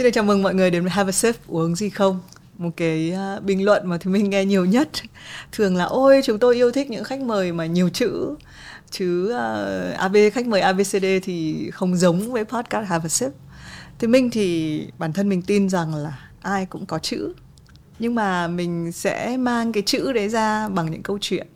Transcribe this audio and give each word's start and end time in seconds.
Xin 0.00 0.04
được 0.04 0.10
chào 0.14 0.24
mừng 0.24 0.42
mọi 0.42 0.54
người 0.54 0.70
đến 0.70 0.82
với 0.82 0.90
Have 0.90 1.08
a 1.08 1.12
Sip 1.12 1.34
uống 1.46 1.76
gì 1.76 1.90
không? 1.90 2.20
Một 2.58 2.70
cái 2.76 3.14
uh, 3.36 3.42
bình 3.42 3.64
luận 3.64 3.86
mà 3.86 3.98
thì 4.00 4.10
mình 4.10 4.30
nghe 4.30 4.44
nhiều 4.44 4.64
nhất 4.64 4.88
thường 5.52 5.76
là 5.76 5.84
ôi 5.84 6.20
chúng 6.24 6.38
tôi 6.38 6.54
yêu 6.54 6.72
thích 6.72 6.90
những 6.90 7.04
khách 7.04 7.20
mời 7.20 7.52
mà 7.52 7.66
nhiều 7.66 7.88
chữ 7.88 8.34
chứ 8.90 9.32
à, 9.32 9.52
uh, 9.92 9.98
AB 9.98 10.16
khách 10.32 10.46
mời 10.46 10.60
ABCD 10.60 11.04
thì 11.22 11.70
không 11.70 11.96
giống 11.96 12.32
với 12.32 12.44
podcast 12.44 12.88
Have 12.88 13.04
a 13.04 13.08
Sip. 13.08 13.32
Thì 13.98 14.06
mình 14.06 14.30
thì 14.30 14.86
bản 14.98 15.12
thân 15.12 15.28
mình 15.28 15.42
tin 15.42 15.68
rằng 15.68 15.94
là 15.94 16.18
ai 16.42 16.66
cũng 16.66 16.86
có 16.86 16.98
chữ 16.98 17.34
nhưng 17.98 18.14
mà 18.14 18.48
mình 18.48 18.92
sẽ 18.92 19.36
mang 19.36 19.72
cái 19.72 19.82
chữ 19.86 20.12
đấy 20.12 20.28
ra 20.28 20.68
bằng 20.68 20.90
những 20.90 21.02
câu 21.02 21.18
chuyện 21.20 21.46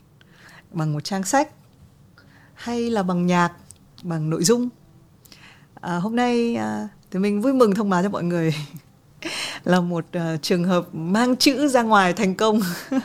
bằng 0.71 0.93
một 0.93 1.05
trang 1.05 1.25
sách 1.25 1.51
hay 2.55 2.91
là 2.91 3.03
bằng 3.03 3.27
nhạc 3.27 3.53
bằng 4.03 4.31
nội 4.31 4.45
dung 4.45 4.69
à, 5.81 5.97
hôm 5.97 6.17
nay 6.17 6.57
à, 6.57 6.89
thì 7.15 7.21
mình 7.21 7.41
vui 7.41 7.53
mừng 7.53 7.75
thông 7.75 7.91
báo 7.91 8.03
cho 8.03 8.09
mọi 8.09 8.23
người. 8.23 8.55
Là 9.65 9.81
một 9.81 10.05
uh, 10.17 10.43
trường 10.43 10.65
hợp 10.65 10.95
mang 10.95 11.37
chữ 11.37 11.69
ra 11.69 11.83
ngoài 11.83 12.13
thành 12.13 12.35
công. 12.35 12.61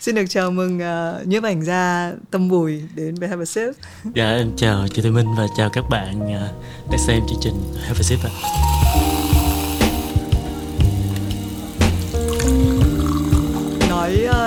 Xin 0.00 0.14
được 0.14 0.24
chào 0.28 0.50
mừng 0.50 0.78
uh, 0.78 1.26
nhiếp 1.26 1.42
ảnh 1.42 1.64
gia 1.64 2.12
tâm 2.30 2.48
bùi 2.48 2.82
đến 2.94 3.14
với 3.14 3.28
Have 3.28 3.42
a 3.42 3.44
Sip. 3.44 3.74
Dạ 4.14 4.30
em 4.30 4.52
chào 4.56 4.86
chị 4.94 5.02
Thùy 5.02 5.10
Minh 5.10 5.26
và 5.38 5.46
chào 5.56 5.70
các 5.72 5.84
bạn 5.90 6.34
ờ, 6.34 6.50
uh, 6.56 6.92
đã 6.92 6.98
xem 6.98 7.20
chương 7.28 7.40
trình 7.40 7.54
Have 7.82 8.00
a 8.00 8.02
Sip 8.02 8.18
ạ. 8.24 8.30
À. 8.44 8.69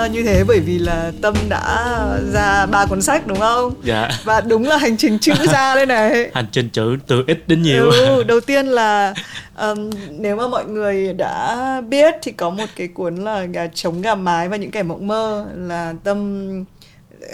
như 0.06 0.22
thế 0.22 0.44
bởi 0.44 0.60
vì 0.60 0.78
là 0.78 1.12
tâm 1.22 1.34
đã 1.48 2.06
ra 2.32 2.66
ba 2.66 2.86
cuốn 2.86 3.02
sách 3.02 3.26
đúng 3.26 3.38
không? 3.38 3.74
Dạ. 3.82 4.08
Và 4.24 4.40
đúng 4.40 4.66
là 4.66 4.76
hành 4.76 4.96
trình 4.96 5.18
chữ 5.18 5.32
ra 5.52 5.74
đây 5.74 5.86
này. 5.86 6.30
Hành 6.34 6.46
trình 6.52 6.68
chữ 6.70 6.96
từ 7.06 7.24
ít 7.26 7.48
đến 7.48 7.62
nhiều. 7.62 7.90
Ừ, 7.90 8.22
đầu 8.28 8.40
tiên 8.40 8.66
là 8.66 9.14
um, 9.58 9.90
nếu 10.10 10.36
mà 10.36 10.48
mọi 10.48 10.64
người 10.64 11.12
đã 11.12 11.80
biết 11.88 12.14
thì 12.22 12.32
có 12.32 12.50
một 12.50 12.66
cái 12.76 12.88
cuốn 12.88 13.16
là 13.16 13.44
gà 13.44 13.66
trống 13.66 14.02
gà 14.02 14.14
mái 14.14 14.48
và 14.48 14.56
những 14.56 14.70
kẻ 14.70 14.82
mộng 14.82 15.06
mơ 15.06 15.46
là 15.56 15.94
tâm 16.04 16.48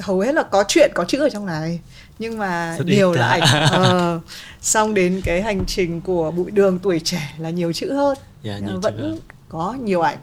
hầu 0.02 0.20
hết 0.20 0.34
là 0.34 0.42
có 0.42 0.64
chuyện 0.68 0.90
có 0.94 1.04
chữ 1.04 1.18
ở 1.20 1.28
trong 1.28 1.46
này. 1.46 1.80
Nhưng 2.18 2.38
mà 2.38 2.76
Rất 2.78 2.84
nhiều 2.86 3.12
là 3.12 3.28
ảnh 3.28 3.40
ờ, 3.72 4.20
xong 4.60 4.94
đến 4.94 5.20
cái 5.24 5.42
hành 5.42 5.64
trình 5.66 6.00
của 6.00 6.30
bụi 6.30 6.50
đường 6.50 6.78
tuổi 6.78 7.00
trẻ 7.04 7.34
là 7.38 7.50
nhiều 7.50 7.72
chữ 7.72 7.92
hơn. 7.92 8.18
Dạ 8.42 8.52
Nhưng 8.56 8.66
nhiều 8.66 8.74
mà 8.74 8.80
chữ 8.90 8.96
vẫn 8.96 8.98
hơn. 8.98 9.18
có 9.48 9.76
nhiều 9.82 10.00
ảnh 10.00 10.18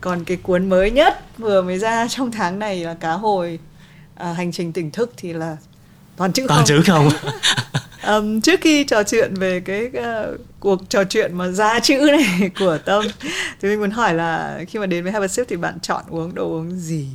còn 0.00 0.24
cái 0.24 0.36
cuốn 0.36 0.68
mới 0.68 0.90
nhất 0.90 1.38
vừa 1.38 1.62
mới 1.62 1.78
ra 1.78 2.08
trong 2.08 2.30
tháng 2.32 2.58
này 2.58 2.84
là 2.84 2.94
cá 2.94 3.12
hồi. 3.12 3.58
À, 4.14 4.32
hành 4.32 4.52
trình 4.52 4.72
tỉnh 4.72 4.90
thức 4.90 5.12
thì 5.16 5.32
là 5.32 5.56
toàn 6.16 6.32
chữ 6.32 6.44
toàn 6.48 6.58
không. 6.58 6.66
chữ 6.66 6.82
không? 6.86 7.08
Um, 8.06 8.40
trước 8.40 8.60
khi 8.60 8.84
trò 8.84 9.02
chuyện 9.02 9.34
về 9.34 9.60
cái 9.60 9.86
uh, 9.86 10.40
cuộc 10.60 10.90
trò 10.90 11.04
chuyện 11.04 11.34
mà 11.34 11.48
ra 11.48 11.80
chữ 11.80 12.10
này 12.12 12.50
của 12.58 12.78
tâm 12.84 13.04
thì 13.60 13.68
mình 13.68 13.80
muốn 13.80 13.90
hỏi 13.90 14.14
là 14.14 14.60
khi 14.68 14.78
mà 14.78 14.86
đến 14.86 15.04
với 15.04 15.28
Sip 15.28 15.46
thì 15.48 15.56
bạn 15.56 15.80
chọn 15.80 16.04
uống 16.08 16.34
đồ 16.34 16.44
uống 16.44 16.70
gì? 16.70 17.08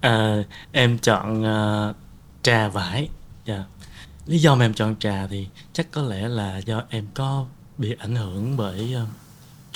À, 0.00 0.36
em 0.72 0.98
chọn 0.98 1.42
uh, 1.42 1.96
trà 2.42 2.68
vải. 2.68 3.08
Dạ. 3.44 3.64
Lý 4.26 4.38
do 4.38 4.54
mà 4.54 4.64
em 4.64 4.74
chọn 4.74 4.96
trà 5.00 5.26
thì 5.30 5.46
chắc 5.72 5.86
có 5.90 6.02
lẽ 6.02 6.28
là 6.28 6.58
do 6.58 6.82
em 6.90 7.06
có 7.14 7.46
bị 7.78 7.94
ảnh 7.98 8.16
hưởng 8.16 8.56
bởi 8.56 8.94
uh, 9.02 9.08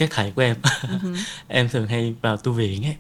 các 0.01 0.09
thầy 0.13 0.31
của 0.33 0.43
em. 0.43 0.57
Em 1.49 1.69
thường 1.69 1.87
hay 1.89 2.15
vào 2.23 2.37
tu 2.37 2.53
viện 2.53 2.85
ấy. 2.87 2.97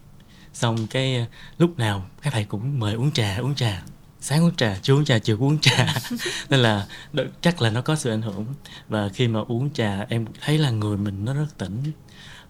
Xong 0.52 0.86
cái 0.86 1.22
uh, 1.22 1.28
lúc 1.58 1.78
nào 1.78 2.06
các 2.22 2.32
thầy 2.32 2.44
cũng 2.44 2.78
mời 2.80 2.94
uống 2.94 3.12
trà 3.12 3.36
uống 3.36 3.54
trà. 3.54 3.82
Sáng 4.20 4.44
uống 4.44 4.54
trà 4.56 4.78
trưa 4.82 4.94
uống 4.94 5.04
trà 5.04 5.18
chiều 5.18 5.36
uống 5.40 5.58
trà. 5.58 5.94
Nên 6.50 6.60
là 6.60 6.86
đ- 7.12 7.26
chắc 7.40 7.62
là 7.62 7.70
nó 7.70 7.80
có 7.82 7.96
sự 7.96 8.10
ảnh 8.10 8.22
hưởng. 8.22 8.46
Và 8.88 9.08
khi 9.08 9.28
mà 9.28 9.40
uống 9.48 9.70
trà 9.72 10.06
em 10.08 10.26
thấy 10.40 10.58
là 10.58 10.70
người 10.70 10.96
mình 10.96 11.24
nó 11.24 11.34
rất 11.34 11.46
tỉnh 11.58 11.82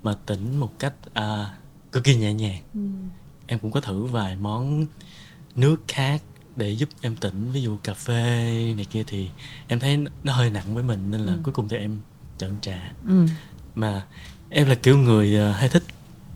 mà 0.02 0.14
tỉnh 0.26 0.60
một 0.60 0.78
cách 0.78 0.92
à, 1.14 1.50
cực 1.92 2.04
kỳ 2.04 2.16
nhẹ 2.16 2.32
nhàng. 2.34 2.62
Em 3.46 3.58
cũng 3.58 3.70
có 3.70 3.80
thử 3.80 4.04
vài 4.04 4.36
món 4.36 4.86
nước 5.54 5.76
khác 5.88 6.22
để 6.56 6.70
giúp 6.70 6.88
em 7.00 7.16
tỉnh 7.16 7.52
ví 7.52 7.62
dụ 7.62 7.76
cà 7.82 7.94
phê 7.94 8.74
này 8.76 8.84
kia 8.84 9.04
thì 9.06 9.28
em 9.68 9.80
thấy 9.80 9.98
nó 10.24 10.32
hơi 10.32 10.50
nặng 10.50 10.74
với 10.74 10.82
mình 10.84 11.10
nên 11.10 11.20
là 11.20 11.32
Ừ. 11.32 11.38
cuối 11.42 11.54
cùng 11.54 11.68
thì 11.68 11.76
em 11.76 12.00
chọn 12.38 12.50
trà. 12.60 12.92
Ừ. 13.08 13.26
mà 13.74 14.02
em 14.50 14.68
là 14.68 14.74
kiểu 14.74 14.98
người 14.98 15.36
ờ, 15.36 15.52
hay 15.52 15.68
thích 15.68 15.82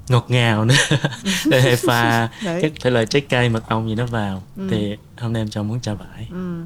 ngọt 0.09 0.25
ngào 0.29 0.65
nữa 0.65 0.75
để 1.47 1.61
hay 1.61 1.77
pha 1.77 2.29
Đấy. 2.45 2.63
các 2.63 2.73
thể 2.83 2.91
loại 2.91 3.07
trái 3.07 3.23
cây 3.29 3.49
mật 3.49 3.69
ong 3.69 3.89
gì 3.89 3.95
đó 3.95 4.07
vào 4.07 4.43
Ừ. 4.57 4.67
thì 4.71 4.97
hôm 5.19 5.33
nay 5.33 5.43
em 5.43 5.49
chọn 5.49 5.69
món 5.69 5.81
trà 5.81 5.95
vải 5.95 6.29
Ừ. 6.31 6.63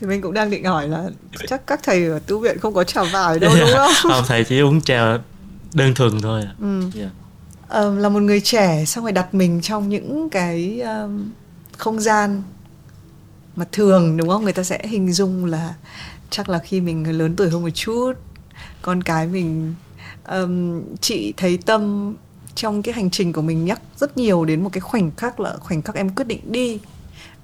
thì 0.00 0.06
mình 0.06 0.20
cũng 0.22 0.34
đang 0.34 0.50
định 0.50 0.64
hỏi 0.64 0.88
là 0.88 1.04
chắc 1.48 1.66
các 1.66 1.80
thầy 1.82 2.06
ở 2.06 2.18
tu 2.26 2.38
viện 2.38 2.58
không 2.58 2.74
có 2.74 2.84
trà 2.84 3.02
vải 3.04 3.38
đâu 3.38 3.54
đúng 3.60 3.68
không 3.74 3.92
không 4.02 4.24
thầy 4.26 4.44
chỉ 4.44 4.60
uống 4.60 4.80
trà 4.80 5.18
đơn 5.74 5.94
thuần 5.94 6.20
thôi 6.20 6.42
ạ 6.46 6.52
ừ. 6.60 6.80
Dạ. 6.94 7.10
Ờ, 7.68 7.94
là 7.98 8.08
một 8.08 8.22
người 8.22 8.40
trẻ 8.40 8.84
xong 8.84 9.04
rồi 9.04 9.12
đặt 9.12 9.34
mình 9.34 9.60
trong 9.62 9.88
những 9.88 10.30
cái 10.30 10.80
um, 10.80 11.30
không 11.78 12.00
gian 12.00 12.42
mà 13.56 13.64
thường 13.72 14.16
đúng 14.16 14.28
không 14.28 14.44
người 14.44 14.52
ta 14.52 14.62
sẽ 14.62 14.86
hình 14.86 15.12
dung 15.12 15.44
là 15.44 15.74
chắc 16.30 16.48
là 16.48 16.58
khi 16.58 16.80
mình 16.80 17.18
lớn 17.18 17.36
tuổi 17.36 17.50
hơn 17.50 17.62
một 17.62 17.70
chút 17.74 18.12
con 18.82 19.02
cái 19.02 19.26
mình 19.26 19.74
um, 20.28 20.82
chị 21.00 21.34
thấy 21.36 21.58
tâm 21.66 22.14
trong 22.54 22.82
cái 22.82 22.94
hành 22.94 23.10
trình 23.10 23.32
của 23.32 23.42
mình 23.42 23.64
nhắc 23.64 23.80
rất 23.96 24.16
nhiều 24.16 24.44
đến 24.44 24.62
một 24.62 24.70
cái 24.72 24.80
khoảnh 24.80 25.10
khắc 25.16 25.40
là 25.40 25.56
khoảnh 25.60 25.82
khắc 25.82 25.94
em 25.94 26.10
quyết 26.10 26.26
định 26.26 26.52
đi. 26.52 26.78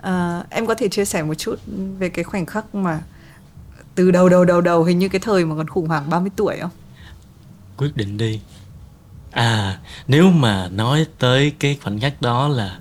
À, 0.01 0.45
em 0.51 0.67
có 0.67 0.75
thể 0.75 0.89
chia 0.89 1.05
sẻ 1.05 1.23
một 1.23 1.35
chút 1.35 1.55
về 1.99 2.09
cái 2.09 2.25
khoảnh 2.25 2.47
khắc 2.47 2.75
mà 2.75 3.01
từ 3.95 4.11
đầu 4.11 4.29
đầu 4.29 4.45
đầu 4.45 4.61
đầu 4.61 4.85
hình 4.85 4.99
như 4.99 5.09
cái 5.09 5.21
thời 5.21 5.45
mà 5.45 5.57
còn 5.57 5.69
khủng 5.69 5.89
hoảng 5.89 6.11
30 6.11 6.31
tuổi 6.37 6.57
không? 6.61 6.71
Quyết 7.77 7.97
định 7.97 8.17
đi. 8.17 8.41
À 9.31 9.79
nếu 10.09 10.31
mà 10.31 10.69
nói 10.69 11.07
tới 11.19 11.53
cái 11.59 11.79
khoảnh 11.83 12.01
khắc 12.01 12.23
đó 12.23 12.49
là 12.49 12.79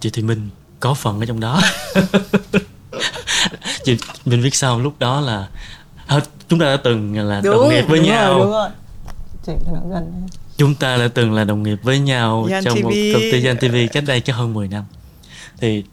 chị 0.00 0.10
Thùy 0.10 0.22
Minh 0.24 0.48
có 0.80 0.94
phần 0.94 1.20
ở 1.20 1.26
trong 1.26 1.40
đó. 1.40 1.60
Chị 3.84 3.98
mình 4.24 4.42
biết 4.42 4.54
sao 4.54 4.80
lúc 4.80 4.98
đó 4.98 5.20
là 5.20 5.48
à, 6.06 6.20
chúng 6.48 6.58
ta 6.58 6.66
đã 6.66 6.76
từng 6.84 7.18
là 7.28 7.40
đồng 7.44 7.68
nghiệp 7.68 7.84
với 7.88 7.98
đúng 7.98 8.08
nhau. 8.08 8.38
rồi, 8.38 8.70
Chị 9.46 9.52
nó 9.72 9.80
gần 9.90 10.26
chúng 10.56 10.74
ta 10.74 10.96
đã 10.96 11.08
từng 11.08 11.32
là 11.32 11.44
đồng 11.44 11.62
nghiệp 11.62 11.78
với 11.82 11.98
nhau 11.98 12.48
Yan 12.50 12.64
trong 12.64 12.78
TV. 12.78 12.84
một 12.84 12.90
công 13.12 13.22
ty 13.32 13.44
Yan 13.44 13.56
TV 13.56 13.76
cách 13.92 14.04
đây 14.06 14.20
cho 14.20 14.34
hơn 14.34 14.54
10 14.54 14.68
năm 14.68 14.84
thì 15.58 15.84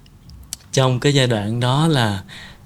trong 0.71 0.99
cái 0.99 1.13
giai 1.13 1.27
đoạn 1.27 1.59
đó 1.59 1.87
là 1.87 2.23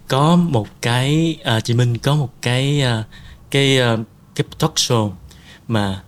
có 0.07 0.35
một 0.35 0.67
cái 0.81 1.37
à, 1.43 1.59
chị 1.59 1.73
Minh 1.73 1.97
có 1.97 2.15
một 2.15 2.29
cái 2.41 2.81
à, 2.81 3.03
cái 3.51 3.79
à, 3.79 3.97
cái 4.35 4.45
talk 4.59 4.73
show 4.75 5.11
mà 5.67 6.01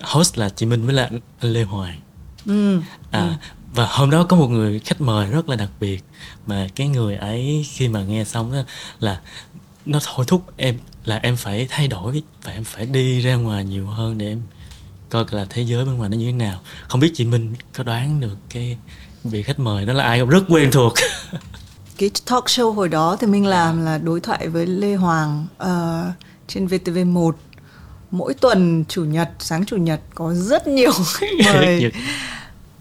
host 0.00 0.38
là 0.38 0.48
chị 0.48 0.66
Minh 0.66 0.86
với 0.86 0.94
là 0.94 1.02
anh 1.10 1.20
Lê 1.40 1.62
Hoàng 1.62 2.00
ừ. 2.46 2.80
à 3.10 3.38
và 3.74 3.86
hôm 3.90 4.10
đó 4.10 4.24
có 4.24 4.36
một 4.36 4.48
người 4.48 4.80
khách 4.80 5.00
mời 5.00 5.30
rất 5.30 5.48
là 5.48 5.56
đặc 5.56 5.70
biệt 5.80 6.04
mà 6.46 6.68
cái 6.74 6.88
người 6.88 7.16
ấy 7.16 7.66
khi 7.68 7.88
mà 7.88 8.02
nghe 8.02 8.24
xong 8.24 8.52
đó 8.52 8.58
là 9.00 9.20
nó 9.86 9.98
thôi 10.04 10.26
thúc 10.28 10.44
em 10.56 10.78
là 11.04 11.20
em 11.22 11.36
phải 11.36 11.66
thay 11.70 11.88
đổi 11.88 12.22
và 12.44 12.52
em 12.52 12.64
phải 12.64 12.86
đi 12.86 13.20
ra 13.20 13.34
ngoài 13.34 13.64
nhiều 13.64 13.86
hơn 13.86 14.18
để 14.18 14.26
em 14.28 14.42
coi 15.10 15.24
là 15.30 15.46
thế 15.50 15.62
giới 15.62 15.84
bên 15.84 15.94
ngoài 15.94 16.10
nó 16.10 16.16
như 16.16 16.26
thế 16.26 16.32
nào. 16.32 16.60
Không 16.88 17.00
biết 17.00 17.10
chị 17.14 17.24
Minh 17.24 17.54
có 17.74 17.84
đoán 17.84 18.20
được 18.20 18.36
cái 18.50 18.76
vị 19.24 19.42
khách 19.42 19.58
mời 19.58 19.86
đó 19.86 19.92
là 19.92 20.04
ai 20.04 20.20
không? 20.20 20.28
Rất 20.28 20.42
quen 20.48 20.70
thuộc. 20.72 20.92
Cái 21.98 22.10
talk 22.26 22.44
show 22.44 22.72
hồi 22.72 22.88
đó 22.88 23.16
thì 23.20 23.26
mình 23.26 23.46
làm 23.46 23.84
là 23.84 23.98
đối 23.98 24.20
thoại 24.20 24.48
với 24.48 24.66
Lê 24.66 24.94
Hoàng 24.94 25.46
ờ, 25.58 26.04
trên 26.48 26.66
VTV1 26.66 27.32
mỗi 28.10 28.34
tuần 28.34 28.84
chủ 28.88 29.04
nhật 29.04 29.28
sáng 29.38 29.64
chủ 29.64 29.76
nhật 29.76 30.00
có 30.14 30.34
rất 30.34 30.66
nhiều 30.66 30.92
khách 31.14 31.30
mời. 31.54 31.92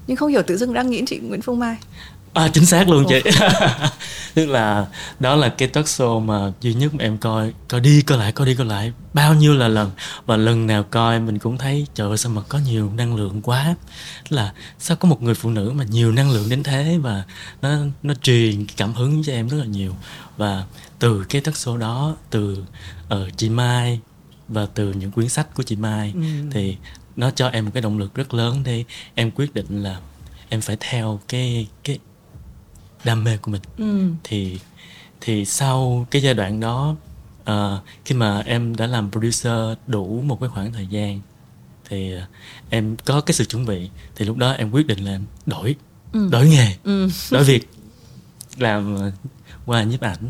nhưng 0.07 0.18
không 0.18 0.30
hiểu 0.30 0.41
tự 0.47 0.57
dưng 0.57 0.74
đang 0.74 0.90
nghĩ 0.90 1.03
chị 1.07 1.18
Nguyễn 1.19 1.41
Phương 1.41 1.59
Mai 1.59 1.78
À 2.34 2.47
chính 2.53 2.66
xác 2.66 2.90
luôn 2.90 3.06
chị. 3.09 3.22
Tức 4.34 4.45
là 4.45 4.85
đó 5.19 5.35
là 5.35 5.50
cái 5.50 5.67
talk 5.67 5.85
show 5.85 6.19
mà 6.19 6.51
duy 6.62 6.73
nhất 6.73 6.94
mà 6.94 7.03
em 7.03 7.17
coi 7.17 7.53
Coi 7.67 7.81
đi 7.81 8.01
coi 8.01 8.17
lại, 8.17 8.31
coi 8.31 8.47
đi 8.47 8.56
coi 8.56 8.66
lại 8.66 8.94
Bao 9.13 9.34
nhiêu 9.34 9.53
là 9.53 9.67
lần. 9.67 9.91
Và 10.25 10.38
lần 10.38 10.68
nào 10.68 10.84
coi 10.84 11.19
mình 11.19 11.39
cũng 11.39 11.57
thấy 11.57 11.88
Trời 11.94 12.07
ơi 12.07 12.18
sao 12.18 12.31
mà 12.31 12.42
có 12.50 12.59
nhiều 12.59 12.92
năng 12.95 13.15
lượng 13.15 13.42
quá. 13.42 13.75
Tức 14.30 14.36
là 14.36 14.54
sao 14.80 14.98
có 14.98 15.09
một 15.09 15.21
người 15.21 15.33
phụ 15.33 15.50
nữ 15.50 15.71
mà 15.75 15.83
nhiều 15.83 16.12
năng 16.12 16.31
lượng 16.31 16.50
đến 16.50 16.63
thế 16.63 16.98
Và 17.01 17.24
nó 17.62 17.77
nó 18.04 18.13
truyền 18.21 18.65
cảm 18.77 18.94
hứng 18.94 19.24
cho 19.24 19.33
em 19.33 19.48
rất 19.48 19.57
là 19.57 19.65
nhiều. 19.65 19.95
Và 20.38 20.63
từ 21.00 21.25
cái 21.30 21.42
talk 21.42 21.56
show 21.56 21.77
đó 21.77 22.15
Từ 22.30 22.63
uh, 23.13 23.38
chị 23.38 23.50
Mai 23.50 24.00
Và 24.48 24.68
từ 24.74 24.94
những 24.94 25.12
quyển 25.12 25.30
sách 25.30 25.56
của 25.56 25.63
chị 25.63 25.75
Mai 25.75 26.13
Ừ. 26.15 26.21
Thì 26.51 26.77
nó 27.15 27.31
cho 27.31 27.48
em 27.48 27.65
một 27.65 27.71
cái 27.74 27.81
động 27.81 27.98
lực 27.98 28.15
rất 28.15 28.33
lớn 28.33 28.62
để 28.65 28.83
em 29.15 29.31
quyết 29.31 29.54
định 29.54 29.83
là 29.83 29.98
em 30.50 30.62
phải 30.62 30.77
theo 30.80 31.19
cái 31.27 31.68
cái 31.83 32.00
đam 33.04 33.24
mê 33.24 33.38
của 33.38 33.51
mình 33.51 33.62
ừ. 33.78 34.12
thì 34.24 34.60
thì 35.22 35.46
sau 35.46 36.07
cái 36.12 36.22
giai 36.22 36.34
đoạn 36.34 36.60
đó 36.60 36.96
ờ, 37.46 37.81
khi 38.06 38.16
mà 38.16 38.40
em 38.40 38.75
đã 38.75 38.88
làm 38.88 39.12
producer 39.12 39.78
đủ 39.88 40.22
một 40.25 40.40
cái 40.42 40.50
khoảng 40.50 40.74
thời 40.74 40.88
gian 40.88 41.22
thì 41.90 42.13
ờ, 42.13 42.22
em 42.69 42.96
có 43.06 43.22
cái 43.22 43.34
sự 43.34 43.46
chuẩn 43.46 43.66
bị 43.66 43.90
thì 44.16 44.25
lúc 44.25 44.38
đó 44.38 44.51
em 44.51 44.72
quyết 44.72 44.88
định 44.88 45.00
là 45.06 45.12
em 45.12 45.24
đổi 45.46 45.75
Ừ. 46.13 46.30
đổi 46.31 46.48
nghề 46.50 46.75
Ừ. 46.84 47.10
đổi 47.31 47.44
việc 47.44 47.69
làm 48.57 48.96
ờ, 48.96 49.12
qua 49.66 49.84
nhiếp 49.84 50.02
ảnh 50.02 50.30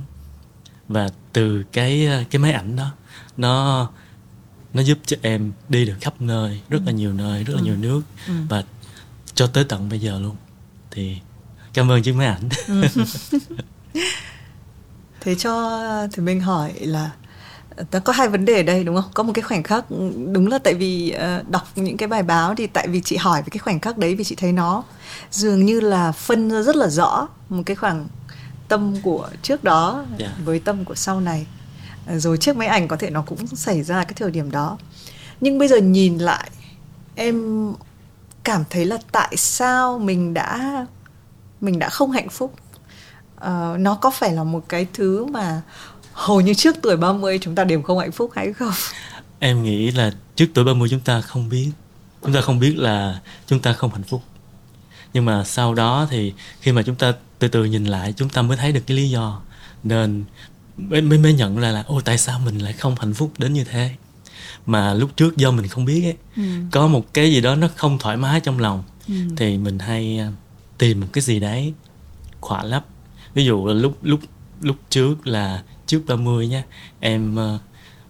và 0.87 1.09
từ 1.33 1.63
cái 1.71 2.07
cái 2.31 2.39
máy 2.39 2.51
ảnh 2.51 2.75
đó 2.75 2.91
nó 3.37 3.89
nó 4.73 4.81
giúp 4.81 4.97
cho 5.05 5.17
em 5.21 5.51
đi 5.69 5.85
được 5.85 5.95
khắp 6.01 6.21
nơi 6.21 6.61
rất 6.69 6.81
là 6.85 6.91
nhiều 6.91 7.13
nơi 7.13 7.43
rất 7.43 7.53
là 7.55 7.61
nhiều 7.61 7.75
nước 7.77 8.01
và 8.49 8.63
cho 9.33 9.47
tới 9.47 9.63
tận 9.63 9.89
bây 9.89 9.99
giờ 9.99 10.19
luôn 10.19 10.35
thì 10.91 11.17
cảm 11.79 11.91
ơn 11.91 12.01
chiếc 12.01 12.15
máy 12.15 12.27
ảnh 12.27 12.49
thế 15.21 15.35
cho 15.35 15.81
thì 16.13 16.23
mình 16.23 16.41
hỏi 16.41 16.73
là 16.79 17.11
nó 17.91 17.99
có 17.99 18.13
hai 18.13 18.29
vấn 18.29 18.45
đề 18.45 18.55
ở 18.55 18.63
đây 18.63 18.83
đúng 18.83 18.95
không 18.95 19.11
có 19.13 19.23
một 19.23 19.33
cái 19.35 19.43
khoảnh 19.43 19.63
khắc 19.63 19.85
đúng 20.31 20.47
là 20.47 20.57
tại 20.57 20.73
vì 20.73 21.15
uh, 21.15 21.49
đọc 21.49 21.67
những 21.75 21.97
cái 21.97 22.07
bài 22.07 22.23
báo 22.23 22.55
thì 22.55 22.67
tại 22.67 22.87
vì 22.87 23.01
chị 23.01 23.17
hỏi 23.17 23.41
về 23.41 23.47
cái 23.51 23.59
khoảnh 23.59 23.79
khắc 23.79 23.97
đấy 23.97 24.15
vì 24.15 24.23
chị 24.23 24.35
thấy 24.35 24.51
nó 24.51 24.83
dường 25.31 25.65
như 25.65 25.79
là 25.79 26.11
phân 26.11 26.51
ra 26.51 26.61
rất 26.61 26.75
là 26.75 26.87
rõ 26.87 27.27
một 27.49 27.63
cái 27.65 27.75
khoảng 27.75 28.07
tâm 28.67 28.95
của 29.01 29.29
trước 29.41 29.63
đó 29.63 30.05
yeah. 30.09 30.19
Dạ. 30.19 30.43
với 30.45 30.59
tâm 30.59 30.85
của 30.85 30.95
sau 30.95 31.21
này 31.21 31.45
rồi 32.07 32.37
chiếc 32.37 32.57
máy 32.57 32.67
ảnh 32.67 32.87
có 32.87 32.95
thể 32.95 33.09
nó 33.09 33.21
cũng 33.21 33.47
xảy 33.47 33.83
ra 33.83 34.03
cái 34.03 34.13
thời 34.15 34.31
điểm 34.31 34.51
đó 34.51 34.77
nhưng 35.41 35.57
bây 35.57 35.67
giờ 35.67 35.77
nhìn 35.77 36.17
lại 36.17 36.49
em 37.15 37.67
cảm 38.43 38.63
thấy 38.69 38.85
là 38.85 38.97
tại 39.11 39.37
sao 39.37 39.99
mình 39.99 40.33
đã 40.33 40.85
mình 41.61 41.79
đã 41.79 41.89
không 41.89 42.11
hạnh 42.11 42.29
phúc. 42.29 42.53
Uh, 43.37 43.79
nó 43.79 43.95
có 44.01 44.11
phải 44.11 44.33
là 44.33 44.43
một 44.43 44.69
cái 44.69 44.87
thứ 44.93 45.25
mà 45.25 45.61
hầu 46.13 46.41
như 46.41 46.53
trước 46.53 46.75
tuổi 46.81 46.97
30 46.97 47.39
chúng 47.41 47.55
ta 47.55 47.63
đều 47.63 47.81
không 47.81 47.99
hạnh 47.99 48.11
phúc 48.11 48.31
hay 48.35 48.53
không? 48.53 48.73
Em 49.39 49.63
nghĩ 49.63 49.91
là 49.91 50.11
trước 50.35 50.45
tuổi 50.53 50.65
30 50.65 50.89
chúng 50.91 50.99
ta 50.99 51.21
không 51.21 51.49
biết 51.49 51.71
chúng 52.23 52.33
ta 52.33 52.41
không 52.41 52.59
biết 52.59 52.77
là 52.77 53.19
chúng 53.47 53.59
ta 53.59 53.73
không 53.73 53.91
hạnh 53.91 54.03
phúc. 54.03 54.21
Nhưng 55.13 55.25
mà 55.25 55.43
sau 55.43 55.73
đó 55.73 56.07
thì 56.09 56.33
khi 56.61 56.71
mà 56.71 56.81
chúng 56.81 56.95
ta 56.95 57.13
từ 57.39 57.47
từ 57.47 57.65
nhìn 57.65 57.85
lại 57.85 58.13
chúng 58.17 58.29
ta 58.29 58.41
mới 58.41 58.57
thấy 58.57 58.71
được 58.71 58.81
cái 58.87 58.97
lý 58.97 59.09
do. 59.09 59.41
Nên 59.83 60.23
mới 60.77 61.01
mới, 61.01 61.17
mới 61.17 61.33
nhận 61.33 61.57
ra 61.57 61.71
là 61.71 61.83
ô 61.87 62.01
tại 62.01 62.17
sao 62.17 62.39
mình 62.39 62.57
lại 62.59 62.73
không 62.73 62.95
hạnh 62.99 63.13
phúc 63.13 63.31
đến 63.37 63.53
như 63.53 63.63
thế? 63.63 63.91
Mà 64.65 64.93
lúc 64.93 65.09
trước 65.17 65.37
do 65.37 65.51
mình 65.51 65.67
không 65.67 65.85
biết 65.85 66.03
ấy 66.03 66.15
ừ. 66.35 66.43
có 66.71 66.87
một 66.87 67.13
cái 67.13 67.31
gì 67.31 67.41
đó 67.41 67.55
nó 67.55 67.67
không 67.75 67.97
thoải 67.99 68.17
mái 68.17 68.39
trong 68.39 68.59
lòng 68.59 68.83
ừ. 69.07 69.13
thì 69.37 69.57
mình 69.57 69.79
hay 69.79 70.19
à, 70.19 70.31
tìm 70.79 70.99
một 70.99 71.07
cái 71.13 71.21
gì 71.21 71.39
đấy 71.39 71.73
khỏa 72.41 72.63
lấp. 72.63 72.85
Ví 73.33 73.45
dụ 73.45 73.65
là 73.65 73.73
lúc 73.73 73.97
lúc 74.01 74.19
lúc 74.61 74.75
trước 74.89 75.27
là 75.27 75.63
trước 75.87 76.01
30 76.07 76.47
nha 76.47 76.63
em 76.99 77.35
uh, 77.35 77.61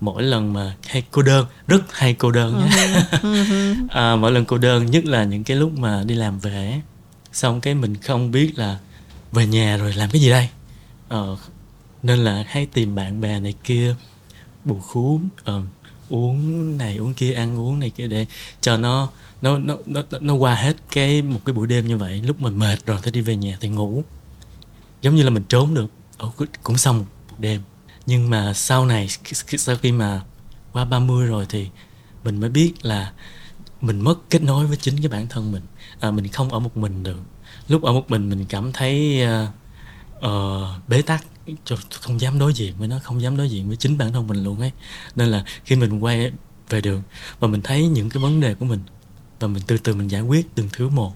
mỗi 0.01 0.23
lần 0.23 0.53
mà 0.53 0.75
hay 0.87 1.03
cô 1.11 1.21
đơn 1.21 1.45
rất 1.67 1.81
hay 1.91 2.13
cô 2.13 2.31
đơn 2.31 2.59
nhé 2.59 2.87
ừ 3.21 3.45
à, 3.89 4.15
mỗi 4.15 4.31
lần 4.31 4.45
cô 4.45 4.57
đơn 4.57 4.85
nhất 4.85 5.05
là 5.05 5.23
những 5.23 5.43
cái 5.43 5.57
lúc 5.57 5.71
mà 5.77 6.03
đi 6.03 6.15
làm 6.15 6.39
về 6.39 6.81
xong 7.33 7.61
cái 7.61 7.75
mình 7.75 7.95
không 7.95 8.31
biết 8.31 8.59
là 8.59 8.77
về 9.31 9.47
nhà 9.47 9.77
rồi 9.77 9.93
làm 9.93 10.09
cái 10.09 10.21
gì 10.21 10.29
đây. 10.29 10.49
Ờ, 11.07 11.37
nên 12.03 12.19
là 12.19 12.43
hay 12.47 12.65
tìm 12.65 12.95
bạn 12.95 13.21
bè 13.21 13.39
này 13.39 13.53
kia 13.63 13.95
bù 14.65 14.79
khú 14.79 15.21
uh, 15.41 15.63
uống 16.09 16.77
này 16.77 16.97
uống 16.97 17.13
kia 17.13 17.33
ăn 17.33 17.59
uống 17.59 17.79
này 17.79 17.89
kia 17.89 18.07
để 18.07 18.25
cho 18.61 18.77
nó 18.77 19.09
nó 19.41 19.57
nó 19.57 19.77
nó 19.85 20.01
nó 20.19 20.33
qua 20.33 20.55
hết 20.55 20.75
cái 20.91 21.21
một 21.21 21.39
cái 21.45 21.53
buổi 21.53 21.67
đêm 21.67 21.87
như 21.87 21.97
vậy 21.97 22.21
lúc 22.25 22.41
mình 22.41 22.59
mệt 22.59 22.85
rồi 22.85 22.99
thì 23.03 23.11
đi 23.11 23.21
về 23.21 23.35
nhà 23.35 23.57
thì 23.61 23.69
ngủ. 23.69 24.03
Giống 25.01 25.15
như 25.15 25.23
là 25.23 25.29
mình 25.29 25.43
trốn 25.49 25.73
được. 25.73 25.87
Ồ, 26.17 26.33
cũng 26.63 26.77
xong 26.77 26.99
một 26.99 27.35
đêm. 27.39 27.61
Nhưng 28.05 28.29
mà 28.29 28.53
sau 28.53 28.85
này 28.85 29.07
sau 29.57 29.75
khi 29.75 29.91
mà 29.91 30.21
qua 30.73 30.85
30 30.85 31.27
rồi 31.27 31.45
thì 31.49 31.69
mình 32.23 32.39
mới 32.39 32.49
biết 32.49 32.73
là 32.81 33.11
mình 33.81 33.99
mất 33.99 34.29
kết 34.29 34.41
nối 34.41 34.67
với 34.67 34.77
chính 34.77 34.97
cái 34.97 35.07
bản 35.07 35.27
thân 35.27 35.51
mình. 35.51 35.63
À, 35.99 36.11
mình 36.11 36.27
không 36.27 36.49
ở 36.49 36.59
một 36.59 36.77
mình 36.77 37.03
được. 37.03 37.19
Lúc 37.67 37.83
ở 37.83 37.93
một 37.93 38.11
mình 38.11 38.29
mình 38.29 38.45
cảm 38.49 38.71
thấy 38.71 39.23
uh, 39.23 39.49
uh, 40.25 40.87
bế 40.87 41.01
tắc 41.01 41.25
không 42.01 42.21
dám 42.21 42.39
đối 42.39 42.53
diện 42.53 42.73
với 42.77 42.87
nó 42.87 42.99
không 43.03 43.21
dám 43.21 43.37
đối 43.37 43.49
diện 43.49 43.67
với 43.67 43.77
chính 43.77 43.97
bản 43.97 44.13
thân 44.13 44.27
mình 44.27 44.43
luôn 44.43 44.59
ấy. 44.59 44.71
Nên 45.15 45.27
là 45.27 45.45
khi 45.65 45.75
mình 45.75 45.99
quay 45.99 46.31
về 46.69 46.81
đường 46.81 47.01
và 47.39 47.47
mình 47.47 47.61
thấy 47.61 47.87
những 47.87 48.09
cái 48.09 48.23
vấn 48.23 48.39
đề 48.39 48.55
của 48.55 48.65
mình 48.65 48.79
và 49.39 49.47
mình 49.47 49.63
từ 49.67 49.77
từ 49.77 49.95
mình 49.95 50.07
giải 50.07 50.21
quyết 50.21 50.55
từng 50.55 50.69
thứ 50.73 50.89
một 50.89 51.13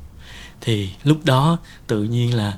thì 0.61 0.89
lúc 1.03 1.25
đó 1.25 1.57
tự 1.87 2.03
nhiên 2.03 2.35
là 2.35 2.57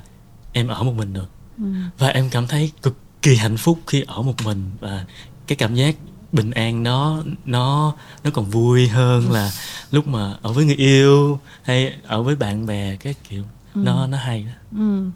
em 0.52 0.68
ở 0.68 0.82
một 0.82 0.92
mình 0.92 1.12
được 1.12 1.30
ừ. 1.58 1.64
và 1.98 2.08
em 2.08 2.30
cảm 2.30 2.46
thấy 2.46 2.72
cực 2.82 2.96
kỳ 3.22 3.36
hạnh 3.36 3.56
phúc 3.56 3.78
khi 3.86 4.04
ở 4.06 4.22
một 4.22 4.34
mình 4.44 4.70
và 4.80 5.04
cái 5.46 5.56
cảm 5.56 5.74
giác 5.74 5.96
bình 6.32 6.50
an 6.50 6.82
nó 6.82 7.22
nó 7.44 7.94
nó 8.24 8.30
còn 8.30 8.44
vui 8.50 8.88
hơn 8.88 9.30
là 9.32 9.50
lúc 9.90 10.06
mà 10.06 10.34
ở 10.42 10.52
với 10.52 10.64
người 10.64 10.74
yêu 10.74 11.38
hay 11.62 11.94
ở 12.06 12.22
với 12.22 12.36
bạn 12.36 12.66
bè 12.66 12.96
cái 12.96 13.14
kiểu 13.28 13.42
ừ. 13.74 13.80
nó 13.84 14.06
nó 14.06 14.18
hay 14.18 14.42
đó 14.42 14.78
ừ. 14.78 15.10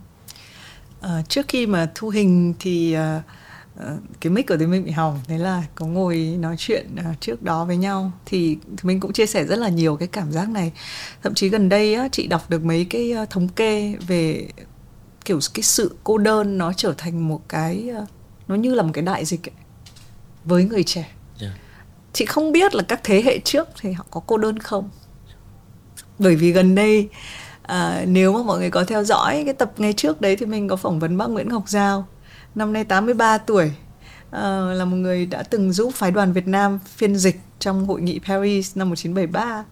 à, 1.00 1.23
trước 1.29 1.49
khi 1.49 1.67
mà 1.67 1.91
thu 1.94 2.08
hình 2.08 2.55
thì 2.61 2.97
uh, 2.97 3.23
cái 4.20 4.30
mic 4.30 4.48
của 4.48 4.56
tụi 4.56 4.66
mình 4.66 4.84
bị 4.84 4.90
hỏng 4.90 5.20
thế 5.24 5.38
là 5.38 5.62
có 5.74 5.86
ngồi 5.86 6.36
nói 6.38 6.56
chuyện 6.58 6.96
uh, 7.10 7.20
trước 7.20 7.42
đó 7.42 7.64
với 7.64 7.76
nhau. 7.76 8.12
Thì 8.26 8.54
tụi 8.54 8.76
mình 8.82 9.00
cũng 9.00 9.12
chia 9.12 9.26
sẻ 9.26 9.44
rất 9.44 9.58
là 9.58 9.68
nhiều 9.68 9.96
cái 9.96 10.08
cảm 10.08 10.32
giác 10.32 10.48
này. 10.48 10.72
Thậm 11.22 11.34
chí 11.34 11.48
gần 11.48 11.68
đây 11.68 11.94
á, 11.94 12.08
chị 12.12 12.26
đọc 12.26 12.50
được 12.50 12.64
mấy 12.64 12.84
cái 12.84 13.14
uh, 13.22 13.30
thống 13.30 13.48
kê 13.48 13.94
về 14.06 14.48
kiểu 15.24 15.38
cái 15.54 15.62
sự 15.62 15.96
cô 16.04 16.18
đơn 16.18 16.58
nó 16.58 16.72
trở 16.72 16.94
thành 16.98 17.28
một 17.28 17.48
cái 17.48 17.90
nó 18.48 18.54
như 18.54 18.74
là 18.74 18.82
một 18.82 18.90
cái 18.94 19.02
đại 19.02 19.24
dịch 19.24 19.48
ấy, 19.48 19.54
với 20.44 20.64
người 20.64 20.82
trẻ. 20.84 21.10
Yeah. 21.40 21.52
Chị 22.12 22.24
không 22.24 22.52
biết 22.52 22.74
là 22.74 22.82
các 22.82 23.00
thế 23.04 23.22
hệ 23.22 23.38
trước 23.38 23.68
thì 23.80 23.92
họ 23.92 24.06
có 24.10 24.20
cô 24.26 24.38
đơn 24.38 24.58
không? 24.58 24.90
Bởi 26.18 26.36
vì 26.36 26.52
gần 26.52 26.74
đây 26.74 27.08
à, 27.62 28.04
nếu 28.06 28.32
mà 28.32 28.42
mọi 28.42 28.58
người 28.58 28.70
có 28.70 28.84
theo 28.84 29.04
dõi 29.04 29.42
cái 29.44 29.54
tập 29.54 29.72
ngày 29.76 29.92
trước 29.92 30.20
đấy 30.20 30.36
thì 30.36 30.46
mình 30.46 30.68
có 30.68 30.76
phỏng 30.76 30.98
vấn 30.98 31.16
bác 31.16 31.30
Nguyễn 31.30 31.48
Ngọc 31.48 31.68
Giao 31.68 32.06
năm 32.55 32.73
nay 32.73 32.85
83 32.85 33.38
tuổi. 33.38 33.73
À, 34.31 34.58
là 34.75 34.85
một 34.85 34.97
người 34.97 35.26
đã 35.26 35.43
từng 35.43 35.73
giúp 35.73 35.94
phái 35.94 36.11
đoàn 36.11 36.32
Việt 36.32 36.47
Nam 36.47 36.79
phiên 36.97 37.17
dịch 37.17 37.41
trong 37.58 37.87
hội 37.87 38.00
nghị 38.00 38.20
Paris 38.26 38.76
năm 38.76 38.88
1973 38.88 39.64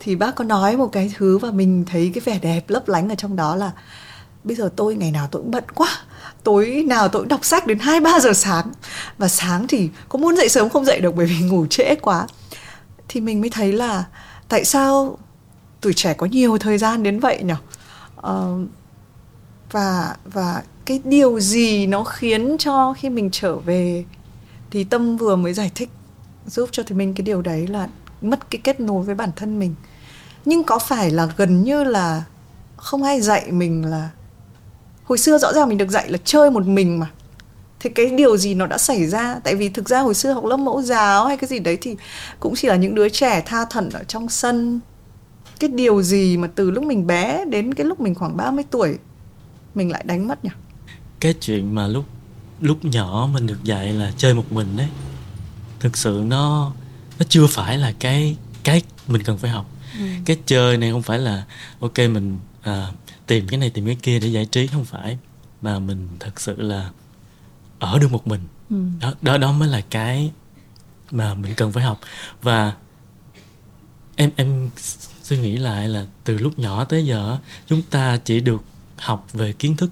thì 0.00 0.16
bác 0.16 0.34
có 0.34 0.44
nói 0.44 0.76
một 0.76 0.86
cái 0.92 1.12
thứ 1.16 1.38
và 1.38 1.50
mình 1.50 1.84
thấy 1.90 2.10
cái 2.14 2.20
vẻ 2.20 2.38
đẹp 2.38 2.70
lấp 2.70 2.88
lánh 2.88 3.08
ở 3.08 3.14
trong 3.14 3.36
đó 3.36 3.56
là 3.56 3.72
bây 4.44 4.56
giờ 4.56 4.70
tôi 4.76 4.94
ngày 4.94 5.10
nào 5.10 5.28
tôi 5.30 5.42
cũng 5.42 5.50
bận 5.50 5.64
quá. 5.74 5.88
Tối 6.44 6.84
nào 6.88 7.08
tôi 7.08 7.22
cũng 7.22 7.28
đọc 7.28 7.44
sách 7.44 7.66
đến 7.66 7.78
hai 7.78 8.00
ba 8.00 8.20
giờ 8.20 8.32
sáng. 8.32 8.72
Và 9.18 9.28
sáng 9.28 9.66
thì 9.66 9.90
có 10.08 10.18
muốn 10.18 10.36
dậy 10.36 10.48
sớm 10.48 10.68
không 10.68 10.84
dậy 10.84 11.00
được 11.00 11.14
bởi 11.16 11.26
vì 11.26 11.38
ngủ 11.40 11.66
trễ 11.66 11.94
quá. 11.94 12.26
Thì 13.08 13.20
mình 13.20 13.40
mới 13.40 13.50
thấy 13.50 13.72
là 13.72 14.04
tại 14.48 14.64
sao 14.64 15.18
tuổi 15.80 15.92
trẻ 15.92 16.14
có 16.14 16.26
nhiều 16.26 16.58
thời 16.58 16.78
gian 16.78 17.02
đến 17.02 17.20
vậy 17.20 17.42
nhỉ 17.42 17.52
uh, 17.52 17.58
ờ, 18.16 18.58
và 19.70 20.16
và 20.24 20.62
cái 20.86 21.00
điều 21.04 21.40
gì 21.40 21.86
nó 21.86 22.04
khiến 22.04 22.56
cho 22.58 22.94
khi 22.98 23.10
mình 23.10 23.28
trở 23.32 23.56
về 23.56 24.04
thì 24.70 24.84
tâm 24.84 25.16
vừa 25.16 25.36
mới 25.36 25.52
giải 25.52 25.70
thích, 25.74 25.88
giúp 26.46 26.68
cho 26.72 26.82
thì 26.86 26.94
mình 26.94 27.14
cái 27.14 27.22
điều 27.22 27.42
đấy 27.42 27.66
là 27.66 27.88
mất 28.22 28.50
cái 28.50 28.60
kết 28.64 28.80
nối 28.80 29.04
với 29.04 29.14
bản 29.14 29.30
thân 29.36 29.58
mình. 29.58 29.74
Nhưng 30.44 30.64
có 30.64 30.78
phải 30.78 31.10
là 31.10 31.28
gần 31.36 31.62
như 31.62 31.84
là 31.84 32.24
không 32.76 33.02
ai 33.02 33.20
dạy 33.20 33.52
mình 33.52 33.84
là, 33.84 34.10
hồi 35.04 35.18
xưa 35.18 35.38
rõ 35.38 35.52
ràng 35.52 35.68
mình 35.68 35.78
được 35.78 35.90
dạy 35.90 36.10
là 36.10 36.18
chơi 36.24 36.50
một 36.50 36.66
mình 36.66 36.98
mà. 36.98 37.10
Thì 37.80 37.90
cái 37.90 38.06
điều 38.06 38.36
gì 38.36 38.54
nó 38.54 38.66
đã 38.66 38.78
xảy 38.78 39.06
ra? 39.06 39.40
Tại 39.44 39.54
vì 39.54 39.68
thực 39.68 39.88
ra 39.88 40.00
hồi 40.00 40.14
xưa 40.14 40.32
học 40.32 40.44
lớp 40.44 40.56
mẫu 40.56 40.82
giáo 40.82 41.26
hay 41.26 41.36
cái 41.36 41.48
gì 41.48 41.58
đấy 41.58 41.78
thì 41.80 41.96
cũng 42.40 42.54
chỉ 42.56 42.68
là 42.68 42.76
những 42.76 42.94
đứa 42.94 43.08
trẻ 43.08 43.42
tha 43.46 43.64
thẩn 43.64 43.90
ở 43.90 44.04
trong 44.04 44.28
sân. 44.28 44.80
Cái 45.60 45.70
điều 45.70 46.02
gì 46.02 46.36
mà 46.36 46.48
từ 46.54 46.70
lúc 46.70 46.84
mình 46.84 47.06
bé 47.06 47.44
đến 47.44 47.74
cái 47.74 47.86
lúc 47.86 48.00
mình 48.00 48.14
khoảng 48.14 48.36
30 48.36 48.64
tuổi, 48.70 48.98
mình 49.74 49.92
lại 49.92 50.02
đánh 50.06 50.28
mất 50.28 50.44
nhỉ? 50.44 50.50
Cái 51.20 51.34
chuyện 51.40 51.74
mà 51.74 51.86
lúc 51.86 52.06
lúc 52.60 52.84
nhỏ 52.84 53.28
mình 53.32 53.46
được 53.46 53.64
dạy 53.64 53.92
là 53.92 54.12
chơi 54.16 54.34
một 54.34 54.52
mình 54.52 54.76
đấy. 54.76 54.88
Thực 55.80 55.96
sự 55.96 56.22
nó 56.26 56.72
nó 57.18 57.26
chưa 57.28 57.46
phải 57.46 57.78
là 57.78 57.92
cái 57.98 58.36
cái 58.64 58.82
mình 59.08 59.22
cần 59.22 59.38
phải 59.38 59.50
học. 59.50 59.70
Ừ. 59.98 60.04
cái 60.24 60.36
chơi 60.46 60.76
này 60.76 60.90
không 60.92 61.02
phải 61.02 61.18
là 61.18 61.44
ok 61.80 61.98
mình 61.98 62.38
à, 62.62 62.92
tìm 63.26 63.48
cái 63.48 63.58
này 63.58 63.70
tìm 63.70 63.86
cái 63.86 63.96
kia 64.02 64.20
để 64.20 64.28
giải 64.28 64.46
trí 64.46 64.66
không 64.66 64.84
phải. 64.84 65.18
Mà 65.62 65.78
mình 65.78 66.08
thật 66.20 66.40
sự 66.40 66.62
là 66.62 66.90
ở 67.78 67.98
được 67.98 68.12
một 68.12 68.26
mình. 68.26 68.40
Ừ. 68.70 68.76
đó 69.00 69.12
đó 69.22 69.38
đó 69.38 69.52
mới 69.52 69.68
là 69.68 69.80
cái 69.80 70.32
mà 71.10 71.34
mình 71.34 71.54
cần 71.56 71.72
phải 71.72 71.82
học. 71.84 72.00
Và 72.42 72.72
em 74.16 74.30
em 74.36 74.70
suy 75.22 75.38
nghĩ 75.38 75.56
lại 75.56 75.88
là 75.88 76.06
từ 76.24 76.38
lúc 76.38 76.58
nhỏ 76.58 76.84
tới 76.84 77.06
giờ 77.06 77.38
chúng 77.66 77.82
ta 77.82 78.16
chỉ 78.24 78.40
được 78.40 78.62
học 78.96 79.26
về 79.32 79.52
kiến 79.52 79.76
thức 79.76 79.90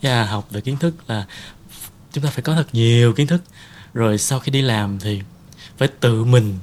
yeah, 0.00 0.28
học 0.28 0.48
về 0.50 0.60
kiến 0.60 0.76
thức 0.76 0.94
là 1.06 1.26
chúng 2.12 2.24
ta 2.24 2.30
phải 2.30 2.42
có 2.42 2.54
thật 2.54 2.66
nhiều 2.72 3.12
kiến 3.12 3.26
thức 3.26 3.42
rồi 3.94 4.18
sau 4.18 4.40
khi 4.40 4.52
đi 4.52 4.62
làm 4.62 4.98
thì 4.98 5.20
phải 5.78 5.88
tự 5.88 6.24
mình 6.24 6.58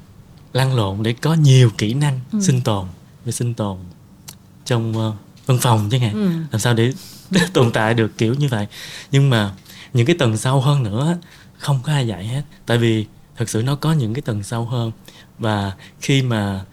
lăn 0.53 0.75
lộn 0.75 1.03
để 1.03 1.13
có 1.13 1.33
nhiều 1.33 1.71
kỹ 1.77 1.93
năng 1.93 2.19
ừ. 2.31 2.39
sinh 2.41 2.61
tồn 2.61 2.87
để 3.25 3.31
sinh 3.31 3.53
tồn 3.53 3.77
trong 4.65 5.09
uh, 5.09 5.15
văn 5.45 5.57
phòng 5.61 5.89
chứ 5.89 5.97
hạn 5.97 6.13
ừ. 6.13 6.29
làm 6.51 6.59
sao 6.59 6.73
để, 6.73 6.93
để 7.29 7.41
tồn 7.53 7.71
tại 7.71 7.93
được 7.93 8.17
kiểu 8.17 8.33
như 8.33 8.47
vậy 8.47 8.67
nhưng 9.11 9.29
mà 9.29 9.51
những 9.93 10.05
cái 10.05 10.15
tầng 10.19 10.37
sâu 10.37 10.61
hơn 10.61 10.83
nữa 10.83 11.17
không 11.57 11.79
có 11.83 11.91
ai 11.91 12.07
dạy 12.07 12.27
hết 12.27 12.41
tại 12.65 12.77
vì 12.77 13.05
thực 13.37 13.49
sự 13.49 13.63
nó 13.63 13.75
có 13.75 13.93
những 13.93 14.13
cái 14.13 14.21
tầng 14.21 14.43
sâu 14.43 14.65
hơn 14.65 14.91
và 15.39 15.71
khi 16.01 16.21
mà 16.21 16.65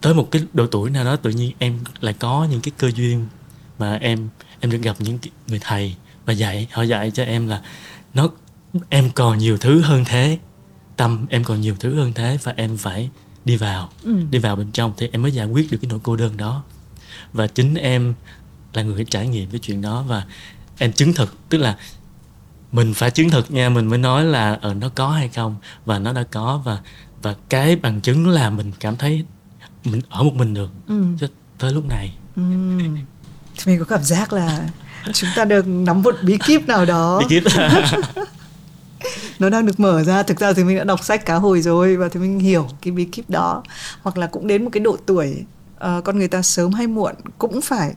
tới 0.00 0.14
một 0.14 0.28
cái 0.30 0.42
độ 0.52 0.66
tuổi 0.66 0.90
nào 0.90 1.04
đó 1.04 1.16
tự 1.16 1.30
nhiên 1.30 1.52
em 1.58 1.78
lại 2.00 2.14
có 2.18 2.46
những 2.50 2.60
cái 2.60 2.72
cơ 2.78 2.90
duyên 2.94 3.26
mà 3.78 3.94
em 3.94 4.28
em 4.64 4.70
được 4.70 4.82
gặp 4.82 4.96
những 4.98 5.18
người 5.48 5.58
thầy 5.62 5.94
và 6.26 6.32
dạy 6.32 6.68
họ 6.72 6.82
dạy 6.82 7.10
cho 7.10 7.22
em 7.24 7.48
là 7.48 7.62
nó 8.14 8.28
em 8.88 9.10
còn 9.14 9.38
nhiều 9.38 9.58
thứ 9.58 9.80
hơn 9.80 10.04
thế 10.04 10.38
tâm 10.96 11.26
em 11.30 11.44
còn 11.44 11.60
nhiều 11.60 11.76
thứ 11.80 11.94
hơn 11.94 12.12
thế 12.12 12.38
và 12.42 12.52
em 12.56 12.76
phải 12.76 13.10
đi 13.44 13.56
vào 13.56 13.88
Ừ. 14.02 14.16
đi 14.30 14.38
vào 14.38 14.56
bên 14.56 14.72
trong 14.72 14.92
thì 14.96 15.08
em 15.12 15.22
mới 15.22 15.32
giải 15.32 15.46
quyết 15.46 15.70
được 15.70 15.78
cái 15.82 15.88
nỗi 15.90 15.98
cô 16.02 16.16
đơn 16.16 16.36
đó 16.36 16.62
và 17.32 17.46
chính 17.46 17.74
em 17.74 18.14
là 18.72 18.82
người 18.82 19.04
trải 19.04 19.28
nghiệm 19.28 19.50
cái 19.50 19.58
chuyện 19.58 19.80
đó 19.82 20.02
và 20.08 20.24
em 20.78 20.92
chứng 20.92 21.12
thực 21.12 21.48
tức 21.48 21.58
là 21.58 21.76
mình 22.72 22.94
phải 22.94 23.10
chứng 23.10 23.30
thực 23.30 23.50
nha 23.50 23.68
mình 23.68 23.86
mới 23.86 23.98
nói 23.98 24.24
là 24.24 24.58
ờ 24.62 24.74
nó 24.74 24.88
có 24.88 25.10
hay 25.10 25.28
không 25.28 25.56
và 25.84 25.98
nó 25.98 26.12
đã 26.12 26.22
có 26.22 26.62
và 26.64 26.78
và 27.22 27.34
cái 27.48 27.76
bằng 27.76 28.00
chứng 28.00 28.28
là 28.28 28.50
mình 28.50 28.72
cảm 28.80 28.96
thấy 28.96 29.24
mình 29.84 30.00
ở 30.08 30.22
một 30.22 30.34
mình 30.34 30.54
được 30.54 30.70
Ừ. 30.86 31.04
cho 31.20 31.26
tới 31.58 31.72
lúc 31.72 31.84
này 31.88 32.14
Ừ. 32.36 32.42
Thì 33.58 33.62
mình 33.72 33.78
có 33.78 33.84
cảm 33.84 34.04
giác 34.04 34.32
là 34.32 34.68
chúng 35.12 35.30
ta 35.36 35.44
được 35.44 35.66
nắm 35.66 36.02
một 36.02 36.14
bí 36.22 36.38
kíp 36.46 36.68
nào 36.68 36.84
đó. 36.84 37.18
Bí 37.20 37.26
kíp. 37.28 37.52
nó 39.38 39.50
đang 39.50 39.66
được 39.66 39.80
mở 39.80 40.02
ra. 40.04 40.22
Thực 40.22 40.40
ra 40.40 40.52
thì 40.52 40.64
mình 40.64 40.76
đã 40.76 40.84
đọc 40.84 41.04
sách 41.04 41.26
cá 41.26 41.34
hồi 41.34 41.62
rồi 41.62 41.96
và 41.96 42.08
thì 42.08 42.20
mình 42.20 42.38
hiểu 42.38 42.68
cái 42.82 42.92
bí 42.92 43.04
kíp 43.04 43.30
đó. 43.30 43.62
Hoặc 44.02 44.18
là 44.18 44.26
cũng 44.26 44.46
đến 44.46 44.64
một 44.64 44.70
cái 44.72 44.80
độ 44.80 44.96
tuổi 45.06 45.44
ờ, 45.78 46.00
con 46.04 46.18
người 46.18 46.28
ta 46.28 46.42
sớm 46.42 46.72
hay 46.72 46.86
muộn 46.86 47.14
cũng 47.38 47.60
phải 47.60 47.94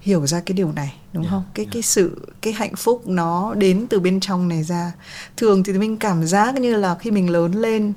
hiểu 0.00 0.26
ra 0.26 0.40
cái 0.46 0.54
điều 0.54 0.72
này 0.72 0.94
đúng 1.12 1.24
Dạ, 1.24 1.30
không? 1.30 1.42
Cái 1.54 1.64
dạ. 1.66 1.70
cái 1.72 1.82
sự 1.82 2.28
cái 2.40 2.52
hạnh 2.52 2.76
phúc 2.76 3.02
nó 3.06 3.54
đến 3.54 3.86
từ 3.90 4.00
bên 4.00 4.20
trong 4.20 4.48
này 4.48 4.62
ra. 4.62 4.92
Thường 5.36 5.62
thì 5.62 5.72
mình 5.72 5.96
cảm 5.96 6.26
giác 6.26 6.54
như 6.54 6.76
là 6.76 6.94
khi 7.00 7.10
mình 7.10 7.30
lớn 7.30 7.52
lên 7.52 7.92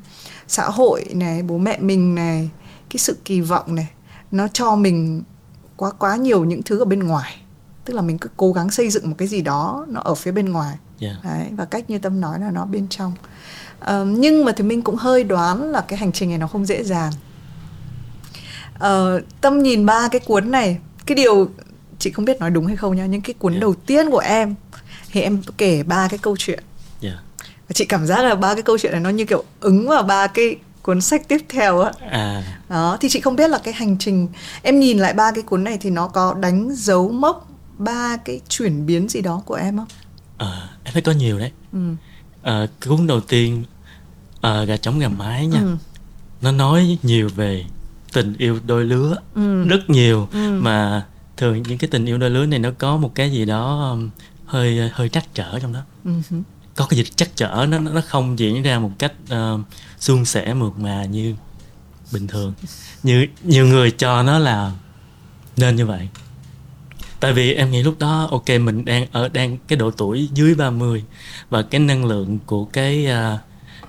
xã 0.48 0.64
hội 0.70 1.06
này 1.14 1.44
bố 1.44 1.58
mẹ 1.58 1.78
mình 1.80 2.16
này 2.16 2.50
cái 2.90 2.98
sự 2.98 3.18
kỳ 3.26 3.42
vọng 3.42 3.76
này 3.76 3.88
nó 4.32 4.48
cho 4.48 4.76
mình 4.76 5.24
quá 5.78 5.92
quá 5.92 6.16
nhiều 6.16 6.46
những 6.46 6.64
thứ 6.64 6.80
ở 6.80 6.86
bên 6.86 7.00
ngoài 7.00 7.36
tức 7.86 7.94
là 7.94 8.02
mình 8.02 8.18
cứ 8.18 8.30
cố 8.38 8.52
gắng 8.54 8.72
xây 8.72 8.90
dựng 8.90 9.10
một 9.10 9.16
cái 9.18 9.28
gì 9.28 9.42
đó 9.42 9.86
nó 9.90 10.02
ở 10.02 10.16
phía 10.16 10.32
bên 10.32 10.50
ngoài 10.52 10.78
Dạ. 11.00 11.16
Đấy, 11.24 11.48
và 11.58 11.66
cách 11.66 11.90
như 11.90 12.00
tâm 12.00 12.22
nói 12.22 12.40
là 12.40 12.52
nó 12.52 12.66
bên 12.66 12.88
trong 12.90 13.14
Ờ, 13.80 14.06
nhưng 14.06 14.46
mà 14.46 14.52
thì 14.52 14.64
mình 14.64 14.82
cũng 14.82 14.96
hơi 14.96 15.24
đoán 15.24 15.72
là 15.72 15.82
cái 15.88 16.00
hành 16.00 16.12
trình 16.12 16.30
này 16.30 16.38
nó 16.38 16.48
không 16.48 16.66
dễ 16.66 16.84
dàng 16.84 17.12
Ờ, 18.80 19.22
tâm 19.42 19.64
nhìn 19.64 19.86
ba 19.86 20.08
cái 20.12 20.20
cuốn 20.20 20.52
này 20.52 20.78
cái 21.06 21.16
điều 21.16 21.50
chị 22.00 22.12
không 22.12 22.26
biết 22.26 22.40
nói 22.40 22.50
đúng 22.50 22.68
hay 22.68 22.76
không 22.76 22.96
nha 22.96 23.06
nhưng 23.06 23.22
cái 23.22 23.34
cuốn 23.34 23.54
Dạ. 23.54 23.60
đầu 23.60 23.74
tiên 23.74 24.12
của 24.12 24.20
em 24.20 24.56
thì 25.12 25.22
em 25.22 25.42
kể 25.58 25.84
ba 25.84 26.08
cái 26.08 26.18
câu 26.22 26.36
chuyện 26.40 26.64
Dạ. 27.02 27.20
và 27.40 27.74
chị 27.74 27.86
cảm 27.86 28.06
giác 28.06 28.24
là 28.24 28.36
ba 28.36 28.54
cái 28.54 28.64
câu 28.64 28.78
chuyện 28.78 28.92
này 28.92 29.02
nó 29.02 29.10
như 29.10 29.26
kiểu 29.26 29.44
ứng 29.60 29.88
vào 29.88 30.04
ba 30.04 30.28
cái 30.28 30.56
cuốn 30.86 31.02
sách 31.02 31.28
tiếp 31.28 31.38
theo 31.50 31.80
á 31.82 31.92
à 32.10 32.44
đó 32.70 32.98
thì 33.02 33.10
chị 33.10 33.20
không 33.22 33.36
biết 33.36 33.50
là 33.50 33.58
cái 33.64 33.74
hành 33.74 33.98
trình 34.00 34.28
em 34.62 34.80
nhìn 34.80 34.98
lại 34.98 35.14
ba 35.14 35.32
cái 35.32 35.44
cuốn 35.44 35.64
này 35.64 35.78
thì 35.82 35.90
nó 35.90 36.08
có 36.08 36.34
đánh 36.34 36.70
dấu 36.76 37.10
mốc 37.12 37.48
ba 37.78 38.18
cái 38.18 38.42
chuyển 38.50 38.86
biến 38.86 39.10
gì 39.10 39.22
đó 39.22 39.42
của 39.46 39.56
em 39.56 39.78
không 39.78 39.88
ờ, 40.38 40.68
em 40.84 40.94
thấy 40.94 41.02
có 41.02 41.12
nhiều 41.12 41.40
đấy 41.40 41.52
ừ. 41.74 41.80
Ờ, 42.42 42.68
cái 42.82 42.90
cuốn 42.90 43.08
đầu 43.08 43.22
tiên 43.22 43.64
ờ, 44.42 44.66
gà 44.66 44.78
trống 44.78 45.00
gà 45.00 45.08
mái 45.10 45.48
nha 45.48 45.60
Ừ. 45.62 45.76
nó 46.42 46.52
nói 46.52 46.98
nhiều 47.04 47.30
về 47.36 47.66
tình 48.14 48.34
yêu 48.38 48.60
đôi 48.68 48.84
lứa 48.86 49.16
Ừ. 49.36 49.64
rất 49.68 49.90
nhiều 49.90 50.28
Ừ. 50.32 50.60
mà 50.62 51.06
thường 51.38 51.62
những 51.64 51.78
cái 51.78 51.88
tình 51.92 52.06
yêu 52.06 52.18
đôi 52.18 52.30
lứa 52.30 52.46
này 52.46 52.60
nó 52.60 52.70
có 52.78 52.98
một 52.98 53.12
cái 53.16 53.32
gì 53.32 53.46
đó 53.46 53.96
hơi 54.46 54.90
hơi 54.94 55.10
trắc 55.10 55.34
trở 55.34 55.60
trong 55.60 55.74
đó 55.74 55.80
Ừ 56.06 56.12
có 56.76 56.86
cái 56.90 56.98
gì 56.98 57.04
chắc 57.16 57.30
trở 57.36 57.66
nó 57.70 57.80
nó 57.80 58.02
không 58.08 58.40
diễn 58.40 58.64
ra 58.64 58.80
một 58.80 58.92
cách 59.00 59.14
uh, 59.34 59.62
suôn 60.00 60.26
sẻ 60.26 60.54
mượt 60.54 60.80
mà 60.80 61.06
như 61.06 61.36
bình 62.12 62.28
thường. 62.28 62.54
Như 63.04 63.28
nhiều 63.44 63.68
người 63.68 63.92
cho 63.92 64.24
nó 64.24 64.40
là 64.40 64.72
nên 65.58 65.76
như 65.76 65.86
vậy. 65.86 66.10
Tại 67.20 67.34
vì 67.34 67.54
em 67.54 67.72
nghĩ 67.72 67.84
lúc 67.84 68.00
đó 68.00 68.28
ok 68.32 68.50
mình 68.50 68.86
đang 68.86 69.06
ở 69.12 69.30
đang 69.30 69.58
cái 69.68 69.78
độ 69.78 69.92
tuổi 69.92 70.30
dưới 70.34 70.56
30 70.56 71.04
và 71.50 71.62
cái 71.62 71.80
năng 71.80 72.06
lượng 72.06 72.40
của 72.46 72.66
cái 72.66 73.08
uh, 73.34 73.40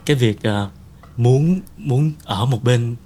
cái 0.07 0.17
việc 0.17 0.39
uh, 0.49 0.71
muốn 1.17 1.61
muốn 1.77 2.13
ở 2.25 2.45
một 2.45 2.65
bên 2.65 2.97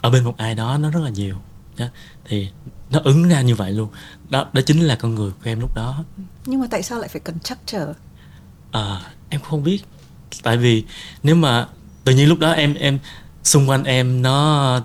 ở 0.00 0.10
bên 0.10 0.24
một 0.24 0.34
ai 0.36 0.54
đó 0.54 0.78
nó 0.78 0.90
rất 0.90 1.00
là 1.02 1.10
nhiều. 1.10 1.36
Đó. 1.78 1.86
thì 2.24 2.48
nó 2.90 3.00
ứng 3.04 3.28
ra 3.28 3.40
như 3.40 3.54
vậy 3.54 3.72
luôn. 3.72 3.88
Đó 4.28 4.46
đó 4.52 4.60
chính 4.66 4.80
là 4.80 4.96
con 4.96 5.14
người 5.14 5.30
của 5.30 5.50
em 5.50 5.60
lúc 5.60 5.74
đó. 5.76 6.04
Nhưng 6.46 6.60
mà 6.60 6.66
tại 6.70 6.82
sao 6.82 6.98
lại 6.98 7.08
phải 7.08 7.20
cần 7.20 7.38
chắc 7.42 7.58
trở? 7.66 7.94
À, 8.72 9.00
em 9.28 9.40
không 9.40 9.64
biết 9.64 9.82
tại 10.42 10.56
vì 10.56 10.84
nếu 11.22 11.34
mà 11.36 11.66
tự 12.04 12.14
nhiên 12.14 12.28
lúc 12.28 12.38
đó 12.38 12.50
em 12.52 12.74
em 12.74 12.98
xung 13.44 13.68
quanh 13.68 13.84
em 13.84 14.22
nó 14.22 14.80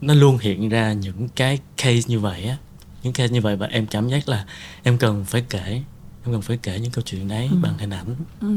nó 0.00 0.14
luôn 0.14 0.38
hiện 0.38 0.68
ra 0.68 0.92
những 0.92 1.28
cái 1.36 1.58
case 1.76 2.00
như 2.06 2.20
vậy 2.20 2.44
á 2.44 2.56
những 3.02 3.12
case 3.12 3.32
như 3.32 3.40
vậy 3.40 3.56
và 3.56 3.66
em 3.66 3.86
cảm 3.86 4.08
giác 4.08 4.28
là 4.28 4.44
em 4.82 4.98
cần 4.98 5.24
phải 5.24 5.44
kể 5.50 5.82
em 6.24 6.32
cần 6.32 6.42
phải 6.42 6.58
kể 6.62 6.78
những 6.80 6.90
câu 6.90 7.02
chuyện 7.06 7.28
đấy 7.28 7.48
Ừ. 7.52 7.56
bằng 7.62 7.78
hình 7.78 7.90
ảnh 7.90 8.06
ừ. 8.40 8.48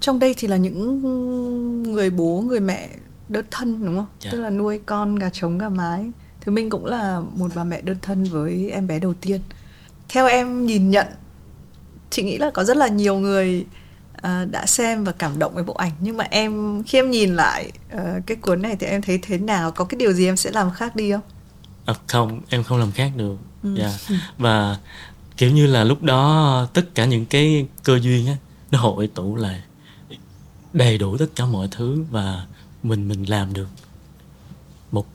trong 0.00 0.18
đây 0.18 0.34
thì 0.38 0.48
là 0.48 0.56
những 0.56 1.02
người 1.92 2.10
bố 2.10 2.40
người 2.46 2.60
mẹ 2.60 2.88
đơn 3.28 3.44
thân 3.50 3.84
đúng 3.84 3.96
không 3.96 4.06
Dạ. 4.20 4.30
tức 4.32 4.40
là 4.40 4.50
nuôi 4.50 4.80
con 4.86 5.16
gà 5.16 5.30
trống 5.30 5.58
gà 5.58 5.68
mái 5.68 6.10
thì 6.40 6.52
mình 6.52 6.70
cũng 6.70 6.84
là 6.86 7.20
một 7.36 7.50
bà 7.54 7.64
mẹ 7.64 7.80
đơn 7.80 7.96
thân 8.02 8.24
với 8.24 8.70
em 8.70 8.86
bé 8.86 8.98
đầu 8.98 9.14
tiên 9.14 9.40
theo 10.08 10.26
em 10.26 10.66
nhìn 10.66 10.90
nhận 10.90 11.06
chị 12.10 12.22
nghĩ 12.22 12.38
là 12.38 12.50
có 12.50 12.64
rất 12.64 12.76
là 12.76 12.88
nhiều 12.88 13.18
người 13.18 13.66
à, 14.12 14.44
đã 14.50 14.66
xem 14.66 15.04
và 15.04 15.12
cảm 15.12 15.38
động 15.38 15.54
với 15.54 15.64
bộ 15.64 15.74
ảnh. 15.74 15.92
Nhưng 16.00 16.16
mà 16.16 16.24
em 16.30 16.82
khi 16.82 16.98
em 16.98 17.10
nhìn 17.10 17.36
lại 17.36 17.72
ờ, 17.90 18.20
cái 18.26 18.36
cuốn 18.36 18.62
này 18.62 18.76
thì 18.80 18.86
em 18.86 19.02
thấy 19.02 19.18
thế 19.22 19.38
nào? 19.38 19.70
Có 19.70 19.84
cái 19.84 19.98
điều 19.98 20.12
gì 20.12 20.26
em 20.26 20.36
sẽ 20.36 20.50
làm 20.50 20.70
khác 20.70 20.96
đi 20.96 21.12
không? 21.12 21.20
À, 21.84 21.94
không 22.06 22.40
em 22.48 22.64
không 22.64 22.78
làm 22.78 22.92
khác 22.92 23.12
được. 23.16 23.36
Ừ. 23.62 23.74
dạ. 23.78 23.98
Và 24.38 24.78
kiểu 25.36 25.50
như 25.50 25.66
là 25.66 25.84
lúc 25.84 26.02
đó 26.02 26.66
tất 26.74 26.94
cả 26.94 27.04
những 27.04 27.26
cái 27.26 27.66
cơ 27.84 27.98
duyên 27.98 28.26
á 28.26 28.36
nó 28.70 28.78
hội 28.78 29.06
tụ 29.06 29.36
lại 29.36 29.62
đầy 30.72 30.98
đủ 30.98 31.16
tất 31.16 31.26
cả 31.36 31.46
mọi 31.46 31.68
thứ 31.70 32.04
và 32.10 32.46
mình 32.82 33.08
mình 33.08 33.30
làm 33.30 33.52
được 33.52 33.68
một 34.92 35.06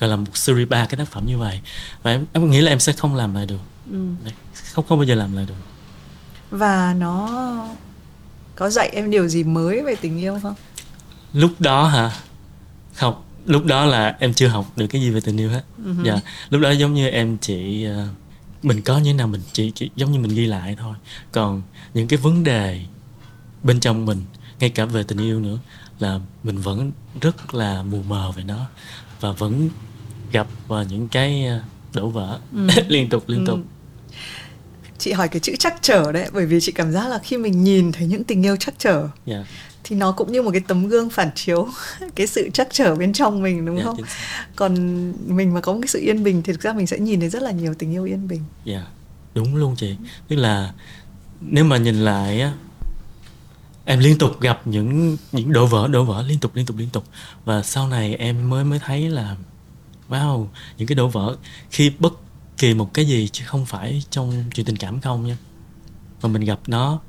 gọi 0.00 0.10
là 0.10 0.16
một 0.16 0.36
series 0.36 0.68
ba 0.68 0.86
cái 0.86 0.96
tác 0.96 1.08
phẩm 1.08 1.26
như 1.26 1.38
vậy. 1.38 1.60
Và 2.02 2.10
em 2.10 2.26
em 2.32 2.50
nghĩ 2.50 2.60
là 2.60 2.72
em 2.72 2.80
sẽ 2.80 2.92
không 2.92 3.14
làm 3.14 3.34
lại 3.34 3.46
được. 3.46 3.60
Ừ. 3.92 3.98
không 4.74 4.84
không 4.88 4.98
bao 4.98 5.04
giờ 5.04 5.14
làm 5.14 5.36
lại 5.36 5.46
được 5.48 5.69
và 6.50 6.94
nó 6.98 7.28
có 8.54 8.70
dạy 8.70 8.88
em 8.88 9.10
điều 9.10 9.28
gì 9.28 9.44
mới 9.44 9.82
về 9.82 9.94
tình 9.94 10.18
yêu 10.18 10.38
không 10.42 10.54
lúc 11.32 11.50
đó 11.58 11.86
hả 11.88 12.10
không 12.94 13.22
lúc 13.46 13.64
đó 13.64 13.84
là 13.84 14.16
em 14.20 14.34
chưa 14.34 14.48
học 14.48 14.66
được 14.76 14.86
cái 14.86 15.02
gì 15.02 15.10
về 15.10 15.20
tình 15.20 15.36
yêu 15.40 15.50
hết 15.50 15.62
Ừ. 15.84 15.94
dạ 16.04 16.20
lúc 16.50 16.60
đó 16.60 16.70
giống 16.70 16.94
như 16.94 17.08
em 17.08 17.36
chỉ 17.40 17.84
ờ, 17.84 18.06
mình 18.62 18.82
có 18.82 18.98
như 18.98 19.04
thế 19.12 19.18
nào 19.18 19.26
mình 19.26 19.40
chỉ, 19.52 19.70
chỉ 19.74 19.90
giống 19.96 20.12
như 20.12 20.18
mình 20.18 20.34
ghi 20.34 20.46
lại 20.46 20.76
thôi 20.80 20.94
còn 21.32 21.62
những 21.94 22.08
cái 22.08 22.16
vấn 22.18 22.44
đề 22.44 22.80
bên 23.62 23.80
trong 23.80 24.06
mình 24.06 24.22
ngay 24.60 24.70
cả 24.70 24.84
về 24.84 25.02
tình 25.02 25.18
yêu 25.18 25.40
nữa 25.40 25.58
là 25.98 26.20
mình 26.42 26.58
vẫn 26.58 26.92
rất 27.20 27.54
là 27.54 27.82
mù 27.82 28.02
mờ 28.08 28.30
về 28.36 28.42
nó 28.44 28.66
và 29.20 29.32
vẫn 29.32 29.68
gặp 30.32 30.46
vào 30.68 30.84
những 30.84 31.08
cái 31.08 31.46
ờ, 31.46 31.60
đổ 31.94 32.08
vỡ 32.08 32.38
Ừ. 32.54 32.66
liên 32.88 33.08
tục 33.08 33.24
liên 33.26 33.46
tục 33.46 33.56
Ừ. 33.58 33.62
chị 35.00 35.12
hỏi 35.12 35.28
cái 35.28 35.40
chữ 35.40 35.52
chắc 35.58 35.74
trở 35.82 36.12
đấy 36.12 36.28
bởi 36.32 36.46
vì 36.46 36.60
chị 36.60 36.72
cảm 36.72 36.92
giác 36.92 37.08
là 37.08 37.18
khi 37.18 37.36
mình 37.36 37.64
nhìn 37.64 37.92
thấy 37.92 38.06
những 38.06 38.24
tình 38.24 38.42
yêu 38.42 38.56
chắc 38.56 38.74
trở 38.78 39.08
dạ 39.26 39.44
thì 39.84 39.96
nó 39.96 40.12
cũng 40.12 40.32
như 40.32 40.42
một 40.42 40.50
cái 40.50 40.60
tấm 40.68 40.88
gương 40.88 41.10
phản 41.10 41.30
chiếu 41.34 41.68
cái 42.14 42.26
sự 42.26 42.50
chắc 42.54 42.68
trở 42.70 42.94
bên 42.94 43.12
trong 43.12 43.42
mình 43.42 43.66
đúng 43.66 43.76
dạ, 43.76 43.84
không? 43.84 43.96
còn 44.56 44.74
mình 45.36 45.54
mà 45.54 45.60
có 45.60 45.72
một 45.72 45.78
cái 45.82 45.88
sự 45.88 46.00
yên 46.00 46.24
bình 46.24 46.42
thì 46.42 46.52
thực 46.52 46.62
ra 46.62 46.72
mình 46.72 46.86
sẽ 46.86 46.98
nhìn 46.98 47.20
thấy 47.20 47.28
rất 47.28 47.42
là 47.42 47.50
nhiều 47.50 47.74
tình 47.74 47.92
yêu 47.92 48.04
yên 48.04 48.28
bình. 48.28 48.40
Dạ, 48.64 48.86
đúng 49.34 49.56
luôn 49.56 49.76
chị. 49.76 49.96
Tức 50.28 50.36
là 50.36 50.72
nếu 51.40 51.64
mà 51.64 51.76
nhìn 51.76 51.94
lại 51.94 52.40
á 52.40 52.52
em 53.84 53.98
liên 53.98 54.18
tục 54.18 54.40
gặp 54.40 54.66
những 54.66 55.16
những 55.32 55.52
đổ 55.52 55.66
vỡ 55.66 55.88
đổ 55.88 56.04
vỡ 56.04 56.24
liên 56.28 56.38
tục 56.38 56.54
liên 56.54 56.66
tục 56.66 56.76
liên 56.76 56.88
tục. 56.90 57.04
Và 57.44 57.62
sau 57.62 57.88
này 57.88 58.14
em 58.14 58.50
mới 58.50 58.64
mới 58.64 58.78
thấy 58.78 59.08
là 59.08 59.36
wow 60.08 60.46
những 60.78 60.88
cái 60.88 60.94
đổ 60.94 61.08
vỡ 61.08 61.36
khi 61.70 61.92
bất 61.98 62.12
kỳ 62.60 62.74
một 62.74 62.94
cái 62.94 63.04
gì 63.06 63.28
chứ 63.28 63.44
không 63.46 63.66
phải 63.66 64.02
trong 64.10 64.44
chuyện 64.54 64.66
tình 64.66 64.76
cảm 64.76 65.00
không 65.00 65.26
nha 65.26 65.36
mà 66.22 66.28
mình 66.28 66.44
gặp 66.44 66.58
nó 66.66 67.00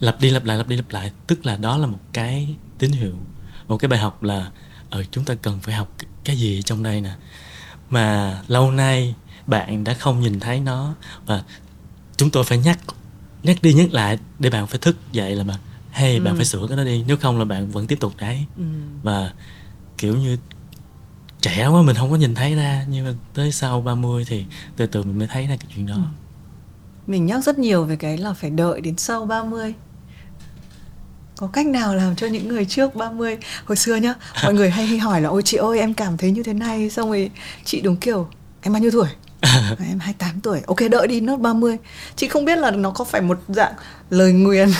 lặp 0.00 0.20
đi 0.20 0.30
lặp 0.30 0.44
lại 0.44 0.56
lặp 0.58 0.68
đi 0.68 0.76
lặp 0.76 0.90
lại 0.90 1.12
tức 1.26 1.46
là 1.46 1.56
đó 1.56 1.78
là 1.78 1.86
một 1.86 1.98
cái 2.12 2.56
tín 2.78 2.92
hiệu 2.92 3.14
một 3.68 3.76
cái 3.76 3.88
bài 3.88 3.98
học 4.00 4.22
là 4.22 4.50
ở 4.90 5.04
chúng 5.10 5.24
ta 5.24 5.34
cần 5.34 5.58
phải 5.62 5.74
học 5.74 5.92
cái 6.24 6.36
gì 6.36 6.62
trong 6.62 6.82
đây 6.82 7.00
nè 7.00 7.10
mà 7.90 8.38
lâu 8.48 8.70
nay 8.70 9.14
bạn 9.46 9.84
đã 9.84 9.94
không 9.94 10.20
nhìn 10.20 10.40
thấy 10.40 10.60
nó 10.60 10.94
và 11.26 11.42
chúng 12.16 12.30
tôi 12.30 12.44
phải 12.44 12.58
nhắc 12.58 12.78
nhắc 13.42 13.62
đi 13.62 13.72
nhắc 13.72 13.92
lại 13.92 14.18
để 14.38 14.50
bạn 14.50 14.66
phải 14.66 14.78
thức 14.78 14.96
dậy 15.12 15.36
là 15.36 15.44
bạn 15.44 15.58
hey 15.90 16.20
bạn 16.20 16.34
Ừ. 16.34 16.36
phải 16.36 16.44
sửa 16.44 16.66
cái 16.68 16.76
đó 16.76 16.84
đi 16.84 17.04
nếu 17.06 17.16
không 17.16 17.38
là 17.38 17.44
bạn 17.44 17.70
vẫn 17.70 17.86
tiếp 17.86 17.98
tục 18.00 18.12
đấy 18.18 18.44
ừ. 18.56 18.62
và 19.02 19.32
kiểu 19.98 20.16
như 20.16 20.36
trẻ 21.40 21.66
quá 21.66 21.82
mình 21.82 21.96
không 21.96 22.10
có 22.10 22.16
nhìn 22.16 22.34
thấy 22.34 22.54
ra. 22.54 22.84
Nhưng 22.88 23.04
mà 23.04 23.12
tới 23.34 23.52
sau 23.52 23.80
30 23.80 24.24
thì 24.28 24.44
từ 24.76 24.86
từ 24.86 25.02
mình 25.02 25.18
mới 25.18 25.28
thấy 25.28 25.46
ra 25.46 25.56
cái 25.60 25.68
chuyện 25.74 25.86
đó. 25.86 25.94
Ừ. 25.94 26.00
mình 27.06 27.26
nhắc 27.26 27.44
rất 27.44 27.58
nhiều 27.58 27.84
về 27.84 27.96
cái 27.96 28.18
là 28.18 28.32
phải 28.32 28.50
đợi 28.50 28.80
đến 28.80 28.96
sau 28.96 29.26
30 29.26 29.74
có 31.36 31.46
cách 31.46 31.66
nào 31.66 31.94
làm 31.94 32.16
cho 32.16 32.26
những 32.26 32.48
người 32.48 32.64
trước 32.64 32.94
30 32.94 33.36
hồi 33.64 33.76
xưa 33.76 33.96
nhá 33.96 34.14
mọi 34.44 34.54
người 34.54 34.70
hay 34.70 34.86
hay 34.86 34.98
hỏi 34.98 35.20
là 35.20 35.28
ôi 35.28 35.42
chị 35.44 35.56
ơi 35.56 35.78
em 35.78 35.94
cảm 35.94 36.16
thấy 36.16 36.30
như 36.30 36.42
thế 36.42 36.52
này. 36.52 36.90
Xong 36.90 37.08
rồi 37.08 37.30
chị 37.64 37.80
đúng 37.80 37.96
kiểu 37.96 38.28
em 38.60 38.72
bao 38.72 38.82
nhiêu 38.82 38.90
tuổi? 38.90 39.08
À, 39.40 39.76
em 39.88 39.98
28 39.98 40.40
tuổi. 40.40 40.60
Ok 40.66 40.78
đợi 40.90 41.06
đi 41.06 41.20
nốt 41.20 41.36
30 41.36 41.76
chị 42.16 42.28
không 42.28 42.44
biết 42.44 42.58
là 42.58 42.70
nó 42.70 42.90
có 42.90 43.04
phải 43.04 43.20
một 43.20 43.38
dạng 43.48 43.72
lời 44.10 44.32
nguyền. 44.32 44.68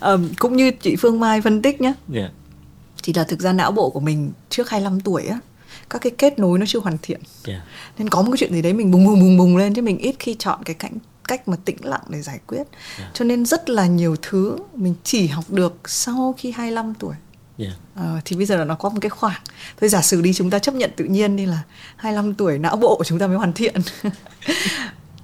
Um, 0.00 0.28
cũng 0.38 0.56
như 0.56 0.70
chị 0.70 0.96
Phương 0.96 1.20
Mai 1.20 1.40
phân 1.40 1.62
tích 1.62 1.80
nhé 1.80 1.92
dạ 2.08 2.28
thì 3.04 3.12
là 3.12 3.24
thực 3.24 3.40
ra 3.40 3.52
não 3.52 3.72
bộ 3.72 3.90
của 3.90 4.00
mình 4.00 4.32
trước 4.50 4.70
25 4.70 5.00
tuổi 5.00 5.26
á 5.26 5.38
các 5.90 6.02
cái 6.02 6.12
kết 6.18 6.38
nối 6.38 6.58
nó 6.58 6.66
chưa 6.66 6.80
hoàn 6.80 6.98
thiện. 7.02 7.20
Dạ. 7.44 7.64
Nên 7.98 8.08
có 8.08 8.22
một 8.22 8.30
cái 8.30 8.38
chuyện 8.38 8.52
gì 8.52 8.62
đấy 8.62 8.72
mình 8.72 8.90
bùng 8.90 9.04
bùng 9.04 9.20
bùng 9.20 9.38
bùng 9.38 9.56
lên 9.56 9.74
chứ 9.74 9.82
mình 9.82 9.98
ít 9.98 10.14
khi 10.18 10.36
chọn 10.38 10.62
cái 10.64 10.74
cảnh 10.74 10.92
cách 11.28 11.48
mà 11.48 11.56
tĩnh 11.64 11.76
lặng 11.80 12.00
để 12.08 12.22
giải 12.22 12.38
quyết. 12.46 12.62
Dạ. 12.98 13.10
cho 13.14 13.24
nên 13.24 13.46
rất 13.46 13.70
là 13.70 13.86
nhiều 13.86 14.16
thứ 14.22 14.56
mình 14.74 14.94
chỉ 15.04 15.26
học 15.26 15.44
được 15.48 15.74
sau 15.84 16.34
khi 16.38 16.50
25 16.50 16.94
tuổi. 16.94 17.14
Dạ. 17.58 17.70
Ờ, 17.94 18.20
thì 18.24 18.36
bây 18.36 18.46
giờ 18.46 18.56
là 18.56 18.64
nó 18.64 18.74
có 18.74 18.88
một 18.88 18.98
cái 19.00 19.10
khoảng. 19.10 19.40
Thôi 19.80 19.88
giả 19.88 20.02
sử 20.02 20.22
đi 20.22 20.32
chúng 20.32 20.50
ta 20.50 20.58
chấp 20.58 20.74
nhận 20.74 20.90
tự 20.96 21.04
nhiên 21.04 21.36
đi 21.36 21.46
là 21.46 21.62
25 21.96 22.34
tuổi 22.34 22.58
não 22.58 22.76
bộ 22.76 22.96
của 22.96 23.04
chúng 23.04 23.18
ta 23.18 23.26
mới 23.26 23.36
hoàn 23.36 23.52
thiện. 23.52 23.74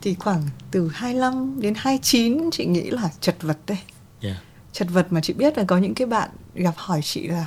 Thì 0.03 0.15
khoảng 0.15 0.43
từ 0.71 0.91
25 0.95 1.61
đến 1.61 1.75
29 1.77 2.51
chị 2.53 2.67
nghĩ 2.67 2.91
là 2.91 3.11
chật 3.21 3.37
vật 3.43 3.59
đây. 3.67 3.79
Dạ. 4.21 4.41
Chật 4.73 4.89
vật 4.91 5.07
mà 5.11 5.21
chị 5.21 5.33
biết 5.33 5.59
là 5.59 5.65
có 5.65 5.79
những 5.79 5.95
cái 5.95 6.07
bạn 6.07 6.31
gặp 6.55 6.75
hỏi 6.77 7.01
chị 7.03 7.29
là 7.29 7.47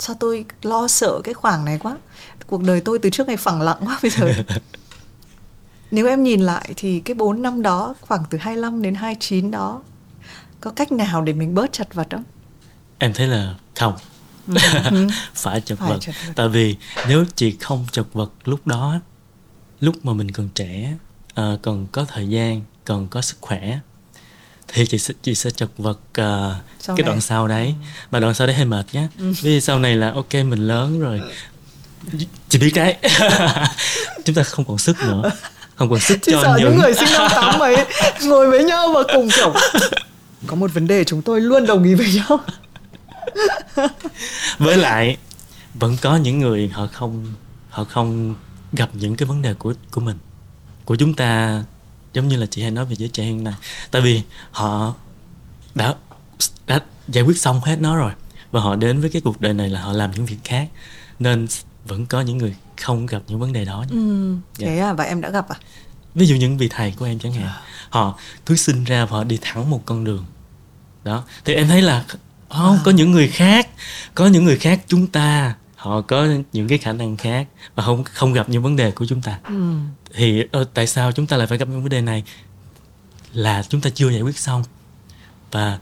sao 0.00 0.16
tôi 0.20 0.44
lo 0.62 0.88
sợ 0.88 1.20
cái 1.24 1.34
khoảng 1.34 1.64
này 1.64 1.78
quá 1.78 1.96
cuộc 2.46 2.62
đời 2.62 2.80
tôi 2.80 2.98
từ 2.98 3.10
trước 3.10 3.26
này 3.26 3.36
phẳng 3.36 3.62
lặng 3.62 3.78
quá 3.84 3.98
bây 4.02 4.10
giờ 4.10 4.32
nếu 5.90 6.06
em 6.06 6.22
nhìn 6.22 6.40
lại 6.40 6.72
thì 6.76 7.00
cái 7.00 7.14
4 7.14 7.42
năm 7.42 7.62
đó 7.62 7.94
khoảng 8.00 8.22
từ 8.30 8.38
25 8.38 8.82
đến 8.82 8.94
29 8.94 9.50
đó 9.50 9.82
có 10.60 10.70
cách 10.70 10.92
nào 10.92 11.22
để 11.22 11.32
mình 11.32 11.54
bớt 11.54 11.72
chật 11.72 11.94
vật 11.94 12.06
không? 12.10 12.24
em 12.98 13.12
thấy 13.14 13.26
là 13.26 13.54
không 13.78 13.94
Ừ. 14.90 15.06
phải 15.34 15.60
chật 15.60 15.78
Phải 15.78 15.88
vật 15.90 15.98
chật 16.00 16.14
vật. 16.26 16.32
tại 16.36 16.48
vì 16.48 16.76
nếu 17.08 17.24
chị 17.36 17.56
không 17.60 17.86
chật 17.92 18.06
vật 18.12 18.32
lúc 18.44 18.66
đó 18.66 19.00
lúc 19.80 20.04
mà 20.04 20.12
mình 20.12 20.30
còn 20.30 20.48
trẻ 20.54 20.94
ờ, 21.34 21.58
còn 21.62 21.86
có 21.92 22.04
thời 22.04 22.28
gian 22.28 22.62
còn 22.84 23.08
có 23.08 23.20
sức 23.20 23.36
khỏe 23.40 23.78
thì 24.72 24.86
chị 24.86 24.98
sẽ 24.98 25.14
chị 25.22 25.34
sẽ 25.34 25.50
chật 25.50 25.68
vật 25.78 25.98
Sau 26.14 26.96
cái 26.96 26.96
này. 26.96 27.02
đoạn 27.02 27.20
sau 27.20 27.48
đấy. 27.48 27.74
Mà 28.10 28.20
đoạn 28.20 28.34
sau 28.34 28.46
đấy 28.46 28.56
hơi 28.56 28.64
mệt 28.64 28.86
nhá. 28.92 29.08
Vì 29.42 29.60
sau 29.60 29.78
này 29.78 29.96
là 29.96 30.10
ok 30.12 30.34
mình 30.34 30.66
lớn 30.66 31.00
rồi. 31.00 31.20
Chị 32.48 32.58
biết 32.58 32.72
đấy. 32.74 32.96
Chúng 34.24 34.36
ta 34.36 34.42
không 34.42 34.64
còn 34.64 34.78
sức 34.78 34.96
nữa. 35.00 35.30
Không 35.74 35.90
còn 35.90 36.00
sức 36.00 36.18
Chị 36.22 36.32
cho 36.32 36.42
sợ 36.42 36.56
những 36.58 36.68
những 36.68 36.78
người 36.78 36.94
sinh 36.94 37.08
năm 37.12 37.30
tám 37.30 37.60
ấy 37.60 37.76
ngồi 38.22 38.50
với 38.50 38.64
nhau 38.64 38.92
và 38.92 39.02
cùng 39.14 39.28
kiểu 39.36 39.54
có 40.46 40.56
một 40.56 40.70
vấn 40.74 40.86
đề 40.86 41.04
chúng 41.04 41.22
tôi 41.22 41.40
luôn 41.40 41.66
đồng 41.66 41.84
ý 41.84 41.94
với 41.94 42.06
nhau. 42.12 42.40
với 44.58 44.76
lại 44.76 45.16
vẫn 45.74 45.96
có 46.02 46.16
những 46.16 46.38
người 46.38 46.68
họ 46.68 46.86
không 46.92 47.26
họ 47.70 47.84
không 47.84 48.34
gặp 48.72 48.88
những 48.92 49.16
cái 49.16 49.26
vấn 49.26 49.42
đề 49.42 49.54
của 49.54 49.74
của 49.90 50.00
mình 50.00 50.18
của 50.84 50.96
chúng 50.96 51.14
ta 51.14 51.62
giống 52.14 52.28
như 52.28 52.36
là 52.36 52.46
chị 52.46 52.62
hay 52.62 52.70
nói 52.70 52.84
về 52.84 52.94
giới 52.98 53.08
trẻ 53.08 53.24
hiện 53.24 53.44
nay. 53.44 53.54
Tại 53.90 54.02
vì 54.02 54.22
họ 54.50 54.94
đã 55.74 55.94
đã 56.66 56.80
giải 57.08 57.24
quyết 57.24 57.38
xong 57.38 57.60
hết 57.60 57.76
nó 57.80 57.96
rồi. 57.96 58.12
Và 58.50 58.60
họ 58.60 58.76
đến 58.76 59.00
với 59.00 59.10
cái 59.10 59.22
cuộc 59.22 59.40
đời 59.40 59.54
này 59.54 59.68
là 59.68 59.80
họ 59.82 59.92
làm 59.92 60.10
những 60.10 60.26
việc 60.26 60.38
khác. 60.44 60.68
Nên 61.18 61.46
vẫn 61.84 62.06
có 62.06 62.20
những 62.20 62.38
người 62.38 62.54
không 62.82 63.06
gặp 63.06 63.22
những 63.28 63.38
vấn 63.40 63.52
đề 63.52 63.64
đó 63.64 63.84
Ừ, 63.90 64.34
Dạ. 64.58 64.66
thế 64.66 64.78
à 64.78 64.92
và 64.92 65.04
em 65.04 65.20
đã 65.20 65.30
gặp 65.30 65.48
à? 65.48 65.56
ví 66.14 66.26
dụ 66.26 66.34
những 66.36 66.58
vị 66.58 66.68
thầy 66.70 66.94
của 66.98 67.04
em 67.04 67.18
chẳng 67.18 67.32
hạn 67.32 67.50
họ 67.90 68.18
cứ 68.46 68.56
sinh 68.56 68.84
ra 68.84 69.04
và 69.04 69.16
họ 69.16 69.24
đi 69.24 69.38
thẳng 69.42 69.70
một 69.70 69.82
con 69.86 70.04
đường. 70.04 70.24
Đó. 71.04 71.24
Thì 71.44 71.54
em 71.54 71.68
thấy 71.68 71.82
là 71.82 72.04
không 72.48 72.78
có 72.84 72.90
những 72.90 73.10
người 73.10 73.28
khác 73.28 73.68
có 74.14 74.26
những 74.26 74.44
người 74.44 74.56
khác 74.56 74.80
chúng 74.86 75.06
ta 75.06 75.54
họ 75.80 76.00
có 76.00 76.26
những 76.52 76.68
cái 76.68 76.78
khả 76.78 76.92
năng 76.92 77.16
khác 77.16 77.46
và 77.74 77.82
không 77.82 78.04
không 78.04 78.32
gặp 78.32 78.48
những 78.48 78.62
vấn 78.62 78.76
đề 78.76 78.90
của 78.90 79.06
chúng 79.06 79.22
ta. 79.22 79.38
Ừ. 79.44 79.74
thì 80.14 80.44
ờ, 80.52 80.64
tại 80.74 80.86
sao 80.86 81.12
chúng 81.12 81.26
ta 81.26 81.36
lại 81.36 81.46
phải 81.46 81.58
gặp 81.58 81.68
những 81.68 81.80
vấn 81.82 81.88
đề 81.90 82.00
này? 82.00 82.24
Là 83.32 83.62
chúng 83.68 83.80
ta 83.80 83.90
chưa 83.94 84.10
giải 84.10 84.20
quyết 84.20 84.36
xong. 84.38 84.64
Và 85.50 85.78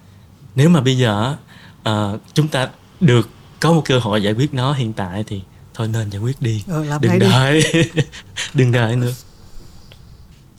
nếu 0.55 0.69
mà 0.69 0.81
bây 0.81 0.99
giờ 0.99 1.37
ờ, 1.83 2.19
chúng 2.35 2.49
ta 2.49 2.69
được 3.01 3.29
có 3.61 3.73
một 3.73 3.83
cơ 3.85 3.99
hội 3.99 4.23
giải 4.23 4.33
quyết 4.33 4.55
nó 4.55 4.73
hiện 4.73 4.93
tại 4.93 5.25
thì 5.27 5.43
thôi 5.75 5.89
nên 5.89 6.11
giải 6.11 6.21
quyết 6.21 6.43
đi. 6.43 6.65
Ừ, 6.67 6.85
làm 6.85 7.01
đừng 7.01 7.11
ngay 7.11 7.21
đi. 7.21 7.27
đợi. 7.31 7.63
Đừng 8.55 8.73
đợi 8.73 8.97
nữa. 8.97 9.13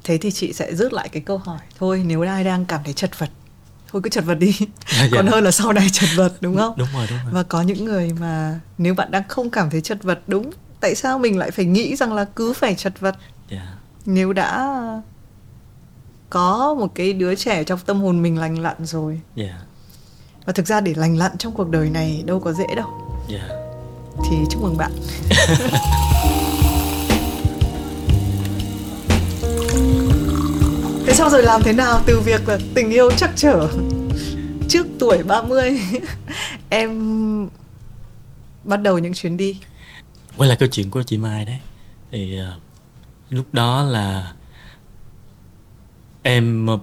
Thế 0.03 0.17
thì 0.17 0.31
chị 0.31 0.53
sẽ 0.53 0.75
rước 0.75 0.93
lại 0.93 1.09
cái 1.09 1.21
câu 1.21 1.37
hỏi. 1.37 1.59
Thôi 1.79 2.03
nếu 2.05 2.21
ai 2.21 2.43
đang 2.43 2.65
cảm 2.65 2.81
thấy 2.83 2.93
chật 2.93 3.19
vật 3.19 3.29
thôi 3.91 4.01
cứ 4.03 4.09
chật 4.09 4.25
vật 4.25 4.35
đi. 4.35 4.51
Dạ, 4.59 4.67
dạ. 5.01 5.07
còn 5.11 5.27
hơn 5.27 5.43
là 5.43 5.51
sau 5.51 5.73
này 5.73 5.87
chật 5.91 6.09
vật 6.15 6.33
đúng 6.41 6.57
không? 6.57 6.73
đúng 6.77 6.87
rồi 6.93 7.07
đúng 7.09 7.19
rồi. 7.23 7.33
Và 7.33 7.43
có 7.43 7.61
những 7.61 7.85
người 7.85 8.11
mà 8.19 8.59
nếu 8.77 8.93
bạn 8.93 9.11
đang 9.11 9.23
không 9.27 9.49
cảm 9.49 9.69
thấy 9.69 9.81
chật 9.81 10.03
vật 10.03 10.19
đúng 10.27 10.51
tại 10.79 10.95
sao 10.95 11.19
mình 11.19 11.37
lại 11.37 11.51
phải 11.51 11.65
nghĩ 11.65 11.95
rằng 11.95 12.13
là 12.13 12.25
cứ 12.25 12.53
phải 12.53 12.75
chật 12.75 12.99
vật? 12.99 13.15
Dạ. 13.49 13.73
Nếu 14.05 14.33
đã 14.33 14.75
có 16.29 16.75
một 16.79 16.95
cái 16.95 17.13
đứa 17.13 17.35
trẻ 17.35 17.63
trong 17.63 17.79
tâm 17.85 18.01
hồn 18.01 18.21
mình 18.21 18.37
lành 18.37 18.59
lặn 18.59 18.85
rồi. 18.85 19.21
Dạ. 19.35 19.59
Và 20.45 20.53
thực 20.53 20.67
ra 20.67 20.81
để 20.81 20.93
lành 20.95 21.17
lặn 21.17 21.37
trong 21.37 21.53
cuộc 21.53 21.69
đời 21.69 21.89
này 21.89 22.23
đâu 22.25 22.39
có 22.39 22.53
dễ 22.53 22.75
đâu. 22.75 22.87
Dạ. 23.29 23.49
Thì 24.29 24.37
chúc 24.49 24.63
mừng 24.63 24.77
bạn 24.77 24.91
thế 31.05 31.13
sau 31.13 31.29
rồi 31.29 31.43
làm 31.43 31.63
thế 31.63 31.73
nào? 31.73 32.01
Từ 32.05 32.19
việc 32.19 32.47
là 32.47 32.57
tình 32.75 32.89
yêu 32.89 33.11
chắc 33.17 33.31
trở 33.35 33.69
trước 34.69 34.87
tuổi 34.99 35.23
30 35.23 35.79
em 36.69 37.49
bắt 38.63 38.77
đầu 38.77 38.97
những 38.97 39.13
chuyến 39.13 39.37
đi. 39.37 39.57
Quay 40.37 40.47
lại 40.49 40.57
câu 40.59 40.69
chuyện 40.71 40.89
của 40.89 41.03
chị 41.03 41.17
Mai 41.17 41.45
đấy. 41.45 41.59
Thì 42.11 42.39
uh, 42.41 42.61
lúc 43.29 43.45
đó 43.53 43.83
là 43.83 44.33
em 46.23 46.67
uh, 46.73 46.81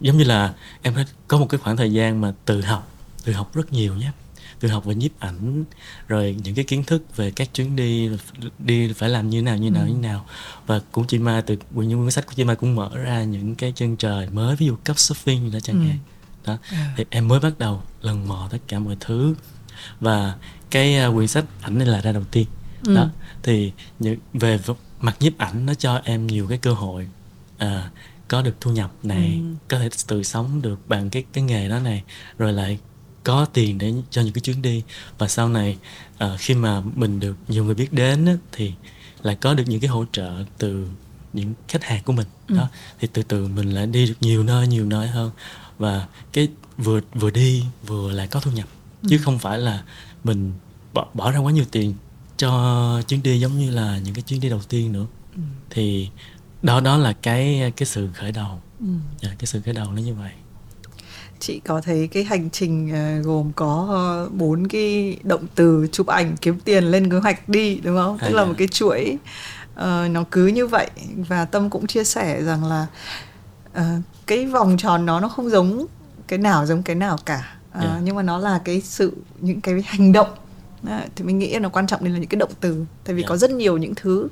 giống 0.00 0.16
như 0.16 0.24
là 0.24 0.54
em 0.82 0.94
có 1.28 1.38
một 1.38 1.46
cái 1.48 1.58
khoảng 1.58 1.76
thời 1.76 1.92
gian 1.92 2.20
mà 2.20 2.32
tự 2.44 2.60
học 2.60 2.88
tự 3.24 3.32
học 3.32 3.54
rất 3.54 3.72
nhiều 3.72 3.94
nhé 3.94 4.10
tự 4.60 4.68
học 4.68 4.84
về 4.84 4.94
nhiếp 4.94 5.20
ảnh 5.20 5.64
rồi 6.08 6.36
những 6.44 6.54
cái 6.54 6.64
kiến 6.64 6.84
thức 6.84 7.16
về 7.16 7.30
các 7.30 7.54
chuyến 7.54 7.76
đi 7.76 8.10
đi 8.58 8.92
phải 8.92 9.08
làm 9.08 9.30
như 9.30 9.42
nào 9.42 9.56
như 9.56 9.70
nào 9.70 9.86
như 9.88 9.94
nào 9.94 10.26
và 10.66 10.80
cũng 10.92 11.06
chị 11.06 11.18
Mai 11.18 11.42
từ 11.42 11.56
những 11.74 11.98
cuốn 12.02 12.10
sách 12.10 12.26
của 12.26 12.32
chị 12.36 12.44
Mai 12.44 12.56
cũng 12.56 12.74
mở 12.74 12.90
ra 12.94 13.22
những 13.24 13.54
cái 13.54 13.72
chân 13.76 13.96
trời 13.96 14.28
mới 14.30 14.56
ví 14.56 14.66
dụ 14.66 14.76
cấp 14.84 14.96
surfing 14.96 15.52
đó 15.52 15.60
chẳng 15.60 15.76
Ừ. 15.80 15.86
hạn 15.88 15.98
đó 16.46 16.58
thì 16.96 17.04
em 17.10 17.28
mới 17.28 17.40
bắt 17.40 17.58
đầu 17.58 17.82
lần 18.02 18.28
mò 18.28 18.48
tất 18.50 18.58
cả 18.68 18.78
mọi 18.78 18.96
thứ 19.00 19.34
và 20.00 20.34
cái 20.70 21.08
uh, 21.08 21.14
quyển 21.14 21.28
sách 21.28 21.44
ảnh 21.62 21.78
này 21.78 21.86
là 21.86 22.00
ra 22.00 22.12
đầu 22.12 22.24
tiên 22.30 22.46
Ừ. 22.86 22.94
đó 22.94 23.08
thì 23.42 23.72
những, 23.98 24.18
về 24.32 24.58
mặt 25.00 25.16
nhiếp 25.20 25.38
ảnh 25.38 25.66
nó 25.66 25.74
cho 25.74 26.00
em 26.04 26.26
nhiều 26.26 26.46
cái 26.48 26.58
cơ 26.58 26.72
hội 26.72 27.08
à, 27.58 27.90
có 28.28 28.42
được 28.42 28.54
thu 28.60 28.70
nhập 28.70 28.90
này 29.02 29.40
Ừ. 29.42 29.54
có 29.68 29.78
thể 29.78 29.88
tự 30.06 30.22
sống 30.22 30.62
được 30.62 30.88
bằng 30.88 31.10
cái 31.10 31.24
cái 31.32 31.44
nghề 31.44 31.68
đó 31.68 31.78
này 31.80 32.02
rồi 32.38 32.52
lại 32.52 32.78
có 33.26 33.44
tiền 33.44 33.78
để 33.78 33.92
cho 34.10 34.22
những 34.22 34.32
cái 34.32 34.40
chuyến 34.40 34.62
đi 34.62 34.82
và 35.18 35.28
sau 35.28 35.48
này 35.48 35.76
à, 36.18 36.36
khi 36.38 36.54
mà 36.54 36.82
mình 36.94 37.20
được 37.20 37.36
nhiều 37.48 37.64
người 37.64 37.74
biết 37.74 37.92
đến 37.92 38.26
á, 38.26 38.36
thì 38.52 38.72
lại 39.22 39.34
có 39.40 39.54
được 39.54 39.64
những 39.66 39.80
cái 39.80 39.88
hỗ 39.88 40.04
trợ 40.12 40.44
từ 40.58 40.88
những 41.32 41.54
khách 41.68 41.84
hàng 41.84 42.02
của 42.04 42.12
mình 42.12 42.26
Ừ. 42.48 42.56
đó 42.56 42.68
thì 43.00 43.08
từ 43.12 43.22
từ 43.22 43.48
mình 43.48 43.70
lại 43.70 43.86
đi 43.86 44.06
được 44.06 44.14
nhiều 44.20 44.42
nơi 44.42 44.66
nhiều 44.68 44.84
nơi 44.86 45.08
hơn 45.08 45.30
và 45.78 46.06
cái 46.32 46.48
vừa 46.78 47.00
vừa 47.14 47.30
đi 47.30 47.64
vừa 47.86 48.12
lại 48.12 48.26
có 48.26 48.40
thu 48.40 48.50
nhập 48.50 48.68
Ừ. 49.02 49.06
chứ 49.10 49.18
không 49.18 49.38
phải 49.38 49.58
là 49.58 49.82
mình 50.24 50.52
bỏ, 50.94 51.06
bỏ 51.14 51.30
ra 51.30 51.38
quá 51.38 51.52
nhiều 51.52 51.64
tiền 51.70 51.94
cho 52.36 53.02
chuyến 53.08 53.22
đi 53.22 53.40
giống 53.40 53.58
như 53.58 53.70
là 53.70 53.98
những 53.98 54.14
cái 54.14 54.22
chuyến 54.22 54.40
đi 54.40 54.48
đầu 54.48 54.60
tiên 54.68 54.92
nữa 54.92 55.06
Ừ. 55.36 55.40
thì 55.70 56.08
đó 56.62 56.80
đó 56.80 56.96
là 56.96 57.12
cái 57.12 57.72
cái 57.76 57.86
sự 57.86 58.08
khởi 58.14 58.32
đầu 58.32 58.60
Ừ. 58.80 58.86
Dạ, 59.22 59.28
cái 59.38 59.46
sự 59.46 59.60
khởi 59.64 59.74
đầu 59.74 59.92
nó 59.92 60.02
như 60.02 60.14
vậy 60.14 60.32
chị 61.40 61.60
có 61.66 61.80
thấy 61.80 62.08
cái 62.12 62.24
hành 62.24 62.50
trình 62.50 62.92
ờ, 62.92 63.22
gồm 63.22 63.52
có 63.56 63.86
ờ, 63.90 64.28
bốn 64.32 64.68
cái 64.68 65.16
động 65.22 65.46
từ 65.54 65.88
chụp 65.92 66.06
ảnh 66.06 66.36
kiếm 66.40 66.60
tiền 66.60 66.84
lên 66.84 67.10
kế 67.10 67.18
hoạch 67.18 67.48
đi 67.48 67.80
đúng 67.84 67.96
không? 67.96 68.18
Tức 68.18 68.26
À, 68.26 68.30
là 68.36 68.44
một 68.44 68.54
cái 68.58 68.68
chuỗi 68.68 69.16
ờ, 69.74 70.08
nó 70.10 70.24
cứ 70.30 70.46
như 70.46 70.66
vậy. 70.66 70.90
Và 71.28 71.44
tâm 71.44 71.70
cũng 71.70 71.86
chia 71.86 72.04
sẻ 72.04 72.42
rằng 72.42 72.64
là 72.64 72.86
ờ, 73.74 73.84
cái 74.26 74.46
vòng 74.46 74.76
tròn 74.78 75.06
nó 75.06 75.20
nó 75.20 75.28
không 75.28 75.50
giống 75.50 75.86
cái 76.28 76.38
nào 76.38 76.66
giống 76.66 76.82
cái 76.82 76.96
nào 76.96 77.18
cả. 77.26 77.56
Ờ, 77.72 77.80
Dạ. 77.84 78.00
nhưng 78.04 78.16
mà 78.16 78.22
nó 78.22 78.38
là 78.38 78.60
cái 78.64 78.80
sự 78.80 79.12
những 79.40 79.60
cái 79.60 79.82
hành 79.86 80.12
động. 80.12 80.28
Đấy, 80.82 81.02
thì 81.16 81.24
mình 81.24 81.38
nghĩ 81.38 81.58
nó 81.60 81.68
quan 81.68 81.86
trọng 81.86 82.00
đây 82.04 82.12
là 82.12 82.18
những 82.18 82.28
cái 82.28 82.38
động 82.38 82.50
từ. 82.60 82.84
Tại 83.04 83.14
vì 83.14 83.22
Dạ. 83.22 83.28
có 83.28 83.36
rất 83.36 83.50
nhiều 83.50 83.76
những 83.76 83.94
thứ 83.96 84.28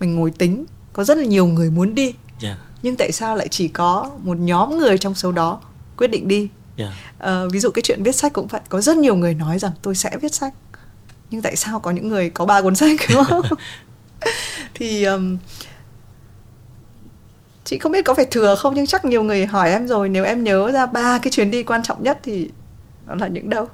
mình 0.00 0.14
ngồi 0.16 0.30
tính 0.30 0.64
có 0.92 1.04
rất 1.04 1.18
là 1.18 1.24
nhiều 1.24 1.46
người 1.46 1.70
muốn 1.70 1.94
đi. 1.94 2.14
Dạ 2.40 2.56
nhưng 2.82 2.96
tại 2.96 3.12
sao 3.12 3.36
lại 3.36 3.48
chỉ 3.48 3.68
có 3.68 4.10
một 4.22 4.36
nhóm 4.38 4.78
người 4.78 4.98
trong 4.98 5.14
số 5.14 5.32
đó 5.32 5.60
quyết 5.98 6.08
định 6.08 6.28
đi. 6.28 6.48
Dạ. 6.76 6.92
Ờ, 7.18 7.48
ví 7.52 7.60
dụ 7.60 7.70
cái 7.70 7.82
chuyện 7.82 8.02
viết 8.02 8.16
sách 8.16 8.32
cũng 8.32 8.46
vậy. 8.46 8.60
Có 8.68 8.80
rất 8.80 8.96
nhiều 8.96 9.16
người 9.16 9.34
nói 9.34 9.58
rằng 9.58 9.72
tôi 9.82 9.94
sẽ 9.94 10.16
viết 10.22 10.34
sách. 10.34 10.54
Nhưng 11.30 11.42
tại 11.42 11.56
sao 11.56 11.80
có 11.80 11.90
những 11.90 12.08
người 12.08 12.30
có 12.30 12.46
ba 12.46 12.62
cuốn 12.62 12.76
sách 12.76 13.00
đúng 13.14 13.24
không? 13.24 13.42
Thì 14.74 15.04
um, 15.04 15.38
chị 17.64 17.78
không 17.78 17.92
biết 17.92 18.04
có 18.04 18.14
phải 18.14 18.26
thừa 18.30 18.54
không 18.54 18.74
nhưng 18.74 18.86
chắc 18.86 19.04
nhiều 19.04 19.22
người 19.22 19.46
hỏi 19.46 19.70
em 19.70 19.88
rồi. 19.88 20.08
Nếu 20.08 20.24
em 20.24 20.44
nhớ 20.44 20.70
ra 20.72 20.86
ba 20.86 21.18
cái 21.22 21.30
chuyến 21.30 21.50
đi 21.50 21.62
quan 21.62 21.82
trọng 21.82 22.02
nhất 22.02 22.18
thì 22.22 22.50
nó 23.06 23.14
là 23.14 23.28
những 23.28 23.50
đâu? 23.50 23.68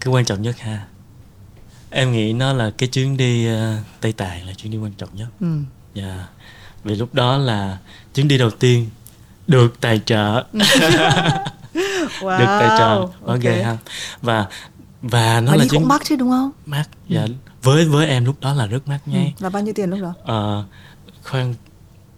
Cái 0.00 0.12
quan 0.12 0.24
trọng 0.24 0.42
nhất 0.42 0.58
ha? 0.58 0.86
Em 1.90 2.12
nghĩ 2.12 2.32
nó 2.32 2.52
là 2.52 2.70
cái 2.78 2.88
chuyến 2.88 3.16
đi 3.16 3.46
ờ, 3.46 3.76
tây 4.00 4.12
tạng 4.12 4.46
là 4.46 4.52
chuyến 4.54 4.72
đi 4.72 4.78
quan 4.78 4.92
trọng 4.92 5.08
nhất. 5.14 5.28
Ừ. 5.40 5.46
dạ. 5.94 6.26
Vì 6.84 6.94
lúc 6.94 7.14
đó 7.14 7.38
là 7.38 7.78
chuyến 8.14 8.28
đi 8.28 8.38
đầu 8.38 8.50
tiên 8.50 8.86
được 9.54 9.80
tài 9.80 10.00
trợ 10.06 10.44
wow. 12.20 12.38
được 12.38 12.46
tài 12.46 12.68
trợ 12.78 12.94
ok 12.94 13.10
okay. 13.26 13.62
ha 13.64 13.76
và 14.22 14.46
và 15.02 15.40
nó 15.40 15.50
Mà 15.50 15.56
là 15.56 15.64
đi 15.64 15.68
cũng 15.68 15.88
mắc 15.88 16.02
chứ 16.04 16.16
đúng 16.16 16.30
không 16.30 16.50
mắc 16.66 16.88
dạ 17.08 17.26
với 17.62 17.84
với 17.84 18.06
em 18.06 18.24
lúc 18.24 18.36
đó 18.40 18.54
là 18.54 18.66
rất 18.66 18.88
mắc 18.88 18.98
ừ. 19.06 19.12
nhé 19.12 19.32
là 19.40 19.50
bao 19.50 19.62
nhiêu 19.62 19.74
tiền 19.74 19.90
lúc 19.90 19.98
đó 20.02 20.14
Ờ, 20.24 20.64
khoảng 21.22 21.54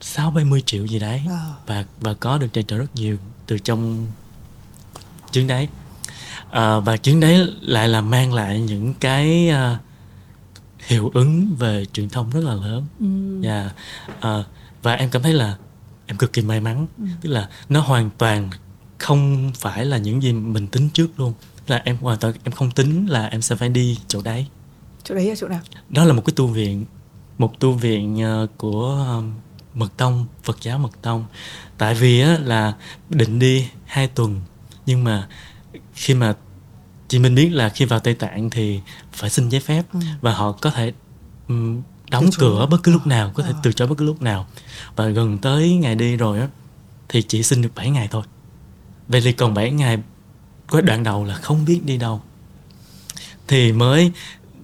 sáu 0.01 0.31
bảy 0.31 0.45
mươi 0.45 0.63
triệu 0.67 0.87
gì 0.87 0.99
đấy 0.99 1.23
Wow. 1.27 1.53
và 1.67 1.85
và 2.01 2.15
có 2.15 2.39
được 2.39 2.47
tài 2.53 2.65
trợ 2.65 2.77
rất 2.79 2.95
nhiều 2.95 3.17
từ 3.47 3.59
trong 3.59 4.07
chuyến 5.33 5.47
đấy 5.47 5.69
Ờ, 6.51 6.81
và 6.81 6.97
chuyến 6.97 7.21
đấy 7.21 7.49
lại 7.61 7.89
là 7.89 8.01
mang 8.01 8.35
lại 8.35 8.61
những 8.61 8.95
cái 8.95 9.49
ờ, 9.49 9.77
hiệu 10.87 11.11
ứng 11.15 11.55
về 11.59 11.85
truyền 11.93 12.09
thông 12.09 12.31
rất 12.31 12.41
là 12.45 12.55
lớn 12.55 12.87
ừ. 13.01 13.07
Dạ. 13.41 13.71
Ờ, 14.21 14.45
và 14.83 14.93
em 14.95 15.11
cảm 15.11 15.23
thấy 15.23 15.33
là 15.33 15.57
em 16.07 16.17
cực 16.17 16.33
kỳ 16.33 16.43
may 16.43 16.61
mắn. 16.61 16.87
Ừ. 16.99 17.05
tức 17.21 17.31
là 17.31 17.49
nó 17.69 17.81
hoàn 17.81 18.11
toàn 18.19 18.51
không 18.99 19.53
phải 19.59 19.85
là 19.87 19.99
những 19.99 20.23
gì 20.23 20.33
mình 20.33 20.67
tính 20.67 20.89
trước 20.89 21.21
luôn. 21.21 21.33
Là 21.67 21.83
em 21.85 21.97
hoàn 22.01 22.19
toàn 22.19 22.35
em 22.45 22.53
không 22.53 22.71
tính 22.71 23.07
là 23.07 23.27
em 23.27 23.43
sẽ 23.43 23.57
phải 23.57 23.69
đi 23.69 23.99
chỗ 24.09 24.23
đấy. 24.23 24.47
Chỗ 25.05 25.15
đấy 25.15 25.29
là 25.29 25.35
chỗ 25.39 25.49
nào? 25.49 25.61
Đó 25.89 26.05
là 26.05 26.13
một 26.13 26.23
cái 26.27 26.33
tu 26.37 26.47
viện 26.47 26.85
một 27.39 27.61
tu 27.61 27.73
viện 27.73 28.23
ờ, 28.23 28.47
của 28.57 29.07
um, 29.19 29.33
mật 29.75 29.97
tông 29.97 30.27
phật 30.43 30.57
giáo 30.63 30.79
mật 30.79 31.03
tông. 31.03 31.25
Tại 31.79 31.95
vì 31.95 32.21
á, 32.21 32.39
là 32.45 32.73
định 33.11 33.39
đi 33.39 33.69
hai 33.87 34.09
tuần 34.09 34.41
nhưng 34.87 35.05
mà 35.05 35.29
khi 35.95 36.15
mà 36.15 36.35
chị 37.09 37.19
mình 37.19 37.35
biết 37.35 37.49
là 37.49 37.69
khi 37.69 37.85
vào 37.85 38.01
tây 38.01 38.15
tạng 38.15 38.51
thì 38.51 38.81
phải 39.13 39.31
xin 39.31 39.49
giấy 39.49 39.61
phép 39.61 39.83
Ừ. 39.93 40.01
và 40.21 40.35
họ 40.35 40.53
có 40.53 40.71
thể 40.71 40.93
đóng 42.13 42.31
cửa 42.39 42.67
bất 42.71 42.83
cứ 42.83 42.93
lúc 42.93 43.07
nào 43.07 43.31
có 43.35 43.43
thể 43.43 43.51
Ờ. 43.53 43.59
từ 43.63 43.73
chối 43.73 43.89
bất 43.89 43.99
cứ 43.99 44.05
lúc 44.05 44.23
nào 44.23 44.47
và 44.97 45.07
gần 45.09 45.39
tới 45.39 45.75
ngày 45.75 45.95
đi 45.95 46.17
rồi 46.17 46.41
á 46.41 46.49
thì 47.09 47.23
chỉ 47.23 47.43
xin 47.43 47.63
được 47.63 47.69
7 47.75 47.91
ngày 47.91 48.09
thôi 48.11 48.23
vậy 49.09 49.21
thì 49.21 49.33
còn 49.33 49.55
7 49.55 49.71
ngày 49.71 49.99
cái 50.69 50.83
đoạn 50.83 51.03
đầu 51.03 51.25
là 51.25 51.35
không 51.35 51.65
biết 51.65 51.81
đi 51.85 51.97
đâu 51.97 52.23
thì 53.49 53.73
mới 53.73 54.13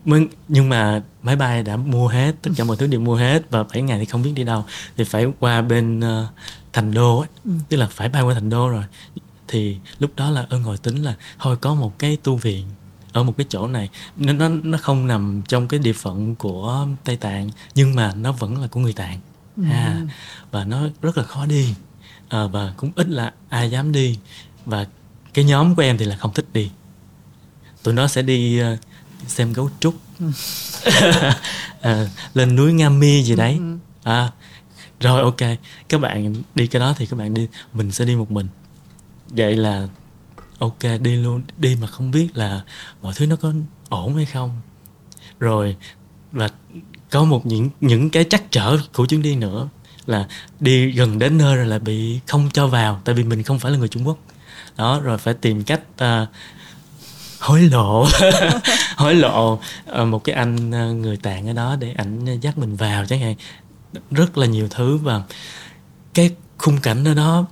mới 0.04 0.26
nhưng 0.48 0.68
mà 0.68 1.02
máy 1.22 1.36
bay 1.36 1.62
đã 1.62 1.76
mua 1.76 2.08
hết 2.08 2.34
tất 2.42 2.50
cả 2.56 2.64
mọi 2.64 2.76
thứ 2.76 2.86
đều 2.86 3.00
mua 3.00 3.16
hết 3.16 3.50
và 3.50 3.62
7 3.62 3.82
ngày 3.82 3.98
thì 3.98 4.04
không 4.04 4.22
biết 4.22 4.32
đi 4.34 4.44
đâu 4.44 4.64
thì 4.96 5.04
phải 5.04 5.26
qua 5.40 5.62
bên 5.62 6.00
ờ, 6.00 6.26
thành 6.72 6.94
đô 6.94 7.18
ấy. 7.18 7.28
Ừ. 7.44 7.50
tức 7.68 7.76
là 7.76 7.86
phải 7.90 8.08
bay 8.08 8.22
qua 8.22 8.34
thành 8.34 8.50
đô 8.50 8.68
rồi 8.68 8.84
thì 9.48 9.76
lúc 9.98 10.10
đó 10.16 10.30
là 10.30 10.46
ơn 10.50 10.62
ngồi 10.62 10.78
tính 10.78 11.02
là 11.02 11.14
thôi 11.38 11.56
có 11.60 11.74
một 11.74 11.98
cái 11.98 12.16
tu 12.22 12.36
viện 12.36 12.66
ở 13.12 13.22
một 13.22 13.34
cái 13.36 13.46
chỗ 13.48 13.66
này. 13.66 13.88
Nó 14.16 14.32
nó 14.32 14.48
nó 14.48 14.78
không 14.78 15.06
nằm 15.06 15.42
trong 15.48 15.68
cái 15.68 15.80
địa 15.80 15.92
phận 15.92 16.34
của 16.34 16.86
Tây 17.04 17.16
Tạng 17.16 17.50
nhưng 17.74 17.94
mà 17.94 18.12
nó 18.14 18.32
vẫn 18.32 18.60
là 18.62 18.66
của 18.66 18.80
người 18.80 18.92
Tạng. 18.92 19.18
Ừ. 19.56 19.62
à, 19.70 20.00
và 20.50 20.64
nó 20.64 20.82
rất 21.02 21.18
là 21.18 21.24
khó 21.24 21.46
đi. 21.46 21.74
À, 22.28 22.46
và 22.46 22.72
cũng 22.76 22.90
ít 22.96 23.08
là 23.08 23.32
ai 23.48 23.70
dám 23.70 23.92
đi. 23.92 24.18
Và 24.66 24.86
cái 25.34 25.44
nhóm 25.44 25.74
của 25.74 25.82
em 25.82 25.98
thì 25.98 26.04
là 26.04 26.16
không 26.16 26.32
thích 26.34 26.46
đi. 26.52 26.70
Tụi 27.82 27.94
nó 27.94 28.06
sẽ 28.08 28.22
đi 28.22 28.58
ờ, 28.58 28.76
xem 29.26 29.52
gấu 29.52 29.70
trúc. 29.80 29.94
À, 31.80 32.06
lên 32.34 32.56
núi 32.56 32.72
Nga 32.72 32.88
Mi 32.88 33.22
gì 33.22 33.36
đấy. 33.36 33.58
Ừ. 33.58 33.76
à, 34.02 34.30
rồi 35.00 35.20
ok 35.22 35.58
các 35.88 36.00
bạn 36.00 36.34
đi 36.54 36.66
cái 36.66 36.80
đó 36.80 36.94
thì 36.98 37.06
các 37.06 37.16
bạn 37.18 37.34
đi 37.34 37.48
mình 37.72 37.92
sẽ 37.92 38.04
đi 38.04 38.16
một 38.16 38.30
mình. 38.30 38.48
Vậy 39.28 39.56
là 39.56 39.88
ok 40.58 41.00
đi 41.00 41.16
luôn. 41.16 41.42
Đi 41.56 41.76
mà 41.80 41.86
không 41.86 42.10
biết 42.10 42.28
là 42.34 42.60
mọi 43.02 43.14
thứ 43.16 43.26
nó 43.26 43.36
có 43.36 43.52
ổn 43.88 44.16
hay 44.16 44.24
không. 44.24 44.60
Rồi 45.38 45.76
và 46.32 46.48
có 47.10 47.24
một 47.24 47.46
những 47.46 47.70
những 47.80 48.10
cái 48.10 48.24
trắc 48.24 48.42
trở 48.50 48.78
của 48.92 49.06
chuyến 49.06 49.22
đi 49.22 49.36
nữa 49.36 49.68
là 50.06 50.28
đi 50.60 50.90
gần 50.90 51.18
đến 51.18 51.38
nơi 51.38 51.56
rồi 51.56 51.66
là 51.66 51.78
bị 51.78 52.20
không 52.26 52.48
cho 52.52 52.66
vào 52.66 53.00
tại 53.04 53.14
vì 53.14 53.24
mình 53.24 53.42
không 53.42 53.58
phải 53.58 53.72
là 53.72 53.78
người 53.78 53.88
Trung 53.88 54.06
Quốc. 54.06 54.18
Đó 54.76 55.00
rồi 55.00 55.18
phải 55.18 55.34
tìm 55.34 55.64
cách 55.64 55.80
uh, 56.04 56.28
hối 57.40 57.62
lộ. 57.62 58.06
Hối 58.96 59.14
lộ 59.14 59.60
uh, 60.02 60.08
một 60.08 60.24
cái 60.24 60.34
anh 60.34 60.70
uh, 60.70 60.96
người 60.96 61.16
tạng 61.16 61.48
ở 61.48 61.52
đó 61.52 61.76
để 61.76 61.92
ảnh 61.96 62.40
dắt 62.40 62.58
mình 62.58 62.76
vào 62.76 63.06
chẳng 63.06 63.20
hạn. 63.20 63.34
Rất 64.10 64.38
là 64.38 64.46
nhiều 64.46 64.68
thứ 64.70 64.96
và 64.96 65.22
cái 66.14 66.30
khung 66.58 66.80
cảnh 66.80 67.04
ở 67.04 67.14
đó 67.14 67.46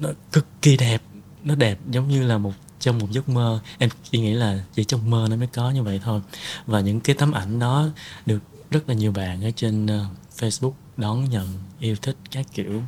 nó 0.00 0.08
cực 0.32 0.46
kỳ 0.62 0.76
đẹp 0.76 1.02
nó 1.44 1.54
đẹp 1.54 1.78
giống 1.90 2.08
như 2.08 2.26
là 2.26 2.38
một 2.38 2.52
trong 2.80 2.98
một 2.98 3.10
giấc 3.10 3.28
mơ. 3.28 3.60
Em 3.78 3.90
chỉ 4.10 4.18
nghĩ 4.18 4.32
là 4.32 4.64
chỉ 4.74 4.84
trong 4.84 5.10
mơ 5.10 5.26
nó 5.30 5.36
mới 5.36 5.46
có 5.46 5.70
như 5.70 5.82
vậy 5.82 6.00
thôi. 6.04 6.20
Và 6.66 6.80
những 6.80 7.00
cái 7.00 7.16
tấm 7.18 7.32
ảnh 7.32 7.58
đó 7.58 7.88
được 8.26 8.38
rất 8.70 8.88
là 8.88 8.94
nhiều 8.94 9.12
bạn 9.12 9.44
ở 9.44 9.50
trên 9.56 9.86
ờ, 9.86 10.04
Facebook 10.38 10.72
đón 10.96 11.30
nhận 11.30 11.48
yêu 11.80 11.96
thích 12.02 12.16
các 12.30 12.46
kiểu. 12.54 12.82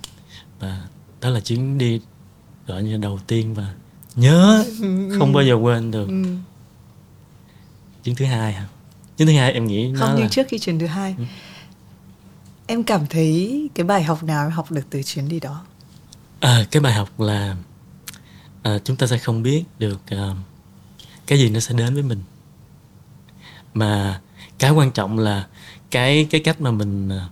Và 0.61 0.83
đó 1.21 1.29
là 1.29 1.41
chuyến 1.41 1.79
đi 1.79 2.01
gọi 2.67 2.83
như 2.83 2.97
đầu 2.97 3.19
tiên 3.27 3.55
và 3.55 3.75
nhớ 4.15 4.65
không 5.19 5.33
bao 5.33 5.45
giờ 5.45 5.55
quên 5.55 5.91
được. 5.91 6.09
Ừ. 6.09 6.25
chuyến 8.05 8.15
thứ 8.15 8.25
hai 8.25 8.53
hả? 8.53 8.67
Chuyến 9.19 9.29
thứ 9.29 9.35
hai 9.35 9.53
em 9.53 9.67
nghĩ 9.67 9.89
nó 9.89 10.01
không 10.01 10.09
là 10.09 10.17
nhưng 10.19 10.29
trước 10.29 10.47
khi 10.49 10.59
chuyến 10.59 10.79
thứ 10.79 10.87
hai. 10.87 11.15
Ừ. 11.19 11.25
em 12.67 12.83
cảm 12.83 13.07
thấy 13.07 13.69
cái 13.75 13.85
bài 13.85 14.03
học 14.03 14.23
nào 14.23 14.45
em 14.47 14.51
học 14.51 14.71
được 14.71 14.83
từ 14.91 15.03
chuyến 15.03 15.29
đi 15.29 15.41
đó? 15.41 15.65
À, 16.41 16.65
cái 16.71 16.81
bài 16.81 16.93
học 16.93 17.21
là 17.21 17.57
à, 18.63 18.79
chúng 18.85 18.97
ta 18.97 19.07
sẽ 19.07 19.19
không 19.19 19.43
biết 19.43 19.65
được 19.79 20.01
à, 20.07 20.35
cái 21.27 21.39
gì 21.39 21.49
nó 21.49 21.61
sẽ 21.61 21.75
đến 21.75 21.95
với 21.95 22.03
mình. 22.03 22.23
Mà 23.75 24.21
cái 24.59 24.71
quan 24.71 24.93
trọng 24.93 25.19
là 25.19 25.47
cái 25.91 26.27
cái 26.31 26.41
cách 26.41 26.61
mà 26.61 26.71
mình 26.71 27.09
ờ, 27.09 27.29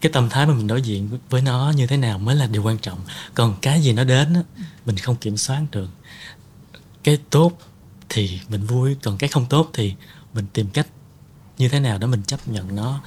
cái 0.00 0.12
tâm 0.12 0.28
thái 0.28 0.46
mà 0.46 0.54
mình 0.54 0.66
đối 0.66 0.82
diện 0.82 1.08
với- 1.08 1.20
với 1.30 1.42
nó 1.42 1.72
như 1.76 1.86
thế 1.86 1.96
nào 1.96 2.18
mới 2.18 2.36
là 2.36 2.46
điều 2.46 2.62
quan 2.62 2.78
trọng. 2.78 2.98
Còn 3.34 3.56
cái 3.62 3.82
gì 3.82 3.92
nó 3.92 4.04
đến 4.04 4.34
á, 4.34 4.42
mình 4.86 4.96
không 4.96 5.16
kiểm 5.16 5.36
soát 5.36 5.62
được. 5.72 5.88
Cái 7.02 7.18
tốt 7.30 7.58
thì 8.08 8.40
mình 8.48 8.66
vui 8.66 8.96
còn 9.02 9.18
cái 9.18 9.28
không 9.28 9.46
tốt 9.46 9.70
thì 9.72 9.94
mình 10.34 10.46
tìm 10.52 10.70
cách 10.70 10.86
như 11.58 11.68
thế 11.68 11.80
nào 11.80 11.98
đó 11.98 12.06
mình 12.06 12.22
chấp 12.22 12.48
nhận 12.48 12.76
nó 12.76 13.00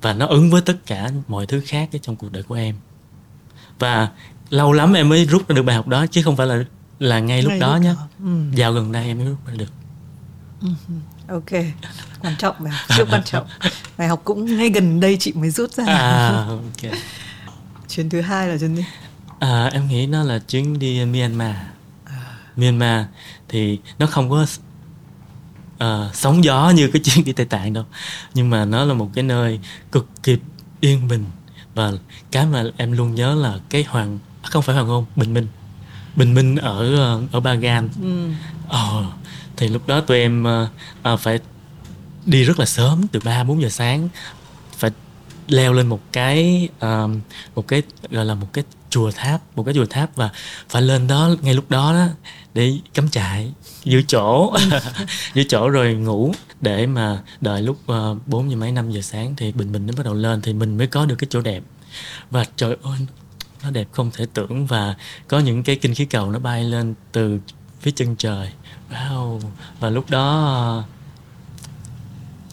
và 0.00 0.12
nó 0.12 0.26
ứng 0.26 0.50
với 0.50 0.60
tất 0.62 0.76
cả 0.86 1.10
mọi 1.28 1.46
thứ 1.46 1.62
khác 1.66 1.88
ở 1.92 1.98
trong 2.02 2.16
cuộc 2.16 2.32
đời 2.32 2.42
của 2.42 2.54
em. 2.54 2.76
Và 3.78 4.08
lâu 4.50 4.72
lắm 4.72 4.92
em 4.92 5.08
mới 5.08 5.24
rút 5.24 5.48
ra 5.48 5.54
được 5.54 5.62
bài 5.62 5.76
học 5.76 5.86
đó 5.88 6.06
chứ 6.06 6.22
không 6.22 6.36
phải 6.36 6.46
là 6.46 6.64
là 6.98 7.20
ngay 7.20 7.42
lúc 7.42 7.50
Ngay 7.50 7.60
đó 7.60 7.74
lúc 7.74 7.82
nhé 7.82 7.94
đó. 7.96 8.08
Ừ. 8.24 8.30
dạo 8.54 8.72
gần 8.72 8.92
đây 8.92 9.06
em 9.06 9.18
mới 9.18 9.26
rút 9.26 9.46
ra 9.46 9.54
được. 9.54 9.72
Ok. 11.28 11.50
Quan 12.20 12.36
trọng 12.38 12.66
học 12.66 12.96
siêu 12.96 13.06
quan 13.10 13.22
trọng. 13.24 13.46
Bài 13.98 14.08
học 14.08 14.20
cũng 14.24 14.56
ngay 14.56 14.70
gần 14.70 15.00
đây 15.00 15.16
chị 15.20 15.32
mới 15.32 15.50
rút 15.50 15.72
ra. 15.72 15.84
À 15.86 16.28
ok. 16.48 16.92
Chuyến 17.88 18.10
thứ 18.10 18.20
hai 18.20 18.48
là 18.48 18.58
chuyến 18.58 18.76
đi. 18.76 18.84
À, 19.38 19.70
em 19.72 19.88
nghĩ 19.88 20.06
nó 20.06 20.22
là 20.22 20.38
chuyến 20.38 20.78
đi 20.78 21.04
Myanmar. 21.04 21.56
Myanmar 22.56 23.04
thì 23.48 23.78
nó 23.98 24.06
không 24.06 24.30
có 24.30 24.46
ờ, 25.78 26.10
sóng 26.14 26.44
gió 26.44 26.70
như 26.70 26.88
cái 26.92 27.02
chuyến 27.04 27.24
đi 27.24 27.32
Tây 27.32 27.46
Tạng 27.46 27.72
đâu. 27.72 27.84
Nhưng 28.34 28.50
mà 28.50 28.64
nó 28.64 28.84
là 28.84 28.94
một 28.94 29.10
cái 29.14 29.24
nơi 29.24 29.60
cực 29.92 30.08
kỳ 30.22 30.36
yên 30.80 31.08
bình. 31.08 31.24
Và 31.74 31.92
cái 32.30 32.46
mà 32.46 32.64
em 32.76 32.92
luôn 32.92 33.14
nhớ 33.14 33.34
là 33.34 33.58
cái 33.70 33.84
hoàng 33.88 34.18
à, 34.18 34.27
không 34.42 34.62
phải 34.62 34.74
hoàng 34.74 34.88
hôn 34.88 35.04
bình 35.16 35.34
minh. 35.34 35.46
Bình 36.16 36.34
minh 36.34 36.56
ở 36.56 36.96
ờ, 36.96 37.22
ở 37.32 37.40
Bagan 37.40 37.88
ừ. 38.02 38.30
Ờ, 38.68 39.04
thì 39.56 39.68
lúc 39.68 39.86
đó 39.86 40.00
tụi 40.00 40.18
em 40.18 40.44
ờ, 41.02 41.16
phải 41.16 41.38
đi 42.26 42.44
rất 42.44 42.58
là 42.58 42.66
sớm 42.66 43.06
từ 43.12 43.20
3 43.24 43.44
4 43.44 43.62
giờ 43.62 43.68
sáng. 43.68 44.08
Phải 44.76 44.90
leo 45.48 45.72
lên 45.72 45.86
một 45.86 46.00
cái 46.12 46.68
ờ, 46.78 47.08
một 47.54 47.68
cái 47.68 47.82
gọi 48.10 48.24
là 48.24 48.34
một 48.34 48.52
cái 48.52 48.64
chùa 48.90 49.10
tháp, 49.10 49.56
một 49.56 49.62
cái 49.62 49.74
chùa 49.74 49.86
tháp 49.86 50.16
và 50.16 50.30
phải 50.68 50.82
lên 50.82 51.06
đó 51.06 51.30
ngay 51.42 51.54
lúc 51.54 51.70
đó 51.70 51.92
đó 51.92 52.06
để 52.54 52.78
cắm 52.94 53.08
trại 53.08 53.52
giữ 53.84 54.02
chỗ 54.08 54.56
giữ 55.34 55.44
chỗ 55.48 55.68
rồi 55.68 55.94
ngủ. 55.94 56.32
Để 56.60 56.86
mà 56.86 57.22
đợi 57.40 57.62
lúc 57.62 57.78
uh, 57.92 58.26
4 58.26 58.50
giờ 58.50 58.56
mấy 58.56 58.72
5 58.72 58.90
giờ 58.90 59.00
sáng 59.00 59.34
thì 59.36 59.52
bình 59.52 59.72
minh 59.72 59.86
nó 59.86 59.92
bắt 59.96 60.04
đầu 60.04 60.14
lên 60.14 60.42
thì 60.42 60.52
mình 60.52 60.78
mới 60.78 60.86
có 60.86 61.06
được 61.06 61.16
cái 61.18 61.28
chỗ 61.30 61.40
đẹp. 61.40 61.62
Và 62.30 62.44
trời 62.56 62.76
ơi 62.82 62.98
nó 63.62 63.70
đẹp 63.70 63.88
không 63.92 64.10
thể 64.14 64.26
tưởng 64.34 64.66
và 64.66 64.94
có 65.28 65.38
những 65.38 65.62
cái 65.62 65.76
kinh 65.76 65.94
khí 65.94 66.04
cầu 66.04 66.30
nó 66.30 66.38
bay 66.38 66.64
lên 66.64 66.94
từ 67.12 67.40
phía 67.80 67.90
chân 67.90 68.16
trời. 68.16 68.52
Wow. 68.90 69.40
Và 69.80 69.90
lúc 69.90 70.10
đó 70.10 70.84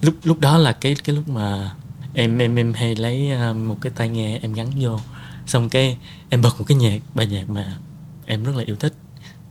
lúc 0.01 0.15
lúc 0.23 0.39
đó 0.39 0.57
là 0.57 0.71
cái 0.71 0.95
cái 1.03 1.15
lúc 1.15 1.27
mà 1.27 1.75
em 2.13 2.37
em 2.37 2.55
em 2.55 2.73
hay 2.73 2.95
lấy 2.95 3.31
ờ, 3.31 3.53
một 3.53 3.77
cái 3.81 3.91
tai 3.95 4.09
nghe 4.09 4.39
em 4.41 4.53
gắn 4.53 4.71
vô. 4.79 4.99
Xong 5.47 5.69
cái 5.69 5.97
em 6.29 6.41
bật 6.41 6.59
một 6.59 6.65
cái 6.67 6.77
nhạc 6.77 6.99
bài 7.13 7.27
nhạc 7.27 7.49
mà 7.49 7.77
em 8.25 8.43
rất 8.43 8.55
là 8.55 8.63
yêu 8.63 8.75
thích. 8.75 8.93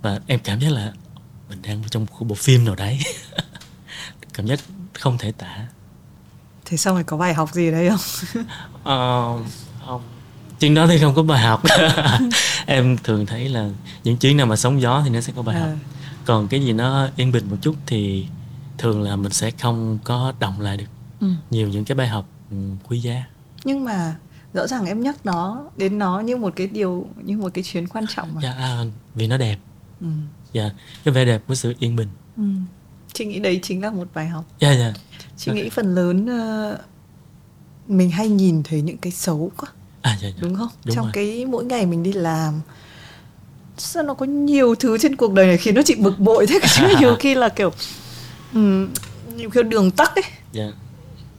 Và 0.02 0.20
em 0.26 0.40
cảm 0.44 0.60
giác 0.60 0.72
là 0.72 0.92
mình 1.48 1.62
đang 1.62 1.82
trong 1.90 2.06
một 2.10 2.24
bộ 2.24 2.34
phim 2.34 2.64
nào 2.64 2.74
đấy. 2.74 2.98
Cảm 4.34 4.46
giác 4.46 4.60
không 4.92 5.18
thể 5.18 5.32
tả. 5.32 5.66
Thế 6.64 6.76
xong 6.76 6.94
rồi 6.94 7.04
có 7.04 7.16
bài 7.16 7.34
học 7.34 7.52
gì 7.52 7.70
đấy 7.70 7.90
không? 7.90 8.44
Không 8.84 9.46
chuyến 10.64 10.74
đó 10.74 10.86
thì 10.86 10.98
không 10.98 11.14
có 11.14 11.22
bài 11.22 11.42
học. 11.42 11.62
Em 12.66 12.96
thường 13.04 13.26
thấy 13.26 13.48
là 13.48 13.70
những 14.04 14.16
chuyến 14.16 14.36
nào 14.36 14.46
mà 14.46 14.56
sóng 14.56 14.80
gió 14.80 15.02
thì 15.04 15.10
nó 15.10 15.20
sẽ 15.20 15.32
có 15.36 15.42
bài 15.42 15.60
học. 15.60 15.68
À. 15.68 15.76
còn 16.24 16.48
cái 16.48 16.60
gì 16.64 16.72
nó 16.72 17.08
yên 17.16 17.32
bình 17.32 17.44
một 17.50 17.56
chút 17.62 17.76
thì 17.86 18.26
thường 18.78 19.02
là 19.02 19.16
mình 19.16 19.32
sẽ 19.32 19.50
không 19.50 19.98
có 20.04 20.32
động 20.40 20.60
lại 20.60 20.76
được 20.76 20.84
Ừ. 21.20 21.26
nhiều 21.50 21.68
những 21.68 21.84
cái 21.84 21.94
bài 21.96 22.08
học 22.08 22.28
ừ, 22.50 22.56
quý 22.88 22.98
giá. 23.00 23.24
Nhưng 23.64 23.84
mà 23.84 24.16
rõ 24.54 24.66
ràng 24.66 24.86
em 24.86 25.00
nhắc 25.02 25.16
nó 25.26 25.64
đến 25.76 25.98
nó 25.98 26.20
như 26.20 26.36
một 26.36 26.52
cái 26.56 26.66
điều 26.66 27.06
như 27.24 27.36
một 27.38 27.54
cái 27.54 27.64
chuyến 27.64 27.86
quan 27.88 28.04
trọng 28.16 28.34
mà. 28.34 28.40
Dạ, 28.42 28.52
à, 28.52 28.84
vì 29.14 29.26
nó 29.26 29.36
đẹp. 29.36 29.56
Ừ. 30.00 30.06
dạ 30.52 30.70
cái 31.04 31.14
vẻ 31.14 31.24
đẹp 31.24 31.42
của 31.48 31.54
sự 31.54 31.74
yên 31.78 31.96
bình. 31.96 32.08
Ừ. 32.36 32.42
chị 33.12 33.24
nghĩ 33.24 33.38
đấy 33.38 33.60
chính 33.62 33.82
là 33.82 33.90
một 33.90 34.08
bài 34.14 34.28
học. 34.28 34.44
Dạ 34.60 34.72
dạ. 34.72 34.92
Chị 35.36 35.52
nghĩ 35.52 35.68
phần 35.68 35.94
lớn 35.94 36.26
ờ, 36.26 36.78
mình 37.88 38.10
hay 38.10 38.28
nhìn 38.28 38.62
thấy 38.62 38.82
những 38.82 38.98
cái 38.98 39.12
xấu 39.12 39.52
quá 39.56 39.68
à 40.04 40.18
dạ, 40.22 40.28
dạ. 40.28 40.34
đúng 40.40 40.56
không? 40.56 40.68
Đúng 40.84 40.96
trong 40.96 41.04
rồi. 41.04 41.12
cái 41.12 41.44
mỗi 41.44 41.64
ngày 41.64 41.86
mình 41.86 42.02
đi 42.02 42.12
làm 42.12 42.60
sao 43.76 44.02
nó 44.02 44.14
có 44.14 44.26
nhiều 44.26 44.74
thứ 44.74 44.98
trên 44.98 45.16
cuộc 45.16 45.32
đời 45.32 45.46
này 45.46 45.56
khiến 45.56 45.74
nó 45.74 45.82
chị 45.82 45.94
bực 45.94 46.18
bội 46.18 46.46
thế? 46.46 46.60
Chứ 46.76 46.86
nhiều 47.00 47.16
khi 47.20 47.34
là 47.34 47.48
kiểu 47.48 47.72
um, 48.54 48.88
nhiều 49.36 49.50
khi 49.50 49.62
đường 49.62 49.90
tắc 49.90 50.14
ấy. 50.14 50.24
Dạ. 50.52 50.72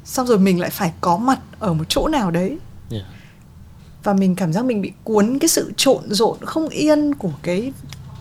Xong 0.06 0.28
rồi 0.28 0.39
mình 0.39 0.60
lại 0.60 0.69
phải 0.69 0.93
có 1.01 1.17
mặt 1.17 1.39
ở 1.60 1.73
một 1.73 1.84
chỗ 1.89 2.08
nào 2.08 2.32
đấy. 2.32 2.58
Dạ. 2.89 3.01
Và 4.04 4.13
mình 4.13 4.36
cảm 4.36 4.54
giác 4.54 4.65
mình 4.65 4.82
bị 4.82 4.91
cuốn 5.04 5.39
cái 5.39 5.47
sự 5.47 5.73
trộn 5.78 6.04
rộn 6.10 6.38
không 6.45 6.69
yên 6.69 7.15
của 7.15 7.32
cái 7.41 7.73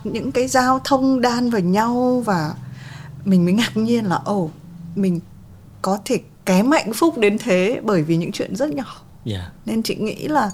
những 0.03 0.31
cái 0.31 0.47
giao 0.47 0.81
thông 0.83 1.21
đan 1.21 1.49
vào 1.49 1.61
nhau 1.61 2.23
và 2.25 2.53
mình 3.25 3.45
mới 3.45 3.53
ngạc 3.53 3.77
nhiên 3.77 4.05
là 4.05 4.15
ồ 4.15 4.49
mình 4.95 5.19
có 5.81 5.99
thể 6.05 6.19
kém 6.45 6.71
hạnh 6.71 6.93
phúc 6.93 7.17
đến 7.17 7.37
thế 7.37 7.79
bởi 7.83 8.03
vì 8.03 8.17
những 8.17 8.31
chuyện 8.31 8.55
rất 8.55 8.69
nhỏ 8.69 9.04
dạ. 9.25 9.51
Nên 9.65 9.83
chị 9.83 9.95
nghĩ 9.95 10.27
là 10.27 10.51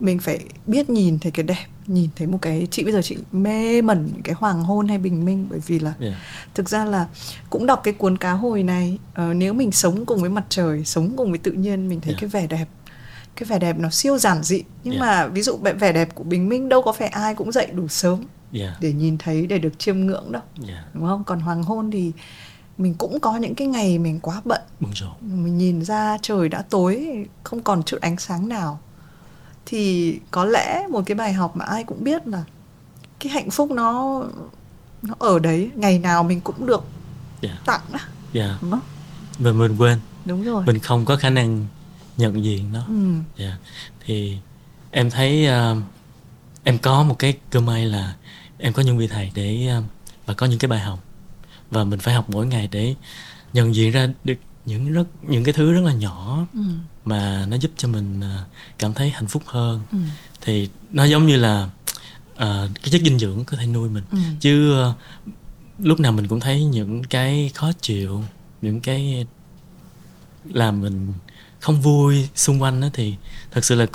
mình 0.00 0.18
phải 0.18 0.40
biết 0.66 0.90
nhìn 0.90 1.18
thấy 1.18 1.32
cái 1.32 1.42
đẹp 1.42 1.66
nhìn 1.86 2.10
thấy 2.16 2.26
một 2.26 2.38
cái 2.42 2.68
chị 2.70 2.84
bây 2.84 2.92
giờ 2.92 3.02
chị 3.02 3.16
mê 3.32 3.82
mẩn 3.82 4.10
cái 4.24 4.34
hoàng 4.38 4.64
hôn 4.64 4.88
hay 4.88 4.98
bình 4.98 5.24
minh 5.24 5.46
bởi 5.50 5.60
vì 5.66 5.78
là 5.78 5.94
dạ. 6.00 6.20
thực 6.54 6.68
ra 6.68 6.84
là 6.84 7.06
cũng 7.50 7.66
đọc 7.66 7.80
cái 7.84 7.94
cuốn 7.94 8.18
cá 8.18 8.32
hồi 8.32 8.62
này 8.62 8.98
ờ, 9.14 9.34
nếu 9.34 9.52
mình 9.52 9.72
sống 9.72 10.06
cùng 10.06 10.20
với 10.20 10.30
mặt 10.30 10.44
trời 10.48 10.84
sống 10.84 11.16
cùng 11.16 11.30
với 11.30 11.38
tự 11.38 11.52
nhiên 11.52 11.88
mình 11.88 12.00
thấy 12.00 12.12
Yeah. 12.12 12.20
cái 12.20 12.28
vẻ 12.28 12.46
đẹp 12.46 12.66
cái 13.36 13.44
vẻ 13.44 13.58
đẹp 13.58 13.78
nó 13.78 13.90
siêu 13.90 14.18
giản 14.18 14.42
dị. 14.42 14.62
Nhưng 14.84 14.94
Yeah. 14.94 15.06
mà 15.06 15.26
ví 15.26 15.42
dụ 15.42 15.58
vẻ 15.80 15.92
đẹp 15.92 16.14
của 16.14 16.24
bình 16.24 16.48
minh 16.48 16.68
đâu 16.68 16.82
có 16.82 16.92
phải 16.92 17.08
ai 17.08 17.34
cũng 17.34 17.52
dậy 17.52 17.66
đủ 17.72 17.88
sớm 17.88 18.24
dạ. 18.52 18.76
để 18.80 18.92
nhìn 18.92 19.18
thấy 19.18 19.46
để 19.46 19.58
được 19.58 19.78
chiêm 19.78 20.00
ngưỡng 20.00 20.32
đâu 20.32 20.42
dạ. 20.58 20.84
đúng 20.94 21.06
không? 21.06 21.24
Còn 21.24 21.40
hoàng 21.40 21.62
hôn 21.62 21.90
thì 21.90 22.12
mình 22.78 22.94
cũng 22.94 23.20
có 23.20 23.36
những 23.36 23.54
cái 23.54 23.66
ngày 23.66 23.98
mình 23.98 24.20
quá 24.20 24.42
bận. 24.44 24.62
Mình 25.20 25.58
nhìn 25.58 25.84
ra 25.84 26.18
trời 26.22 26.48
đã 26.48 26.62
tối 26.70 27.24
không 27.42 27.62
còn 27.62 27.82
chút 27.82 28.00
ánh 28.00 28.16
sáng 28.18 28.48
nào. 28.48 28.80
Thì 29.66 30.14
có 30.30 30.44
lẽ 30.44 30.86
một 30.90 31.02
cái 31.06 31.14
bài 31.14 31.32
học 31.32 31.56
mà 31.56 31.64
ai 31.64 31.84
cũng 31.84 32.04
biết 32.04 32.26
là 32.26 32.44
cái 33.20 33.32
hạnh 33.32 33.50
phúc 33.50 33.70
nó 33.70 34.22
nó 35.02 35.14
ở 35.18 35.38
đấy 35.38 35.70
ngày 35.74 35.98
nào 35.98 36.22
mình 36.22 36.40
cũng 36.40 36.66
được 36.66 36.84
dạ. 37.40 37.58
tặng 37.66 37.80
á. 37.92 38.08
Dạ. 38.32 38.58
Đúng 38.62 38.70
không? 38.70 38.80
Và 39.38 39.52
mình 39.52 39.76
quên. 39.78 40.00
Đúng 40.24 40.44
rồi. 40.44 40.64
Mình 40.66 40.78
không 40.78 41.04
có 41.04 41.16
khả 41.16 41.30
năng 41.30 41.66
nhận 42.16 42.44
diện 42.44 42.72
nó. 42.72 42.84
Ừ. 42.88 43.12
dạ. 43.36 43.56
Thì 44.04 44.38
em 44.90 45.10
thấy 45.10 45.46
ờ, 45.46 45.76
em 46.64 46.78
có 46.78 47.02
một 47.02 47.18
cái 47.18 47.34
cơ 47.50 47.60
may 47.60 47.86
là 47.86 48.14
em 48.58 48.72
có 48.72 48.82
những 48.82 48.98
vị 48.98 49.06
thầy 49.06 49.32
để 49.34 49.66
ờ, 49.66 49.82
và 50.26 50.34
có 50.34 50.46
những 50.46 50.58
cái 50.58 50.68
bài 50.68 50.80
học 50.80 50.98
và 51.70 51.84
mình 51.84 51.98
phải 52.00 52.14
học 52.14 52.30
mỗi 52.30 52.46
ngày 52.46 52.68
để 52.72 52.94
nhận 53.52 53.74
diện 53.74 53.90
ra 53.90 54.08
được 54.24 54.34
những 54.66 54.92
rất 54.92 55.04
những 55.22 55.44
cái 55.44 55.52
thứ 55.54 55.72
rất 55.72 55.80
là 55.80 55.92
nhỏ 55.92 56.46
Ừ. 56.54 56.60
mà 57.04 57.46
nó 57.48 57.56
giúp 57.56 57.70
cho 57.76 57.88
mình 57.88 58.20
ờ, 58.20 58.44
cảm 58.78 58.94
thấy 58.94 59.10
hạnh 59.10 59.26
phúc 59.26 59.42
hơn 59.46 59.80
Ừ. 59.92 59.98
thì 60.40 60.68
nó 60.92 61.04
giống 61.04 61.26
như 61.26 61.36
là 61.36 61.70
ờ, 62.36 62.68
cái 62.82 62.90
chất 62.90 63.00
dinh 63.04 63.18
dưỡng 63.18 63.44
có 63.44 63.56
thể 63.56 63.66
nuôi 63.66 63.88
mình 63.90 64.04
Ừ. 64.10 64.18
chứ 64.40 64.72
ờ, 64.72 64.94
lúc 65.78 66.00
nào 66.00 66.12
mình 66.12 66.28
cũng 66.28 66.40
thấy 66.40 66.64
những 66.64 67.04
cái 67.04 67.50
khó 67.54 67.72
chịu 67.80 68.24
những 68.62 68.80
cái 68.80 69.26
làm 70.44 70.80
mình 70.80 71.12
không 71.60 71.80
vui 71.80 72.28
xung 72.34 72.62
quanh 72.62 72.80
đó 72.80 72.88
thì 72.92 73.14
thật 73.50 73.64
sự 73.64 73.74
là 73.74 73.86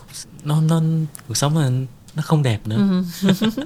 nó 0.43 0.61
nó 0.61 0.81
cuộc 1.27 1.35
sống 1.37 1.57
là 1.57 1.69
nó 2.15 2.21
không 2.21 2.43
đẹp 2.43 2.67
nữa 2.67 3.03
Ừ. 3.21 3.29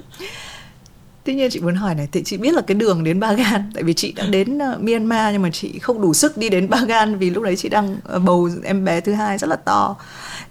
Tuy 1.26 1.34
nhiên 1.34 1.50
chị 1.50 1.60
muốn 1.60 1.74
hỏi 1.74 1.94
này, 1.94 2.08
thì 2.12 2.22
chị 2.24 2.36
biết 2.36 2.54
là 2.54 2.62
cái 2.62 2.74
đường 2.74 3.04
đến 3.04 3.20
Bagan, 3.20 3.70
tại 3.74 3.82
vì 3.82 3.94
chị 3.94 4.12
đã 4.12 4.26
đến 4.26 4.58
uh, 4.58 4.80
Myanmar 4.80 5.32
nhưng 5.32 5.42
mà 5.42 5.50
chị 5.52 5.78
không 5.78 6.00
đủ 6.00 6.14
sức 6.14 6.36
đi 6.36 6.48
đến 6.48 6.68
Bagan 6.70 7.18
vì 7.18 7.30
lúc 7.30 7.42
đấy 7.42 7.56
chị 7.56 7.68
đang 7.68 7.96
uh, 8.16 8.22
bầu 8.22 8.48
em 8.64 8.84
bé 8.84 9.00
thứ 9.00 9.12
hai 9.12 9.38
rất 9.38 9.46
là 9.46 9.56
to. 9.56 9.96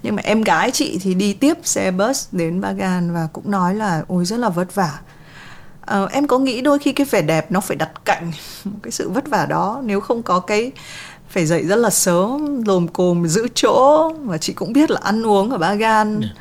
Nhưng 0.02 0.16
mà 0.16 0.22
em 0.24 0.42
gái 0.42 0.70
chị 0.70 0.98
thì 1.02 1.14
đi 1.14 1.32
tiếp 1.32 1.54
xe 1.62 1.90
bus 1.90 2.26
đến 2.32 2.60
Bagan 2.60 3.14
và 3.14 3.28
cũng 3.32 3.50
nói 3.50 3.74
là 3.74 4.02
ôi 4.08 4.24
rất 4.24 4.36
là 4.36 4.48
vất 4.48 4.74
vả. 4.74 4.92
Uh, 6.02 6.10
em 6.10 6.26
có 6.26 6.38
nghĩ 6.38 6.60
đôi 6.60 6.78
khi 6.78 6.92
cái 6.92 7.06
vẻ 7.10 7.22
đẹp 7.22 7.52
nó 7.52 7.60
phải 7.60 7.76
đặt 7.76 7.90
cạnh 8.04 8.32
cái 8.82 8.90
sự 8.90 9.10
vất 9.10 9.28
vả 9.28 9.46
đó 9.46 9.82
nếu 9.84 10.00
không 10.00 10.22
có 10.22 10.40
cái 10.40 10.72
phải 11.28 11.46
dậy 11.46 11.62
rất 11.62 11.76
là 11.76 11.90
sớm 11.90 12.62
lồm 12.66 12.88
cồm 12.88 13.26
giữ 13.26 13.48
chỗ 13.54 14.12
và 14.12 14.38
chị 14.38 14.52
cũng 14.52 14.72
biết 14.72 14.90
là 14.90 15.00
ăn 15.02 15.26
uống 15.26 15.50
ở 15.50 15.58
Bagan 15.58 16.20
yeah 16.20 16.36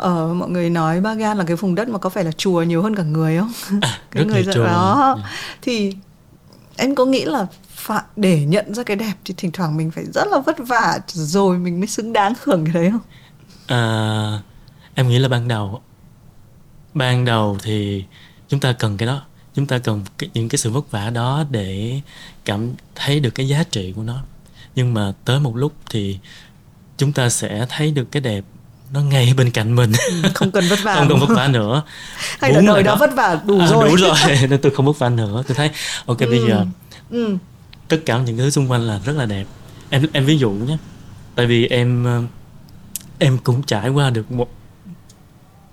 Ờ, 0.00 0.34
mọi 0.34 0.50
người 0.50 0.70
nói 0.70 1.00
Bagan 1.00 1.38
là 1.38 1.44
cái 1.44 1.56
vùng 1.56 1.74
đất 1.74 1.88
mà 1.88 1.98
có 1.98 2.10
phải 2.10 2.24
là 2.24 2.32
chùa 2.32 2.62
nhiều 2.62 2.82
hơn 2.82 2.96
cả 2.96 3.02
người 3.02 3.38
không? 3.38 3.52
à, 3.80 3.98
cái 4.10 4.24
rất 4.24 4.32
người 4.32 4.42
dân 4.44 4.54
chùa 4.54 4.64
đó 4.64 5.14
Dạ. 5.22 5.30
thì 5.62 5.96
em 6.76 6.94
có 6.94 7.04
nghĩ 7.04 7.24
là 7.24 7.46
phải 7.68 8.02
để 8.16 8.44
nhận 8.44 8.74
ra 8.74 8.82
cái 8.82 8.96
đẹp 8.96 9.12
thì 9.24 9.34
thỉnh 9.36 9.50
thoảng 9.50 9.76
mình 9.76 9.90
phải 9.90 10.04
rất 10.14 10.24
là 10.30 10.38
vất 10.38 10.56
vả 10.58 10.98
rồi 11.08 11.58
mình 11.58 11.80
mới 11.80 11.86
xứng 11.86 12.12
đáng 12.12 12.32
hưởng 12.44 12.64
cái 12.64 12.74
đấy 12.74 12.90
không? 12.90 13.00
À, 13.66 14.38
em 14.94 15.08
nghĩ 15.08 15.18
là 15.18 15.28
ban 15.28 15.48
đầu 15.48 15.80
ban 16.94 17.24
đầu 17.24 17.58
thì 17.62 18.04
chúng 18.48 18.60
ta 18.60 18.72
cần 18.72 18.96
cái 18.96 19.06
đó 19.06 19.22
chúng 19.54 19.66
ta 19.66 19.78
cần 19.78 20.04
cái, 20.18 20.30
những 20.34 20.48
cái 20.48 20.58
sự 20.58 20.70
vất 20.70 20.90
vả 20.90 21.10
đó 21.10 21.44
để 21.50 22.00
cảm 22.44 22.70
thấy 22.94 23.20
được 23.20 23.30
cái 23.30 23.48
giá 23.48 23.62
trị 23.70 23.92
của 23.96 24.02
nó 24.02 24.22
nhưng 24.74 24.94
mà 24.94 25.12
tới 25.24 25.40
một 25.40 25.56
lúc 25.56 25.72
thì 25.90 26.18
chúng 26.96 27.12
ta 27.12 27.28
sẽ 27.28 27.66
thấy 27.68 27.90
được 27.90 28.08
cái 28.12 28.20
đẹp 28.20 28.44
nó 28.92 29.00
ngay 29.00 29.32
bên 29.36 29.50
cạnh 29.50 29.74
mình. 29.76 29.92
Không 30.34 30.50
cần 30.50 30.64
vất 30.70 30.78
vả. 30.82 30.94
không 30.94 31.08
cần 31.08 31.18
vất 31.20 31.36
vả 31.36 31.48
nữa. 31.48 31.82
Hay 32.40 32.52
là 32.52 32.58
Muốn 32.58 32.66
đời 32.66 32.76
là 32.76 32.82
đó 32.82 32.96
vất 32.96 33.10
vả 33.16 33.40
đủ 33.46 33.58
À, 33.60 33.66
rồi. 33.66 33.88
đủ 33.88 33.96
rồi 33.96 34.16
nên 34.50 34.60
tôi 34.60 34.72
không 34.74 34.86
vất 34.86 34.98
vả 34.98 35.08
nữa. 35.08 35.42
Tôi 35.48 35.54
thấy 35.54 35.70
ok 36.06 36.18
bây 36.18 36.40
giờ 36.48 36.66
Ừ. 37.10 37.36
tất 37.88 37.98
cả 38.06 38.18
những 38.18 38.36
thứ 38.38 38.50
xung 38.50 38.70
quanh 38.70 38.82
là 38.82 39.00
rất 39.04 39.12
là 39.16 39.26
đẹp. 39.26 39.44
Em 39.90 40.06
em 40.12 40.24
ví 40.26 40.38
dụ 40.38 40.50
nhé 40.50 40.76
tại 41.34 41.46
vì 41.46 41.66
em 41.66 42.04
ờ, 42.04 42.22
em 43.18 43.38
cũng 43.38 43.62
trải 43.62 43.88
qua 43.88 44.10
được 44.10 44.32
một 44.32 44.50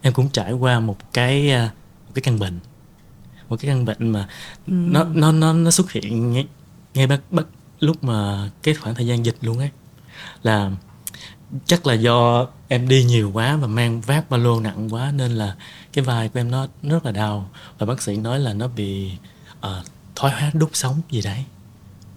em 0.01 0.13
cũng 0.13 0.30
trải 0.30 0.51
qua 0.53 0.80
một 0.80 0.97
cái 1.13 1.51
ờ, 1.51 1.63
một 2.08 2.12
cái 2.15 2.21
căn 2.21 2.39
bệnh. 2.39 2.60
Một 3.49 3.56
cái 3.62 3.69
căn 3.69 3.86
bệnh 3.86 4.12
mà 4.12 4.27
nó 4.67 5.03
nó 5.03 5.32
nó 5.32 5.53
nó 5.53 5.71
xuất 5.71 5.91
hiện 5.91 6.32
ngay, 6.34 6.47
ngay 6.93 7.08
bắt 7.08 7.19
bắt 7.32 7.45
lúc 7.80 8.03
mà 8.03 8.49
cái 8.63 8.73
khoảng 8.73 8.95
thời 8.95 9.08
gian 9.08 9.25
dịch 9.25 9.38
luôn 9.41 9.60
ấy. 9.60 9.69
Là 10.43 10.71
chắc 11.66 11.88
là 11.88 11.94
do 11.94 12.48
em 12.68 12.88
đi 12.88 13.04
nhiều 13.04 13.32
quá 13.34 13.56
và 13.56 13.68
mang 13.68 14.02
vác 14.02 14.30
ba 14.30 14.38
lô 14.38 14.60
nặng 14.60 14.94
quá 14.94 15.12
nên 15.12 15.32
là 15.32 15.56
cái 15.94 16.04
vai 16.04 16.30
của 16.30 16.40
em 16.40 16.52
nó 16.52 16.68
rất 16.84 17.06
là 17.06 17.12
đau. 17.12 17.50
Và 17.78 17.86
bác 17.86 18.02
sĩ 18.02 18.18
nói 18.18 18.40
là 18.40 18.54
nó 18.54 18.68
bị 18.68 19.12
uh, 19.60 19.86
thoái 20.16 20.34
hóa 20.34 20.52
đốt 20.54 20.70
sống 20.74 21.02
gì 21.12 21.22
đấy. 21.22 21.44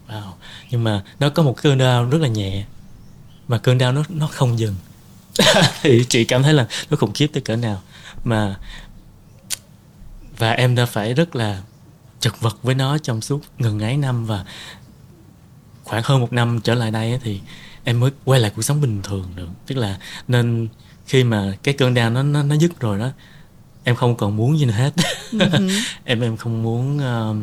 Wow. 0.08 0.32
nhưng 0.70 0.84
mà 0.84 1.02
nó 1.20 1.30
có 1.30 1.42
một 1.42 1.54
cơn 1.62 1.78
đau 1.78 2.04
rất 2.04 2.20
là 2.20 2.28
nhẹ 2.28 2.64
mà 3.48 3.58
cơn 3.58 3.78
đau 3.78 3.92
nó 3.92 4.02
nó 4.08 4.26
không 4.26 4.58
dừng. 4.58 4.74
Thì 5.82 6.04
chị 6.08 6.24
cảm 6.24 6.42
thấy 6.42 6.54
là 6.54 6.66
nó 6.90 6.96
khủng 6.96 7.12
khiếp 7.12 7.26
tới 7.26 7.40
cỡ 7.40 7.56
nào. 7.56 7.82
Mà 8.24 8.56
và 10.38 10.50
em 10.50 10.74
đã 10.74 10.86
phải 10.86 11.14
rất 11.14 11.36
là 11.36 11.62
chật 12.20 12.40
vật 12.40 12.58
với 12.62 12.74
nó 12.74 12.98
trong 12.98 13.20
suốt 13.20 13.40
gần 13.58 13.80
ấy 13.80 13.96
năm 13.96 14.26
và 14.26 14.44
khoảng 15.84 16.02
hơn 16.04 16.20
một 16.20 16.32
năm 16.32 16.60
trở 16.64 16.74
lại 16.74 16.90
đây 16.90 17.18
thì 17.24 17.40
em 17.90 18.00
mới 18.00 18.10
quay 18.24 18.40
lại 18.40 18.52
cuộc 18.56 18.62
sống 18.62 18.80
bình 18.80 19.00
thường 19.02 19.32
được. 19.34 19.48
Tức 19.66 19.74
là 19.74 19.98
nên 20.28 20.68
khi 21.06 21.24
mà 21.24 21.56
cái 21.62 21.74
cơn 21.74 21.94
đau 21.94 22.10
nó 22.10 22.22
nó 22.22 22.42
nó 22.42 22.54
dứt 22.56 22.80
rồi 22.80 22.98
đó 22.98 23.10
em 23.84 23.96
không 23.96 24.16
còn 24.16 24.36
muốn 24.36 24.58
gì 24.58 24.64
nữa 24.64 24.72
hết. 24.72 24.92
Em 26.04 26.20
em 26.20 26.36
không 26.36 26.62
muốn 26.62 26.96
uh, 26.96 27.36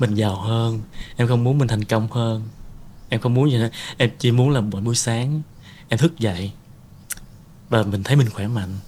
mình 0.00 0.14
giàu 0.14 0.36
hơn. 0.36 0.80
Em 1.16 1.28
không 1.28 1.44
muốn 1.44 1.58
mình 1.58 1.68
thành 1.68 1.84
công 1.84 2.08
hơn. 2.10 2.48
Em 3.08 3.20
không 3.20 3.34
muốn 3.34 3.50
gì 3.50 3.56
nữa. 3.56 3.68
Em 3.96 4.10
chỉ 4.18 4.32
muốn 4.32 4.50
là 4.50 4.60
mỗi 4.60 4.80
buổi 4.80 4.94
sáng 4.94 5.42
em 5.88 5.98
thức 5.98 6.18
dậy 6.18 6.52
và 7.68 7.82
mình 7.82 8.02
thấy 8.02 8.16
mình 8.16 8.30
khỏe 8.30 8.46
mạnh. 8.46 8.78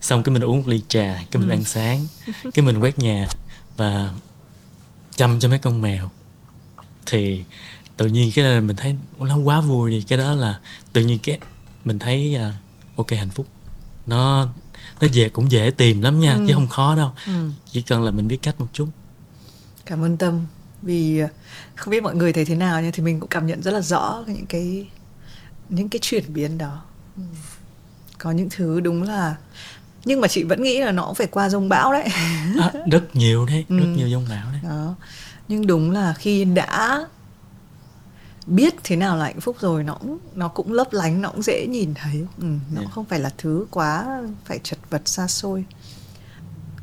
Xong 0.00 0.22
cái 0.22 0.32
mình 0.32 0.44
uống 0.44 0.56
một 0.56 0.68
ly 0.68 0.82
trà 0.88 1.24
cái 1.30 1.40
mình 1.40 1.48
ăn 1.48 1.64
sáng 1.64 2.06
cái 2.54 2.64
mình 2.64 2.80
quét 2.80 2.98
nhà 2.98 3.26
và 3.76 4.10
chăm 5.16 5.40
cho 5.40 5.48
mấy 5.48 5.58
con 5.58 5.82
mèo. 5.82 6.10
Thì 7.06 7.44
tự 7.96 8.06
nhiên 8.06 8.30
cái 8.34 8.44
là 8.44 8.60
mình 8.60 8.76
thấy 8.76 8.96
nó 9.18 9.36
quá 9.36 9.60
vui 9.60 9.90
đi 9.90 10.02
cái 10.08 10.18
đó 10.18 10.34
là 10.34 10.58
tự 10.92 11.02
nhiên 11.04 11.18
cái 11.22 11.38
mình 11.84 11.98
thấy 11.98 12.36
uh, 12.48 12.98
ok 12.98 13.10
hạnh 13.10 13.30
phúc 13.30 13.46
nó 14.06 14.48
nó 15.00 15.06
dễ 15.12 15.28
cũng 15.28 15.50
dễ 15.50 15.70
tìm 15.70 16.00
lắm 16.02 16.20
nha 16.20 16.34
Ừ. 16.34 16.44
chứ 16.48 16.54
không 16.54 16.68
khó 16.68 16.96
đâu 16.96 17.10
Ừ. 17.26 17.50
chỉ 17.72 17.82
cần 17.82 18.02
là 18.02 18.10
mình 18.10 18.28
biết 18.28 18.38
cách 18.42 18.60
một 18.60 18.66
chút 18.72 18.88
Cảm 19.86 20.04
ơn 20.04 20.16
Tâm 20.16 20.46
vì 20.82 21.18
ờ, 21.18 21.28
không 21.76 21.90
biết 21.92 22.02
mọi 22.02 22.14
người 22.14 22.32
thấy 22.32 22.44
thế 22.44 22.54
nào 22.54 22.82
nhưng 22.82 22.92
thì 22.92 23.02
mình 23.02 23.20
cũng 23.20 23.28
cảm 23.28 23.46
nhận 23.46 23.62
rất 23.62 23.70
là 23.70 23.80
rõ 23.80 24.24
những 24.26 24.46
cái 24.46 24.86
những 25.68 25.88
cái 25.88 25.98
chuyển 26.02 26.24
biến 26.34 26.58
đó. 26.58 26.82
Ừ. 27.16 27.22
Có 28.18 28.30
những 28.30 28.48
thứ 28.50 28.80
đúng 28.80 29.02
là 29.02 29.36
nhưng 30.04 30.20
mà 30.20 30.28
chị 30.28 30.42
vẫn 30.42 30.62
nghĩ 30.62 30.80
là 30.80 30.92
nó 30.92 31.04
cũng 31.06 31.14
phải 31.14 31.26
qua 31.26 31.48
rông 31.48 31.68
bão 31.68 31.92
đấy. 31.92 32.02
à, 32.60 32.72
rất 32.90 33.16
nhiều 33.16 33.46
đấy 33.46 33.64
rất 33.68 33.76
Ừ. 33.84 33.86
nhiều 33.96 34.08
dông 34.10 34.26
bão 34.30 34.52
đấy 34.52 34.60
đó 34.62 34.94
nhưng 35.48 35.66
đúng 35.66 35.90
là 35.90 36.14
khi 36.18 36.44
đã 36.44 37.06
biết 38.46 38.74
thế 38.84 38.96
nào 38.96 39.16
là 39.16 39.24
hạnh 39.24 39.40
phúc 39.40 39.56
rồi 39.60 39.82
nó 39.84 39.94
cũng 39.94 40.18
nó 40.34 40.48
cũng 40.48 40.72
lấp 40.72 40.92
lánh 40.92 41.22
nó 41.22 41.28
cũng 41.28 41.42
dễ 41.42 41.66
nhìn 41.66 41.94
thấy. 41.94 42.26
Ừ, 42.40 42.46
nó 42.74 42.80
Yeah. 42.80 42.92
không 42.92 43.04
phải 43.04 43.20
là 43.20 43.30
thứ 43.38 43.66
quá 43.70 44.22
phải 44.44 44.60
chật 44.62 44.78
vật 44.90 45.02
xa 45.08 45.26
xôi. 45.26 45.64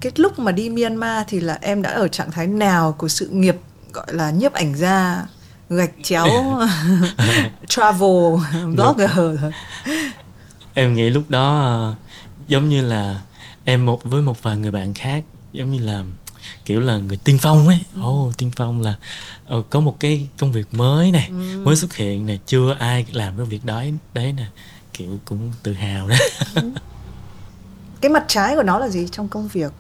Cái 0.02 0.12
lúc 0.16 0.40
mà 0.40 0.52
đi 0.52 0.70
Myanmar 0.70 1.26
thì 1.28 1.40
là 1.40 1.58
em 1.62 1.82
đã 1.82 1.90
ở 1.90 2.08
trạng 2.08 2.32
thái 2.32 2.48
nào 2.48 2.96
của 2.98 3.08
sự 3.08 3.28
nghiệp 3.28 3.56
gọi 3.94 4.14
là 4.14 4.32
nhiếp 4.32 4.54
ảnh 4.54 4.76
gia 4.76 5.26
gạch 5.70 5.92
chéo 6.04 6.28
travel 7.68 8.36
blogger? 8.76 9.16
Rồi 9.16 9.52
em 10.74 10.94
nghĩ 10.94 11.10
lúc 11.10 11.24
đó 11.30 11.78
uh, 11.92 11.98
giống 12.48 12.70
như 12.70 12.82
là 12.82 13.22
em 13.66 13.86
một 13.86 14.04
với 14.04 14.22
một 14.22 14.44
vài 14.44 14.58
người 14.58 14.72
bạn 14.72 14.94
khác 14.94 15.24
giống 15.54 15.72
như 15.72 15.80
là 15.80 16.04
kiểu 16.66 16.80
là 16.80 16.98
người 16.98 17.18
tiên 17.18 17.38
phong 17.42 17.68
ấy 17.68 17.80
ừ. 17.96 18.02
ồ 18.02 18.28
oh, 18.28 18.38
tiên 18.38 18.52
phong 18.56 18.82
là 18.82 18.96
uh, 19.56 19.70
có 19.70 19.80
một 19.80 20.00
cái 20.00 20.28
công 20.40 20.52
việc 20.52 20.74
mới 20.74 21.12
này 21.12 21.28
ừ. 21.30 21.62
mới 21.66 21.76
xuất 21.76 21.96
hiện 21.96 22.26
này 22.26 22.40
chưa 22.46 22.76
ai 22.80 23.06
làm 23.12 23.38
cái 23.38 23.46
việc 23.46 23.66
đó 23.66 23.84
đấy 24.14 24.34
nè 24.38 24.46
kiểu 24.94 25.20
cũng 25.26 25.52
tự 25.64 25.74
hào 25.74 26.08
đó 26.08 26.16
ừ. 26.56 26.72
cái 28.02 28.12
mặt 28.12 28.24
trái 28.28 28.56
của 28.56 28.64
nó 28.64 28.80
là 28.80 28.90
gì 28.90 29.08
trong 29.12 29.28
công 29.28 29.48
việc 29.48 29.72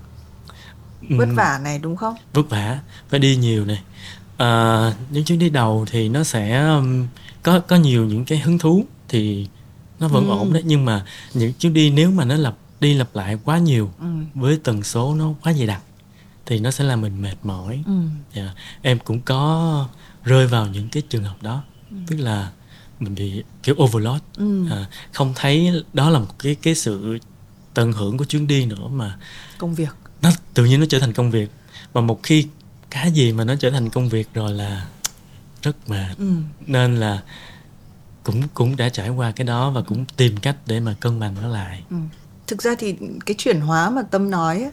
ừ. 1.09 1.15
vất 1.17 1.27
vả 1.35 1.59
này 1.63 1.79
đúng 1.79 1.95
không 1.95 2.15
vất 2.33 2.49
vả 2.49 2.79
phải 3.09 3.19
đi 3.19 3.35
nhiều 3.35 3.65
này 3.65 3.81
à, 4.37 4.93
những 5.09 5.23
chuyến 5.23 5.39
đi 5.39 5.49
đầu 5.49 5.85
thì 5.91 6.09
nó 6.09 6.23
sẽ 6.23 6.67
um, 6.67 7.07
có 7.43 7.59
có 7.59 7.75
nhiều 7.75 8.05
những 8.05 8.25
cái 8.25 8.39
hứng 8.39 8.59
thú 8.59 8.85
thì 9.07 9.47
nó 9.99 10.07
vẫn 10.07 10.29
ừ. 10.29 10.31
ổn 10.31 10.53
đấy 10.53 10.63
nhưng 10.65 10.85
mà 10.85 11.05
những 11.33 11.53
chuyến 11.53 11.73
đi 11.73 11.89
nếu 11.89 12.11
mà 12.11 12.25
nó 12.25 12.35
lặp 12.35 12.55
đi 12.79 12.93
lặp 12.93 13.15
lại 13.15 13.37
quá 13.43 13.57
nhiều 13.57 13.91
ừ. 13.99 14.05
với 14.35 14.59
tần 14.63 14.83
số 14.83 15.15
nó 15.15 15.33
quá 15.43 15.53
dày 15.53 15.67
đặc 15.67 15.81
thì 16.45 16.59
nó 16.59 16.71
sẽ 16.71 16.83
làm 16.83 17.01
mình 17.01 17.21
mệt 17.21 17.35
mỏi 17.43 17.83
ừ. 17.85 17.93
yeah. 18.33 18.47
Dạ. 18.47 18.53
em 18.81 18.99
cũng 18.99 19.21
có 19.21 19.87
rơi 20.23 20.47
vào 20.47 20.67
những 20.67 20.89
cái 20.89 21.03
trường 21.09 21.23
hợp 21.23 21.43
đó 21.43 21.63
ừ. 21.89 21.97
tức 22.07 22.17
là 22.19 22.51
mình 22.99 23.15
bị 23.15 23.43
kiểu 23.63 23.75
overload 23.83 24.21
ừ. 24.37 24.69
à, 24.71 24.85
không 25.13 25.33
thấy 25.35 25.83
đó 25.93 26.09
là 26.09 26.19
một 26.19 26.39
cái 26.39 26.55
cái 26.55 26.75
sự 26.75 27.17
tận 27.73 27.91
hưởng 27.91 28.17
của 28.17 28.25
chuyến 28.25 28.47
đi 28.47 28.65
nữa 28.65 28.87
mà 28.91 29.17
công 29.57 29.75
việc 29.75 29.95
nó 30.21 30.31
tự 30.53 30.65
nhiên 30.65 30.79
nó 30.79 30.85
trở 30.89 30.99
thành 30.99 31.13
công 31.13 31.31
việc 31.31 31.51
và 31.93 32.01
một 32.01 32.23
khi 32.23 32.47
cái 32.89 33.11
gì 33.11 33.33
mà 33.33 33.43
nó 33.43 33.55
trở 33.55 33.69
thành 33.69 33.89
công 33.89 34.09
việc 34.09 34.29
rồi 34.33 34.53
là 34.53 34.85
rất 35.61 35.89
mệt 35.89 36.17
ừ. 36.17 36.33
nên 36.67 36.95
là 36.95 37.21
cũng 38.23 38.41
cũng 38.53 38.75
đã 38.75 38.89
trải 38.89 39.09
qua 39.09 39.31
cái 39.31 39.47
đó 39.47 39.69
và 39.69 39.81
cũng 39.81 40.05
tìm 40.17 40.37
cách 40.37 40.55
để 40.65 40.79
mà 40.79 40.95
cân 40.99 41.19
bằng 41.19 41.35
nó 41.41 41.47
lại 41.47 41.83
ừ. 41.89 41.95
thực 42.47 42.61
ra 42.61 42.75
thì 42.79 42.95
cái 43.25 43.35
chuyển 43.37 43.61
hóa 43.61 43.89
mà 43.89 44.01
tâm 44.01 44.31
nói 44.31 44.61
ấy, 44.61 44.71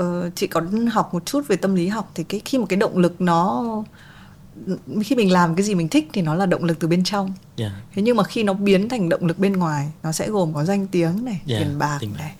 uh, 0.00 0.34
chị 0.34 0.46
có 0.46 0.62
học 0.92 1.14
một 1.14 1.26
chút 1.26 1.48
về 1.48 1.56
tâm 1.56 1.74
lý 1.74 1.88
học 1.88 2.10
thì 2.14 2.24
cái 2.24 2.40
khi 2.44 2.58
một 2.58 2.66
cái 2.68 2.76
động 2.76 2.98
lực 2.98 3.20
nó 3.20 3.64
khi 5.04 5.16
mình 5.16 5.32
làm 5.32 5.54
cái 5.54 5.64
gì 5.64 5.74
mình 5.74 5.88
thích 5.88 6.08
thì 6.12 6.22
nó 6.22 6.34
là 6.34 6.46
động 6.46 6.64
lực 6.64 6.78
từ 6.80 6.88
bên 6.88 7.04
trong 7.04 7.26
yeah. 7.26 7.36
Dạ. 7.56 7.80
thế 7.94 8.02
nhưng 8.02 8.16
mà 8.16 8.24
khi 8.24 8.42
nó 8.42 8.52
biến 8.52 8.88
thành 8.88 9.08
động 9.08 9.26
lực 9.26 9.38
bên 9.38 9.52
ngoài 9.52 9.92
nó 10.02 10.12
sẽ 10.12 10.28
gồm 10.30 10.54
có 10.54 10.64
danh 10.64 10.86
tiếng 10.86 11.24
này 11.24 11.34
yeah, 11.34 11.46
dạ, 11.46 11.58
tiền 11.58 11.78
bạc 11.78 11.98
này 12.18 12.34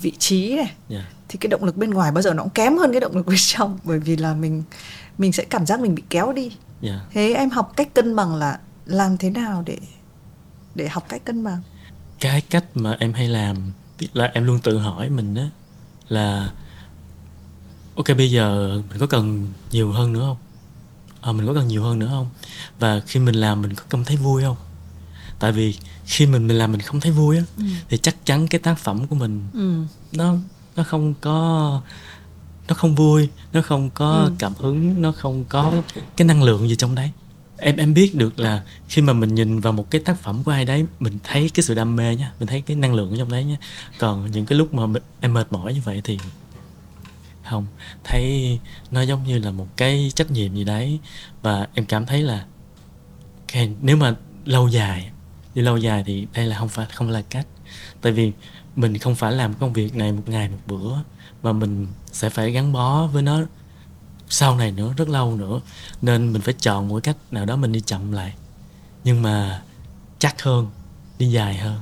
vị 0.00 0.12
trí 0.18 0.48
này 0.48 0.56
yeah. 0.56 0.72
Dạ. 0.88 1.04
thì 1.28 1.38
cái 1.40 1.48
động 1.48 1.64
lực 1.64 1.76
bên 1.76 1.90
ngoài 1.90 2.12
bao 2.12 2.22
giờ 2.22 2.34
nó 2.34 2.42
cũng 2.42 2.52
kém 2.52 2.76
hơn 2.76 2.92
cái 2.92 3.00
động 3.00 3.16
lực 3.16 3.26
bên 3.30 3.36
trong 3.38 3.78
bởi 3.84 3.98
vì 3.98 4.16
là 4.16 4.34
mình 4.34 4.62
mình 5.18 5.32
sẽ 5.32 5.44
cảm 5.44 5.66
giác 5.66 5.80
mình 5.80 5.94
bị 5.94 6.02
kéo 6.10 6.32
đi 6.32 6.52
yeah. 6.82 7.00
thế 7.10 7.34
em 7.34 7.50
học 7.50 7.72
cách 7.76 7.94
cân 7.94 8.16
bằng 8.16 8.34
là 8.34 8.58
làm 8.86 9.16
thế 9.16 9.30
nào 9.30 9.62
để 9.66 9.78
để 10.74 10.88
học 10.88 11.04
cách 11.08 11.24
cân 11.24 11.44
bằng 11.44 11.62
cái 12.20 12.40
cách 12.40 12.64
mà 12.74 12.96
em 13.00 13.12
hay 13.12 13.28
làm 13.28 13.56
là 14.12 14.24
em 14.24 14.44
luôn 14.44 14.58
tự 14.62 14.78
hỏi 14.78 15.10
mình 15.10 15.34
đó 15.34 15.42
là 16.08 16.50
ok 17.94 18.06
bây 18.16 18.30
giờ 18.30 18.74
mình 18.90 18.98
có 18.98 19.06
cần 19.06 19.46
nhiều 19.70 19.92
hơn 19.92 20.12
nữa 20.12 20.20
không 20.20 20.36
à, 21.20 21.32
mình 21.32 21.46
có 21.46 21.54
cần 21.54 21.68
nhiều 21.68 21.82
hơn 21.82 21.98
nữa 21.98 22.08
không 22.10 22.28
và 22.78 23.00
khi 23.06 23.20
mình 23.20 23.34
làm 23.34 23.62
mình 23.62 23.74
có 23.74 23.82
cảm 23.90 24.04
thấy 24.04 24.16
vui 24.16 24.42
không 24.42 24.56
tại 25.38 25.52
vì 25.52 25.74
khi 26.06 26.26
mình 26.26 26.46
mình 26.46 26.58
làm 26.58 26.72
mình 26.72 26.80
không 26.80 27.00
thấy 27.00 27.12
vui 27.12 27.36
á 27.36 27.42
ừ. 27.56 27.64
thì 27.88 27.98
chắc 27.98 28.26
chắn 28.26 28.48
cái 28.48 28.58
tác 28.58 28.78
phẩm 28.78 29.06
của 29.06 29.16
mình 29.16 29.42
ừ. 29.52 29.82
nó 30.12 30.34
nó 30.76 30.82
không 30.82 31.14
có 31.20 31.80
nó 32.68 32.74
không 32.74 32.94
vui 32.94 33.28
nó 33.52 33.62
không 33.62 33.90
có 33.90 34.10
ừ. 34.10 34.32
cảm 34.38 34.52
hứng 34.58 35.02
nó 35.02 35.12
không 35.12 35.44
có 35.48 35.72
cái 36.16 36.26
năng 36.26 36.42
lượng 36.42 36.68
gì 36.68 36.76
trong 36.76 36.94
đấy 36.94 37.10
em 37.56 37.76
em 37.76 37.94
biết 37.94 38.14
được 38.14 38.38
là 38.38 38.62
khi 38.88 39.02
mà 39.02 39.12
mình 39.12 39.34
nhìn 39.34 39.60
vào 39.60 39.72
một 39.72 39.90
cái 39.90 40.00
tác 40.00 40.20
phẩm 40.20 40.44
của 40.44 40.50
ai 40.50 40.64
đấy 40.64 40.86
mình 41.00 41.18
thấy 41.24 41.50
cái 41.54 41.62
sự 41.62 41.74
đam 41.74 41.96
mê 41.96 42.16
nha 42.16 42.32
mình 42.38 42.46
thấy 42.46 42.60
cái 42.60 42.76
năng 42.76 42.94
lượng 42.94 43.10
ở 43.10 43.16
trong 43.16 43.30
đấy 43.30 43.44
nha 43.44 43.56
còn 43.98 44.30
những 44.30 44.46
cái 44.46 44.58
lúc 44.58 44.74
mà 44.74 44.86
mình, 44.86 45.02
em 45.20 45.34
mệt 45.34 45.52
mỏi 45.52 45.74
như 45.74 45.80
vậy 45.84 46.00
thì 46.04 46.18
không 47.44 47.66
thấy 48.04 48.58
nó 48.90 49.02
giống 49.02 49.24
như 49.24 49.38
là 49.38 49.50
một 49.50 49.68
cái 49.76 50.12
trách 50.14 50.30
nhiệm 50.30 50.54
gì 50.54 50.64
đấy. 50.64 50.98
Và 51.42 51.68
em 51.74 51.86
cảm 51.86 52.06
thấy 52.06 52.22
là 52.22 52.44
okay, 53.40 53.70
nếu 53.80 53.96
mà 53.96 54.14
lâu 54.44 54.68
dài 54.68 55.10
đi 55.54 55.62
lâu 55.62 55.76
dài 55.76 56.02
thì 56.06 56.26
đây 56.34 56.46
là 56.46 56.58
không 56.58 56.68
phải 56.68 56.86
không 56.86 57.10
là 57.10 57.22
cách. 57.22 57.46
Tại 58.00 58.12
vì 58.12 58.32
mình 58.76 58.98
không 58.98 59.14
phải 59.14 59.32
làm 59.32 59.54
công 59.54 59.72
việc 59.72 59.96
này 59.96 60.12
một 60.12 60.22
ngày 60.26 60.48
một 60.48 60.58
bữa 60.66 60.96
mà 61.42 61.52
mình 61.52 61.86
sẽ 62.12 62.30
phải 62.30 62.50
gắn 62.50 62.72
bó 62.72 63.06
với 63.06 63.22
nó 63.22 63.40
sau 64.28 64.56
này 64.56 64.72
nữa 64.72 64.94
rất 64.96 65.08
lâu 65.08 65.36
nữa. 65.36 65.60
Nên 66.02 66.32
mình 66.32 66.42
phải 66.42 66.54
chọn 66.54 66.88
một 66.88 67.00
cách 67.02 67.16
nào 67.30 67.46
đó 67.46 67.56
mình 67.56 67.72
đi 67.72 67.80
chậm 67.80 68.12
lại. 68.12 68.34
Nhưng 69.04 69.22
mà 69.22 69.62
chắc 70.18 70.42
hơn 70.42 70.70
đi 71.18 71.26
dài 71.26 71.56
hơn. 71.56 71.80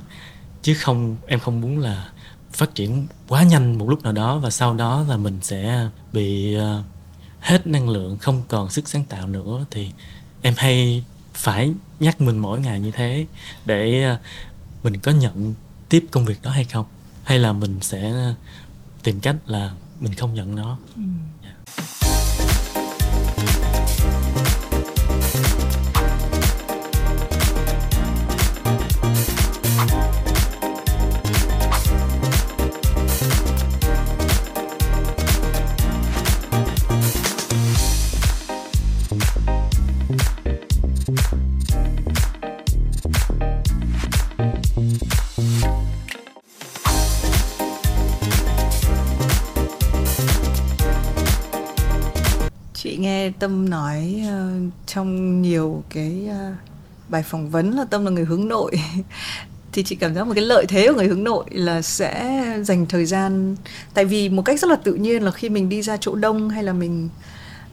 Chứ 0.61 0.73
không 0.73 1.15
em 1.27 1.39
không 1.39 1.61
muốn 1.61 1.79
là 1.79 2.09
phát 2.53 2.75
triển 2.75 3.07
quá 3.27 3.43
nhanh 3.43 3.77
một 3.77 3.89
lúc 3.89 4.03
nào 4.03 4.13
đó 4.13 4.37
và 4.37 4.49
sau 4.49 4.73
đó 4.73 5.05
là 5.09 5.17
mình 5.17 5.39
sẽ 5.41 5.89
bị 6.13 6.53
ờ, 6.53 6.83
hết 7.39 7.67
năng 7.67 7.89
lượng, 7.89 8.17
không 8.17 8.41
còn 8.47 8.69
sức 8.69 8.87
sáng 8.87 9.03
tạo 9.05 9.27
nữa, 9.27 9.65
thì 9.71 9.89
em 10.41 10.53
hay 10.57 11.03
phải 11.33 11.73
nhắc 11.99 12.21
mình 12.21 12.37
mỗi 12.37 12.59
ngày 12.59 12.79
như 12.79 12.91
thế 12.91 13.25
để 13.65 14.03
ờ, 14.03 14.19
mình 14.83 14.99
có 14.99 15.11
nhận 15.11 15.53
tiếp 15.89 16.05
công 16.11 16.25
việc 16.25 16.41
đó 16.41 16.51
hay 16.51 16.63
không 16.65 16.85
hay 17.23 17.39
là 17.39 17.53
mình 17.53 17.77
sẽ 17.81 18.11
ờ, 18.11 18.33
tìm 19.03 19.19
cách 19.19 19.35
là 19.45 19.71
mình 19.99 20.13
không 20.13 20.33
nhận 20.33 20.55
nó 20.55 20.77
ừ. 20.95 21.01
Tâm 53.43 53.69
nói 53.69 54.23
uh, 54.27 54.73
trong 54.85 55.41
nhiều 55.41 55.83
cái 55.89 56.29
uh, 56.29 56.55
bài 57.09 57.23
phỏng 57.23 57.49
vấn 57.49 57.71
là 57.71 57.85
tâm 57.85 58.05
là 58.05 58.11
người 58.11 58.25
hướng 58.25 58.47
nội. 58.47 58.71
Thì 59.73 59.83
chị 59.83 59.95
cảm 59.95 60.15
giác 60.15 60.27
một 60.27 60.33
cái 60.35 60.43
lợi 60.43 60.65
thế 60.69 60.87
của 60.87 60.93
người 60.95 61.07
hướng 61.07 61.23
nội 61.23 61.45
là 61.51 61.81
sẽ 61.81 62.43
dành 62.63 62.85
thời 62.85 63.05
gian. 63.05 63.55
Tại 63.93 64.05
vì 64.05 64.29
một 64.29 64.41
cách 64.41 64.59
rất 64.59 64.69
là 64.69 64.75
tự 64.75 64.93
nhiên 64.93 65.23
là 65.23 65.31
khi 65.31 65.49
mình 65.49 65.69
đi 65.69 65.81
ra 65.81 65.97
chỗ 65.97 66.15
đông 66.15 66.49
hay 66.49 66.63
là 66.63 66.73
mình 66.73 67.09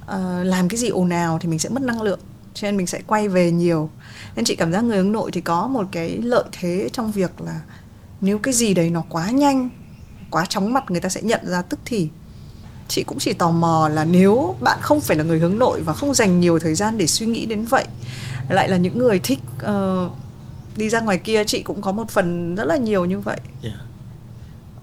uh, 0.03 0.11
làm 0.45 0.69
cái 0.69 0.79
gì 0.79 0.89
ồn 0.89 1.09
ào 1.09 1.39
thì 1.39 1.49
mình 1.49 1.59
sẽ 1.59 1.69
mất 1.69 1.83
năng 1.83 2.03
lượng 2.03 2.21
cho 2.55 2.69
nên 2.69 2.77
mình 2.77 2.87
sẽ 2.87 3.01
quay 3.07 3.29
về 3.29 3.53
nhiều. 3.53 3.91
Nên 4.37 4.45
chị 4.45 4.57
cảm 4.57 4.73
giác 4.73 4.85
người 4.85 4.97
hướng 4.97 5.13
nội 5.13 5.31
thì 5.33 5.41
có 5.41 5.69
một 5.69 5.87
cái 5.93 6.19
lợi 6.23 6.45
thế 6.53 6.89
trong 6.93 7.13
việc 7.13 7.41
là 7.41 7.61
nếu 8.21 8.39
cái 8.39 8.55
gì 8.55 8.75
đấy 8.75 8.91
nó 8.91 9.05
quá 9.09 9.31
nhanh 9.31 9.71
quá 10.31 10.47
chóng 10.47 10.73
mặt 10.73 10.91
người 10.91 11.01
ta 11.01 11.09
sẽ 11.09 11.23
nhận 11.23 11.41
ra 11.47 11.63
tức 11.63 11.81
thì 11.85 12.09
chị 12.91 13.03
cũng 13.03 13.19
chỉ 13.19 13.33
tò 13.33 13.51
mò 13.51 13.89
là 13.89 14.05
nếu 14.05 14.57
bạn 14.61 14.79
không 14.83 15.01
phải 15.01 15.17
là 15.17 15.25
người 15.25 15.39
hướng 15.39 15.59
nội 15.59 15.83
và 15.83 15.93
không 15.93 16.15
dành 16.15 16.41
nhiều 16.41 16.59
thời 16.59 16.75
gian 16.75 16.99
để 16.99 17.07
suy 17.07 17.27
nghĩ 17.27 17.47
đến 17.47 17.65
vậy 17.65 17.85
lại 18.49 18.69
là 18.69 18.77
những 18.77 18.99
người 18.99 19.19
thích 19.19 19.39
uh, 19.57 20.13
đi 20.77 20.89
ra 20.89 21.01
ngoài 21.01 21.19
kia 21.19 21.45
chị 21.45 21.63
cũng 21.63 21.83
có 21.83 21.93
một 21.93 22.11
phần 22.11 22.55
rất 22.55 22.65
là 22.65 22.77
nhiều 22.77 23.05
như 23.05 23.21
vậy. 23.21 23.41
Yeah. 23.63 23.77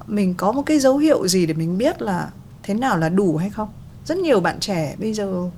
mình 0.07 0.33
có 0.33 0.51
một 0.51 0.61
cái 0.65 0.79
dấu 0.79 0.97
hiệu 0.97 1.27
gì 1.27 1.45
để 1.45 1.53
mình 1.53 1.77
biết 1.77 2.01
là 2.01 2.29
thế 2.63 2.73
nào 2.73 2.97
là 2.97 3.09
đủ 3.09 3.37
hay 3.37 3.49
không? 3.49 3.69
Rất 4.05 4.17
nhiều 4.17 4.39
bạn 4.39 4.59
trẻ 4.59 4.95
bây 4.99 5.13
giờ 5.13 5.49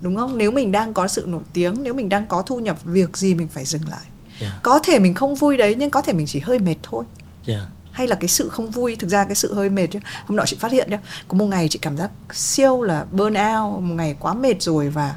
đúng 0.00 0.16
không? 0.16 0.38
Nếu 0.38 0.50
mình 0.50 0.72
đang 0.72 0.94
có 0.94 1.08
sự 1.08 1.24
nổi 1.28 1.42
tiếng 1.52 1.82
nếu 1.82 1.94
mình 1.94 2.08
đang 2.08 2.26
có 2.26 2.42
thu 2.42 2.58
nhập 2.58 2.84
việc 2.84 3.16
gì 3.16 3.34
mình 3.34 3.48
phải 3.48 3.64
dừng 3.64 3.88
lại. 3.88 4.06
Yeah. 4.40 4.62
có 4.62 4.80
thể 4.84 4.98
mình 4.98 5.14
không 5.14 5.34
vui 5.34 5.56
đấy 5.56 5.74
nhưng 5.78 5.90
có 5.90 6.02
thể 6.02 6.12
mình 6.12 6.26
chỉ 6.26 6.40
hơi 6.40 6.58
mệt 6.58 6.76
thôi. 6.82 7.04
Yeah 7.46 7.62
hay 8.00 8.08
là 8.08 8.16
cái 8.16 8.28
sự 8.28 8.48
không 8.48 8.70
vui 8.70 8.96
thực 8.96 9.10
ra 9.10 9.24
cái 9.24 9.34
sự 9.34 9.54
hơi 9.54 9.70
mệt 9.70 9.86
chứ 9.86 9.98
hôm 10.26 10.36
nọ 10.36 10.42
chị 10.46 10.56
phát 10.60 10.72
hiện 10.72 10.90
nhá 10.90 10.98
có 11.28 11.36
một 11.38 11.46
ngày 11.46 11.68
chị 11.68 11.78
cảm 11.82 11.96
giác 11.96 12.10
siêu 12.32 12.82
là 12.82 13.04
burn 13.12 13.34
out 13.34 13.82
một 13.82 13.94
ngày 13.94 14.16
quá 14.20 14.34
mệt 14.34 14.62
rồi 14.62 14.88
và 14.88 15.14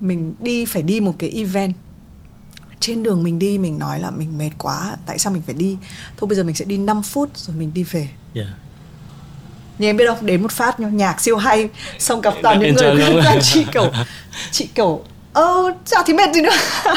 mình 0.00 0.34
đi 0.40 0.64
phải 0.64 0.82
đi 0.82 1.00
một 1.00 1.14
cái 1.18 1.30
event. 1.30 1.74
Trên 2.80 3.02
đường 3.02 3.22
mình 3.22 3.38
đi 3.38 3.58
mình 3.58 3.78
nói 3.78 4.00
là 4.00 4.10
mình 4.10 4.38
mệt 4.38 4.50
quá 4.58 4.96
tại 5.06 5.18
sao 5.18 5.32
mình 5.32 5.42
phải 5.46 5.54
đi? 5.54 5.76
Thôi 6.16 6.28
bây 6.28 6.36
giờ 6.36 6.42
mình 6.42 6.54
sẽ 6.54 6.64
đi 6.64 6.78
5 6.78 7.02
phút 7.02 7.36
rồi 7.36 7.56
mình 7.56 7.70
đi 7.74 7.82
về. 7.82 8.08
Yeah. 8.34 8.48
Nhưng 9.78 9.88
em 9.88 9.96
biết 9.96 10.04
không, 10.08 10.26
đến 10.26 10.42
một 10.42 10.52
phát 10.52 10.80
nhạc 10.80 11.20
siêu 11.20 11.36
hay 11.36 11.68
Xong 11.98 12.20
gặp 12.20 12.34
toàn 12.42 12.60
những 12.60 12.74
người 12.74 12.96
quen 12.96 13.38
chị 13.42 13.66
kiểu 13.72 13.92
Chị 14.50 14.68
kiểu 14.74 15.04
Ơ, 15.32 15.74
chả 15.84 16.02
thì 16.06 16.12
mệt 16.12 16.34
gì 16.34 16.40
nữa? 16.40 16.50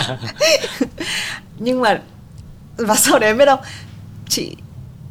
Nhưng 1.59 1.81
mà 1.81 2.01
Và 2.77 2.95
sau 2.95 3.19
đấy 3.19 3.29
em 3.29 3.38
biết 3.38 3.45
không 3.45 3.59
Chị 4.29 4.55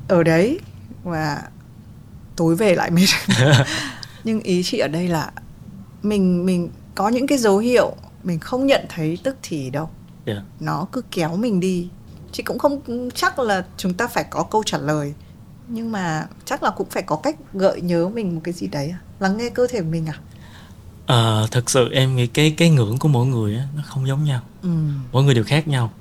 ở 0.09 0.23
đấy. 0.23 0.61
Và 1.05 1.43
tối 2.37 2.57
về 2.57 2.75
lại 2.75 2.91
mệt 2.91 3.07
nhưng 4.25 4.41
ý 4.41 4.63
chị 4.63 4.79
ở 4.79 4.89
đây 4.89 5.09
là 5.09 5.33
mình 6.03 6.47
mình 6.47 6.69
có 6.95 7.09
những 7.09 7.27
cái 7.27 7.39
dấu 7.39 7.59
hiệu 7.59 7.97
mình 8.25 8.39
không 8.39 8.67
nhận 8.67 8.87
thấy 8.89 9.19
tức 9.23 9.37
thì 9.43 9.71
đâu. 9.71 9.91
Dạ. 10.27 10.43
Nó 10.61 10.87
cứ 10.93 11.03
kéo 11.11 11.37
mình 11.37 11.61
đi. 11.61 11.89
Chị 12.33 12.43
cũng 12.43 12.59
không 12.59 12.81
chắc 13.15 13.39
là 13.39 13.65
chúng 13.77 13.95
ta 13.95 14.07
phải 14.07 14.25
có 14.31 14.43
câu 14.43 14.63
trả 14.67 14.79
lời. 14.79 15.15
Nhưng 15.69 15.93
mà 15.93 16.27
chắc 16.45 16.63
là 16.63 16.71
cũng 16.71 16.91
phải 16.91 17.03
có 17.03 17.17
cách 17.17 17.37
gợi 17.53 17.81
nhớ 17.81 18.09
mình 18.09 18.35
một 18.35 18.41
cái 18.45 18.55
gì 18.55 18.67
đấy 18.67 18.89
à? 18.91 18.99
lắng 19.21 19.37
nghe 19.37 19.51
cơ 19.51 19.67
thể 19.71 19.81
mình 19.81 20.07
à? 20.07 20.19
Ờ, 21.07 21.47
thật 21.51 21.71
sự 21.71 21.89
em 21.93 22.17
nghĩ 22.17 22.27
cái 22.27 22.55
cái 22.57 22.71
ngưỡng 22.71 22.99
của 22.99 23.09
mỗi 23.09 23.27
người 23.27 23.57
á, 23.57 23.65
nó 23.77 23.83
không 23.87 24.07
giống 24.07 24.25
nhau. 24.25 24.41
Ừ. 24.63 24.69
mỗi 25.13 25.25
người 25.25 25.35
đều 25.35 25.45
khác 25.45 25.69
nhau. 25.69 25.93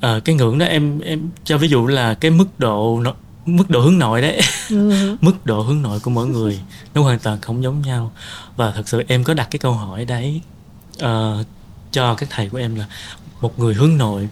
Ờ, 0.00 0.20
cái 0.20 0.34
ngưỡng 0.34 0.58
đó 0.58 0.66
em 0.66 1.00
em 1.00 1.28
cho 1.44 1.58
ví 1.58 1.68
dụ 1.68 1.86
là 1.86 2.14
cái 2.14 2.30
mức 2.30 2.46
độ 2.58 3.00
nó, 3.02 3.14
mức 3.46 3.70
độ 3.70 3.80
hướng 3.80 3.98
nội 3.98 4.22
đấy 4.22 4.40
Ừ. 4.70 5.16
mức 5.20 5.46
độ 5.46 5.60
hướng 5.62 5.82
nội 5.82 6.00
của 6.00 6.10
mỗi 6.10 6.26
người 6.26 6.60
nó 6.94 7.02
hoàn 7.02 7.18
toàn 7.18 7.40
không 7.40 7.62
giống 7.62 7.82
nhau 7.82 8.12
và 8.56 8.70
thật 8.70 8.88
sự 8.88 9.02
em 9.08 9.24
có 9.24 9.34
đặt 9.34 9.48
cái 9.50 9.58
câu 9.58 9.72
hỏi 9.72 10.04
đấy 10.04 10.40
ờ, 11.00 11.44
cho 11.92 12.14
các 12.14 12.28
thầy 12.30 12.48
của 12.48 12.58
em 12.58 12.74
là 12.74 12.84
một 13.40 13.58
người 13.58 13.74
hướng 13.74 13.96
nội 13.98 14.28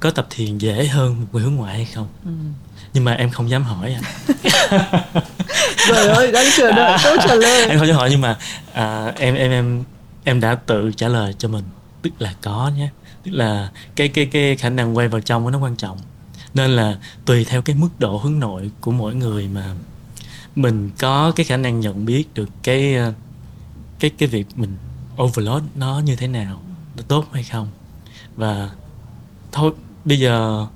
có 0.00 0.10
tập 0.10 0.26
thiền 0.30 0.58
dễ 0.58 0.86
hơn 0.86 1.20
một 1.20 1.26
người 1.32 1.42
hướng 1.42 1.54
ngoại 1.54 1.74
hay 1.76 1.84
không 1.94 2.08
Ừ. 2.24 2.30
nhưng 2.94 3.04
mà 3.04 3.12
em 3.12 3.30
không 3.30 3.50
dám 3.50 3.62
hỏi 3.64 3.94
à. 3.94 4.00
Trời 5.88 6.08
ơi, 6.08 6.32
đang 6.32 6.46
chờ 6.56 6.72
đợi 6.72 6.98
câu 7.04 7.16
trả 7.28 7.34
lời. 7.34 7.66
em 7.68 7.78
không 7.78 7.86
dám 7.88 7.96
hỏi 7.96 8.08
nhưng 8.10 8.20
mà 8.20 8.36
à, 8.72 9.12
em 9.16 9.34
em 9.34 9.50
em 9.50 9.84
em 10.24 10.40
đã 10.40 10.54
tự 10.54 10.90
trả 10.96 11.08
lời 11.08 11.34
cho 11.38 11.48
mình 11.48 11.64
tức 12.02 12.10
là 12.18 12.34
có 12.42 12.70
nhé 12.78 12.88
tức 13.24 13.30
là 13.34 13.68
cái 13.96 14.08
cái 14.08 14.26
cái 14.26 14.56
khả 14.56 14.70
năng 14.70 14.96
quay 14.96 15.08
vào 15.08 15.20
trong 15.20 15.50
nó 15.52 15.58
quan 15.58 15.76
trọng 15.76 15.98
nên 16.54 16.70
là 16.70 16.98
tùy 17.24 17.44
theo 17.44 17.62
cái 17.62 17.76
mức 17.76 17.88
độ 17.98 18.16
hướng 18.16 18.38
nội 18.38 18.70
của 18.80 18.90
mỗi 18.90 19.14
người 19.14 19.48
mà 19.48 19.74
mình 20.56 20.90
có 20.98 21.32
cái 21.36 21.44
khả 21.44 21.56
năng 21.56 21.80
nhận 21.80 22.04
biết 22.04 22.34
được 22.34 22.48
cái 22.62 22.94
ờ, 22.94 23.12
cái 23.98 24.10
cái 24.10 24.28
việc 24.28 24.46
mình 24.56 24.76
overload 25.22 25.62
nó 25.74 25.98
như 25.98 26.16
thế 26.16 26.28
nào 26.28 26.62
nó 26.96 27.02
tốt 27.08 27.26
hay 27.32 27.42
không. 27.42 27.68
Và 28.36 28.70
thôi 29.52 29.72
bây 30.04 30.18
giờ 30.18 30.66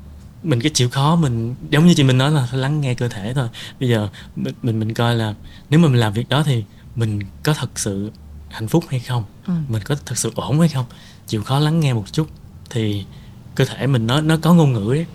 mình 0.42 0.60
cái 0.60 0.70
chịu 0.74 0.88
khó 0.88 1.16
mình 1.16 1.54
giống 1.70 1.86
như 1.86 1.94
chị 1.94 2.02
mình 2.02 2.18
nói 2.18 2.30
là 2.30 2.46
phải 2.50 2.60
lắng 2.60 2.80
nghe 2.80 2.94
cơ 2.94 3.08
thể 3.08 3.34
thôi. 3.34 3.48
Bây 3.80 3.88
giờ 3.88 4.08
mình 4.36 4.54
mình, 4.62 4.80
mình 4.80 4.94
coi 4.94 5.16
là 5.16 5.34
nếu 5.70 5.80
mà 5.80 5.88
mình 5.88 6.00
làm 6.00 6.12
việc 6.12 6.28
đó 6.28 6.42
thì 6.42 6.64
mình 6.96 7.20
có 7.42 7.54
thật 7.54 7.78
sự 7.78 8.12
hạnh 8.50 8.68
phúc 8.68 8.84
hay 8.88 9.00
không? 9.00 9.24
Ừ. 9.46 9.52
mình 9.68 9.82
có 9.84 9.94
thật 10.06 10.18
sự 10.18 10.32
ổn 10.34 10.60
hay 10.60 10.68
không? 10.68 10.84
Chịu 11.26 11.42
khó 11.42 11.58
lắng 11.58 11.80
nghe 11.80 11.92
một 11.92 12.04
chút 12.12 12.28
thì 12.70 13.04
cơ 13.54 13.64
thể 13.64 13.86
mình 13.86 14.06
nó 14.06 14.20
nó 14.20 14.36
có 14.36 14.54
ngôn 14.54 14.72
ngữ 14.72 14.94
đấy 14.94 15.06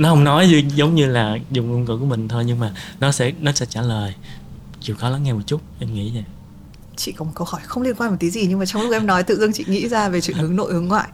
nó 0.00 0.08
không 0.08 0.24
nói 0.24 0.48
như, 0.48 0.62
giống 0.74 0.94
như 0.94 1.06
là 1.06 1.36
dùng 1.50 1.72
ngôn 1.72 1.84
ngữ 1.84 1.98
của 1.98 2.06
mình 2.06 2.28
thôi 2.28 2.44
nhưng 2.46 2.58
mà 2.58 2.72
nó 3.00 3.12
sẽ 3.12 3.32
nó 3.40 3.52
sẽ 3.52 3.66
trả 3.66 3.82
lời 3.82 4.14
chịu 4.80 4.96
khó 4.96 5.08
lắng 5.08 5.22
nghe 5.22 5.32
một 5.32 5.40
chút 5.46 5.60
em 5.80 5.94
nghĩ 5.94 6.10
vậy 6.14 6.24
Chị 6.96 7.12
có 7.12 7.24
một 7.24 7.32
câu 7.34 7.46
hỏi 7.50 7.60
không 7.64 7.82
liên 7.82 7.94
quan 7.94 8.10
một 8.10 8.16
tí 8.20 8.30
gì 8.30 8.46
nhưng 8.46 8.58
mà 8.58 8.66
trong 8.66 8.82
lúc 8.82 8.92
em 8.92 9.06
nói 9.06 9.22
tự 9.22 9.40
dưng 9.40 9.52
chị 9.52 9.64
nghĩ 9.68 9.88
ra 9.88 10.08
về 10.08 10.20
chuyện 10.20 10.36
hướng 10.36 10.56
nội 10.56 10.72
hướng 10.72 10.88
ngoại. 10.88 11.08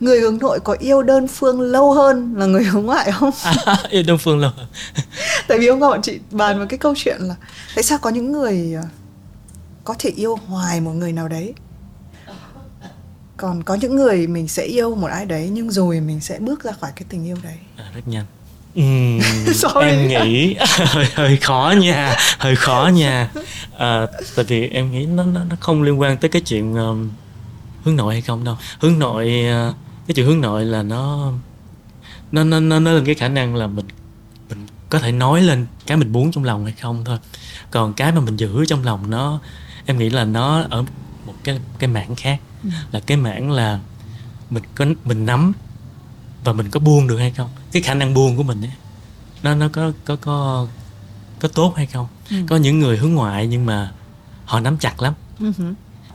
Người 0.00 0.20
hướng 0.20 0.38
nội 0.38 0.60
có 0.64 0.76
yêu 0.78 1.02
đơn 1.02 1.28
phương 1.28 1.60
lâu 1.60 1.92
hơn 1.92 2.34
là 2.36 2.46
người 2.46 2.64
hướng 2.64 2.86
ngoại 2.86 3.12
không? 3.12 3.30
à, 3.64 3.76
yêu 3.90 4.02
đông 4.06 4.18
phương 4.18 4.38
luôn 4.40 4.52
Tại 5.48 5.58
vì 5.58 5.68
hôm 5.68 5.80
qua 5.80 5.90
bọn 5.90 6.02
chị 6.02 6.18
bàn 6.30 6.58
một 6.58 6.66
cái 6.68 6.78
câu 6.78 6.94
chuyện 6.96 7.16
là 7.20 7.34
tại 7.74 7.84
sao 7.84 7.98
có 7.98 8.10
những 8.10 8.32
người 8.32 8.74
à, 8.74 8.84
có 9.84 9.94
thể 9.98 10.10
yêu 10.10 10.36
hoài 10.36 10.80
một 10.80 10.92
người 10.92 11.12
nào 11.12 11.28
đấy 11.28 11.54
còn 13.36 13.62
có 13.62 13.74
những 13.74 13.96
người 13.96 14.26
mình 14.26 14.48
sẽ 14.48 14.64
yêu 14.64 14.94
một 14.94 15.06
ai 15.06 15.26
đấy 15.26 15.48
nhưng 15.52 15.70
rồi 15.70 16.00
mình 16.00 16.20
sẽ 16.20 16.38
bước 16.38 16.64
ra 16.64 16.72
khỏi 16.80 16.90
cái 16.96 17.04
tình 17.08 17.24
yêu 17.26 17.36
đấy. 17.42 17.56
À, 17.76 17.84
rất 17.94 18.08
nhanh. 18.08 18.24
Ừm, 18.74 19.20
Sorry. 19.54 19.80
em 19.80 20.08
nghĩ 20.08 20.54
hơi 20.78 21.06
hơi 21.14 21.36
khó 21.36 21.74
nha 21.80 22.16
hơi 22.38 22.56
khó 22.56 22.90
nha. 22.94 23.30
À, 23.78 24.06
tại 24.36 24.44
vì 24.48 24.68
em 24.68 24.92
nghĩ 24.92 25.06
nó 25.06 25.24
nó, 25.24 25.44
nó 25.44 25.56
không 25.60 25.82
liên 25.82 26.00
quan 26.00 26.16
tới 26.16 26.28
cái 26.28 26.42
chuyện 26.42 26.74
um, 26.74 27.10
hướng 27.84 27.96
nội 27.96 28.14
hay 28.14 28.22
không 28.22 28.44
đâu. 28.44 28.56
Hướng 28.80 28.98
nội 28.98 29.44
uh, 29.68 29.74
cái 30.06 30.14
chuyện 30.14 30.26
hướng 30.26 30.40
nội 30.40 30.64
là 30.64 30.82
nó 30.82 31.32
nó 32.32 32.44
nó 32.44 32.60
nó 32.60 32.78
nó 32.78 32.92
là 32.92 33.02
cái 33.06 33.14
khả 33.14 33.28
năng 33.28 33.56
là 33.56 33.66
mình 33.66 33.86
mình 34.48 34.66
có 34.90 34.98
thể 34.98 35.12
nói 35.12 35.42
lên 35.42 35.66
cái 35.86 35.96
mình 35.96 36.12
muốn 36.12 36.32
trong 36.32 36.44
lòng 36.44 36.64
hay 36.64 36.74
không 36.80 37.04
thôi. 37.04 37.18
Còn 37.70 37.92
cái 37.92 38.12
mà 38.12 38.20
mình 38.20 38.36
giữ 38.36 38.64
trong 38.66 38.84
lòng 38.84 39.10
nó 39.10 39.40
em 39.86 39.98
nghĩ 39.98 40.10
là 40.10 40.24
nó 40.24 40.64
ở 40.70 40.84
một 41.26 41.34
cái 41.44 41.60
cái 41.78 41.88
mảng 41.88 42.14
khác. 42.14 42.40
Là 42.92 43.00
cái 43.00 43.16
mảng 43.16 43.50
là 43.50 43.80
mình 44.50 44.62
có 44.74 44.84
mình 45.04 45.26
nắm 45.26 45.52
và 46.44 46.52
mình 46.52 46.70
có 46.70 46.80
buông 46.80 47.06
được 47.06 47.16
hay 47.18 47.30
không? 47.30 47.50
Cái 47.72 47.82
khả 47.82 47.94
năng 47.94 48.14
buông 48.14 48.36
của 48.36 48.42
mình 48.42 48.62
ấy 48.62 48.72
nó 49.42 49.54
nó 49.54 49.68
có 49.68 49.92
có 50.04 50.16
có 50.16 50.66
có 51.38 51.48
tốt 51.48 51.72
hay 51.76 51.86
không? 51.86 52.06
Ừ. 52.30 52.36
có 52.48 52.56
những 52.56 52.80
người 52.80 52.96
hướng 52.98 53.14
ngoại 53.14 53.46
nhưng 53.46 53.66
mà 53.66 53.92
họ 54.44 54.60
nắm 54.60 54.78
chặt 54.78 55.02
lắm. 55.02 55.14
Ừ 55.40 55.52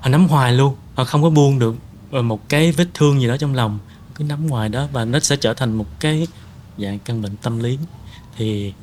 họ 0.01 0.09
nắm 0.09 0.27
hoài 0.27 0.53
luôn 0.53 0.75
họ 0.95 1.03
không 1.03 1.23
có 1.23 1.29
buông 1.29 1.59
được 1.59 1.75
một 2.23 2.49
cái 2.49 2.71
vết 2.71 2.87
thương 2.93 3.21
gì 3.21 3.27
đó 3.27 3.37
trong 3.37 3.55
lòng 3.55 3.79
cứ 4.15 4.23
nắm 4.23 4.49
hoài 4.49 4.69
đó 4.69 4.87
và 4.91 5.05
nó 5.05 5.19
sẽ 5.19 5.35
trở 5.35 5.53
thành 5.53 5.73
một 5.73 5.99
cái 5.99 6.27
dạng 6.77 6.99
căn 6.99 7.21
bệnh 7.21 7.37
tâm 7.37 7.59
lý. 7.59 7.77
Thì 8.37 8.73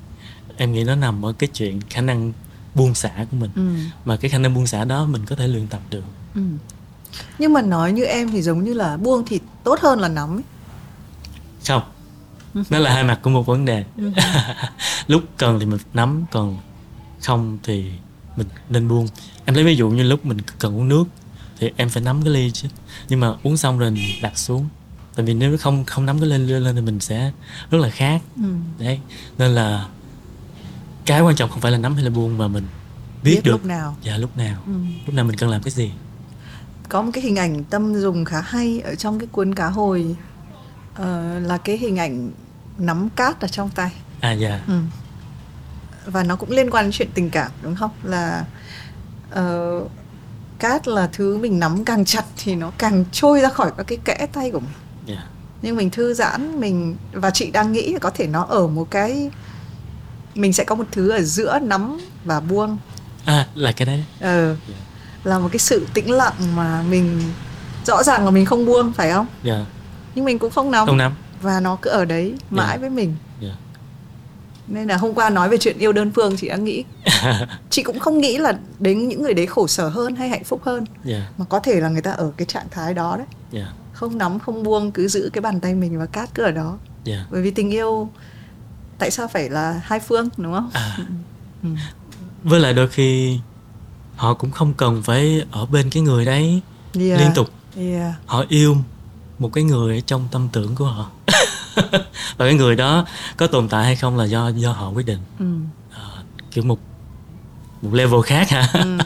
em 0.57 0.73
nghĩ 0.73 0.85
nó 0.85 0.95
nằm 0.95 1.25
ở 1.25 1.33
cái 1.33 1.49
chuyện 1.55 1.81
khả 1.91 2.01
năng 2.01 2.33
buông 2.75 2.95
xả 2.95 3.27
của 3.31 3.37
mình. 3.37 3.51
Ừ. 3.55 3.75
mà 4.05 4.17
cái 4.17 4.31
khả 4.31 4.39
năng 4.39 4.55
buông 4.55 4.67
xả 4.67 4.85
đó 4.85 5.05
mình 5.05 5.27
có 5.27 5.37
thể 5.37 5.49
luyện 5.49 5.67
tập 5.67 5.81
được. 5.91 6.05
Ừ. 6.35 6.41
nhưng 7.39 7.53
mà 7.53 7.63
nói 7.63 7.93
như 7.93 8.05
em 8.05 8.31
thì 8.31 8.43
giống 8.43 8.65
như 8.65 8.75
là 8.75 8.97
buông 8.97 9.25
thì 9.27 9.41
tốt 9.65 9.79
hơn 9.83 10.01
là 10.01 10.09
nắm 10.09 10.37
ấy. 10.37 10.43
không. 11.69 11.83
Nó 12.71 12.79
là 12.79 12.95
hai 12.95 13.05
mặt 13.05 13.19
của 13.23 13.31
một 13.31 13.47
vấn 13.47 13.65
đề. 13.65 13.85
Ừ. 13.97 14.11
lúc 15.07 15.23
cần 15.37 15.61
thì 15.61 15.67
mình 15.67 15.79
nắm 15.95 16.25
còn 16.33 16.59
không 17.23 17.59
thì 17.63 17.91
mình 18.37 18.47
nên 18.69 18.89
buông. 18.89 19.09
Em 19.45 19.55
lấy 19.55 19.65
ví 19.65 19.77
dụ 19.77 19.89
như 19.91 20.03
lúc 20.03 20.27
mình 20.27 20.39
cần 20.59 20.77
uống 20.79 20.89
nước 20.89 21.05
thì 21.59 21.71
em 21.77 21.89
phải 21.89 22.03
nắm 22.03 22.23
cái 22.25 22.33
ly 22.33 22.51
chứ. 22.51 22.69
Nhưng 23.09 23.21
mà 23.21 23.33
uống 23.43 23.57
xong 23.57 23.79
rồi 23.79 23.91
mình 23.91 24.23
đặt 24.23 24.39
xuống. 24.39 24.69
Tại 25.15 25.27
vì 25.27 25.35
nếu 25.35 25.57
không 25.59 25.85
không 25.85 26.07
nắm 26.07 26.19
cái 26.21 26.29
ly 26.29 26.39
lên 26.39 26.63
lên 26.65 26.75
thì 26.77 26.81
mình 26.83 27.01
sẽ 27.01 27.33
rất 27.71 27.79
là 27.79 27.91
khác 27.91 28.23
Ừ. 28.37 28.43
đấy. 28.79 29.01
Nên 29.39 29.51
là 29.55 29.87
cái 31.07 31.21
quan 31.21 31.37
trọng 31.37 31.51
không 31.51 31.61
phải 31.61 31.73
là 31.73 31.79
nắm 31.79 31.95
hay 31.95 32.05
là 32.05 32.11
buông 32.11 32.39
mà 32.39 32.49
mình 32.49 32.65
biết, 33.23 33.31
biết 33.35 33.41
được. 33.45 33.53
lúc 33.53 33.65
nào. 33.65 33.97
Dạ 34.03 34.17
lúc 34.17 34.37
nào. 34.37 34.63
Ừ. 34.67 34.73
lúc 35.07 35.15
nào 35.15 35.25
mình 35.25 35.37
cần 35.37 35.51
làm 35.51 35.63
cái 35.63 35.71
gì 35.71 35.91
có 36.89 37.03
một 37.03 37.11
cái 37.15 37.25
hình 37.25 37.37
ảnh 37.37 37.65
tâm 37.65 37.95
dùng 37.95 38.25
khá 38.25 38.41
hay 38.41 38.81
ở 38.81 38.95
trong 38.95 39.19
cái 39.19 39.29
cuốn 39.33 39.55
cá 39.55 39.67
hồi. 39.67 40.17
Ờ, 40.95 41.39
là 41.39 41.59
cái 41.59 41.79
hình 41.79 41.97
ảnh 41.97 42.31
nắm 42.79 43.09
cát 43.17 43.41
ở 43.41 43.49
trong 43.49 43.71
tay. 43.71 43.93
À 44.21 44.33
dạ. 44.33 44.61
Ừ. 44.67 44.81
và 46.07 46.25
nó 46.25 46.37
cũng 46.37 46.51
liên 46.51 46.71
quan 46.71 46.85
đến 46.85 46.93
chuyện 46.93 47.09
tình 47.15 47.31
cảm 47.31 47.51
đúng 47.63 47.77
không? 47.77 47.91
Là 48.03 48.45
ờ, 49.31 49.81
cát 50.59 50.89
là 50.89 51.09
thứ 51.13 51.39
mình 51.39 51.59
nắm 51.59 51.85
càng 51.85 52.05
chặt 52.05 52.25
thì 52.37 52.55
nó 52.55 52.73
càng 52.79 53.05
trôi 53.13 53.41
ra 53.41 53.49
khỏi 53.49 53.73
các 53.77 53.87
cái 53.87 53.99
kẽ 54.05 54.27
tay 54.33 54.51
của 54.51 54.61
mình. 54.61 54.73
Dạ. 55.07 55.27
Nhưng 55.63 55.77
mình 55.77 55.91
thư 55.91 56.15
giãn 56.15 56.61
mình 56.61 56.97
và 57.13 57.31
chị 57.31 57.51
đang 57.51 57.73
nghĩ 57.73 57.93
là 57.93 57.99
có 57.99 58.11
thể 58.11 58.27
nó 58.27 58.43
ở 58.43 58.67
một 58.67 58.91
cái 58.91 59.31
mình 60.35 60.53
sẽ 60.53 60.65
có 60.65 60.75
một 60.75 60.87
thứ 60.93 61.11
ở 61.11 61.23
giữa 61.23 61.59
nắm 61.59 61.99
và 62.25 62.41
buông. 62.41 62.79
À 63.25 63.47
là 63.55 63.73
cái 63.73 63.87
đấy. 63.87 64.05
Ờ. 64.21 64.57
Dạ. 64.69 64.75
Là 65.25 65.39
một 65.39 65.49
cái 65.53 65.59
sự 65.59 65.87
tĩnh 65.95 66.11
lặng 66.11 66.35
mà 66.57 66.83
mình 66.83 67.21
rõ 67.87 68.03
ràng 68.03 68.25
là 68.25 68.31
mình 68.31 68.45
không 68.47 68.67
buông 68.67 68.93
phải 68.93 69.11
không? 69.13 69.27
Dạ. 69.43 69.65
Nhưng 70.15 70.25
mình 70.25 70.39
cũng 70.39 70.51
không 70.51 70.71
nắm. 70.71 70.87
Không 70.87 70.97
nắm. 70.97 71.15
Và 71.43 71.61
nó 71.61 71.77
cứ 71.83 71.91
ở 71.91 72.05
đấy 72.05 72.35
mãi 72.51 72.77
Dạ. 72.77 72.81
với 72.81 72.91
mình. 72.91 73.17
Dạ. 73.41 73.49
Nên 74.69 74.89
là 74.89 74.97
hôm 74.97 75.15
qua 75.15 75.31
nói 75.31 75.49
về 75.49 75.57
chuyện 75.57 75.79
yêu 75.79 75.93
đơn 75.93 76.11
phương 76.15 76.37
chị 76.37 76.49
đã 76.49 76.57
nghĩ. 76.57 76.85
Chị 77.71 77.83
cũng 77.83 77.99
không 77.99 78.19
nghĩ 78.19 78.39
là 78.39 78.59
đến 78.79 79.09
những 79.09 79.23
người 79.23 79.35
đấy 79.35 79.47
khổ 79.47 79.67
sở 79.67 79.89
hơn 79.89 80.17
hay 80.17 80.29
hạnh 80.29 80.45
phúc 80.45 80.61
hơn. 80.65 80.85
Dạ. 81.05 81.29
Mà 81.39 81.45
có 81.45 81.59
thể 81.61 81.81
là 81.81 81.89
người 81.89 82.03
ta 82.03 82.11
ở 82.13 82.33
cái 82.37 82.47
trạng 82.47 82.67
thái 82.71 82.95
đó 82.95 83.17
đấy. 83.17 83.27
Dạ. 83.53 83.73
Không 83.93 84.19
nắm 84.19 84.39
không 84.39 84.63
buông 84.63 84.91
cứ 84.93 85.09
giữ 85.09 85.31
cái 85.33 85.41
bàn 85.43 85.61
tay 85.61 85.75
mình 85.75 85.99
và 85.99 86.07
cát 86.07 86.35
cứ 86.35 86.43
ở 86.43 86.51
đó. 86.51 86.79
Dạ. 87.05 87.27
Bởi 87.31 87.43
vì 87.43 87.51
tình 87.51 87.71
yêu 87.71 88.09
tại 88.99 89.11
sao 89.11 89.29
phải 89.29 89.51
là 89.51 89.81
hai 89.85 90.01
phương 90.01 90.29
đúng 90.37 90.53
không? 90.53 90.71
À. 90.73 90.97
Ừ. 91.63 91.69
với 92.45 92.61
lại 92.61 92.75
đôi 92.75 92.89
khi 92.89 93.39
họ 94.19 94.35
cũng 94.35 94.51
không 94.51 94.75
cần 94.75 95.03
phải 95.03 95.43
ở 95.51 95.67
bên 95.67 95.91
cái 95.91 96.03
người 96.03 96.25
đấy 96.25 96.61
yeah. 97.01 97.21
liên 97.21 97.31
tục 97.35 97.49
yeah. 97.77 98.15
họ 98.27 98.45
yêu 98.49 98.77
một 99.39 99.51
cái 99.53 99.65
người 99.65 99.97
ở 99.97 100.01
trong 100.07 100.29
tâm 100.33 100.49
tưởng 100.53 100.75
của 100.75 100.85
họ 100.85 101.11
và 102.37 102.45
cái 102.47 102.55
người 102.55 102.77
đó 102.77 103.05
có 103.37 103.47
tồn 103.47 103.69
tại 103.69 103.85
hay 103.85 103.97
không 103.97 104.17
là 104.17 104.25
do 104.25 104.49
do 104.49 104.73
họ 104.73 104.89
quyết 104.91 105.07
định 105.07 105.19
Ừ. 105.39 105.45
à, 105.97 106.03
kiểu 106.51 106.65
một 106.65 106.79
một 107.83 107.91
level 107.95 108.21
khác 108.25 108.49
hả 108.51 108.69
Ừ. 108.73 108.99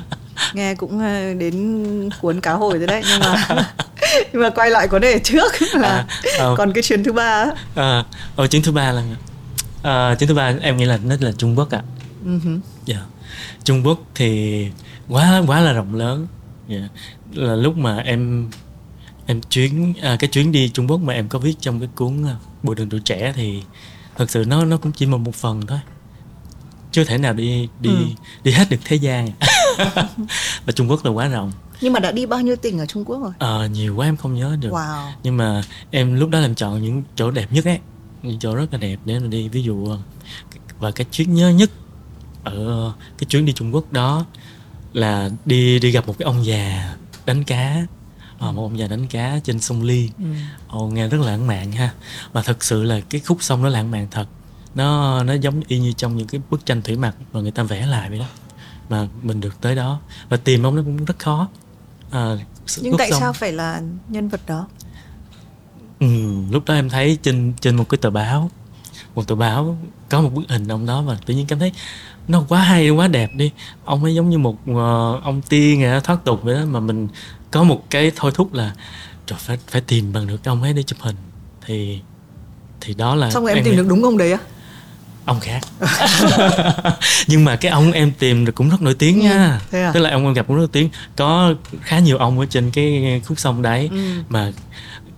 nghe 0.55 0.75
cũng 0.75 1.01
ờ, 1.01 1.35
đến 1.35 2.11
cuốn 2.21 2.41
cá 2.41 2.53
hồi 2.53 2.79
rồi 2.79 2.87
đấy 2.87 3.03
nhưng 3.09 3.21
mà 3.21 3.47
nhưng 4.33 4.43
mà 4.43 4.51
quay 4.51 4.71
lại 4.71 4.89
có 4.89 4.99
đề 4.99 5.19
trước 5.25 5.53
là 5.75 5.89
À, 5.89 6.07
ờ. 6.39 6.55
còn 6.59 6.73
cái 6.73 6.83
chuyến 6.83 7.05
thứ 7.05 7.13
ba 7.13 7.25
á. 7.25 7.51
à, 7.75 8.05
ở 8.37 8.47
chuyến 8.47 8.63
thứ 8.63 8.73
ba 8.73 8.93
là 8.93 9.03
à, 9.83 10.15
chuyến 10.15 10.29
thứ 10.29 10.35
ba 10.35 10.53
em 10.61 10.77
nghĩ 10.77 10.85
là 10.85 10.99
nó 11.05 11.15
là 11.21 11.33
Trung 11.39 11.59
Quốc 11.59 11.71
ạ 11.71 11.83
Ừ 11.83 11.92
hử. 12.25 12.59
Dạ. 12.85 13.07
Trung 13.65 13.87
Quốc 13.87 13.99
thì 14.15 14.67
quá 15.09 15.43
quá 15.47 15.61
là 15.61 15.73
rộng 15.73 15.95
lớn. 15.95 16.27
Dạ. 16.69 16.89
Là 17.33 17.55
lúc 17.55 17.77
mà 17.77 17.97
em 17.97 18.51
em 19.27 19.41
chuyến 19.51 19.95
à, 20.03 20.17
cái 20.19 20.31
chuyến 20.31 20.53
đi 20.53 20.69
Trung 20.69 20.91
Quốc 20.91 21.01
mà 21.01 21.13
em 21.13 21.29
có 21.29 21.39
viết 21.39 21.55
trong 21.61 21.81
cái 21.81 21.89
cuốn 21.95 22.27
à, 22.27 22.37
Bộ 22.63 22.75
đường 22.75 22.89
tuổi 22.89 23.01
trẻ 23.01 23.33
thì 23.37 23.63
thật 24.17 24.31
sự 24.31 24.45
nó 24.47 24.65
nó 24.65 24.77
cũng 24.77 24.93
chỉ 24.93 25.07
là 25.07 25.17
một 25.17 25.35
phần 25.35 25.67
thôi. 25.67 25.81
chưa 26.93 27.05
thể 27.05 27.19
nào 27.19 27.33
đi 27.33 27.69
đi 27.81 27.91
ừ. 27.91 28.05
đi 28.45 28.53
hết 28.53 28.71
được 28.71 28.81
thế 28.85 28.97
gian 28.97 29.29
và 30.67 30.73
Trung 30.75 30.91
Quốc 30.91 31.05
là 31.05 31.11
quá 31.11 31.29
rộng 31.29 31.53
nhưng 31.83 31.93
mà 31.93 32.01
đã 32.01 32.13
đi 32.13 32.27
bao 32.27 32.41
nhiêu 32.41 32.57
tỉnh 32.57 32.79
ở 32.79 32.87
Trung 32.87 33.05
Quốc 33.05 33.23
rồi? 33.23 33.33
Ờ 33.39 33.69
nhiều 33.69 33.97
quá 33.97 34.07
em 34.07 34.17
không 34.17 34.35
nhớ 34.35 34.57
được. 34.61 34.71
Wow. 34.73 35.11
Nhưng 35.23 35.37
mà 35.37 35.63
em 35.91 36.15
lúc 36.15 36.31
đó 36.31 36.41
làm 36.41 36.55
chọn 36.55 36.83
những 36.83 37.03
chỗ 37.17 37.31
đẹp 37.31 37.53
nhất 37.53 37.65
ấy, 37.65 37.79
những 38.23 38.39
chỗ 38.39 38.55
rất 38.55 38.73
là 38.73 38.79
đẹp 38.79 38.97
để 39.05 39.19
mà 39.19 39.27
đi. 39.27 39.49
Ví 39.49 39.63
dụ 39.63 39.89
và 40.79 40.91
cái 40.91 41.07
chuyến 41.11 41.35
nhớ 41.35 41.51
nhất 41.51 41.71
ở 42.45 42.93
cái 43.19 43.27
chuyến 43.29 43.45
đi 43.45 43.53
Trung 43.53 43.75
Quốc 43.75 43.93
đó 43.93 44.27
là 44.93 45.31
đi 45.45 45.79
đi 45.79 45.91
gặp 45.91 46.07
một 46.07 46.19
cái 46.19 46.27
ông 46.27 46.47
già 46.47 46.95
đánh 47.27 47.45
cá. 47.45 47.87
À, 48.39 48.51
một 48.51 48.63
ông 48.63 48.79
già 48.79 48.87
đánh 48.87 49.07
cá 49.07 49.39
trên 49.45 49.61
sông 49.61 49.83
Ly. 49.83 50.11
Ừ. 50.19 50.25
Ồ, 50.69 50.87
nghe 50.87 51.09
rất 51.09 51.21
là 51.21 51.27
lãng 51.27 51.47
mạn 51.47 51.73
ha. 51.73 51.93
Mà 52.33 52.43
thật 52.43 52.65
sự 52.65 52.83
là 52.83 53.01
cái 53.01 53.21
khúc 53.21 53.43
sông 53.43 53.63
nó 53.63 53.69
lãng 53.69 53.91
mạn 53.91 54.09
thật. 54.11 54.27
Nó 54.75 55.23
nó 55.25 55.33
giống 55.33 55.63
y 55.69 55.79
như 55.79 55.93
trong 55.93 56.17
những 56.17 56.27
cái 56.27 56.41
bức 56.51 56.67
tranh 56.67 56.83
thủy 56.83 56.97
mặc 56.97 57.15
mà 57.33 57.41
người 57.41 57.51
ta 57.51 57.63
vẽ 57.63 57.87
lại 57.87 58.11
vậy 58.11 58.19
đó 58.19 58.27
mà 58.89 59.09
mình 59.23 59.41
được 59.41 59.61
tới 59.61 59.75
đó. 59.75 60.01
Và 60.29 60.37
tìm 60.37 60.63
ông 60.63 60.77
nó 60.77 60.83
cũng 60.83 61.05
rất 61.05 61.19
khó. 61.19 61.49
À, 62.11 62.37
nhưng 62.81 62.97
tại 62.99 63.11
sông. 63.11 63.21
sao 63.21 63.33
phải 63.33 63.53
là 63.53 63.83
nhân 64.09 64.29
vật 64.29 64.41
đó? 64.47 64.69
Ừ, 66.01 66.07
lúc 66.51 66.65
đó 66.65 66.75
em 66.75 66.89
thấy 66.89 67.19
trên 67.23 67.53
trên 67.61 67.77
một 67.77 67.89
cái 67.89 67.99
tờ 67.99 68.11
báo. 68.11 68.51
Một 69.15 69.29
tờ 69.29 69.35
báo 69.35 69.79
có 70.09 70.21
một 70.21 70.31
bức 70.35 70.43
hình 70.49 70.69
ông 70.69 70.87
đó 70.87 71.03
và 71.03 71.19
tự 71.27 71.35
nhiên 71.35 71.47
cảm 71.47 71.59
thấy 71.59 71.73
nó 72.29 72.45
quá 72.49 72.61
hay 72.61 72.91
quá 72.91 73.09
đẹp 73.09 73.31
đi. 73.35 73.51
Ông 73.85 74.05
ấy 74.05 74.15
giống 74.15 74.31
như 74.31 74.39
một 74.39 74.57
uh, 74.71 75.23
ông 75.25 75.41
tiên 75.49 75.85
à, 75.85 76.01
thoát 76.01 76.25
tục 76.25 76.41
vậy 76.43 76.55
đó 76.55 76.65
mà 76.65 76.81
mình 76.81 77.09
có 77.51 77.63
một 77.63 77.91
cái 77.91 78.13
thôi 78.17 78.31
thúc 78.35 78.55
là 78.55 78.73
trời 79.27 79.39
phải 79.43 79.59
phải 79.69 79.81
tìm 79.81 80.13
bằng 80.13 80.27
được 80.27 80.45
ông 80.45 80.63
ấy 80.63 80.73
để 80.73 80.83
chụp 80.83 80.99
hình. 81.01 81.17
Thì 81.67 81.99
thì 82.81 82.95
đó 82.95 83.15
là 83.15 83.31
xong 83.31 83.45
rồi 83.45 83.53
em, 83.53 83.59
em 83.59 83.65
tìm 83.65 83.77
được 83.77 83.87
đúng 83.89 84.05
ông 84.05 84.19
đấy 84.19 84.33
á? 84.33 84.39
Ông 85.25 85.41
khác. 85.41 85.61
Nhưng 87.27 87.45
mà 87.45 87.57
cái 87.57 87.73
ông 87.73 87.93
em 87.93 88.13
tìm 88.19 88.45
được 88.45 88.55
cũng 88.55 88.71
rất 88.71 88.83
nổi 88.83 88.95
tiếng 88.95 89.21
ừ, 89.21 89.25
nha 89.25 89.61
à? 89.73 89.91
tức 89.95 90.01
là 90.01 90.11
ông 90.11 90.25
em 90.25 90.33
gặp 90.33 90.47
cũng 90.47 90.57
rất 90.57 90.61
nổi 90.61 90.69
tiếng. 90.73 90.89
Có 91.17 91.55
khá 91.83 91.99
nhiều 91.99 92.19
ông 92.19 92.41
ở 92.41 92.47
trên 92.47 92.71
cái 92.71 93.21
khúc 93.27 93.39
sông 93.39 93.63
đấy. 93.63 93.89
Ừ. 93.93 94.23
mà 94.29 94.53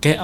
cái 0.03 0.19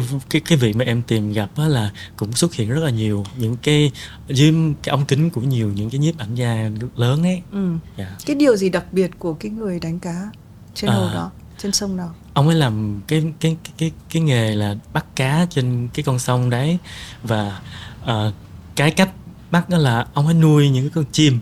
cái 0.00 0.20
cái 0.30 0.40
cái 0.40 0.58
vị 0.58 0.72
mà 0.72 0.84
em 0.84 1.02
tìm 1.02 1.32
gặp 1.32 1.50
á 1.56 1.68
là 1.68 1.90
cũng 2.16 2.32
xuất 2.32 2.54
hiện 2.54 2.70
rất 2.70 2.84
là 2.84 2.90
nhiều 2.90 3.24
những 3.36 3.56
cái 3.56 3.90
dưới 4.28 4.52
cái 4.82 4.90
ống 4.90 5.06
kính 5.06 5.30
của 5.30 5.40
nhiều 5.40 5.72
những 5.74 5.90
cái 5.90 5.98
nhiếp 5.98 6.18
ảnh 6.18 6.34
gia 6.34 6.70
lớn 6.96 7.22
ấy 7.22 7.42
ừ. 7.52 7.68
yeah. 7.68 8.10
Dạ. 8.10 8.16
cái 8.26 8.36
điều 8.36 8.56
gì 8.56 8.68
đặc 8.68 8.84
biệt 8.92 9.10
của 9.18 9.34
cái 9.34 9.50
người 9.50 9.80
đánh 9.80 9.98
cá 9.98 10.30
trên 10.74 10.90
hồ 10.90 11.06
à, 11.06 11.14
đó 11.14 11.30
trên 11.58 11.72
sông 11.72 11.96
nào 11.96 12.14
ông 12.34 12.48
ấy 12.48 12.56
làm 12.56 13.00
cái 13.06 13.32
cái 13.40 13.56
cái 13.64 13.72
cái 13.78 13.90
cái 14.10 14.22
nghề 14.22 14.54
là 14.54 14.76
bắt 14.92 15.06
cá 15.16 15.46
trên 15.50 15.88
cái 15.94 16.02
con 16.02 16.18
sông 16.18 16.50
đấy 16.50 16.78
và 17.22 17.60
uh, 18.02 18.34
cái 18.76 18.90
cách 18.90 19.10
bắt 19.50 19.68
đó 19.68 19.78
là 19.78 20.06
ông 20.14 20.26
ấy 20.26 20.34
nuôi 20.34 20.70
những 20.70 20.84
cái 20.84 20.92
con 20.94 21.04
chim 21.12 21.38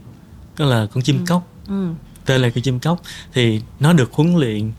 đó 0.59 0.65
là 0.65 0.87
con 0.95 1.03
chim 1.03 1.19
ừ. 1.19 1.25
cốc 1.29 1.49
ừ. 1.69 1.89
tên 2.27 2.43
là 2.43 2.51
con 2.51 2.63
chim 2.63 2.81
cốc 2.81 3.03
thì 3.33 3.61
nó 3.81 3.93
được 3.93 4.13
huấn 4.13 4.37
luyện 4.37 4.73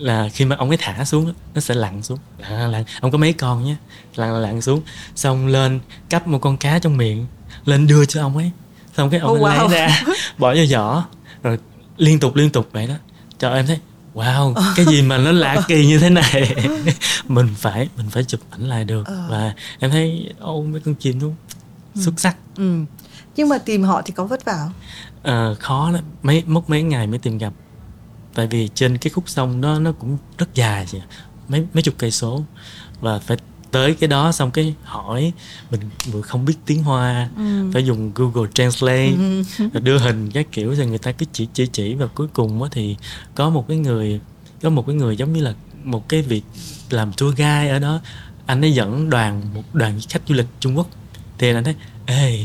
là 0.00 0.28
khi 0.28 0.44
mà 0.44 0.56
ông 0.56 0.68
ấy 0.68 0.76
thả 0.76 1.04
xuống 1.04 1.34
nó 1.54 1.60
sẽ 1.60 1.74
lặn 1.74 2.02
xuống. 2.02 2.18
Lặn, 2.38 2.70
lặn. 2.70 2.84
ông 3.00 3.10
có 3.10 3.18
mấy 3.18 3.32
con 3.32 3.64
nhé. 3.64 3.76
Lặn 4.14 4.42
lặn 4.42 4.62
xuống. 4.62 4.82
Xong 5.14 5.46
lên 5.46 5.80
cắp 6.08 6.26
một 6.26 6.38
con 6.38 6.56
cá 6.56 6.78
trong 6.78 6.96
miệng 6.96 7.26
lên 7.64 7.86
đưa 7.86 8.04
cho 8.04 8.22
ông 8.22 8.36
ấy. 8.36 8.50
Xong 8.96 9.10
cái 9.10 9.20
ông 9.20 9.32
oh, 9.32 9.42
ấy 9.42 9.58
wow. 9.58 9.68
lấy 9.68 9.78
ra 9.78 10.02
bỏ 10.38 10.54
vô 10.54 10.66
giỏ 10.66 11.04
rồi 11.42 11.58
liên 11.96 12.20
tục 12.20 12.36
liên 12.36 12.50
tục 12.50 12.68
vậy 12.72 12.86
đó. 12.86 12.94
Cho 13.38 13.50
em 13.50 13.66
thấy 13.66 13.78
wow 14.14 14.54
cái 14.76 14.86
gì 14.86 15.02
mà 15.02 15.18
nó 15.18 15.32
lạ 15.32 15.56
kỳ 15.68 15.86
như 15.86 15.98
thế 15.98 16.10
này. 16.10 16.56
Mình 17.28 17.48
phải 17.56 17.88
mình 17.96 18.10
phải 18.10 18.24
chụp 18.24 18.40
ảnh 18.50 18.68
lại 18.68 18.84
được. 18.84 19.06
Ờ. 19.06 19.26
và 19.30 19.54
em 19.78 19.90
thấy 19.90 20.32
ô 20.40 20.62
mấy 20.62 20.80
con 20.80 20.94
chim 20.94 21.20
luôn 21.20 21.34
ừ. 21.94 22.00
xuất 22.04 22.20
sắc. 22.20 22.36
Ừ. 22.56 22.84
nhưng 23.36 23.48
mà 23.48 23.58
tìm 23.58 23.82
họ 23.82 24.02
thì 24.04 24.12
có 24.12 24.24
vất 24.24 24.44
vả 24.44 24.56
không? 24.58 24.72
À, 25.22 25.54
khó 25.60 25.90
lắm. 25.90 26.04
Mấy 26.22 26.42
mất 26.46 26.70
mấy 26.70 26.82
ngày 26.82 27.06
mới 27.06 27.18
tìm 27.18 27.38
gặp 27.38 27.52
tại 28.34 28.46
vì 28.46 28.68
trên 28.74 28.98
cái 28.98 29.10
khúc 29.10 29.28
sông 29.28 29.60
đó 29.60 29.78
nó 29.78 29.92
cũng 29.92 30.18
rất 30.38 30.54
dài 30.54 30.86
chị 30.90 30.98
mấy 31.48 31.66
mấy 31.74 31.82
chục 31.82 31.94
cây 31.98 32.10
số. 32.10 32.44
Và 33.00 33.18
phải 33.18 33.36
tới 33.70 33.94
cái 33.94 34.08
đó 34.08 34.32
xong 34.32 34.50
cái 34.50 34.74
hỏi 34.82 35.32
mình 35.70 35.80
vừa 36.12 36.22
không 36.22 36.44
biết 36.44 36.54
tiếng 36.66 36.82
hoa 36.82 37.28
ừ. 37.36 37.70
phải 37.72 37.84
dùng 37.84 38.12
google 38.14 38.50
translate 38.54 39.12
ừ. 39.58 39.80
đưa 39.80 39.98
hình 39.98 40.30
các 40.30 40.46
kiểu 40.52 40.74
rồi 40.74 40.86
người 40.86 40.98
ta 40.98 41.12
cứ 41.12 41.26
chỉ 41.32 41.48
chỉ 41.52 41.66
chỉ. 41.66 41.94
Và 41.94 42.06
cuối 42.06 42.28
cùng 42.32 42.68
thì 42.70 42.96
có 43.34 43.50
một 43.50 43.68
cái 43.68 43.76
người 43.76 44.20
có 44.62 44.70
một 44.70 44.86
cái 44.86 44.96
người 44.96 45.16
giống 45.16 45.32
như 45.32 45.42
là 45.42 45.54
một 45.84 46.08
cái 46.08 46.22
việc 46.22 46.42
làm 46.90 47.12
tour 47.12 47.36
guide 47.36 47.68
ở 47.68 47.78
đó. 47.78 48.00
Anh 48.46 48.64
ấy 48.64 48.72
dẫn 48.72 49.10
đoàn 49.10 49.42
một 49.54 49.62
đoàn 49.72 50.00
khách 50.08 50.22
du 50.28 50.34
lịch 50.34 50.46
trung 50.60 50.78
quốc. 50.78 50.88
Thì 51.38 51.54
anh 51.54 51.64
thấy 51.64 51.74
ê 52.06 52.44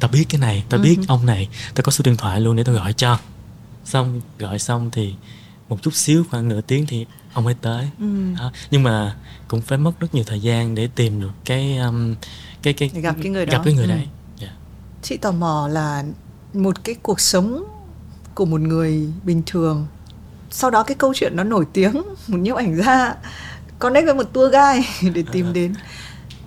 tao 0.00 0.10
biết 0.10 0.24
cái 0.28 0.40
này 0.40 0.64
tao 0.68 0.80
biết 0.80 0.96
ừ. 0.98 1.04
ông 1.08 1.26
này. 1.26 1.48
Tao 1.74 1.82
có 1.82 1.92
số 1.92 2.02
điện 2.04 2.16
thoại 2.16 2.40
luôn 2.40 2.56
để 2.56 2.64
tao 2.64 2.74
gọi 2.74 2.92
cho 2.92 3.18
xong 3.84 4.20
gọi 4.38 4.58
xong 4.58 4.90
thì 4.90 5.14
một 5.68 5.82
chút 5.82 5.94
xíu 5.94 6.24
khoảng 6.30 6.48
nửa 6.48 6.60
tiếng 6.60 6.86
thì 6.86 7.06
ông 7.32 7.46
ấy 7.46 7.54
tới 7.60 7.88
ừ. 7.98 8.34
đó. 8.38 8.52
nhưng 8.70 8.82
mà 8.82 9.16
cũng 9.48 9.60
phải 9.60 9.78
mất 9.78 10.00
rất 10.00 10.14
nhiều 10.14 10.24
thời 10.26 10.40
gian 10.40 10.74
để 10.74 10.88
tìm 10.94 11.20
được 11.20 11.32
cái 11.44 11.76
um, 11.76 12.14
cái 12.62 12.72
cái 12.72 12.88
gặp 12.88 13.16
cái 13.22 13.30
người 13.30 13.46
đó 13.46 13.52
gặp 13.52 13.62
cái 13.64 13.74
người 13.74 13.84
ừ. 13.84 13.88
đấy 13.88 13.98
yeah. 13.98 14.08
Dạ. 14.38 14.52
chị 15.02 15.16
tò 15.16 15.32
mò 15.32 15.68
là 15.68 16.04
một 16.54 16.84
cái 16.84 16.94
cuộc 17.02 17.20
sống 17.20 17.64
của 18.34 18.44
một 18.44 18.60
người 18.60 19.08
bình 19.24 19.42
thường 19.46 19.86
sau 20.50 20.70
đó 20.70 20.82
cái 20.82 20.94
câu 20.94 21.14
chuyện 21.14 21.36
nó 21.36 21.44
nổi 21.44 21.66
tiếng 21.72 21.92
một 22.28 22.38
nhiếp 22.38 22.56
ảnh 22.56 22.76
gia 22.76 23.14
connect 23.78 24.06
với 24.06 24.14
một 24.14 24.32
tour 24.32 24.52
guide 24.52 25.10
để 25.14 25.24
tìm 25.32 25.46
à. 25.46 25.52
đến 25.52 25.74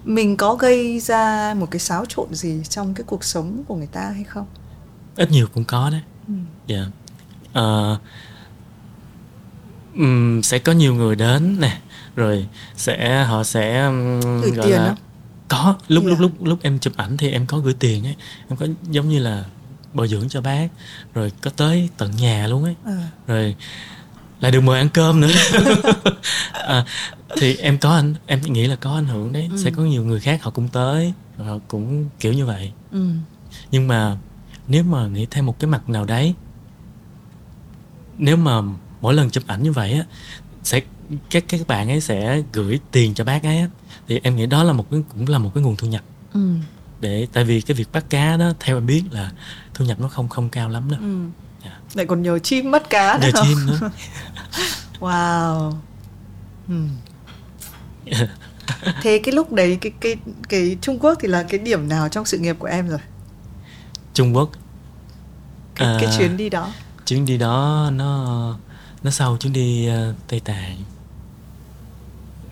mình 0.04 0.38
có 0.38 0.56
gây 0.56 1.00
ra 1.00 1.54
một 1.54 1.72
cái 1.72 1.80
xáo 1.80 2.06
trộn 2.06 2.34
gì 2.34 2.62
trong 2.70 2.94
cái 2.94 3.04
cuộc 3.08 3.24
sống 3.24 3.64
của 3.68 3.76
người 3.76 3.88
ta 3.88 4.02
hay 4.02 4.24
không 4.24 4.46
ít 5.16 5.32
nhiều 5.32 5.48
cũng 5.54 5.64
có 5.64 5.90
đấy 5.90 6.02
ừ. 6.28 6.34
dạ 6.68 6.76
yeah. 6.76 6.88
Uh, 7.60 8.00
um, 9.96 10.42
sẽ 10.42 10.60
có 10.60 10.72
nhiều 10.72 10.96
người 10.96 11.16
đến 11.16 11.58
nè 11.60 11.78
rồi 12.16 12.48
sẽ 12.76 13.24
họ 13.24 13.44
sẽ 13.44 13.86
um, 13.86 14.22
gửi 14.42 14.52
gọi 14.52 14.68
tiền 14.68 14.78
là 14.78 14.88
đó. 14.88 14.96
có 15.48 15.76
lúc 15.88 16.04
yeah. 16.06 16.20
lúc 16.20 16.32
lúc 16.32 16.44
lúc 16.44 16.60
em 16.62 16.80
chụp 16.80 16.94
ảnh 16.98 17.18
thì 17.18 17.32
em 17.32 17.46
có 17.46 17.58
gửi 17.58 17.74
tiền 17.80 18.08
ấy 18.08 18.16
em 18.50 18.58
có 18.58 18.68
giống 18.90 19.10
như 19.10 19.20
là 19.20 19.44
bồi 19.94 20.08
dưỡng 20.08 20.30
cho 20.30 20.42
bác 20.42 20.68
rồi 21.14 21.32
có 21.42 21.52
tới 21.56 21.90
tận 21.98 22.12
nhà 22.16 22.48
luôn 22.48 22.64
ấy 22.64 22.76
à. 22.86 23.10
rồi 23.28 23.56
lại 24.40 24.52
được 24.52 24.62
mời 24.62 24.80
ăn 24.80 24.90
cơm 24.90 25.22
nữa 25.22 25.32
à, 26.54 26.86
thì 27.38 27.56
em 27.56 27.78
có 27.78 27.96
anh 27.96 28.16
em 28.26 28.42
nghĩ 28.42 28.68
là 28.68 28.76
có 28.76 28.96
ảnh 28.96 29.08
hưởng 29.08 29.34
đấy 29.34 29.48
ừ. 29.52 29.58
sẽ 29.64 29.72
có 29.72 29.84
nhiều 29.84 30.04
người 30.04 30.20
khác 30.20 30.44
họ 30.44 30.52
cũng 30.52 30.68
tới 30.68 31.14
họ 31.38 31.60
cũng 31.68 32.10
kiểu 32.20 32.34
như 32.34 32.46
vậy 32.46 32.72
ừ. 32.92 33.10
nhưng 33.72 33.88
mà 33.88 34.18
nếu 34.68 34.84
mà 34.84 35.08
nghĩ 35.08 35.28
thêm 35.32 35.46
một 35.46 35.60
cái 35.60 35.70
mặt 35.70 35.90
nào 35.90 36.06
đấy 36.06 36.34
nếu 38.18 38.38
mà 38.38 38.62
mỗi 39.02 39.14
lần 39.14 39.30
chụp 39.30 39.44
ảnh 39.48 39.64
như 39.64 39.72
vậy 39.72 39.94
á 39.94 40.06
sẽ 40.64 40.82
các 41.30 41.44
các 41.48 41.68
bạn 41.68 41.90
ấy 41.90 42.02
sẽ 42.02 42.42
gửi 42.54 42.80
tiền 42.92 43.14
cho 43.14 43.24
bác 43.24 43.44
ấy 43.44 43.58
á 43.58 43.68
thì 44.08 44.20
em 44.24 44.36
nghĩ 44.36 44.46
đó 44.46 44.64
là 44.64 44.74
một 44.74 44.92
cái 44.92 45.02
cũng 45.10 45.28
là 45.28 45.38
một 45.38 45.52
cái 45.56 45.64
nguồn 45.64 45.76
thu 45.76 45.88
nhập 45.88 46.04
ừ. 46.34 46.56
để 47.00 47.28
tại 47.34 47.44
vì 47.44 47.62
cái 47.62 47.76
việc 47.76 47.92
bắt 47.94 48.06
cá 48.10 48.38
đó 48.38 48.52
theo 48.60 48.78
em 48.78 48.86
biết 48.86 49.04
là 49.12 49.32
thu 49.74 49.86
nhập 49.86 50.00
nó 50.00 50.08
không 50.08 50.30
không 50.30 50.50
cao 50.50 50.70
lắm 50.70 50.92
đâu 50.92 51.00
ừ. 51.00 51.20
yeah. 51.64 51.78
Dạ. 51.88 51.92
lại 51.94 52.06
còn 52.06 52.22
nhờ 52.22 52.40
chim 52.40 52.72
mất 52.72 52.90
cá 52.90 53.18
nhờ 53.18 53.32
chim 53.44 53.58
nữa 53.66 53.90
wow 55.00 55.74
ừ. 56.68 56.76
thế 59.02 59.22
cái 59.24 59.34
lúc 59.34 59.54
đấy 59.54 59.78
cái 59.82 59.92
cái 60.02 60.16
cái 60.50 60.78
Trung 60.82 61.00
Quốc 61.00 61.18
thì 61.22 61.28
là 61.28 61.44
cái 61.44 61.60
điểm 61.60 61.90
nào 61.90 62.10
trong 62.10 62.26
sự 62.26 62.38
nghiệp 62.38 62.56
của 62.60 62.68
em 62.68 62.90
rồi 62.90 63.00
Trung 64.14 64.36
Quốc 64.36 64.50
cái, 65.76 65.88
à, 65.88 65.98
cái 66.02 66.10
chuyến 66.18 66.38
đi 66.38 66.50
đó 66.50 66.72
chuyến 67.06 67.26
đi 67.26 67.38
đó 67.38 67.90
nó 67.94 68.58
nó 69.04 69.12
sau 69.12 69.38
chuyến 69.38 69.54
đi 69.54 69.90
uh, 69.90 70.16
tây 70.28 70.40
tạng 70.40 70.78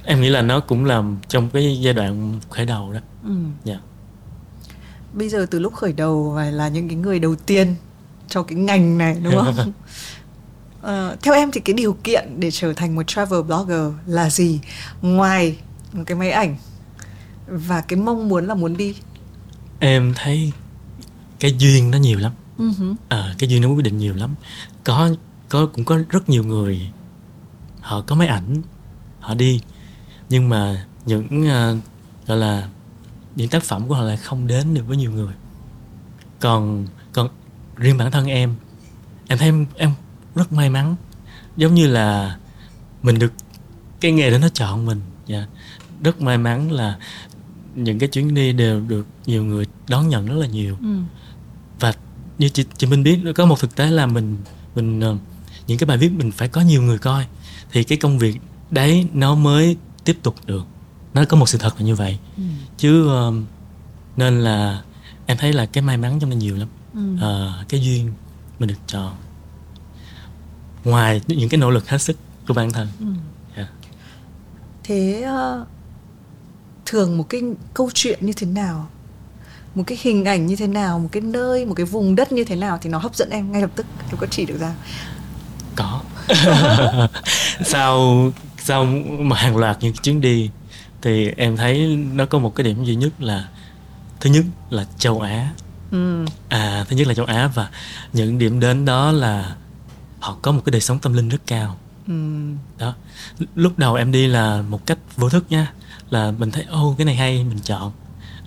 em 0.03 0.21
nghĩ 0.21 0.29
là 0.29 0.41
nó 0.41 0.59
cũng 0.59 0.85
làm 0.85 1.17
trong 1.27 1.49
cái 1.49 1.79
giai 1.81 1.93
đoạn 1.93 2.39
khởi 2.49 2.65
đầu 2.65 2.93
đó 2.93 2.99
ừ. 3.23 3.29
yeah. 3.29 3.47
Dạ. 3.63 3.79
bây 5.13 5.29
giờ 5.29 5.45
từ 5.51 5.59
lúc 5.59 5.73
khởi 5.73 5.93
đầu 5.93 6.33
phải 6.35 6.51
là 6.51 6.67
những 6.67 6.87
cái 6.87 6.95
người 6.95 7.19
đầu 7.19 7.35
tiên 7.35 7.75
cho 8.27 8.43
cái 8.43 8.57
ngành 8.57 8.97
này 8.97 9.17
đúng 9.23 9.35
không 9.35 9.73
uh, 10.81 11.21
theo 11.21 11.33
em 11.33 11.51
thì 11.51 11.61
cái 11.61 11.73
điều 11.73 11.93
kiện 12.03 12.39
để 12.39 12.51
trở 12.51 12.73
thành 12.73 12.95
một 12.95 13.03
travel 13.07 13.41
blogger 13.41 13.93
là 14.05 14.29
gì 14.29 14.59
ngoài 15.01 15.57
cái 16.05 16.17
máy 16.17 16.31
ảnh 16.31 16.55
và 17.47 17.81
cái 17.81 17.99
mong 17.99 18.29
muốn 18.29 18.47
là 18.47 18.55
muốn 18.55 18.77
đi 18.77 18.95
em 19.79 20.13
thấy 20.15 20.51
cái 21.39 21.55
duyên 21.57 21.91
nó 21.91 21.97
nhiều 21.97 22.19
lắm 22.19 22.31
uh-huh. 22.57 22.95
à, 23.09 23.35
cái 23.37 23.49
duyên 23.49 23.61
nó 23.61 23.69
quyết 23.69 23.83
định 23.83 23.97
nhiều 23.97 24.15
lắm 24.15 24.35
có 24.83 25.09
có 25.49 25.65
cũng 25.65 25.85
có 25.85 25.99
rất 26.09 26.29
nhiều 26.29 26.43
người 26.43 26.91
họ 27.81 28.01
có 28.01 28.15
máy 28.15 28.27
ảnh 28.27 28.61
họ 29.19 29.35
đi 29.35 29.61
nhưng 30.29 30.49
mà 30.49 30.85
những 31.05 31.25
uh, 31.41 31.83
gọi 32.27 32.37
là 32.37 32.67
những 33.35 33.49
tác 33.49 33.63
phẩm 33.63 33.87
của 33.87 33.95
họ 33.95 34.03
lại 34.03 34.17
không 34.17 34.47
đến 34.47 34.73
được 34.73 34.87
với 34.87 34.97
nhiều 34.97 35.11
người 35.11 35.33
còn 36.39 36.87
còn 37.13 37.29
riêng 37.75 37.97
bản 37.97 38.11
thân 38.11 38.25
em 38.25 38.55
em 39.27 39.37
thấy 39.37 39.47
em 39.47 39.65
em 39.75 39.91
rất 40.35 40.53
may 40.53 40.69
mắn 40.69 40.95
giống 41.57 41.73
như 41.73 41.87
là 41.87 42.37
mình 43.03 43.19
được 43.19 43.33
cái 43.99 44.11
nghề 44.11 44.31
đó 44.31 44.37
nó 44.37 44.49
chọn 44.49 44.85
mình 44.85 45.01
yeah. 45.27 45.49
Dạ. 45.51 45.59
rất 46.03 46.21
may 46.21 46.37
mắn 46.37 46.71
là 46.71 46.97
những 47.75 47.99
cái 47.99 48.09
chuyến 48.09 48.33
đi 48.33 48.53
đều 48.53 48.81
được 48.81 49.07
nhiều 49.25 49.43
người 49.43 49.65
đón 49.89 50.09
nhận 50.09 50.25
rất 50.25 50.35
là 50.35 50.47
nhiều 50.47 50.77
ừ. 50.81 50.97
Như 52.37 52.49
chị 52.49 52.65
chị 52.77 52.87
Minh 52.87 53.03
biết 53.03 53.19
có 53.35 53.45
một 53.45 53.59
thực 53.59 53.75
tế 53.75 53.91
là 53.91 54.05
mình 54.05 54.37
mình 54.75 54.99
ờ, 54.99 55.17
những 55.67 55.77
cái 55.77 55.85
bài 55.85 55.97
viết 55.97 56.11
mình 56.11 56.31
phải 56.31 56.47
có 56.47 56.61
nhiều 56.61 56.81
người 56.81 56.97
coi 56.97 57.25
thì 57.71 57.83
cái 57.83 57.97
công 57.97 58.19
việc 58.19 58.41
đấy 58.71 59.07
nó 59.13 59.35
mới 59.35 59.77
tiếp 60.03 60.17
tục 60.23 60.35
được 60.45 60.65
nó 61.13 61.25
có 61.25 61.37
một 61.37 61.49
sự 61.49 61.57
thật 61.57 61.73
là 61.77 61.85
như 61.85 61.95
vậy 61.95 62.17
ừ. 62.37 62.43
chứ 62.77 63.11
uh, 63.27 63.33
nên 64.17 64.39
là 64.39 64.83
em 65.25 65.37
thấy 65.37 65.53
là 65.53 65.65
cái 65.65 65.81
may 65.81 65.97
mắn 65.97 66.19
trong 66.19 66.29
này 66.29 66.37
nhiều 66.37 66.57
lắm 66.57 66.67
ừ. 66.93 67.13
uh, 67.15 67.69
cái 67.69 67.81
duyên 67.81 68.11
mình 68.59 68.69
được 68.69 68.79
chọn 68.87 69.15
ngoài 70.83 71.21
những 71.27 71.49
cái 71.49 71.57
nỗ 71.57 71.69
lực 71.69 71.89
hết 71.89 72.01
sức 72.01 72.17
của 72.47 72.53
bản 72.53 72.71
thân 72.71 72.87
ừ. 72.99 73.05
yeah. 73.55 73.69
Dạ. 73.69 73.89
thế 74.83 75.25
uh, 75.61 75.67
thường 76.85 77.17
một 77.17 77.29
cái 77.29 77.41
câu 77.73 77.89
chuyện 77.93 78.25
như 78.25 78.33
thế 78.33 78.47
nào 78.47 78.89
một 79.75 79.83
cái 79.87 79.97
hình 80.01 80.25
ảnh 80.25 80.45
như 80.45 80.55
thế 80.55 80.67
nào 80.67 80.99
một 80.99 81.09
cái 81.11 81.21
nơi 81.21 81.65
một 81.65 81.73
cái 81.73 81.85
vùng 81.85 82.15
đất 82.15 82.31
như 82.31 82.43
thế 82.43 82.55
nào 82.55 82.79
thì 82.81 82.89
nó 82.89 82.97
hấp 82.97 83.15
dẫn 83.15 83.29
em 83.29 83.51
ngay 83.51 83.61
lập 83.61 83.69
tức 83.75 83.85
em 84.09 84.17
có 84.17 84.27
chỉ 84.29 84.45
được 84.45 84.57
ra. 84.59 84.73
Có. 85.75 86.01
Sau 87.65 88.31
sau 88.57 88.85
mà 89.19 89.35
hàng 89.35 89.57
loạt 89.57 89.77
những 89.81 89.93
chuyến 89.93 90.21
đi 90.21 90.49
thì 91.01 91.29
em 91.37 91.57
thấy 91.57 91.87
nó 92.13 92.25
có 92.25 92.39
một 92.39 92.55
cái 92.55 92.63
điểm 92.63 92.83
duy 92.83 92.95
nhất 92.95 93.13
là 93.19 93.47
thứ 94.19 94.29
nhất 94.29 94.45
là 94.69 94.85
châu 94.97 95.21
Á. 95.21 95.51
Ừ. 95.91 96.25
à 96.49 96.85
thứ 96.89 96.95
nhất 96.95 97.07
là 97.07 97.13
châu 97.13 97.25
Á 97.25 97.49
và 97.55 97.69
những 98.13 98.37
điểm 98.37 98.59
đến 98.59 98.85
đó 98.85 99.11
là 99.11 99.55
họ 100.19 100.37
có 100.41 100.51
một 100.51 100.61
cái 100.65 100.71
đời 100.71 100.81
sống 100.81 100.99
tâm 100.99 101.13
linh 101.13 101.29
rất 101.29 101.41
cao. 101.47 101.77
Ừ. 102.07 102.13
đó. 102.77 102.93
Lúc 103.55 103.79
đầu 103.79 103.95
em 103.95 104.11
đi 104.11 104.27
là 104.27 104.61
một 104.61 104.85
cách 104.85 104.97
vô 105.17 105.29
thức 105.29 105.45
nha 105.49 105.73
là 106.09 106.31
mình 106.31 106.51
thấy 106.51 106.63
ô 106.63 106.95
cái 106.97 107.05
này 107.05 107.15
hay 107.15 107.43
mình 107.43 107.59
chọn 107.59 107.91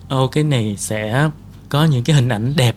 ô 0.08 0.28
cái 0.28 0.44
này 0.44 0.76
sẽ 0.78 1.30
có 1.68 1.84
những 1.84 2.04
cái 2.04 2.16
hình 2.16 2.28
ảnh 2.28 2.54
đẹp 2.56 2.76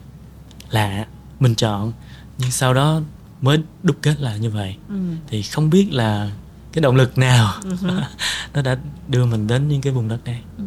lạ 0.70 1.06
mình 1.40 1.56
chọn. 1.56 1.94
Nhưng 2.38 2.52
sau 2.52 2.74
đó 2.74 3.02
mới 3.42 3.64
đúc 3.84 3.98
kết 4.02 4.20
là 4.20 4.36
như 4.36 4.50
vậy. 4.50 4.76
Ừ. 4.90 4.96
thì 5.28 5.44
không 5.44 5.70
biết 5.70 5.88
là 5.92 6.32
cái 6.74 6.82
động 6.82 6.96
lực 6.96 7.18
nào 7.18 7.54
uh-huh. 7.62 8.02
nó 8.54 8.62
đã 8.62 8.78
đưa 9.08 9.26
mình 9.26 9.48
đến 9.48 9.68
những 9.68 9.82
cái 9.82 9.94
vùng 9.94 10.08
đất 10.08 10.26
này. 10.26 10.42
Ừ. 10.58 10.64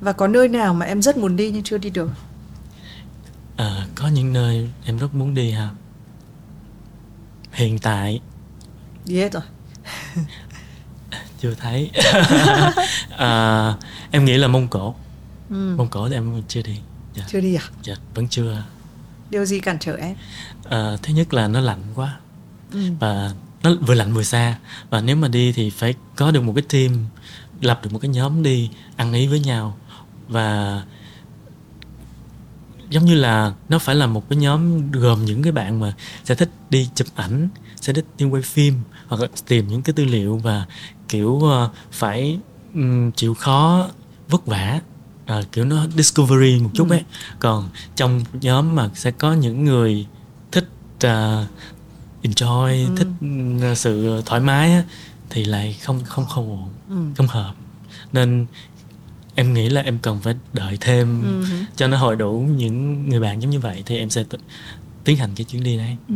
và 0.00 0.12
có 0.12 0.28
nơi 0.28 0.48
nào 0.48 0.74
mà 0.74 0.86
em 0.86 1.02
rất 1.02 1.16
muốn 1.16 1.36
đi 1.36 1.50
nhưng 1.50 1.62
chưa 1.62 1.78
đi 1.78 1.90
được? 1.90 2.10
À, 3.56 3.86
có 3.94 4.08
những 4.08 4.32
nơi 4.32 4.70
em 4.84 4.98
rất 4.98 5.14
muốn 5.14 5.34
đi 5.34 5.50
ha. 5.50 5.70
Hiện 7.52 7.78
tại. 7.78 8.20
Đi 9.04 9.16
hết 9.16 9.32
rồi. 9.32 9.42
Chưa 11.40 11.54
thấy. 11.54 11.90
À, 13.16 13.74
em 14.10 14.24
nghĩ 14.24 14.36
là 14.36 14.48
mông 14.48 14.68
cổ 14.68 14.94
ừ. 15.50 15.74
mông 15.76 15.88
cổ 15.88 16.08
thì 16.08 16.14
em 16.14 16.42
chưa 16.48 16.62
đi. 16.62 16.78
Dạ. 17.14 17.24
chưa 17.28 17.40
đi 17.40 17.54
à? 17.54 17.62
Dạ 17.82 17.94
vẫn 18.14 18.28
chưa. 18.28 18.62
Điều 19.30 19.44
gì 19.44 19.60
cản 19.60 19.78
trở 19.80 19.96
em? 19.96 20.16
À, 20.64 20.96
thứ 21.02 21.14
nhất 21.14 21.34
là 21.34 21.48
nó 21.48 21.60
lạnh 21.60 21.82
quá. 21.94 22.16
Ừ. 22.72 22.80
và 23.00 23.32
nó 23.62 23.74
vừa 23.86 23.94
lạnh 23.94 24.14
vừa 24.14 24.22
xa. 24.22 24.58
Và 24.90 25.00
nếu 25.00 25.16
mà 25.16 25.28
đi 25.28 25.52
thì 25.52 25.70
phải 25.70 25.94
có 26.16 26.30
được 26.30 26.42
một 26.42 26.52
cái 26.56 26.64
team 26.68 27.06
lập 27.60 27.80
được 27.82 27.92
một 27.92 27.98
cái 27.98 28.08
nhóm 28.08 28.42
đi 28.42 28.70
ăn 28.96 29.12
ý 29.12 29.26
với 29.26 29.40
nhau. 29.40 29.76
Và 30.28 30.82
giống 32.90 33.04
như 33.04 33.14
là 33.14 33.52
nó 33.68 33.78
phải 33.78 33.94
là 33.94 34.06
một 34.06 34.28
cái 34.28 34.36
nhóm 34.36 34.90
gồm 34.90 35.24
những 35.24 35.42
cái 35.42 35.52
bạn 35.52 35.80
mà 35.80 35.94
sẽ 36.24 36.34
thích 36.34 36.50
đi 36.70 36.88
chụp 36.94 37.06
ảnh 37.14 37.48
sẽ 37.80 37.92
thích 37.92 38.04
đi 38.18 38.26
quay 38.26 38.42
phim 38.42 38.74
hoặc 39.08 39.20
là 39.20 39.28
tìm 39.48 39.68
những 39.68 39.82
cái 39.82 39.92
tư 39.92 40.04
liệu 40.04 40.36
và 40.36 40.66
kiểu 41.08 41.28
uh, 41.28 41.70
phải 41.90 42.38
um, 42.74 43.10
chịu 43.10 43.34
khó 43.34 43.88
vất 44.28 44.46
vả 44.46 44.80
à, 45.26 45.42
kiểu 45.52 45.64
nó 45.64 45.86
discovery 45.96 46.60
một 46.60 46.70
chút 46.74 46.88
ừ. 46.88 46.94
ấy 46.94 47.04
còn 47.38 47.68
trong 47.96 48.24
nhóm 48.40 48.74
mà 48.74 48.90
sẽ 48.94 49.10
có 49.10 49.32
những 49.32 49.64
người 49.64 50.06
thích 50.52 50.68
uh, 50.96 51.46
enjoy 52.22 52.86
ừ. 52.86 52.94
thích 52.96 53.08
uh, 53.72 53.78
sự 53.78 54.22
thoải 54.26 54.40
mái 54.40 54.72
á, 54.72 54.84
thì 55.30 55.44
lại 55.44 55.76
không 55.82 56.04
không 56.04 56.26
không 56.26 56.50
ổn 56.50 56.68
ừ. 56.88 56.96
không 57.16 57.26
hợp 57.26 57.54
nên 58.12 58.46
em 59.34 59.54
nghĩ 59.54 59.68
là 59.68 59.80
em 59.80 59.98
cần 59.98 60.20
phải 60.22 60.34
đợi 60.52 60.78
thêm 60.80 61.22
ừ. 61.22 61.44
cho 61.76 61.88
nó 61.88 61.96
hội 61.96 62.16
đủ 62.16 62.32
những 62.56 63.08
người 63.08 63.20
bạn 63.20 63.42
giống 63.42 63.50
như 63.50 63.60
vậy 63.60 63.82
thì 63.86 63.98
em 63.98 64.10
sẽ 64.10 64.22
t- 64.22 64.38
tiến 65.04 65.16
hành 65.16 65.30
cái 65.36 65.44
chuyến 65.44 65.62
đi 65.62 65.76
đấy 65.76 65.96
ừ. 66.08 66.14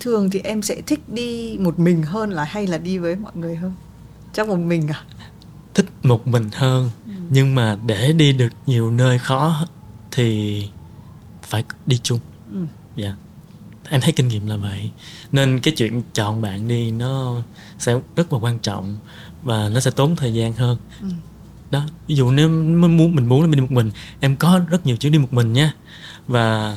thường 0.00 0.30
thì 0.30 0.40
em 0.40 0.62
sẽ 0.62 0.80
thích 0.86 1.00
đi 1.08 1.56
một 1.60 1.78
mình 1.78 2.02
hơn 2.02 2.30
là 2.30 2.44
hay 2.44 2.66
là 2.66 2.78
đi 2.78 2.98
với 2.98 3.16
mọi 3.16 3.32
người 3.34 3.56
hơn 3.56 3.72
chắc 4.32 4.48
một 4.48 4.56
mình 4.56 4.88
à 4.88 5.04
thích 5.78 5.86
một 6.02 6.26
mình 6.26 6.48
hơn. 6.52 6.90
Nhưng 7.30 7.54
mà 7.54 7.76
để 7.86 8.12
đi 8.12 8.32
được 8.32 8.48
nhiều 8.66 8.90
nơi 8.90 9.18
khó 9.18 9.66
thì 10.10 10.68
phải 11.42 11.64
đi 11.86 12.00
chung. 12.02 12.18
Ừ. 12.52 12.60
dạ. 12.96 13.14
Em 13.90 14.00
thấy 14.00 14.12
kinh 14.12 14.28
nghiệm 14.28 14.46
là 14.46 14.56
vậy. 14.56 14.90
Nên 15.32 15.60
cái 15.60 15.74
chuyện 15.76 16.02
chọn 16.14 16.42
bạn 16.42 16.68
đi 16.68 16.90
nó 16.90 17.42
sẽ 17.78 17.94
rất 18.16 18.32
là 18.32 18.38
quan 18.38 18.58
trọng 18.58 18.96
và 19.42 19.68
nó 19.68 19.80
sẽ 19.80 19.90
tốn 19.90 20.16
thời 20.16 20.34
gian 20.34 20.52
hơn. 20.52 20.76
Ừ. 21.00 21.08
đó 21.70 21.82
ví 22.06 22.14
dụ 22.14 22.30
nếu 22.30 22.48
muốn 22.48 23.14
mình 23.14 23.28
muốn 23.28 23.40
là 23.40 23.46
mình 23.46 23.56
đi 23.56 23.60
một 23.60 23.72
mình 23.72 23.90
em 24.20 24.36
có 24.36 24.60
rất 24.68 24.86
nhiều 24.86 24.96
chuyến 24.96 25.12
đi 25.12 25.18
một 25.18 25.32
mình 25.32 25.52
nha 25.52 25.72
và 26.28 26.76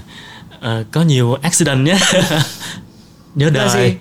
uh, 0.57 0.63
có 0.91 1.01
nhiều 1.01 1.33
accident 1.33 1.85
nhé 1.85 1.99
nhớ 3.35 3.49
đời. 3.49 3.97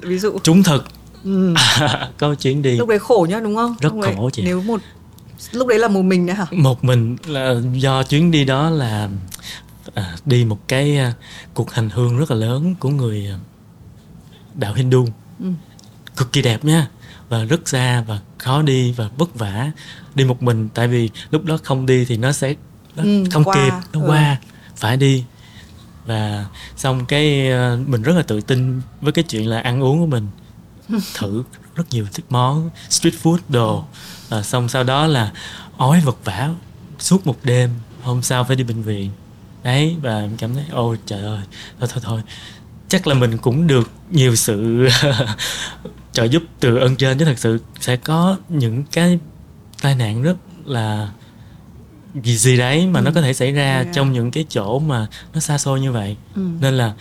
ví 0.00 0.18
dụ. 0.18 0.38
Chúng 0.42 0.62
thật. 0.62 0.84
Ừ. 1.24 1.54
có 2.18 2.34
chuyến 2.34 2.62
đi 2.62 2.76
lúc 2.76 2.88
đấy 2.88 2.98
khổ 2.98 3.26
nhá 3.30 3.40
đúng 3.40 3.56
không? 3.56 3.74
Rất 3.80 3.94
lúc 3.94 4.04
khổ 4.16 4.30
chị 4.30 4.42
nếu 4.42 4.62
một 4.62 4.80
lúc 5.52 5.68
đấy 5.68 5.78
là 5.78 5.88
một 5.88 6.02
mình 6.02 6.26
đấy 6.26 6.36
hả? 6.36 6.46
Một 6.50 6.84
mình 6.84 7.16
là 7.26 7.54
do 7.72 8.02
chuyến 8.02 8.30
đi 8.30 8.44
đó 8.44 8.70
là 8.70 9.08
à, 9.94 10.16
đi 10.24 10.44
một 10.44 10.68
cái 10.68 10.96
à, 10.96 11.12
cuộc 11.54 11.70
hành 11.72 11.90
hương 11.90 12.18
rất 12.18 12.30
là 12.30 12.36
lớn 12.36 12.74
của 12.78 12.88
người 12.88 13.28
à, 13.32 13.38
đạo 14.54 14.74
Hindu. 14.74 15.06
Ừ. 15.40 15.46
cực 16.16 16.32
kỳ 16.32 16.42
đẹp 16.42 16.64
nha. 16.64 16.88
Và 17.28 17.44
rất 17.44 17.68
xa 17.68 18.04
và 18.06 18.18
khó 18.38 18.62
đi 18.62 18.92
và 18.92 19.08
vất 19.16 19.34
vả 19.34 19.70
đi 20.14 20.24
một 20.24 20.42
mình. 20.42 20.68
Tại 20.74 20.88
vì 20.88 21.10
lúc 21.30 21.44
đó 21.44 21.58
không 21.62 21.86
đi 21.86 22.04
thì 22.04 22.16
nó 22.16 22.32
sẽ 22.32 22.54
nó 22.96 23.02
ừ, 23.02 23.24
không 23.30 23.44
qua. 23.44 23.54
kịp 23.54 23.72
nó 23.92 24.00
ừ. 24.00 24.10
qua 24.10 24.36
phải 24.76 24.96
đi. 24.96 25.24
Và 26.06 26.46
xong 26.76 27.06
cái 27.06 27.50
à, 27.50 27.76
mình 27.86 28.02
rất 28.02 28.16
là 28.16 28.22
tự 28.22 28.40
tin 28.40 28.80
với 29.00 29.12
cái 29.12 29.24
chuyện 29.28 29.48
là 29.48 29.60
ăn 29.60 29.82
uống 29.82 29.98
của 29.98 30.06
mình. 30.06 30.28
Thử 31.14 31.42
rất 31.74 31.84
nhiều 31.90 32.06
thức 32.12 32.24
món 32.28 32.70
street 32.88 33.14
food 33.22 33.38
đồ 33.48 33.84
à, 34.30 34.42
xong 34.42 34.68
sau 34.68 34.84
đó 34.84 35.06
là 35.06 35.32
ói 35.76 36.00
vật 36.00 36.16
vả 36.24 36.50
suốt 36.98 37.26
một 37.26 37.36
đêm 37.42 37.70
hôm 38.02 38.22
sau 38.22 38.44
phải 38.44 38.56
đi 38.56 38.64
bệnh 38.64 38.82
viện 38.82 39.10
đấy 39.64 39.96
và 40.02 40.20
em 40.20 40.36
cảm 40.36 40.54
thấy 40.54 40.64
ôi 40.72 40.98
trời 41.06 41.22
ơi 41.22 41.40
thôi 41.80 41.88
thôi 41.92 42.02
thôi 42.04 42.20
chắc 42.88 43.06
là 43.06 43.14
mình 43.14 43.38
cũng 43.38 43.66
được 43.66 43.90
nhiều 44.10 44.36
sự 44.36 44.88
trợ 46.12 46.24
giúp 46.24 46.42
từ 46.60 46.76
ơn 46.76 46.96
trên 46.96 47.18
chứ 47.18 47.24
thật 47.24 47.38
sự 47.38 47.58
sẽ 47.80 47.96
có 47.96 48.36
những 48.48 48.84
cái 48.84 49.18
tai 49.82 49.94
nạn 49.94 50.22
rất 50.22 50.36
là 50.64 51.08
gì 52.22 52.36
gì 52.36 52.56
đấy 52.56 52.86
mà 52.86 53.00
ừ. 53.00 53.04
nó 53.04 53.10
có 53.14 53.20
thể 53.20 53.32
xảy 53.32 53.52
ra 53.52 53.74
yeah. 53.74 53.86
trong 53.94 54.12
những 54.12 54.30
cái 54.30 54.44
chỗ 54.48 54.78
mà 54.78 55.06
nó 55.34 55.40
xa 55.40 55.58
xôi 55.58 55.80
như 55.80 55.92
vậy 55.92 56.16
ừ. 56.34 56.42
nên 56.60 56.74
là 56.74 56.92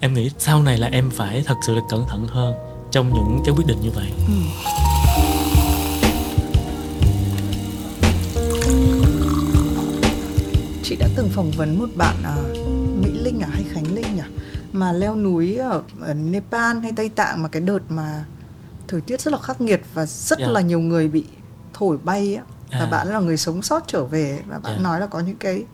em 0.00 0.14
nghĩ 0.14 0.30
sau 0.38 0.62
này 0.62 0.78
là 0.78 0.88
em 0.92 1.10
phải 1.10 1.42
thật 1.46 1.56
sự 1.66 1.74
là 1.74 1.80
cẩn 1.90 2.04
thận 2.08 2.26
hơn 2.28 2.54
trong 2.90 3.14
những 3.14 3.42
cái 3.44 3.54
quyết 3.56 3.66
định 3.66 3.78
như 3.82 3.90
vậy 3.90 4.08
ừ. 4.26 4.32
Chị 10.84 10.96
đã 10.96 11.08
từng 11.16 11.28
phỏng 11.28 11.50
vấn 11.50 11.78
một 11.78 11.88
bạn 11.96 12.16
à, 12.24 12.36
Mỹ 13.02 13.10
Linh 13.12 13.40
à 13.40 13.48
hay 13.52 13.64
Khánh 13.72 13.94
Linh 13.94 14.18
à 14.18 14.28
mà 14.72 14.92
leo 14.92 15.16
núi 15.16 15.56
ở, 15.56 15.82
ở 16.00 16.14
Nepal 16.14 16.78
hay 16.78 16.92
Tây 16.96 17.08
Tạng 17.08 17.42
mà 17.42 17.48
cái 17.48 17.62
đợt 17.62 17.78
mà 17.88 18.24
thời 18.88 19.00
tiết 19.00 19.20
rất 19.20 19.32
là 19.32 19.38
khắc 19.38 19.60
nghiệt 19.60 19.82
và 19.94 20.06
rất 20.06 20.38
yeah. 20.38 20.48
Dạ. 20.48 20.52
là 20.52 20.60
nhiều 20.60 20.80
người 20.80 21.08
bị 21.08 21.24
thổi 21.74 21.98
bay 22.04 22.34
á 22.34 22.42
và 22.70 22.78
à. 22.78 22.90
bạn 22.90 23.08
là 23.08 23.20
người 23.20 23.36
sống 23.36 23.62
sót 23.62 23.84
trở 23.86 24.04
về 24.04 24.42
và 24.46 24.58
bạn 24.58 24.72
yeah. 24.72 24.76
Dạ. 24.78 24.82
nói 24.82 25.00
là 25.00 25.06
có 25.06 25.20
những 25.20 25.36
cái 25.36 25.64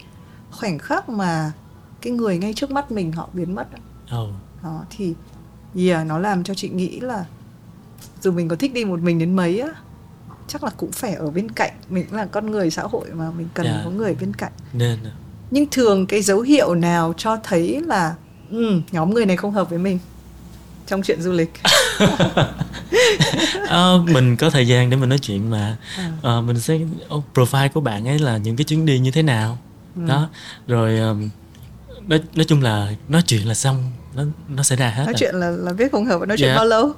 khoảnh 0.50 0.78
khắc 0.78 1.08
mà 1.08 1.52
cái 2.00 2.12
người 2.12 2.38
ngay 2.38 2.54
trước 2.54 2.70
mắt 2.70 2.92
mình 2.92 3.12
họ 3.12 3.28
biến 3.32 3.54
mất 3.54 3.66
oh. 4.16 4.28
đó 4.62 4.84
thì 4.90 5.14
yeah, 5.76 6.06
nó 6.06 6.18
làm 6.18 6.44
cho 6.44 6.54
chị 6.54 6.68
nghĩ 6.68 7.00
là 7.00 7.24
dù 8.20 8.32
mình 8.32 8.48
có 8.48 8.56
thích 8.56 8.74
đi 8.74 8.84
một 8.84 9.00
mình 9.00 9.18
đến 9.18 9.36
mấy 9.36 9.61
á 9.61 9.70
chắc 10.53 10.64
là 10.64 10.70
cũng 10.76 10.92
phải 10.92 11.14
ở 11.14 11.30
bên 11.30 11.51
cạnh 11.51 11.72
mình 11.88 12.07
là 12.11 12.26
con 12.26 12.51
người 12.51 12.70
xã 12.70 12.82
hội 12.82 13.09
mà 13.12 13.30
mình 13.30 13.48
cần 13.55 13.66
yeah. 13.66 13.78
Dạ. 13.78 13.84
có 13.84 13.90
người 13.90 14.14
bên 14.20 14.34
cạnh 14.34 14.53
nên 14.72 14.98
nhưng 15.51 15.66
thường 15.70 16.07
cái 16.07 16.22
dấu 16.22 16.40
hiệu 16.40 16.74
nào 16.74 17.14
cho 17.16 17.36
thấy 17.44 17.82
là 17.86 18.14
um, 18.51 18.82
nhóm 18.92 19.14
người 19.14 19.26
này 19.26 19.36
không 19.36 19.53
hợp 19.53 19.70
với 19.70 19.78
mình 19.78 19.98
trong 20.86 21.03
chuyện 21.03 21.22
du 21.22 21.32
lịch 21.32 21.51
à, 23.68 23.92
mình 24.07 24.36
có 24.36 24.51
thời 24.51 24.68
gian 24.68 24.90
để 24.90 24.96
mình 24.96 25.09
nói 25.09 25.18
chuyện 25.18 25.51
mà 25.51 25.76
à. 25.96 26.12
À, 26.22 26.40
mình 26.40 26.61
sẽ 26.61 26.78
oh, 27.14 27.24
profile 27.34 27.68
của 27.68 27.80
bạn 27.80 28.09
ấy 28.09 28.18
là 28.18 28.36
những 28.36 28.57
cái 28.57 28.64
chuyến 28.64 28.86
đi 28.86 28.98
như 28.98 29.11
thế 29.11 29.22
nào 29.22 29.59
ừ. 29.96 30.03
đó 30.09 30.28
rồi 30.66 30.98
um, 30.98 31.28
nói 32.09 32.20
nói 32.34 32.44
chung 32.44 32.62
là 32.62 32.92
nói 33.09 33.22
chuyện 33.26 33.48
là 33.48 33.55
xong 33.55 33.92
nó 34.14 34.24
nó 34.48 34.62
sẽ 34.62 34.76
ra 34.76 34.88
hết 34.88 35.05
nói 35.05 35.07
rồi. 35.07 35.14
chuyện 35.18 35.34
là 35.34 35.51
là 35.51 35.72
biết 35.72 35.92
không 35.92 36.07
hợp 36.07 36.18
và 36.18 36.26
nói 36.26 36.36
chuyện 36.38 36.48
yeah. 36.48 36.57
Dạ. 36.57 36.61
bao 36.61 36.66
lâu 36.66 36.92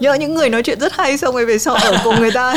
nhớ 0.00 0.14
những 0.14 0.34
người 0.34 0.50
nói 0.50 0.62
chuyện 0.62 0.80
rất 0.80 0.96
hay 0.96 1.18
xong 1.18 1.34
rồi 1.34 1.46
về 1.46 1.58
sau 1.58 1.74
ở 1.74 2.00
cùng 2.04 2.20
người 2.20 2.30
ta. 2.30 2.54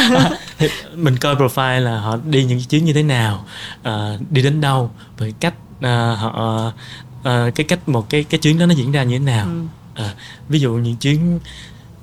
Mình 0.96 1.18
coi 1.18 1.36
profile 1.36 1.80
là 1.80 2.00
họ 2.00 2.18
đi 2.26 2.44
những 2.44 2.62
chuyến 2.70 2.86
như 2.86 2.94
thế 2.94 3.04
nào 3.04 3.46
uh, 3.88 4.22
đi 4.30 4.42
đến 4.42 4.62
đâu 4.62 4.92
với 5.18 5.34
cách 5.40 5.54
uh, 5.78 6.20
họ 6.20 6.72
ờ, 7.24 7.52
cái 7.56 7.64
cách 7.64 7.90
một 7.90 8.10
cái 8.10 8.26
cái 8.30 8.40
chuyến 8.40 8.60
đó 8.60 8.66
nó 8.66 8.74
diễn 8.74 8.92
ra 8.92 9.04
như 9.04 9.18
thế 9.18 9.26
nào. 9.26 9.46
Ừ. 9.46 9.52
Ờ, 9.96 10.10
ví 10.50 10.60
dụ 10.60 10.72
những 10.72 10.96
chuyến 10.96 11.40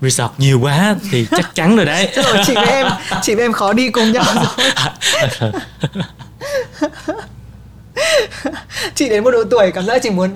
resort 0.00 0.32
nhiều 0.38 0.60
quá 0.60 0.96
thì 1.10 1.26
chắc 1.30 1.54
chắn 1.54 1.76
rồi 1.76 1.84
đấy. 1.84 2.08
Rồi 2.14 2.36
chị 2.46 2.54
với 2.54 2.66
em 2.66 2.86
chị 3.22 3.34
với 3.34 3.44
em 3.44 3.52
khó 3.52 3.72
đi 3.72 3.90
cùng 3.90 4.12
nhau 4.12 4.24
rồi. 5.40 5.52
Chị 8.94 9.08
đến 9.08 9.24
một 9.24 9.30
độ 9.30 9.44
tuổi 9.50 9.70
cảm 9.70 9.86
giác 9.86 10.02
chỉ 10.02 10.10
muốn 10.10 10.34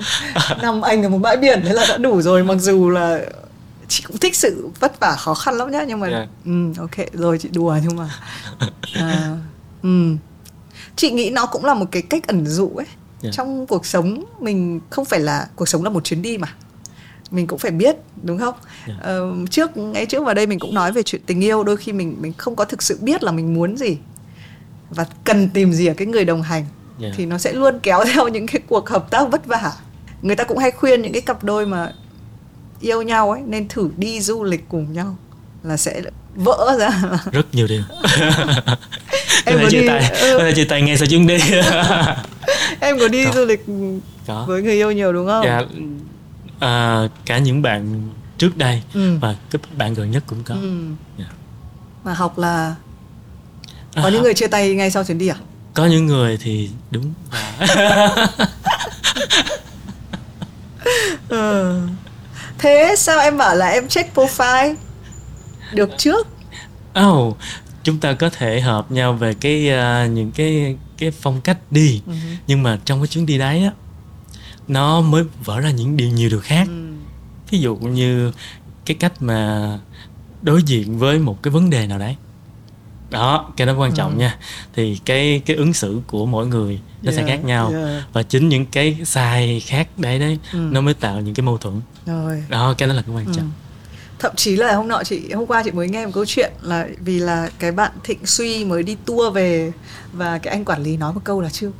nằm 0.62 0.80
anh 0.80 1.02
ở 1.02 1.08
một 1.08 1.18
bãi 1.18 1.36
biển 1.36 1.62
thế 1.64 1.72
là 1.72 1.86
đã 1.88 1.96
đủ 1.96 2.22
rồi 2.22 2.44
mặc 2.44 2.56
dù 2.58 2.90
là 2.90 3.18
chị 3.90 4.04
cũng 4.06 4.18
thích 4.18 4.36
sự 4.36 4.68
vất 4.80 5.00
vả 5.00 5.16
khó 5.18 5.34
khăn 5.34 5.54
lắm 5.54 5.70
nhá 5.70 5.84
nhưng 5.88 6.00
mà 6.00 6.08
Dạ. 6.10 6.26
ừ, 6.44 6.50
ok 6.78 7.12
rồi 7.12 7.38
chị 7.38 7.48
đùa 7.52 7.76
nhưng 7.86 7.96
mà 7.96 8.08
à, 8.94 9.36
ừ. 9.82 9.88
chị 10.96 11.10
nghĩ 11.10 11.30
nó 11.30 11.46
cũng 11.46 11.64
là 11.64 11.74
một 11.74 11.86
cái 11.90 12.02
cách 12.02 12.26
ẩn 12.26 12.46
dụ 12.46 12.68
ấy 12.76 12.86
Dạ. 13.22 13.30
trong 13.32 13.66
cuộc 13.66 13.86
sống 13.86 14.24
mình 14.40 14.80
không 14.90 15.04
phải 15.04 15.20
là 15.20 15.48
cuộc 15.56 15.68
sống 15.68 15.84
là 15.84 15.90
một 15.90 16.04
chuyến 16.04 16.22
đi 16.22 16.38
mà 16.38 16.48
mình 17.30 17.46
cũng 17.46 17.58
phải 17.58 17.70
biết 17.70 17.96
đúng 18.22 18.38
không 18.38 18.54
Dạ. 18.88 18.94
ờ, 19.02 19.32
trước 19.50 19.76
ngay 19.76 20.06
trước 20.06 20.24
vào 20.24 20.34
đây 20.34 20.46
mình 20.46 20.58
cũng 20.58 20.74
nói 20.74 20.92
về 20.92 21.02
chuyện 21.02 21.22
tình 21.26 21.40
yêu 21.44 21.64
đôi 21.64 21.76
khi 21.76 21.92
mình 21.92 22.16
mình 22.20 22.32
không 22.36 22.56
có 22.56 22.64
thực 22.64 22.82
sự 22.82 22.98
biết 23.00 23.22
là 23.22 23.32
mình 23.32 23.54
muốn 23.54 23.76
gì 23.76 23.98
và 24.90 25.06
cần 25.24 25.48
tìm 25.48 25.72
gì 25.72 25.86
ở 25.86 25.94
cái 25.94 26.06
người 26.06 26.24
đồng 26.24 26.42
hành 26.42 26.64
Dạ. 26.98 27.08
thì 27.16 27.26
nó 27.26 27.38
sẽ 27.38 27.52
luôn 27.52 27.78
kéo 27.82 28.04
theo 28.14 28.28
những 28.28 28.46
cái 28.46 28.60
cuộc 28.68 28.88
hợp 28.88 29.10
tác 29.10 29.30
vất 29.30 29.46
vả 29.46 29.72
người 30.22 30.36
ta 30.36 30.44
cũng 30.44 30.58
hay 30.58 30.70
khuyên 30.70 31.02
những 31.02 31.12
cái 31.12 31.22
cặp 31.22 31.44
đôi 31.44 31.66
mà 31.66 31.92
yêu 32.80 33.02
nhau 33.02 33.30
ấy 33.30 33.40
nên 33.46 33.68
thử 33.68 33.90
đi 33.96 34.20
du 34.20 34.44
lịch 34.44 34.68
cùng 34.68 34.92
nhau 34.92 35.16
là 35.62 35.76
sẽ 35.76 36.02
vỡ 36.34 36.76
ra 36.80 36.90
rất 37.32 37.54
nhiều 37.54 37.66
điều 37.66 37.82
Em 39.44 39.58
có 39.62 39.70
chia 39.70 39.80
đi- 39.80 39.86
tay 39.88 40.10
ừ. 40.20 40.52
chia 40.56 40.64
tay 40.64 40.82
ngay 40.82 40.98
sau 40.98 41.06
chuyến 41.06 41.26
đi 41.26 41.36
em 42.80 42.98
có 42.98 43.08
đi 43.08 43.24
Có. 43.24 43.32
du 43.34 43.44
lịch 43.44 43.64
có 44.26 44.44
với 44.48 44.62
người 44.62 44.74
yêu 44.74 44.92
nhiều 44.92 45.12
đúng 45.12 45.26
không 45.26 45.44
dạ 45.44 45.62
à, 46.60 47.02
cả 47.26 47.38
những 47.38 47.62
bạn 47.62 48.08
trước 48.38 48.56
đây 48.56 48.82
Ừ. 48.94 49.16
và 49.20 49.34
cái 49.50 49.60
bạn 49.76 49.94
gần 49.94 50.10
nhất 50.10 50.22
cũng 50.26 50.42
có 50.44 50.54
ừ. 50.54 50.80
Dạ. 51.18 51.24
mà 52.04 52.14
học 52.14 52.38
là 52.38 52.74
có 53.96 54.02
À, 54.02 54.10
những 54.10 54.22
người 54.22 54.34
chia 54.34 54.46
tay 54.46 54.74
ngay 54.74 54.90
sau 54.90 55.04
chuyến 55.04 55.18
đi 55.18 55.28
à 55.28 55.36
có 55.74 55.86
những 55.86 56.06
người 56.06 56.38
thì 56.42 56.70
đúng 56.90 57.12
ừ. 61.28 61.80
Thế 62.60 62.94
sao 62.98 63.20
em 63.20 63.38
bảo 63.38 63.56
là 63.56 63.68
em 63.68 63.88
check 63.88 64.14
profile? 64.14 64.74
Được 65.72 65.90
trước. 65.98 66.26
Oh, 67.06 67.36
chúng 67.82 68.00
ta 68.00 68.12
có 68.12 68.30
thể 68.30 68.60
hợp 68.60 68.92
nhau 68.92 69.12
về 69.12 69.34
cái 69.34 69.70
à, 69.70 70.06
những 70.06 70.30
cái 70.30 70.76
cái 70.98 71.10
phong 71.10 71.40
cách 71.40 71.58
đi. 71.70 72.02
Ừ. 72.06 72.12
nhưng 72.46 72.62
mà 72.62 72.78
trong 72.84 73.00
cái 73.00 73.06
chuyến 73.08 73.26
đi 73.26 73.38
đấy 73.38 73.64
á 73.64 73.70
nó 74.68 75.00
mới 75.00 75.24
vỡ 75.44 75.60
ra 75.60 75.70
những 75.70 75.96
điều 75.96 76.08
nhiều 76.08 76.30
điều 76.30 76.40
khác. 76.40 76.66
Ừ. 76.68 76.92
ví 77.50 77.58
dụ 77.58 77.76
như 77.76 78.32
cái 78.86 78.96
cách 79.00 79.12
mà 79.22 79.78
đối 80.42 80.62
diện 80.62 80.98
với 80.98 81.18
một 81.18 81.42
cái 81.42 81.50
vấn 81.50 81.70
đề 81.70 81.86
nào 81.86 81.98
đấy 81.98 82.16
đó 83.10 83.48
cái 83.56 83.66
đó 83.66 83.74
quan 83.78 83.92
trọng 83.94 84.12
Ừ. 84.14 84.18
nha 84.20 84.38
thì 84.74 84.98
cái 85.04 85.42
cái 85.46 85.56
ứng 85.56 85.72
xử 85.72 86.00
của 86.06 86.26
mỗi 86.26 86.46
người 86.46 86.80
nó 87.02 87.12
sẽ 87.12 87.16
Yeah, 87.16 87.28
khác 87.28 87.44
nhau 87.44 87.70
yeah. 87.72 88.04
và 88.12 88.22
chính 88.22 88.48
những 88.48 88.66
cái 88.66 88.96
sai 89.04 89.62
khác 89.66 89.88
đấy 89.98 90.18
đấy 90.18 90.38
Ừ. 90.52 90.58
nó 90.72 90.80
mới 90.80 90.94
tạo 90.94 91.20
những 91.20 91.34
cái 91.34 91.42
mâu 91.46 91.58
thuẫn 91.58 91.80
rồi 92.06 92.44
đó 92.48 92.74
cái 92.78 92.88
đó 92.88 92.94
là 92.94 93.02
cái 93.02 93.14
quan 93.16 93.26
Ừ. 93.26 93.32
trọng 93.36 93.50
thậm 94.18 94.32
chí 94.36 94.56
là 94.56 94.74
hôm 94.74 94.88
nọ 94.88 95.02
chị 95.04 95.32
hôm 95.32 95.46
qua 95.46 95.62
chị 95.64 95.70
mới 95.70 95.88
nghe 95.88 96.06
một 96.06 96.12
câu 96.14 96.24
chuyện 96.26 96.52
là 96.62 96.88
vì 97.00 97.18
là 97.18 97.48
cái 97.58 97.72
bạn 97.72 97.90
Thịnh 98.04 98.26
Suy 98.26 98.64
mới 98.64 98.82
đi 98.82 98.96
tour 99.04 99.34
về 99.34 99.72
và 100.12 100.38
cái 100.38 100.52
anh 100.54 100.64
quản 100.64 100.82
lý 100.82 100.96
nói 100.96 101.12
một 101.12 101.20
câu 101.24 101.40
là 101.40 101.48
chưa 101.50 101.70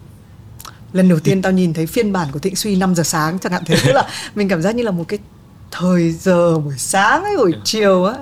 lần 0.93 1.09
đầu 1.09 1.19
tiên 1.21 1.43
tao 1.43 1.53
nhìn 1.53 1.75
thấy 1.75 1.87
phiên 1.87 2.13
bản 2.13 2.29
của 2.33 2.39
Thịnh 2.39 2.57
Suy 2.57 2.77
5 2.77 2.95
giờ 2.95 3.03
sáng 3.03 3.39
chẳng 3.39 3.53
hạn 3.53 3.63
thế 3.67 3.77
tức 3.87 3.93
là 3.93 4.09
mình 4.35 4.49
cảm 4.49 4.63
giác 4.63 4.75
như 4.75 4.83
là 4.83 4.91
một 4.91 5.05
cái 5.09 5.19
thời 5.71 6.13
giờ 6.13 6.59
buổi 6.59 6.79
sáng 6.79 7.25
hay 7.25 7.37
buổi 7.37 7.53
chiều 7.65 8.05
á 8.05 8.15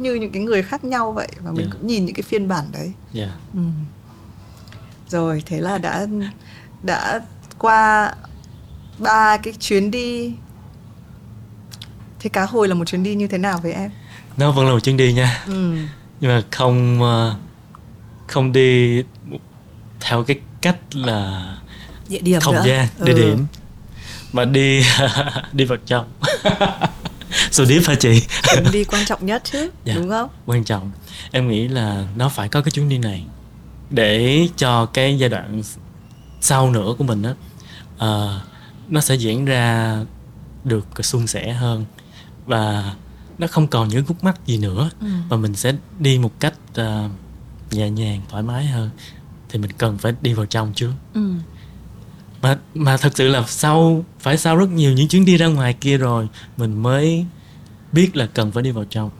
như 0.00 0.14
những 0.14 0.32
cái 0.32 0.42
người 0.42 0.62
khác 0.62 0.84
nhau 0.84 1.12
vậy 1.12 1.28
và 1.40 1.50
mình 1.52 1.60
Yeah. 1.60 1.72
cũng 1.72 1.86
nhìn 1.86 2.04
những 2.06 2.14
cái 2.14 2.22
phiên 2.22 2.48
bản 2.48 2.64
đấy 2.72 2.92
yeah. 3.14 3.30
Ừ. 3.54 3.60
Rồi 5.08 5.42
thế 5.46 5.60
là 5.60 5.78
đã 5.78 6.06
đã 6.82 7.20
qua 7.58 8.12
ba 8.98 9.36
cái 9.36 9.52
chuyến 9.60 9.90
đi. 9.90 10.34
Thế 12.20 12.30
cá 12.30 12.46
hồi 12.46 12.68
là 12.68 12.74
một 12.74 12.84
chuyến 12.84 13.02
đi 13.02 13.14
như 13.14 13.26
thế 13.26 13.38
nào 13.38 13.58
với 13.62 13.72
em? 13.72 13.90
nó 14.36 14.50
vẫn 14.52 14.66
là 14.66 14.72
một 14.72 14.80
chuyến 14.80 14.96
đi 14.96 15.12
nha 15.12 15.42
Ừ. 15.46 15.76
nhưng 16.20 16.30
mà 16.30 16.42
không 16.50 17.02
ờ, 17.02 17.36
không 18.26 18.52
đi 18.52 19.02
theo 20.00 20.24
cái 20.24 20.40
cách 20.60 20.76
là 20.92 21.44
Địa 22.08 22.20
điểm 22.20 22.40
không 22.40 22.54
nữa. 22.54 22.62
gian 22.66 22.86
địa 23.04 23.12
Ừ. 23.12 23.16
điểm 23.16 23.46
mà 24.32 24.44
đi 24.44 24.82
đi 25.52 25.64
vào 25.64 25.78
trong 25.86 26.06
số 27.50 27.64
điếp 27.64 27.82
hả 27.86 27.94
chị 27.94 28.22
Chuyến 28.54 28.64
đi 28.72 28.84
quan 28.84 29.04
trọng 29.06 29.26
nhất 29.26 29.42
chứ, 29.44 29.70
Dạ. 29.84 29.94
đúng 29.94 30.08
không? 30.08 30.28
quan 30.46 30.64
trọng 30.64 30.90
em 31.30 31.48
nghĩ 31.48 31.68
là 31.68 32.04
nó 32.16 32.28
phải 32.28 32.48
có 32.48 32.60
cái 32.60 32.70
chuyến 32.70 32.88
đi 32.88 32.98
này 32.98 33.24
để 33.90 34.48
cho 34.56 34.86
cái 34.86 35.18
giai 35.18 35.28
đoạn 35.30 35.62
sau 36.40 36.70
nữa 36.70 36.94
của 36.98 37.04
mình 37.04 37.22
á 37.22 37.34
ờ, 37.98 38.40
nó 38.88 39.00
sẽ 39.00 39.14
diễn 39.14 39.44
ra 39.44 39.96
được 40.64 40.86
suôn 41.04 41.26
sẻ 41.26 41.52
hơn 41.52 41.84
và 42.46 42.92
nó 43.38 43.46
không 43.46 43.66
còn 43.68 43.88
những 43.88 44.04
khúc 44.06 44.24
mắc 44.24 44.46
gì 44.46 44.58
nữa 44.58 44.90
Ừ. 45.00 45.06
và 45.28 45.36
mình 45.36 45.54
sẽ 45.54 45.72
đi 45.98 46.18
một 46.18 46.40
cách 46.40 46.54
ờ, 46.74 47.08
nhẹ 47.70 47.90
nhàng 47.90 48.20
thoải 48.30 48.42
mái 48.42 48.66
hơn 48.66 48.90
thì 49.48 49.58
mình 49.58 49.70
cần 49.78 49.98
phải 49.98 50.12
đi 50.20 50.32
vào 50.34 50.46
trong 50.46 50.72
trước 50.74 50.92
Ừ. 51.14 51.30
mà 52.42 52.58
mà 52.74 52.96
thật 52.96 53.12
sự 53.14 53.28
là 53.28 53.44
sau 53.46 54.04
phải 54.20 54.38
sau 54.38 54.56
rất 54.56 54.70
nhiều 54.70 54.92
những 54.92 55.08
chuyến 55.08 55.24
đi 55.24 55.36
ra 55.36 55.46
ngoài 55.46 55.76
kia 55.80 55.96
rồi 55.96 56.28
mình 56.56 56.82
mới 56.82 57.26
biết 57.92 58.16
là 58.16 58.28
cần 58.34 58.52
phải 58.52 58.62
đi 58.62 58.70
vào 58.70 58.84
trong. 58.84 59.10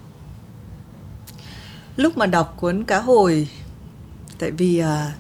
Lúc 1.97 2.17
mà 2.17 2.27
đọc 2.27 2.55
cuốn 2.61 2.85
cá 2.85 3.01
hồi 3.01 3.49
tại 4.39 4.51
vì 4.51 4.79
à, 4.79 5.13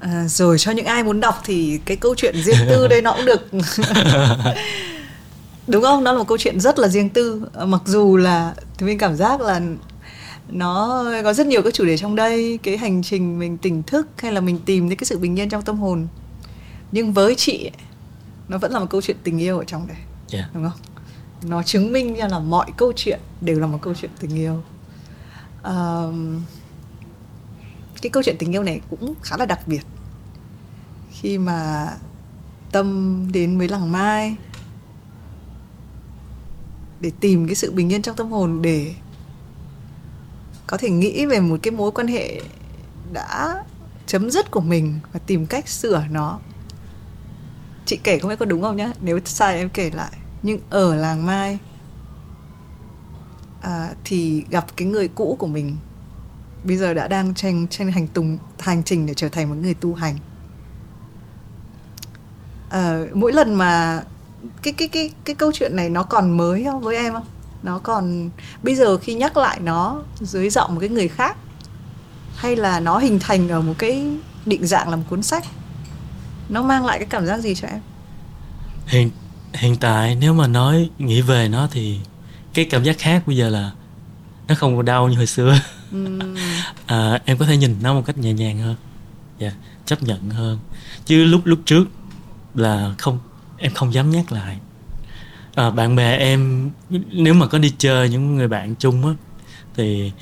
à, 0.00 0.24
rồi 0.28 0.58
cho 0.58 0.70
những 0.72 0.86
ai 0.86 1.02
muốn 1.02 1.20
đọc 1.20 1.42
thì 1.44 1.80
cái 1.84 1.96
câu 1.96 2.14
chuyện 2.14 2.42
riêng 2.42 2.66
tư 2.68 2.88
đây 2.90 3.02
nó 3.02 3.12
cũng 3.12 3.26
được. 3.26 3.48
Đúng 5.66 5.82
không? 5.82 6.04
Nó 6.04 6.12
là 6.12 6.18
một 6.18 6.28
câu 6.28 6.38
chuyện 6.38 6.60
rất 6.60 6.78
là 6.78 6.88
riêng 6.88 7.08
tư. 7.08 7.42
Mặc 7.66 7.82
dù 7.86 8.16
là 8.16 8.54
thì 8.78 8.86
mình 8.86 8.98
cảm 8.98 9.16
giác 9.16 9.40
là 9.40 9.60
nó 10.48 11.04
có 11.24 11.32
rất 11.32 11.46
nhiều 11.46 11.62
các 11.62 11.74
chủ 11.74 11.84
đề 11.84 11.98
trong 11.98 12.16
đây 12.16 12.58
cái 12.62 12.76
hành 12.76 13.02
trình 13.02 13.38
mình 13.38 13.58
tỉnh 13.58 13.82
thức 13.82 14.06
hay 14.16 14.32
là 14.32 14.40
mình 14.40 14.58
tìm 14.64 14.88
đến 14.88 14.98
cái 14.98 15.04
sự 15.04 15.18
bình 15.18 15.38
yên 15.38 15.48
trong 15.48 15.62
tâm 15.62 15.78
hồn 15.78 16.06
nhưng 16.92 17.12
với 17.12 17.34
chị 17.34 17.64
ấy, 17.64 17.70
nó 18.48 18.58
vẫn 18.58 18.72
là 18.72 18.78
một 18.78 18.86
câu 18.90 19.00
chuyện 19.00 19.16
tình 19.24 19.38
yêu 19.38 19.58
ở 19.58 19.64
trong 19.64 19.86
đây 19.86 19.96
Dạ. 20.28 20.48
đúng 20.54 20.70
không? 20.70 20.78
Nó 21.42 21.62
chứng 21.62 21.92
minh 21.92 22.14
ra 22.14 22.28
là 22.28 22.38
mọi 22.38 22.70
câu 22.76 22.92
chuyện 22.96 23.20
đều 23.40 23.60
là 23.60 23.66
một 23.66 23.78
câu 23.82 23.94
chuyện 23.94 24.10
tình 24.20 24.36
yêu. 24.36 24.62
Ờm, 25.62 26.42
cái 28.02 28.10
câu 28.10 28.22
chuyện 28.22 28.36
tình 28.38 28.52
yêu 28.54 28.62
này 28.62 28.80
cũng 28.90 29.14
khá 29.22 29.36
là 29.36 29.46
đặc 29.46 29.60
biệt. 29.68 29.82
Khi 31.10 31.38
mà 31.38 31.88
tâm 32.72 33.28
đến 33.32 33.58
với 33.58 33.68
làng 33.68 33.92
mai 33.92 34.36
để 37.00 37.10
tìm 37.20 37.46
cái 37.46 37.54
sự 37.54 37.72
bình 37.72 37.92
yên 37.92 38.02
trong 38.02 38.16
tâm 38.16 38.30
hồn 38.30 38.62
để 38.62 38.94
có 40.66 40.76
thể 40.76 40.90
nghĩ 40.90 41.26
về 41.26 41.40
một 41.40 41.56
cái 41.62 41.70
mối 41.70 41.90
quan 41.92 42.06
hệ 42.06 42.40
đã 43.12 43.64
chấm 44.06 44.30
dứt 44.30 44.50
của 44.50 44.60
mình 44.60 45.00
và 45.12 45.20
tìm 45.26 45.46
cách 45.46 45.68
sửa 45.68 46.04
nó 46.10 46.38
chị 47.92 47.98
kể 48.02 48.18
không 48.18 48.28
biết 48.28 48.38
có 48.38 48.46
đúng 48.46 48.62
không 48.62 48.76
nhá? 48.76 48.92
Nếu 49.00 49.20
sai 49.24 49.56
em 49.56 49.68
kể 49.68 49.90
lại. 49.90 50.12
Nhưng 50.42 50.58
ở 50.70 50.94
làng 50.94 51.26
mai 51.26 51.58
à, 53.62 53.90
thì 54.04 54.44
gặp 54.50 54.66
cái 54.76 54.88
người 54.88 55.08
cũ 55.08 55.36
của 55.38 55.46
mình. 55.46 55.76
Bây 56.64 56.76
giờ 56.76 56.94
đã 56.94 57.08
đang 57.08 57.34
trên 57.34 57.66
trên 57.68 57.88
hành 57.88 58.06
tùng 58.06 58.38
hành 58.58 58.82
trình 58.82 59.06
để 59.06 59.14
trở 59.14 59.28
thành 59.28 59.48
một 59.48 59.54
người 59.62 59.74
tu 59.74 59.94
hành. 59.94 60.18
À, 62.70 63.00
mỗi 63.14 63.32
lần 63.32 63.54
mà 63.54 64.02
cái 64.62 64.72
cái 64.72 64.88
cái 64.88 65.10
cái 65.24 65.34
câu 65.34 65.52
chuyện 65.52 65.76
này 65.76 65.88
nó 65.88 66.02
còn 66.02 66.36
mới 66.36 66.64
không? 66.64 66.80
Với 66.80 66.96
em 66.96 67.12
không? 67.12 67.26
Nó 67.62 67.78
còn 67.78 68.30
bây 68.62 68.74
giờ 68.74 68.98
khi 68.98 69.14
nhắc 69.14 69.36
lại 69.36 69.60
nó 69.60 70.02
dưới 70.20 70.50
giọng 70.50 70.74
một 70.74 70.80
cái 70.80 70.88
người 70.88 71.08
khác 71.08 71.36
hay 72.36 72.56
là 72.56 72.80
nó 72.80 72.98
hình 72.98 73.18
thành 73.18 73.48
ở 73.48 73.60
một 73.60 73.74
cái 73.78 74.16
định 74.46 74.66
dạng 74.66 74.88
là 74.88 74.96
một 74.96 75.04
cuốn 75.10 75.22
sách? 75.22 75.44
Nó 76.48 76.62
mang 76.62 76.86
lại 76.86 76.98
cái 76.98 77.06
cảm 77.10 77.26
giác 77.26 77.38
gì 77.38 77.54
cho 77.54 77.68
em? 77.68 77.80
Hiện 78.86 79.10
hiện 79.54 79.76
tại 79.76 80.14
nếu 80.20 80.34
mà 80.34 80.46
nói 80.46 80.90
nghĩ 80.98 81.20
về 81.20 81.48
nó 81.48 81.68
thì 81.70 81.98
cái 82.54 82.64
cảm 82.64 82.84
giác 82.84 82.98
khác 82.98 83.22
bây 83.26 83.36
giờ 83.36 83.48
là 83.48 83.70
nó 84.48 84.54
không 84.54 84.76
còn 84.76 84.84
đau 84.84 85.08
như 85.08 85.16
hồi 85.16 85.26
xưa. 85.26 85.58
Ừm, 85.92 86.34
à, 86.86 87.20
em 87.24 87.38
có 87.38 87.46
thể 87.46 87.56
nhìn 87.56 87.76
nó 87.82 87.94
một 87.94 88.02
cách 88.06 88.18
nhẹ 88.18 88.32
nhàng 88.32 88.58
hơn. 88.58 88.76
Dạ 89.38 89.52
chấp 89.86 90.02
nhận 90.02 90.30
hơn. 90.30 90.58
Chứ 91.04 91.24
lúc 91.24 91.40
lúc 91.44 91.60
trước 91.64 91.84
là 92.54 92.94
không 92.98 93.18
em 93.58 93.74
không 93.74 93.94
dám 93.94 94.10
nhắc 94.10 94.32
lại. 94.32 94.58
À, 95.54 95.70
bạn 95.70 95.96
bè 95.96 96.16
em 96.16 96.70
nếu 97.10 97.34
mà 97.34 97.46
có 97.46 97.58
đi 97.58 97.74
chơi 97.78 98.08
những 98.08 98.36
người 98.36 98.48
bạn 98.48 98.74
chung 98.74 99.06
á 99.06 99.12
thì 99.74 100.12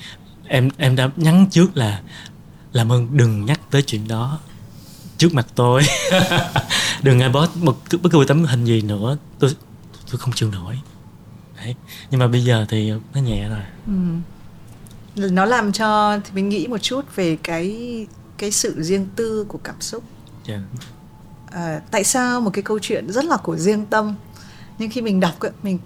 em 0.48 0.68
em 0.76 0.96
đã 0.96 1.10
nhắn 1.16 1.46
trước 1.50 1.76
là 1.76 2.00
làm 2.72 2.92
ơn 2.92 3.16
đừng 3.16 3.44
nhắc 3.44 3.60
tới 3.70 3.82
chuyện 3.82 4.08
đó 4.08 4.38
trước 5.20 5.34
mặt 5.34 5.46
tôi 5.54 5.82
đừng 7.02 7.20
ai 7.20 7.30
post 7.32 7.50
một 7.56 7.76
bất 8.02 8.12
cứ 8.12 8.24
tấm 8.28 8.44
hình 8.44 8.64
gì 8.64 8.82
nữa 8.82 9.16
tôi 9.38 9.56
tôi 10.10 10.18
không 10.18 10.32
chịu 10.34 10.50
nổi 10.50 10.80
đấy 11.56 11.74
nhưng 12.10 12.20
mà 12.20 12.26
bây 12.26 12.44
giờ 12.44 12.66
thì 12.68 12.92
nó 13.14 13.20
nhẹ 13.20 13.48
rồi 13.48 13.62
ừ. 13.86 15.28
nó 15.30 15.44
làm 15.44 15.72
cho 15.72 16.18
thì 16.24 16.30
mình 16.34 16.48
nghĩ 16.48 16.66
một 16.66 16.78
chút 16.78 17.16
về 17.16 17.38
cái 17.42 17.76
cái 18.38 18.50
sự 18.50 18.82
riêng 18.82 19.06
tư 19.16 19.44
của 19.48 19.58
cảm 19.64 19.80
xúc 19.80 20.04
yeah. 20.46 20.60
Dạ. 20.72 20.86
à, 21.60 21.80
tại 21.90 22.04
sao 22.04 22.40
một 22.40 22.50
cái 22.52 22.62
câu 22.62 22.78
chuyện 22.78 23.12
rất 23.12 23.24
là 23.24 23.36
của 23.36 23.56
riêng 23.56 23.86
tâm 23.86 24.14
nhưng 24.78 24.90
khi 24.90 25.02
mình 25.02 25.20
đọc 25.20 25.34
mình 25.62 25.78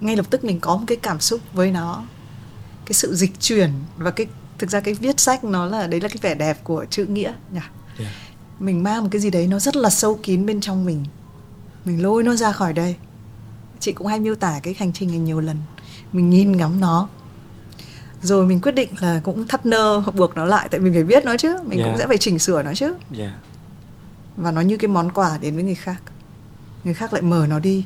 ngay 0.00 0.16
lập 0.16 0.26
tức 0.30 0.44
mình 0.44 0.60
có 0.60 0.76
một 0.76 0.84
cái 0.86 0.96
cảm 1.02 1.20
xúc 1.20 1.40
với 1.52 1.70
nó 1.70 2.04
cái 2.86 2.92
sự 2.92 3.14
dịch 3.14 3.40
chuyển 3.40 3.70
và 3.96 4.10
cái 4.10 4.26
thực 4.58 4.70
ra 4.70 4.80
cái 4.80 4.94
viết 4.94 5.20
sách 5.20 5.44
nó 5.44 5.66
là 5.66 5.86
đấy 5.86 6.00
là 6.00 6.08
cái 6.08 6.18
vẻ 6.22 6.34
đẹp 6.34 6.64
của 6.64 6.84
chữ 6.90 7.06
nghĩa 7.06 7.32
nhỉ 7.52 7.58
yeah. 7.58 7.72
Mình 8.58 8.82
mang 8.82 9.02
một 9.02 9.08
cái 9.12 9.20
gì 9.20 9.30
đấy 9.30 9.46
nó 9.46 9.58
rất 9.58 9.76
là 9.76 9.90
sâu 9.90 10.18
kín 10.22 10.46
bên 10.46 10.60
trong 10.60 10.84
mình. 10.84 11.04
Mình 11.84 12.02
lôi 12.02 12.22
nó 12.22 12.34
ra 12.34 12.52
khỏi 12.52 12.72
đây. 12.72 12.96
Chị 13.80 13.92
cũng 13.92 14.06
hay 14.06 14.20
miêu 14.20 14.34
tả 14.34 14.60
cái 14.62 14.74
hành 14.78 14.92
trình 14.92 15.08
này 15.08 15.18
nhiều 15.18 15.40
lần. 15.40 15.56
Mình 16.12 16.30
nhìn 16.30 16.56
ngắm 16.56 16.80
nó. 16.80 17.08
Rồi 18.22 18.46
mình 18.46 18.60
quyết 18.60 18.72
định 18.72 18.88
là 19.00 19.20
cũng 19.24 19.46
thắt 19.48 19.66
nơ 19.66 20.02
buộc 20.14 20.36
nó 20.36 20.44
lại 20.44 20.68
tại 20.70 20.80
mình 20.80 20.92
phải 20.92 21.04
viết 21.04 21.24
nó 21.24 21.36
chứ. 21.36 21.56
Mình 21.66 21.78
yeah. 21.78 21.90
cũng 21.90 21.98
sẽ 21.98 22.06
phải 22.06 22.18
chỉnh 22.18 22.38
sửa 22.38 22.62
nó 22.62 22.74
chứ. 22.74 22.94
Yeah. 23.18 23.32
Và 24.36 24.50
nó 24.50 24.60
như 24.60 24.76
cái 24.76 24.88
món 24.88 25.10
quà 25.10 25.38
đến 25.38 25.54
với 25.54 25.64
người 25.64 25.74
khác. 25.74 26.02
Người 26.84 26.94
khác 26.94 27.12
lại 27.12 27.22
mở 27.22 27.46
nó 27.48 27.58
đi. 27.58 27.84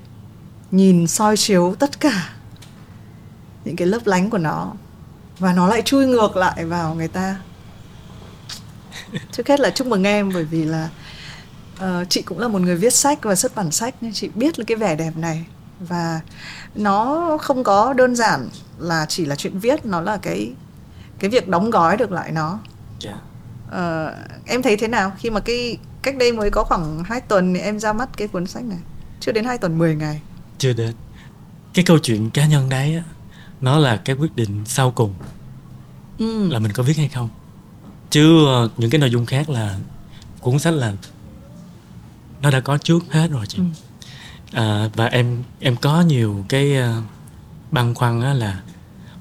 Nhìn 0.71 1.07
soi 1.07 1.37
chiếu 1.37 1.75
tất 1.79 2.01
cả 2.01 2.29
những 3.65 3.77
cái 3.77 3.89
lấp 3.89 4.07
lánh 4.07 4.31
của 4.31 4.39
nó. 4.39 4.73
Và 5.39 5.53
nó 5.53 5.69
lại 5.69 5.83
chui 5.83 6.07
ngược 6.07 6.37
lại 6.37 6.65
vào 6.65 6.95
người 6.95 7.09
ta 7.09 7.37
trước 9.33 9.49
hết 9.49 9.61
là 9.61 9.71
chúc 9.71 9.87
mừng 9.87 10.05
em 10.05 10.31
bởi 10.35 10.45
vì 10.45 10.65
là 10.65 10.89
uh, 11.77 12.07
chị 12.09 12.23
cũng 12.23 12.39
là 12.39 12.49
một 12.49 12.59
người 12.59 12.77
viết 12.77 12.95
sách 12.95 13.19
và 13.23 13.35
xuất 13.35 13.55
bản 13.55 13.71
sách 13.71 13.95
nên 14.01 14.13
chị 14.13 14.29
biết 14.35 14.59
là 14.59 14.65
cái 14.65 14.77
vẻ 14.77 14.97
đẹp 14.97 15.17
này 15.17 15.45
và 15.81 16.21
nó 16.75 17.29
không 17.41 17.65
có 17.65 17.93
đơn 17.93 18.17
giản 18.17 18.49
là 18.79 19.07
chỉ 19.09 19.25
là 19.25 19.37
chuyện 19.37 19.59
viết 19.59 19.87
nó 19.87 20.01
là 20.01 20.17
cái 20.17 20.53
cái 21.19 21.31
việc 21.31 21.49
đóng 21.49 21.71
gói 21.71 21.97
được 21.97 22.13
lại 22.13 22.33
nó 22.33 22.59
yeah. 23.05 23.17
Dạ. 23.73 24.09
uh, 24.09 24.47
em 24.47 24.63
thấy 24.63 24.77
thế 24.77 24.89
nào 24.89 25.13
khi 25.19 25.31
mà 25.31 25.41
cái 25.41 25.79
cách 26.03 26.17
đây 26.17 26.33
mới 26.33 26.51
có 26.51 26.65
khoảng 26.65 27.05
2 27.05 27.21
tuần 27.21 27.55
thì 27.55 27.61
em 27.61 27.79
ra 27.79 27.93
mắt 27.93 28.09
cái 28.17 28.29
cuốn 28.29 28.47
sách 28.47 28.65
này 28.65 28.79
chưa 29.21 29.33
đến 29.33 29.45
2 29.45 29.59
tuần 29.59 29.79
10 29.79 29.95
ngày 29.95 30.21
chưa 30.59 30.73
đến 30.73 30.95
cái 31.75 31.85
câu 31.85 31.99
chuyện 31.99 32.31
cá 32.31 32.47
nhân 32.47 32.69
đấy 32.69 33.03
nó 33.61 33.79
là 33.79 33.97
cái 33.97 34.17
quyết 34.17 34.37
định 34.37 34.63
sau 34.67 34.91
cùng 34.91 35.15
ừ. 36.19 36.49
là 36.49 36.59
mình 36.59 36.73
có 36.73 36.83
viết 36.83 36.97
hay 36.97 37.09
không 37.09 37.29
chứ 38.13 38.47
những 38.77 38.91
cái 38.91 38.99
nội 38.99 39.11
dung 39.11 39.27
khác 39.27 39.51
là 39.51 39.77
cuốn 40.41 40.59
sách 40.59 40.75
là 40.75 40.93
nó 42.43 42.51
đã 42.51 42.61
có 42.61 42.79
trước 42.79 43.05
hết 43.11 43.31
rồi 43.31 43.47
chị. 43.47 43.59
Ừ. 43.59 43.65
à, 44.53 44.89
và 44.95 45.07
em 45.07 45.43
em 45.61 45.77
có 45.77 46.01
nhiều 46.01 46.45
cái 46.49 46.77
uh, 46.79 47.05
băn 47.71 47.95
khoăn 47.95 48.21
á 48.21 48.35
là 48.35 48.61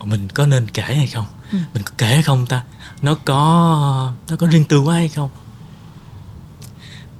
mình 0.03 0.27
có 0.29 0.45
nên 0.45 0.67
kể 0.67 0.81
hay 0.81 1.07
không? 1.07 1.25
Ừ. 1.51 1.57
mình 1.73 1.83
có 1.83 1.91
kể 1.97 2.05
hay 2.05 2.23
không 2.23 2.45
ta? 2.45 2.63
Nó 3.01 3.15
có 3.25 4.13
nó 4.29 4.35
có 4.35 4.47
riêng 4.47 4.65
tư 4.65 4.79
quá 4.79 4.95
hay 4.95 5.09
không? 5.09 5.29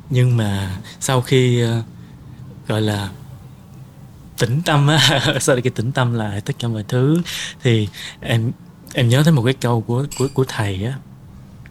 Nhưng 0.10 0.38
mà 0.38 0.78
sau 1.00 1.22
khi 1.22 1.64
uh, 1.64 1.86
gọi 2.68 2.82
là 2.82 3.10
tĩnh 4.38 4.62
tâm 4.66 4.88
á 4.88 5.22
sao 5.42 5.56
cái 5.64 5.72
tĩnh 5.76 5.92
tâm 5.92 6.14
lại 6.14 6.42
tất 6.42 6.54
cả 6.60 6.68
mọi 6.68 6.84
thứ 6.88 7.22
thì 7.64 7.88
em 8.20 8.52
em 8.94 9.10
nhớ 9.10 9.22
tới 9.26 9.34
một 9.34 9.44
cái 9.46 9.54
câu 9.54 9.82
của 9.82 10.06
của 10.18 10.28
của 10.34 10.46
thầy 10.48 10.86
á 10.86 10.94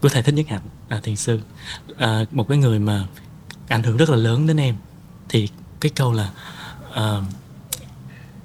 của 0.01 0.09
thầy 0.09 0.23
thích 0.23 0.35
nhất 0.35 0.45
hạnh 0.49 0.61
à, 0.89 0.99
thiền 1.03 1.15
sư. 1.15 1.39
À, 1.97 2.25
một 2.31 2.47
cái 2.49 2.57
người 2.57 2.79
mà 2.79 3.05
ảnh 3.67 3.83
hưởng 3.83 3.97
rất 3.97 4.09
là 4.09 4.15
lớn 4.15 4.47
đến 4.47 4.57
em 4.57 4.75
thì 5.29 5.49
cái 5.79 5.91
câu 5.95 6.13
là 6.13 6.31
à, 6.93 7.21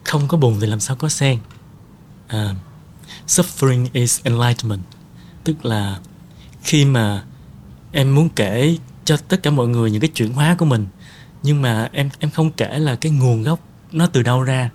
không 0.04 0.28
có 0.28 0.38
buồn 0.38 0.56
thì 0.60 0.66
làm 0.66 0.80
sao 0.80 0.96
có 0.96 1.08
sen. 1.08 1.38
À, 2.26 2.54
suffering 3.26 3.86
is 3.92 4.20
enlightenment. 4.22 4.82
Tức 5.44 5.64
là 5.64 5.98
khi 6.62 6.84
mà 6.84 7.24
em 7.92 8.14
muốn 8.14 8.28
kể 8.28 8.76
cho 9.04 9.16
tất 9.16 9.42
cả 9.42 9.50
mọi 9.50 9.68
người 9.68 9.90
những 9.90 10.00
cái 10.00 10.10
chuyển 10.14 10.32
hóa 10.32 10.54
của 10.58 10.64
mình 10.64 10.86
nhưng 11.42 11.62
mà 11.62 11.88
em 11.92 12.10
em 12.18 12.30
không 12.30 12.50
kể 12.50 12.78
là 12.78 12.96
cái 12.96 13.12
nguồn 13.12 13.42
gốc 13.42 13.60
nó 13.92 14.06
từ 14.06 14.22
đâu 14.22 14.42
ra 14.42 14.70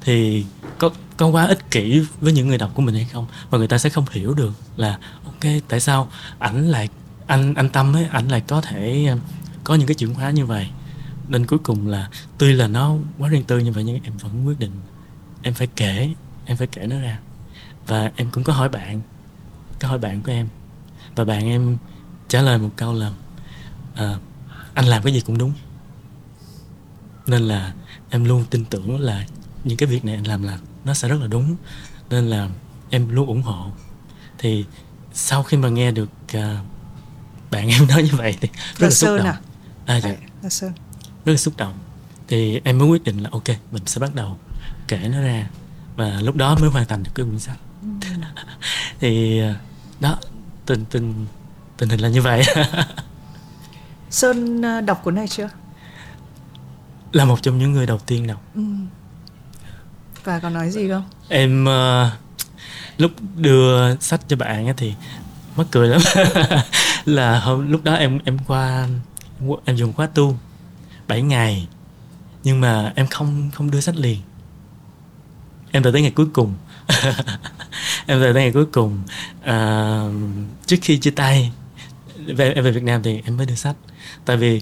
thì 0.00 0.44
có 0.78 0.90
có 1.16 1.26
quá 1.26 1.46
ích 1.46 1.70
kỷ 1.70 2.02
với 2.20 2.32
những 2.32 2.48
người 2.48 2.58
đọc 2.58 2.70
của 2.74 2.82
mình 2.82 2.94
hay 2.94 3.08
không? 3.12 3.26
Và 3.50 3.58
người 3.58 3.68
ta 3.68 3.78
sẽ 3.78 3.90
không 3.90 4.04
hiểu 4.10 4.34
được 4.34 4.52
là 4.76 4.98
ok 5.40 5.52
tại 5.68 5.80
sao 5.80 6.08
ảnh 6.38 6.68
lại 6.68 6.88
anh 7.26 7.54
anh 7.54 7.68
tâm 7.68 7.96
ấy 7.96 8.04
ảnh 8.04 8.28
lại 8.28 8.40
có 8.40 8.60
thể 8.60 9.06
um, 9.06 9.20
có 9.64 9.74
những 9.74 9.88
cái 9.88 9.94
chuyển 9.94 10.14
hóa 10.14 10.30
như 10.30 10.46
vậy? 10.46 10.68
Nên 11.28 11.46
cuối 11.46 11.58
cùng 11.58 11.86
là 11.86 12.10
tuy 12.38 12.52
là 12.52 12.66
nó 12.68 12.94
quá 13.18 13.28
riêng 13.28 13.44
tư 13.44 13.58
như 13.58 13.72
vậy 13.72 13.84
nhưng 13.84 14.00
em 14.04 14.16
vẫn 14.16 14.46
quyết 14.46 14.58
định 14.58 14.72
em 15.42 15.54
phải 15.54 15.66
kể 15.66 16.14
em 16.44 16.56
phải 16.56 16.66
kể 16.66 16.86
nó 16.86 17.00
ra. 17.00 17.18
Và 17.86 18.12
em 18.16 18.30
cũng 18.30 18.44
có 18.44 18.52
hỏi 18.52 18.68
bạn 18.68 19.00
có 19.80 19.88
hỏi 19.88 19.98
bạn 19.98 20.22
của 20.22 20.32
em. 20.32 20.48
Và 21.16 21.24
bạn 21.24 21.46
em 21.46 21.76
trả 22.28 22.42
lời 22.42 22.58
một 22.58 22.70
câu 22.76 22.94
là 22.94 23.10
à, 23.94 24.14
anh 24.74 24.84
làm 24.84 25.02
cái 25.02 25.12
gì 25.12 25.20
cũng 25.20 25.38
đúng. 25.38 25.52
Nên 27.26 27.42
là 27.42 27.74
em 28.10 28.24
luôn 28.24 28.44
tin 28.50 28.64
tưởng 28.64 29.00
là 29.00 29.26
những 29.64 29.76
cái 29.76 29.88
việc 29.88 30.04
này 30.04 30.14
anh 30.14 30.26
làm 30.26 30.42
là 30.42 30.58
nó 30.84 30.94
sẽ 30.94 31.08
rất 31.08 31.20
là 31.20 31.26
đúng. 31.26 31.56
Nên 32.10 32.26
là 32.26 32.48
em 32.90 33.08
luôn 33.08 33.26
ủng 33.26 33.42
hộ. 33.42 33.70
Thì 34.38 34.64
sau 35.16 35.42
khi 35.42 35.56
mà 35.56 35.68
nghe 35.68 35.90
được 35.90 36.08
uh, 36.36 36.42
bạn 37.50 37.68
em 37.78 37.88
nói 37.88 38.02
như 38.02 38.16
vậy 38.16 38.36
thì 38.40 38.48
rất 38.48 38.80
là, 38.80 38.88
là 38.88 38.90
xúc 38.90 39.10
động. 39.18 39.26
à, 39.26 39.40
à 39.86 40.00
dạ. 40.00 40.10
là 40.42 40.48
Sơn. 40.48 40.72
Rất 41.24 41.32
là 41.32 41.36
xúc 41.38 41.56
động. 41.56 41.78
Thì 42.28 42.60
em 42.64 42.78
mới 42.78 42.88
quyết 42.88 43.04
định 43.04 43.18
là 43.18 43.28
ok 43.32 43.48
mình 43.72 43.82
sẽ 43.86 44.00
bắt 44.00 44.14
đầu 44.14 44.38
kể 44.88 45.08
nó 45.12 45.20
ra. 45.20 45.46
Và 45.96 46.20
lúc 46.20 46.36
đó 46.36 46.56
mới 46.60 46.70
hoàn 46.70 46.86
thành 46.86 47.02
được 47.02 47.10
cái 47.14 47.26
quyển 47.26 47.38
sách. 47.38 47.56
Ừ. 47.82 47.88
thì 49.00 49.42
uh, 49.50 49.56
đó 50.00 50.18
tình 50.66 50.84
tình 50.84 51.26
tình 51.76 51.88
hình 51.88 52.00
là 52.00 52.08
như 52.08 52.22
vậy. 52.22 52.42
Sơn 54.10 54.60
uh, 54.60 54.84
đọc 54.84 55.00
cuốn 55.04 55.14
này 55.14 55.28
chưa? 55.28 55.48
Là 57.12 57.24
một 57.24 57.42
trong 57.42 57.58
những 57.58 57.72
người 57.72 57.86
đầu 57.86 57.98
tiên 57.98 58.26
đọc. 58.26 58.42
Ừ. 58.54 58.62
và 60.24 60.38
có 60.38 60.50
nói 60.50 60.70
gì 60.70 60.88
không 60.88 61.04
em 61.28 61.64
uh, 61.64 62.25
lúc 62.98 63.12
đưa 63.36 63.96
sách 63.96 64.20
cho 64.28 64.36
bạn 64.36 64.74
thì 64.76 64.94
mắc 65.56 65.66
cười 65.70 65.88
lắm. 65.88 66.00
Là 67.04 67.40
hôm 67.40 67.72
lúc 67.72 67.84
đó 67.84 67.94
em 67.94 68.18
em 68.24 68.38
qua 68.46 68.88
em 69.64 69.76
dùng 69.76 69.92
khóa 69.92 70.06
tu 70.06 70.36
7 71.08 71.22
ngày 71.22 71.68
nhưng 72.44 72.60
mà 72.60 72.92
em 72.96 73.06
không 73.06 73.50
không 73.54 73.70
đưa 73.70 73.80
sách 73.80 73.96
liền. 73.96 74.20
Em 75.72 75.82
đợi 75.82 75.92
tới 75.92 76.02
ngày 76.02 76.10
cuối 76.10 76.26
cùng. 76.32 76.54
Em 78.06 78.20
đợi 78.20 78.32
tới 78.32 78.42
ngày 78.42 78.52
cuối 78.52 78.66
cùng 78.66 79.02
à, 79.42 80.00
trước 80.66 80.76
khi 80.82 80.98
chia 80.98 81.10
tay 81.10 81.52
về 82.26 82.52
em 82.52 82.64
về 82.64 82.70
Việt 82.70 82.82
Nam 82.82 83.02
thì 83.02 83.22
em 83.24 83.36
mới 83.36 83.46
đưa 83.46 83.54
sách. 83.54 83.76
Tại 84.24 84.36
vì 84.36 84.60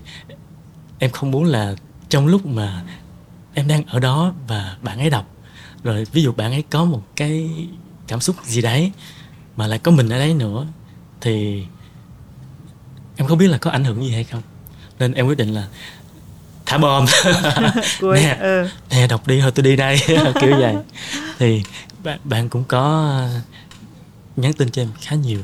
em 0.99 1.11
không 1.11 1.31
muốn 1.31 1.45
là 1.45 1.75
trong 2.09 2.27
lúc 2.27 2.47
mà 2.47 2.83
em 3.55 3.69
đang 3.69 3.85
ở 3.87 4.01
đó 4.01 4.33
và 4.49 4.77
bạn 4.83 4.99
ấy 4.99 5.11
đọc. 5.11 5.35
Rồi 5.83 6.05
ví 6.13 6.23
dụ 6.23 6.33
bạn 6.33 6.53
ấy 6.53 6.65
có 6.71 6.85
một 6.85 7.03
cái 7.17 7.51
cảm 8.07 8.21
xúc 8.21 8.37
gì 8.45 8.63
đấy 8.63 8.93
mà 9.57 9.67
lại 9.67 9.79
có 9.79 9.91
mình 9.91 10.09
ở 10.09 10.19
đấy 10.19 10.35
nữa 10.35 10.67
thì 11.21 11.65
em 13.17 13.29
không 13.29 13.39
biết 13.39 13.49
là 13.49 13.59
có 13.59 13.71
ảnh 13.71 13.85
hưởng 13.85 14.05
gì 14.05 14.13
hay 14.13 14.25
không. 14.25 14.43
Nên 14.99 15.13
em 15.13 15.27
quyết 15.27 15.39
định 15.39 15.55
là 15.55 15.67
thả 16.67 16.79
bom. 16.79 17.05
Nè 18.03 18.37
ừ. 18.41 18.69
nè 18.91 19.07
đọc 19.07 19.27
đi 19.27 19.41
thôi 19.41 19.51
tôi 19.55 19.65
đi 19.65 19.77
đây. 19.77 19.99
Kiểu 20.41 20.57
vậy. 20.59 20.77
Thì 21.39 21.63
bạn 22.03 22.19
bạn 22.25 22.49
cũng 22.49 22.65
có 22.65 23.19
nhắn 24.37 24.53
tin 24.53 24.71
cho 24.71 24.83
em 24.83 24.89
khá 25.01 25.17
nhiều. 25.17 25.41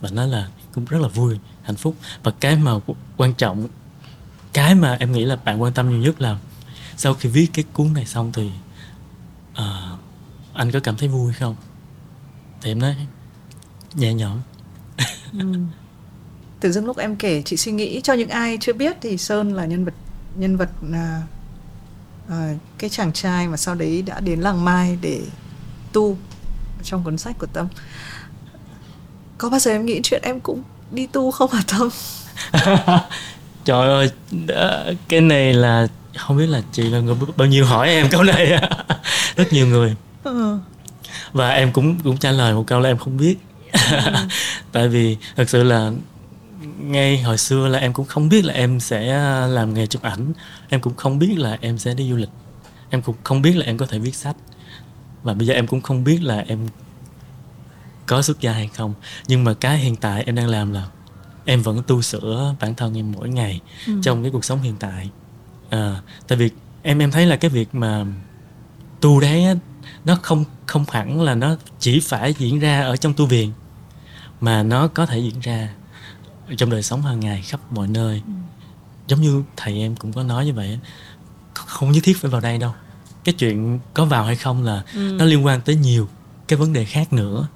Và 0.00 0.10
nói 0.10 0.28
là 0.28 0.48
cũng 0.74 0.84
rất 0.84 1.00
là 1.00 1.08
vui 1.08 1.38
hạnh 1.62 1.76
phúc. 1.76 1.96
Và 2.22 2.32
cái 2.40 2.56
mà 2.56 2.72
quan 3.16 3.34
trọng 3.34 3.68
cái 4.52 4.74
mà 4.74 4.96
em 5.00 5.12
nghĩ 5.12 5.24
là 5.24 5.36
bạn 5.36 5.62
quan 5.62 5.72
tâm 5.72 5.90
nhiều 5.90 5.98
nhất 5.98 6.20
là 6.20 6.36
sau 6.96 7.14
khi 7.14 7.28
viết 7.28 7.50
cái 7.52 7.64
cuốn 7.72 7.92
này 7.92 8.06
xong 8.06 8.32
thì 8.32 8.50
uh, 9.52 9.98
anh 10.52 10.70
có 10.70 10.80
cảm 10.80 10.96
thấy 10.96 11.08
vui 11.08 11.32
không 11.32 11.56
thì 12.62 12.70
em 12.70 12.78
nói 12.78 12.96
nhẹ 13.94 14.14
nhõm. 14.14 14.40
Ừ. 15.38 15.46
từ 16.60 16.72
dưng 16.72 16.86
lúc 16.86 16.96
em 16.96 17.16
kể 17.16 17.42
chị 17.44 17.56
suy 17.56 17.72
nghĩ 17.72 18.00
cho 18.00 18.12
những 18.12 18.28
ai 18.28 18.58
chưa 18.60 18.72
biết 18.72 18.96
thì 19.00 19.18
sơn 19.18 19.54
là 19.54 19.66
nhân 19.66 19.84
vật 19.84 19.94
nhân 20.36 20.56
vật 20.56 20.70
là 20.82 21.22
uh, 22.26 22.32
cái 22.78 22.90
chàng 22.90 23.12
trai 23.12 23.48
mà 23.48 23.56
sau 23.56 23.74
đấy 23.74 24.02
đã 24.02 24.20
đến 24.20 24.40
làng 24.40 24.64
mai 24.64 24.98
để 25.00 25.22
tu 25.92 26.16
trong 26.82 27.04
cuốn 27.04 27.18
sách 27.18 27.36
của 27.38 27.46
tâm. 27.46 27.68
Có 29.38 29.48
bao 29.48 29.60
giờ 29.60 29.70
em 29.70 29.86
nghĩ 29.86 30.00
chuyện 30.02 30.22
em 30.24 30.40
cũng 30.40 30.62
đi 30.90 31.06
tu 31.06 31.30
không 31.30 31.50
hả 31.50 31.62
tâm? 31.68 31.88
Trời 33.64 33.88
ơi 33.88 34.10
cái 35.08 35.20
này 35.20 35.54
là 35.54 35.88
không 36.16 36.36
biết 36.36 36.46
là 36.46 36.62
chị 36.72 36.82
là 36.82 37.00
người 37.00 37.14
bao 37.36 37.48
nhiêu 37.48 37.66
hỏi 37.66 37.88
em 37.88 38.08
câu 38.10 38.22
này 38.22 38.62
rất 39.36 39.52
nhiều 39.52 39.66
người. 39.66 39.96
Ừ. 40.24 40.58
và 41.32 41.50
em 41.50 41.72
cũng 41.72 41.98
cũng 42.04 42.16
trả 42.16 42.30
lời 42.30 42.54
một 42.54 42.64
câu 42.66 42.80
là 42.80 42.90
em 42.90 42.98
không 42.98 43.16
biết. 43.16 43.36
Ừ. 43.72 43.98
tại 44.72 44.88
vì 44.88 45.16
thật 45.36 45.48
sự 45.48 45.62
là 45.62 45.92
ngay 46.78 47.22
hồi 47.22 47.38
xưa 47.38 47.68
là 47.68 47.78
em 47.78 47.92
cũng 47.92 48.06
không 48.06 48.28
biết 48.28 48.44
là 48.44 48.54
em 48.54 48.80
sẽ 48.80 49.06
làm 49.48 49.74
nghề 49.74 49.86
chụp 49.86 50.02
ảnh. 50.02 50.32
Em 50.68 50.80
cũng 50.80 50.94
không 50.96 51.18
biết 51.18 51.38
là 51.38 51.58
em 51.60 51.78
sẽ 51.78 51.94
đi 51.94 52.10
du 52.10 52.16
lịch. 52.16 52.30
Em 52.90 53.02
cũng 53.02 53.16
không 53.24 53.42
biết 53.42 53.56
là 53.56 53.66
em 53.66 53.78
có 53.78 53.86
thể 53.86 53.98
viết 53.98 54.14
sách. 54.14 54.36
Và 55.22 55.34
bây 55.34 55.46
giờ 55.46 55.54
em 55.54 55.66
cũng 55.66 55.80
không 55.80 56.04
biết 56.04 56.22
là 56.22 56.44
em 56.48 56.68
có 58.06 58.22
xuất 58.22 58.40
gia 58.40 58.52
hay 58.52 58.70
không. 58.74 58.94
Nhưng 59.26 59.44
mà 59.44 59.54
cái 59.54 59.78
hiện 59.78 59.96
tại 59.96 60.22
em 60.26 60.34
đang 60.34 60.48
làm 60.48 60.72
là 60.72 60.86
em 61.44 61.62
vẫn 61.62 61.82
tu 61.86 62.02
sửa 62.02 62.54
bản 62.60 62.74
thân 62.74 62.98
em 62.98 63.12
mỗi 63.12 63.28
ngày 63.28 63.60
ừ. 63.86 63.92
trong 64.02 64.22
cái 64.22 64.30
cuộc 64.30 64.44
sống 64.44 64.62
hiện 64.62 64.76
tại. 64.80 65.10
À, 65.70 66.00
tại 66.28 66.38
vì 66.38 66.50
em 66.82 66.98
em 66.98 67.10
thấy 67.10 67.26
là 67.26 67.36
cái 67.36 67.50
việc 67.50 67.74
mà 67.74 68.04
tu 69.00 69.20
đấy 69.20 69.44
á, 69.44 69.54
nó 70.04 70.18
không 70.22 70.44
không 70.66 70.84
hẳn 70.88 71.22
là 71.22 71.34
nó 71.34 71.56
chỉ 71.78 72.00
phải 72.00 72.34
diễn 72.38 72.58
ra 72.58 72.82
ở 72.82 72.96
trong 72.96 73.14
tu 73.14 73.26
viện 73.26 73.52
mà 74.40 74.62
nó 74.62 74.88
có 74.88 75.06
thể 75.06 75.18
diễn 75.18 75.40
ra 75.40 75.68
trong 76.56 76.70
đời 76.70 76.82
sống 76.82 77.02
hàng 77.02 77.20
ngày 77.20 77.42
khắp 77.42 77.60
mọi 77.72 77.88
nơi 77.88 78.22
ừ. 78.26 78.32
giống 79.06 79.20
như 79.20 79.42
thầy 79.56 79.78
em 79.78 79.96
cũng 79.96 80.12
có 80.12 80.22
nói 80.22 80.46
như 80.46 80.52
vậy 80.52 80.78
không 81.54 81.92
nhất 81.92 82.00
thiết 82.04 82.16
phải 82.20 82.30
vào 82.30 82.40
đây 82.40 82.58
đâu 82.58 82.72
cái 83.24 83.34
chuyện 83.38 83.80
có 83.94 84.04
vào 84.04 84.24
hay 84.24 84.36
không 84.36 84.62
là 84.62 84.82
ừ. 84.94 85.16
nó 85.18 85.24
liên 85.24 85.46
quan 85.46 85.60
tới 85.60 85.76
nhiều 85.76 86.08
cái 86.48 86.56
vấn 86.56 86.72
đề 86.72 86.84
khác 86.84 87.12
nữa 87.12 87.48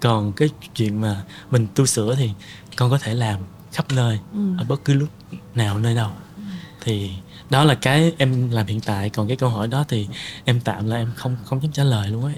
còn 0.00 0.32
cái 0.32 0.48
chuyện 0.74 1.00
mà 1.00 1.22
mình 1.50 1.66
tu 1.74 1.86
sửa 1.86 2.14
thì 2.14 2.30
con 2.76 2.90
có 2.90 2.98
thể 2.98 3.14
làm 3.14 3.40
khắp 3.72 3.92
nơi 3.92 4.18
ừ. 4.32 4.56
ở 4.58 4.64
bất 4.64 4.84
cứ 4.84 4.94
lúc 4.94 5.08
nào 5.54 5.78
nơi 5.78 5.94
đâu 5.94 6.10
ừ. 6.36 6.42
thì 6.80 7.10
đó 7.50 7.64
là 7.64 7.74
cái 7.74 8.12
em 8.18 8.50
làm 8.50 8.66
hiện 8.66 8.80
tại 8.80 9.10
còn 9.10 9.28
cái 9.28 9.36
câu 9.36 9.48
hỏi 9.48 9.68
đó 9.68 9.84
thì 9.88 10.08
em 10.44 10.60
tạm 10.60 10.88
là 10.88 10.96
em 10.96 11.12
không 11.16 11.36
không 11.44 11.62
dám 11.62 11.72
trả 11.72 11.84
lời 11.84 12.08
luôn 12.08 12.24
ấy. 12.24 12.34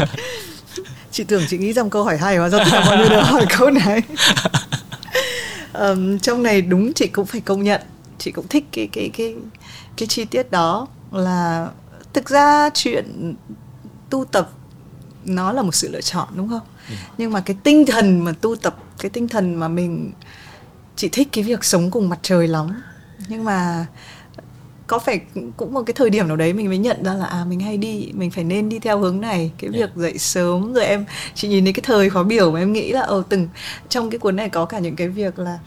Chị 1.10 1.24
tưởng 1.24 1.42
chị 1.48 1.58
nghĩ 1.58 1.72
rằng 1.72 1.90
câu 1.90 2.04
hỏi 2.04 2.18
hay 2.18 2.36
hóa 2.36 2.48
ra 2.48 2.58
tất 2.58 2.80
mọi 2.86 2.96
người 2.96 3.08
đều 3.08 3.22
hỏi 3.22 3.46
câu 3.58 3.70
này. 3.70 4.02
Um, 5.72 6.18
trong 6.18 6.42
này 6.42 6.62
đúng 6.62 6.92
chị 6.92 7.06
cũng 7.06 7.26
phải 7.26 7.40
công 7.40 7.62
nhận 7.62 7.80
chị 8.18 8.30
cũng 8.30 8.48
thích 8.48 8.64
cái 8.72 8.88
cái 8.92 9.10
cái 9.12 9.34
cái 9.96 10.06
chi 10.08 10.24
tiết 10.24 10.50
đó 10.50 10.86
là 11.12 11.68
thực 12.12 12.28
ra 12.28 12.70
chuyện 12.74 13.34
tu 14.10 14.24
tập 14.24 14.50
nó 15.24 15.52
là 15.52 15.62
một 15.62 15.74
sự 15.74 15.88
lựa 15.92 16.00
chọn 16.00 16.28
đúng 16.34 16.48
không? 16.48 16.60
Ừ. 16.88 16.94
nhưng 17.18 17.32
mà 17.32 17.40
cái 17.40 17.56
tinh 17.62 17.86
thần 17.86 18.24
mà 18.24 18.32
tu 18.40 18.56
tập 18.56 18.76
cái 18.98 19.10
tinh 19.10 19.28
thần 19.28 19.54
mà 19.54 19.68
mình 19.68 20.12
chị 20.96 21.08
thích 21.12 21.28
cái 21.32 21.44
việc 21.44 21.64
sống 21.64 21.90
cùng 21.90 22.08
mặt 22.08 22.18
trời 22.22 22.48
lắm 22.48 22.82
nhưng 23.28 23.44
mà 23.44 23.86
có 24.86 24.98
phải 24.98 25.20
cũng 25.56 25.74
một 25.74 25.82
cái 25.86 25.94
thời 25.94 26.10
điểm 26.10 26.28
nào 26.28 26.36
đấy 26.36 26.52
mình 26.52 26.68
mới 26.68 26.78
nhận 26.78 27.04
ra 27.04 27.14
là 27.14 27.26
à 27.26 27.44
mình 27.44 27.60
hay 27.60 27.76
đi 27.76 28.10
mình 28.14 28.30
phải 28.30 28.44
nên 28.44 28.68
đi 28.68 28.78
theo 28.78 28.98
hướng 28.98 29.20
này 29.20 29.50
cái 29.58 29.70
việc 29.70 29.90
dậy 29.96 30.18
sớm 30.18 30.72
rồi 30.72 30.84
em 30.84 31.04
chị 31.34 31.48
nhìn 31.48 31.64
thấy 31.64 31.72
cái 31.72 31.82
thời 31.86 32.10
khóa 32.10 32.22
biểu 32.22 32.50
mà 32.50 32.58
em 32.60 32.72
nghĩ 32.72 32.92
là 32.92 33.00
ờ 33.00 33.22
từng 33.28 33.48
trong 33.88 34.10
cái 34.10 34.18
cuốn 34.18 34.36
này 34.36 34.48
có 34.48 34.64
cả 34.64 34.78
những 34.78 34.96
cái 34.96 35.08
việc 35.08 35.38
là 35.38 35.58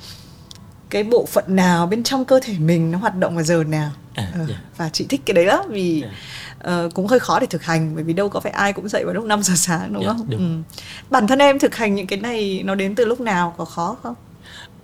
cái 0.90 1.04
bộ 1.04 1.26
phận 1.26 1.44
nào 1.48 1.88
bên 1.88 2.04
trong 2.04 2.26
cơ 2.26 2.40
thể 2.44 2.54
mình 2.60 2.92
nó 2.92 2.98
hoạt 2.98 3.16
động 3.16 3.36
vào 3.36 3.44
giờ 3.44 3.64
nào 3.64 3.92
à, 4.14 4.32
ờ, 4.34 4.40
yeah. 4.48 4.62
và 4.78 4.90
chị 4.90 5.06
thích 5.10 5.22
cái 5.26 5.34
đấy 5.34 5.46
lắm 5.46 5.60
vì 5.70 6.04
yeah. 6.04 6.86
uh, 6.86 6.94
cũng 6.94 7.08
hơi 7.08 7.20
khó 7.20 7.40
để 7.40 7.48
thực 7.48 7.64
hành 7.64 7.96
bởi 7.96 8.04
vì 8.04 8.14
đâu 8.14 8.30
có 8.30 8.40
phải 8.40 8.52
ai 8.52 8.74
cũng 8.74 8.90
dậy 8.90 9.06
vào 9.06 9.14
lúc 9.14 9.26
5 9.26 9.44
giờ 9.44 9.54
sáng 9.58 9.94
đúng 9.94 10.04
yeah, 10.04 10.18
không 10.18 10.30
đúng. 10.30 10.64
Ừ. 10.66 10.78
bản 11.10 11.28
thân 11.28 11.40
em 11.40 11.60
thực 11.60 11.76
hành 11.76 11.96
những 11.96 12.08
cái 12.08 12.20
này 12.20 12.62
nó 12.66 12.76
đến 12.76 12.96
từ 12.96 13.06
lúc 13.06 13.22
nào 13.22 13.54
có 13.58 13.66
khó 13.66 13.98
không 14.04 14.16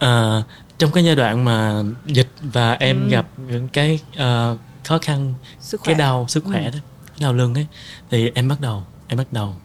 à, 0.01 0.43
trong 0.77 0.91
cái 0.91 1.03
giai 1.03 1.15
đoạn 1.15 1.45
mà 1.45 1.83
dịch 2.05 2.29
và 2.41 2.73
em 2.73 3.03
ừ. 3.03 3.09
gặp 3.09 3.27
những 3.37 3.67
cái 3.67 3.99
uh, 4.13 4.59
khó 4.83 4.97
khăn 5.01 5.33
sức 5.59 5.81
khỏe. 5.81 5.93
cái 5.93 5.99
đau 5.99 6.25
sức 6.27 6.43
khỏe 6.43 6.65
ừ. 6.65 6.69
đó 6.69 6.79
đau 7.19 7.33
lưng 7.33 7.53
ấy 7.53 7.67
thì 8.09 8.31
em 8.35 8.47
bắt 8.47 8.61
đầu 8.61 8.83
em 9.07 9.17
bắt 9.17 9.33
đầu 9.33 9.55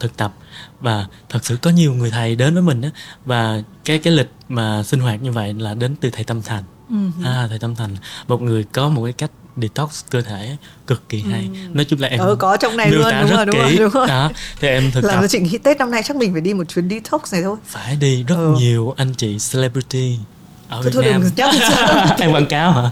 thực 0.00 0.16
tập 0.16 0.34
và 0.80 1.06
thật 1.28 1.44
sự 1.44 1.56
có 1.56 1.70
nhiều 1.70 1.94
người 1.94 2.10
thầy 2.10 2.36
đến 2.36 2.54
với 2.54 2.62
mình 2.62 2.80
đó 2.80 2.88
và 3.24 3.62
cái 3.84 3.98
cái 3.98 4.12
lịch 4.12 4.30
mà 4.48 4.82
sinh 4.82 5.00
hoạt 5.00 5.22
như 5.22 5.32
vậy 5.32 5.54
là 5.54 5.74
đến 5.74 5.96
từ 6.00 6.10
thầy 6.10 6.24
tâm 6.24 6.42
thành 6.42 6.64
uh-huh. 6.90 7.24
à 7.24 7.46
thầy 7.48 7.58
tâm 7.58 7.74
thành 7.74 7.96
một 8.28 8.42
người 8.42 8.64
có 8.64 8.88
một 8.88 9.04
cái 9.04 9.12
cách 9.12 9.30
detox 9.56 10.04
cơ 10.10 10.22
thể 10.22 10.56
cực 10.86 11.08
kỳ 11.08 11.20
hay 11.20 11.48
ừ. 11.52 11.58
nói 11.72 11.84
chung 11.84 12.00
là 12.00 12.08
em 12.08 12.20
ừ, 12.20 12.36
có 12.38 12.56
trong 12.56 12.76
này 12.76 12.90
luôn 12.90 13.12
đúng 13.20 13.30
rất 13.30 13.36
rồi, 13.36 13.46
đúng 13.46 13.54
kỹ 13.54 13.60
rồi, 13.60 13.76
đúng 13.78 13.90
rồi. 13.90 14.06
đó 14.06 14.30
thì 14.60 14.68
em 14.68 14.90
thực 14.90 15.04
làm 15.04 15.20
cho 15.20 15.28
chị 15.28 15.40
nghĩ 15.40 15.58
tết 15.58 15.78
năm 15.78 15.90
nay 15.90 16.02
chắc 16.02 16.16
mình 16.16 16.32
phải 16.32 16.40
đi 16.40 16.54
một 16.54 16.64
chuyến 16.64 16.88
detox 16.88 17.32
này 17.32 17.42
thôi 17.42 17.56
phải 17.64 17.96
đi 17.96 18.24
rất 18.28 18.36
ừ. 18.36 18.54
nhiều 18.58 18.94
anh 18.96 19.14
chị 19.14 19.38
celebrity 19.52 20.18
ở 20.68 20.82
Việt 20.82 20.90
thôi 20.94 21.04
Nam 21.04 21.30
em 22.18 22.32
quảng 22.32 22.46
cáo 22.46 22.72
hả 22.72 22.90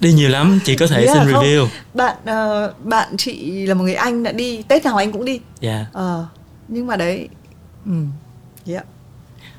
đi 0.00 0.12
nhiều 0.12 0.28
lắm 0.28 0.60
chị 0.64 0.76
có 0.76 0.86
thể 0.86 1.04
yeah, 1.04 1.16
xin 1.16 1.32
không. 1.32 1.44
review 1.44 1.66
bạn 1.94 2.16
uh, 2.22 2.84
bạn 2.86 3.16
chị 3.18 3.66
là 3.66 3.74
một 3.74 3.84
người 3.84 3.94
anh 3.94 4.22
đã 4.22 4.32
đi 4.32 4.62
tết 4.62 4.84
nào 4.84 4.96
anh 4.96 5.12
cũng 5.12 5.24
đi 5.24 5.40
dạ 5.60 5.72
yeah. 5.72 6.20
uh, 6.20 6.26
nhưng 6.68 6.86
mà 6.86 6.96
đấy 6.96 7.28
ừ 7.86 7.92
yeah. 8.66 8.84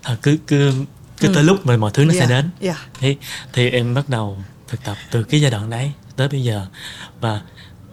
à, 0.01 0.17
cứ 0.21 0.37
cứ 0.47 0.71
cứ 1.17 1.27
ừ. 1.27 1.33
tới 1.35 1.43
lúc 1.43 1.65
mà 1.65 1.77
mọi 1.77 1.91
thứ 1.93 2.05
nó 2.05 2.13
yeah. 2.13 2.23
sẽ 2.23 2.35
đến 2.35 2.49
yeah. 2.61 2.77
thì 2.99 3.17
thì 3.53 3.69
em 3.69 3.93
bắt 3.93 4.09
đầu 4.09 4.37
thực 4.67 4.83
tập 4.83 4.97
từ 5.11 5.23
cái 5.23 5.41
giai 5.41 5.51
đoạn 5.51 5.69
đấy 5.69 5.91
tới 6.15 6.27
bây 6.27 6.43
giờ 6.43 6.65
và 7.21 7.41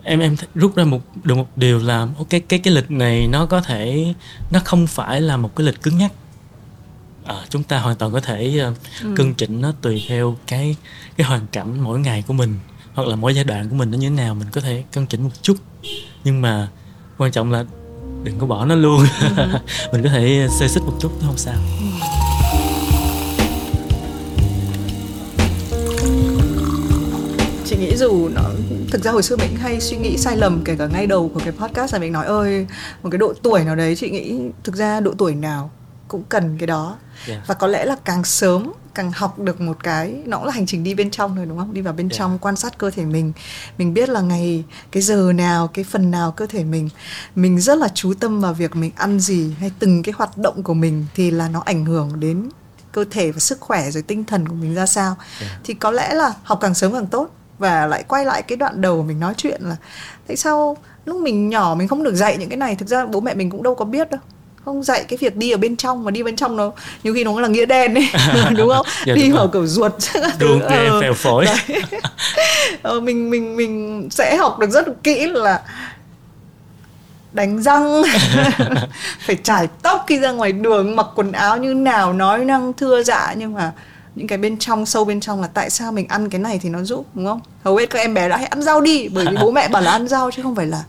em 0.03 0.21
em 0.21 0.37
rút 0.55 0.77
ra 0.77 0.85
một 0.85 1.01
được 1.25 1.35
một 1.35 1.57
điều 1.57 1.79
là 1.79 1.99
ok 2.19 2.29
cái 2.29 2.59
cái 2.59 2.75
lịch 2.75 2.91
này 2.91 3.29
nó 3.29 3.47
có 3.47 3.61
thể 3.61 4.15
nó 4.51 4.61
không 4.65 4.87
phải 4.87 5.21
là 5.21 5.37
một 5.37 5.57
cái 5.57 5.67
lịch 5.67 5.83
cứng 5.83 5.99
nhắc 5.99 6.13
à, 7.25 7.37
chúng 7.49 7.63
ta 7.63 7.79
hoàn 7.79 7.97
toàn 7.97 8.13
có 8.13 8.21
thể 8.21 8.63
uh, 8.71 8.77
ừ. 9.03 9.15
cân 9.17 9.35
chỉnh 9.35 9.61
nó 9.61 9.73
tùy 9.83 10.05
theo 10.09 10.37
cái 10.47 10.77
cái 11.17 11.27
hoàn 11.27 11.47
cảnh 11.47 11.81
mỗi 11.81 12.01
ngày 12.01 12.25
của 12.27 12.33
mình 12.33 12.59
hoặc 12.95 13.09
là 13.09 13.17
mỗi 13.17 13.35
giai 13.35 13.45
đoạn 13.45 13.69
của 13.69 13.77
mình 13.77 13.91
nó 13.91 13.99
như 13.99 14.09
thế 14.09 14.15
nào 14.17 14.35
mình 14.35 14.49
có 14.53 14.61
thể 14.61 14.85
cân 14.93 15.07
chỉnh 15.07 15.23
một 15.23 15.43
chút 15.43 15.57
nhưng 16.25 16.43
mà 16.43 16.69
quan 17.19 17.33
trọng 17.33 17.53
là 17.53 17.65
đừng 18.25 18.39
có 18.39 18.47
bỏ 18.47 18.65
nó 18.65 18.75
luôn 18.75 19.05
ừ. 19.37 19.45
mình 19.93 20.03
có 20.03 20.09
thể 20.09 20.49
xê 20.61 20.69
xích 20.69 20.83
một 20.83 20.97
chút 21.01 21.13
không 21.27 21.37
sao 21.37 21.55
ừ. 21.81 22.30
Chị 27.71 27.77
nghĩ 27.77 27.97
dù 27.97 28.29
nó 28.29 28.43
thực 28.91 29.05
ra 29.05 29.11
hồi 29.11 29.23
xưa 29.23 29.37
mình 29.37 29.57
hay 29.57 29.81
suy 29.81 29.97
nghĩ 29.97 30.17
sai 30.17 30.37
lầm 30.37 30.65
kể 30.65 30.77
cả 30.77 30.87
ngay 30.87 31.07
đầu 31.07 31.31
của 31.35 31.41
cái 31.45 31.53
podcast 31.53 31.93
này 31.93 32.01
mình 32.01 32.13
nói 32.13 32.27
ơi 32.27 32.67
một 33.03 33.11
cái 33.11 33.19
độ 33.19 33.35
tuổi 33.43 33.65
nào 33.65 33.77
đấy 33.77 33.97
chị 33.97 34.11
nghĩ 34.11 34.39
thực 34.65 34.77
ra 34.77 35.01
độ 35.01 35.15
tuổi 35.19 35.35
nào 35.35 35.71
cũng 36.09 36.23
cần 36.29 36.59
cái 36.59 36.67
đó 36.67 36.97
yeah. 37.29 37.43
và 37.47 37.55
có 37.55 37.67
lẽ 37.67 37.85
là 37.85 37.97
càng 38.05 38.25
sớm 38.25 38.73
càng 38.95 39.13
học 39.15 39.39
được 39.39 39.61
một 39.61 39.85
cái 39.85 40.15
nó 40.27 40.37
cũng 40.37 40.47
là 40.47 40.53
hành 40.53 40.67
trình 40.67 40.85
đi 40.85 40.95
bên 40.95 41.11
trong 41.11 41.37
rồi 41.37 41.47
đúng 41.47 41.59
không 41.59 41.75
đi 41.75 41.81
vào 41.81 41.95
bên 41.95 42.09
yeah. 42.09 42.19
trong 42.19 42.39
quan 42.39 42.57
sát 42.57 42.79
cơ 42.79 42.91
thể 42.91 43.05
mình 43.05 43.33
mình 43.79 43.95
biết 43.95 44.09
là 44.09 44.21
ngày 44.21 44.65
cái 44.91 45.03
giờ 45.03 45.33
nào 45.35 45.69
cái 45.69 45.85
phần 45.85 46.11
nào 46.11 46.33
cơ 46.33 46.47
thể 46.47 46.65
mình 46.65 46.89
mình 47.35 47.61
rất 47.61 47.79
là 47.79 47.89
chú 47.95 48.15
tâm 48.15 48.41
vào 48.41 48.55
việc 48.55 48.77
mình 48.77 48.91
ăn 48.97 49.21
gì 49.21 49.55
hay 49.61 49.71
từng 49.79 50.03
cái 50.03 50.13
hoạt 50.17 50.39
động 50.39 50.63
của 50.63 50.75
mình 50.75 51.07
thì 51.15 51.31
là 51.31 51.49
nó 51.49 51.63
ảnh 51.65 51.85
hưởng 51.85 52.21
đến 52.21 52.49
cơ 52.93 53.05
thể 53.11 53.33
và 53.33 53.39
sức 53.39 53.61
khỏe 53.61 53.91
rồi 53.91 54.03
tinh 54.03 54.25
thần 54.25 54.49
của 54.49 54.55
mình 54.55 54.75
ra 54.75 54.87
sao 54.87 55.17
yeah. 55.41 55.53
thì 55.65 55.75
có 55.75 55.91
lẽ 55.91 56.15
là 56.15 56.35
học 56.43 56.59
càng 56.63 56.75
sớm 56.75 56.93
càng 56.93 57.07
tốt 57.07 57.31
và 57.61 57.87
lại 57.87 58.05
quay 58.09 58.25
lại 58.25 58.43
cái 58.43 58.57
đoạn 58.57 58.81
đầu 58.81 59.03
mình 59.03 59.21
nói 59.21 59.35
chuyện 59.37 59.61
là 59.65 59.77
tại 60.27 60.37
sao 60.37 60.77
lúc 61.05 61.17
mình 61.17 61.49
nhỏ 61.49 61.75
mình 61.79 61.89
không 61.89 62.03
được 62.03 62.15
dạy 62.15 62.37
những 62.37 62.49
cái 62.49 62.57
này? 62.57 62.77
Thực 62.77 62.89
ra 62.89 63.07
bố 63.07 63.21
mẹ 63.21 63.35
mình 63.35 63.51
cũng 63.51 63.63
đâu 63.63 63.75
có 63.75 63.85
biết 63.85 64.11
đâu. 64.11 64.21
Không 64.65 64.83
dạy 64.83 65.05
cái 65.09 65.17
việc 65.21 65.37
đi 65.37 65.51
ở 65.51 65.57
bên 65.57 65.77
trong 65.77 66.05
mà 66.05 66.11
đi 66.11 66.23
bên 66.23 66.37
trong 66.37 66.57
nó 66.57 66.73
nhiều 67.05 67.15
khi 67.15 67.25
nó 67.25 67.41
là 67.41 67.49
nghĩa 67.49 67.67
đen 67.67 67.95
ấy 67.95 68.09
đúng 68.57 68.69
không? 68.69 68.87
Dạ, 69.07 69.15
đi 69.15 69.31
vào 69.31 69.49
kiểu 69.49 69.67
ruột 69.67 69.93
đúng 70.39 70.61
ờ, 70.61 71.01
phèo 71.01 71.15
phổi. 71.15 71.47
ờ, 72.83 73.01
mình 73.01 73.31
mình 73.31 73.57
mình 73.57 74.09
sẽ 74.11 74.37
học 74.37 74.59
được 74.59 74.71
rất 74.71 75.03
kỹ 75.03 75.27
là 75.27 75.63
đánh 77.33 77.63
răng 77.63 78.03
phải 79.21 79.37
trải 79.43 79.69
tóc 79.83 80.05
khi 80.07 80.19
ra 80.19 80.31
ngoài 80.33 80.53
đường 80.53 80.97
mặc 80.97 81.07
quần 81.15 81.33
áo 81.33 81.57
như 81.57 81.75
nào 81.75 82.13
nói 82.13 82.45
năng 82.45 82.73
thưa 82.73 83.03
dạ 83.03 83.35
nhưng 83.37 83.55
mà 83.55 83.73
những 84.15 84.27
cái 84.27 84.39
bên 84.39 84.59
trong 84.59 84.87
sâu 84.87 85.05
bên 85.05 85.21
trong 85.21 85.41
là 85.41 85.47
tại 85.47 85.71
sao 85.71 85.93
mình 85.93 86.09
ăn 86.09 86.31
cái 86.31 86.39
này 86.39 86.59
thì 86.63 86.69
nó 86.69 86.83
giúp 86.83 87.07
đúng 87.15 87.27
không? 87.27 87.41
Hầu 87.63 87.77
hết 87.77 87.91
các 87.91 87.99
em 87.99 88.15
bé 88.15 88.29
đã 88.29 88.37
hãy 88.37 88.47
ăn 88.47 88.63
rau 88.63 88.81
đi 88.81 89.09
bởi 89.09 89.27
vì 89.31 89.37
bố 89.41 89.51
mẹ 89.51 89.69
bảo 89.69 89.83
là 89.83 89.91
ăn 89.91 90.09
rau 90.09 90.31
chứ 90.31 90.43
không 90.43 90.57
phải 90.57 90.67
là 90.67 90.85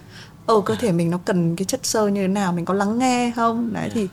ờ 0.45 0.61
cơ 0.65 0.75
thể 0.75 0.91
mình 0.91 1.09
nó 1.09 1.19
cần 1.25 1.55
cái 1.55 1.65
chất 1.65 1.85
xơ 1.85 2.07
như 2.07 2.21
thế 2.21 2.27
nào 2.27 2.53
mình 2.53 2.65
có 2.65 2.73
lắng 2.73 2.99
nghe 2.99 3.31
không? 3.35 3.73
Đấy 3.73 3.89
thì 3.93 4.07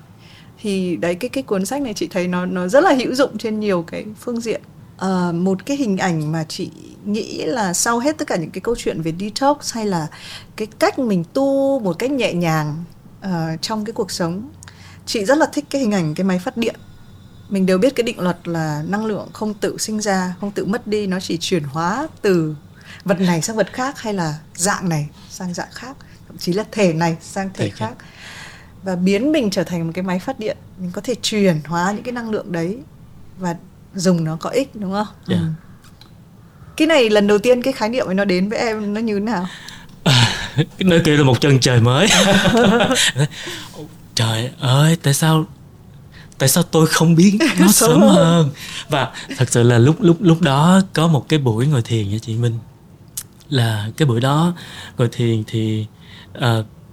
thì 0.61 0.97
đấy 0.97 1.15
cái 1.15 1.29
cái 1.29 1.43
cuốn 1.43 1.67
sách 1.67 1.83
này 1.83 1.95
chị 1.95 2.07
thấy 2.07 2.29
nó 2.29 2.47
nó 2.47 2.69
rất 2.69 2.85
là 2.85 2.93
hữu 2.93 3.15
dụng 3.15 3.39
trên 3.39 3.61
nhiều 3.61 3.83
cái 3.83 4.05
phương 4.21 4.41
diện. 4.41 4.61
À, 4.99 5.33
một 5.33 5.67
cái 5.67 5.77
hình 5.77 5.99
ảnh 5.99 6.33
mà 6.33 6.45
chị 6.49 6.71
nghĩ 7.05 7.45
là 7.45 7.73
sau 7.73 7.99
hết 7.99 8.19
tất 8.19 8.29
cả 8.29 8.37
những 8.37 8.51
cái 8.51 8.61
câu 8.61 8.75
chuyện 8.79 9.03
về 9.03 9.13
detox 9.21 9.57
hay 9.75 9.87
là 9.87 10.07
cái 10.57 10.69
cách 10.79 10.99
mình 10.99 11.25
tu 11.33 11.81
một 11.81 11.99
cách 11.99 12.11
nhẹ 12.11 12.33
nhàng 12.33 12.85
uh, 13.25 13.31
trong 13.61 13.85
cái 13.85 13.93
cuộc 13.93 14.11
sống 14.11 14.49
chị 15.07 15.25
rất 15.25 15.39
là 15.39 15.47
thích 15.47 15.65
cái 15.71 15.81
hình 15.81 15.93
ảnh 15.93 16.15
cái 16.15 16.25
máy 16.25 16.39
phát 16.39 16.57
điện 16.57 16.75
mình 17.51 17.67
đều 17.67 17.79
biết 17.79 17.95
cái 17.97 18.05
định 18.05 18.21
luật 18.21 18.49
là 18.49 18.83
năng 18.89 19.07
lượng 19.07 19.29
không 19.33 19.55
tự 19.55 19.79
sinh 19.79 20.01
ra 20.01 20.35
không 20.41 20.51
tự 20.51 20.65
mất 20.65 20.87
đi 20.87 21.07
nó 21.07 21.21
chỉ 21.21 21.39
chuyển 21.41 21.63
hóa 21.63 22.09
từ 22.23 22.55
vật 23.05 23.21
này 23.21 23.43
sang 23.43 23.57
vật 23.57 23.73
khác 23.73 24.01
hay 24.01 24.15
là 24.15 24.39
dạng 24.55 24.89
này 24.89 25.09
sang 25.31 25.55
dạng 25.55 25.69
khác 25.73 25.97
thậm 26.29 26.39
chí 26.39 26.53
là 26.53 26.65
thể 26.73 26.93
này 26.93 27.17
sang 27.21 27.51
thể, 27.55 27.65
thể 27.65 27.71
khác. 27.71 27.93
và 28.83 28.97
biến 28.97 29.33
mình 29.33 29.51
trở 29.51 29.65
thành 29.65 29.87
một 29.87 29.93
cái 29.95 30.03
máy 30.03 30.19
phát 30.19 30.39
điện 30.39 30.57
mình 30.79 30.91
có 30.93 31.01
thể 31.01 31.15
truyền 31.23 31.61
hóa 31.67 31.93
những 31.93 32.03
cái 32.03 32.13
năng 32.13 32.31
lượng 32.31 32.53
đấy 32.53 32.79
và 33.39 33.57
dùng 33.95 34.25
nó 34.25 34.37
có 34.41 34.51
ích 34.51 34.77
đúng 34.77 34.93
không? 34.93 35.07
Yeah. 35.29 35.41
ừ. 35.41 35.47
cái 36.77 36.87
này 36.87 37.11
lần 37.11 37.27
đầu 37.27 37.39
tiên 37.39 37.63
cái 37.63 37.73
khái 37.73 37.89
niệm 37.89 38.07
ấy 38.07 38.15
nó 38.15 38.25
đến 38.25 38.49
với 38.49 38.59
em 38.59 38.95
nó 38.95 39.01
như 39.01 39.15
thế 39.15 39.21
nào? 39.21 39.47
Nơi 40.79 41.01
kia 41.05 41.17
là 41.17 41.25
một 41.25 41.41
chân 41.41 41.61
trời 41.61 41.81
mới. 41.81 42.09
Trời 44.15 44.51
ơi 44.61 44.97
tại 45.03 45.15
sao 45.15 45.47
tại 46.39 46.49
sao 46.49 46.63
tôi 46.63 46.87
không 46.87 47.15
biết? 47.15 47.39
Nó 47.59 47.73
sớm 47.73 48.01
hơn. 48.01 48.51
và 48.89 49.13
thật 49.37 49.51
sự 49.51 49.63
là 49.63 49.79
lúc 49.79 49.97
lúc 50.01 50.17
lúc 50.21 50.41
đó 50.41 50.81
có 50.93 51.09
một 51.09 51.29
cái 51.29 51.39
buổi 51.39 51.67
ngồi 51.67 51.83
thiền 51.83 52.09
với 52.09 52.19
chị 52.19 52.37
Minh. 52.37 52.59
Là 53.49 53.91
cái 53.97 54.09
buổi 54.09 54.21
đó 54.21 54.55
ngồi 54.99 55.09
thiền 55.13 55.45
thì 55.47 55.87
uh, 56.39 56.43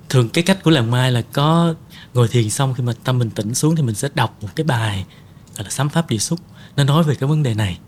thường 0.09 0.29
cái 0.29 0.43
cách 0.43 0.63
của 0.63 0.71
làng 0.71 0.91
mai 0.91 1.11
là 1.11 1.21
có 1.21 1.73
ngồi 2.13 2.27
thiền 2.27 2.49
xong 2.49 2.73
khi 2.73 2.83
mà 2.83 2.93
tâm 3.03 3.19
mình 3.19 3.29
tỉnh 3.29 3.55
xuống 3.55 3.75
thì 3.75 3.83
mình 3.83 3.95
sẽ 3.95 4.09
đọc 4.15 4.37
một 4.41 4.49
cái 4.55 4.63
bài 4.63 5.05
gọi 5.55 5.63
là 5.63 5.69
sám 5.69 5.89
pháp 5.89 6.09
địa 6.09 6.17
xúc. 6.17 6.39
Nó 6.75 6.83
nói 6.83 7.03
về 7.03 7.15
cái 7.15 7.29
vấn 7.29 7.43
đề 7.43 7.53
này. 7.53 7.79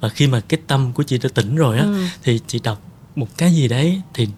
Và 0.00 0.08
khi 0.08 0.26
mà 0.26 0.40
cái 0.40 0.60
tâm 0.66 0.92
của 0.92 1.02
chị 1.02 1.18
đã 1.18 1.28
tỉnh 1.34 1.56
rồi 1.56 1.78
á 1.78 1.84
ừ. 1.84 2.04
thì 2.22 2.40
chị 2.46 2.60
đọc 2.62 2.82
một 3.16 3.38
cái 3.38 3.52
gì 3.52 3.68
đấy 3.68 4.02
thì 4.14 4.28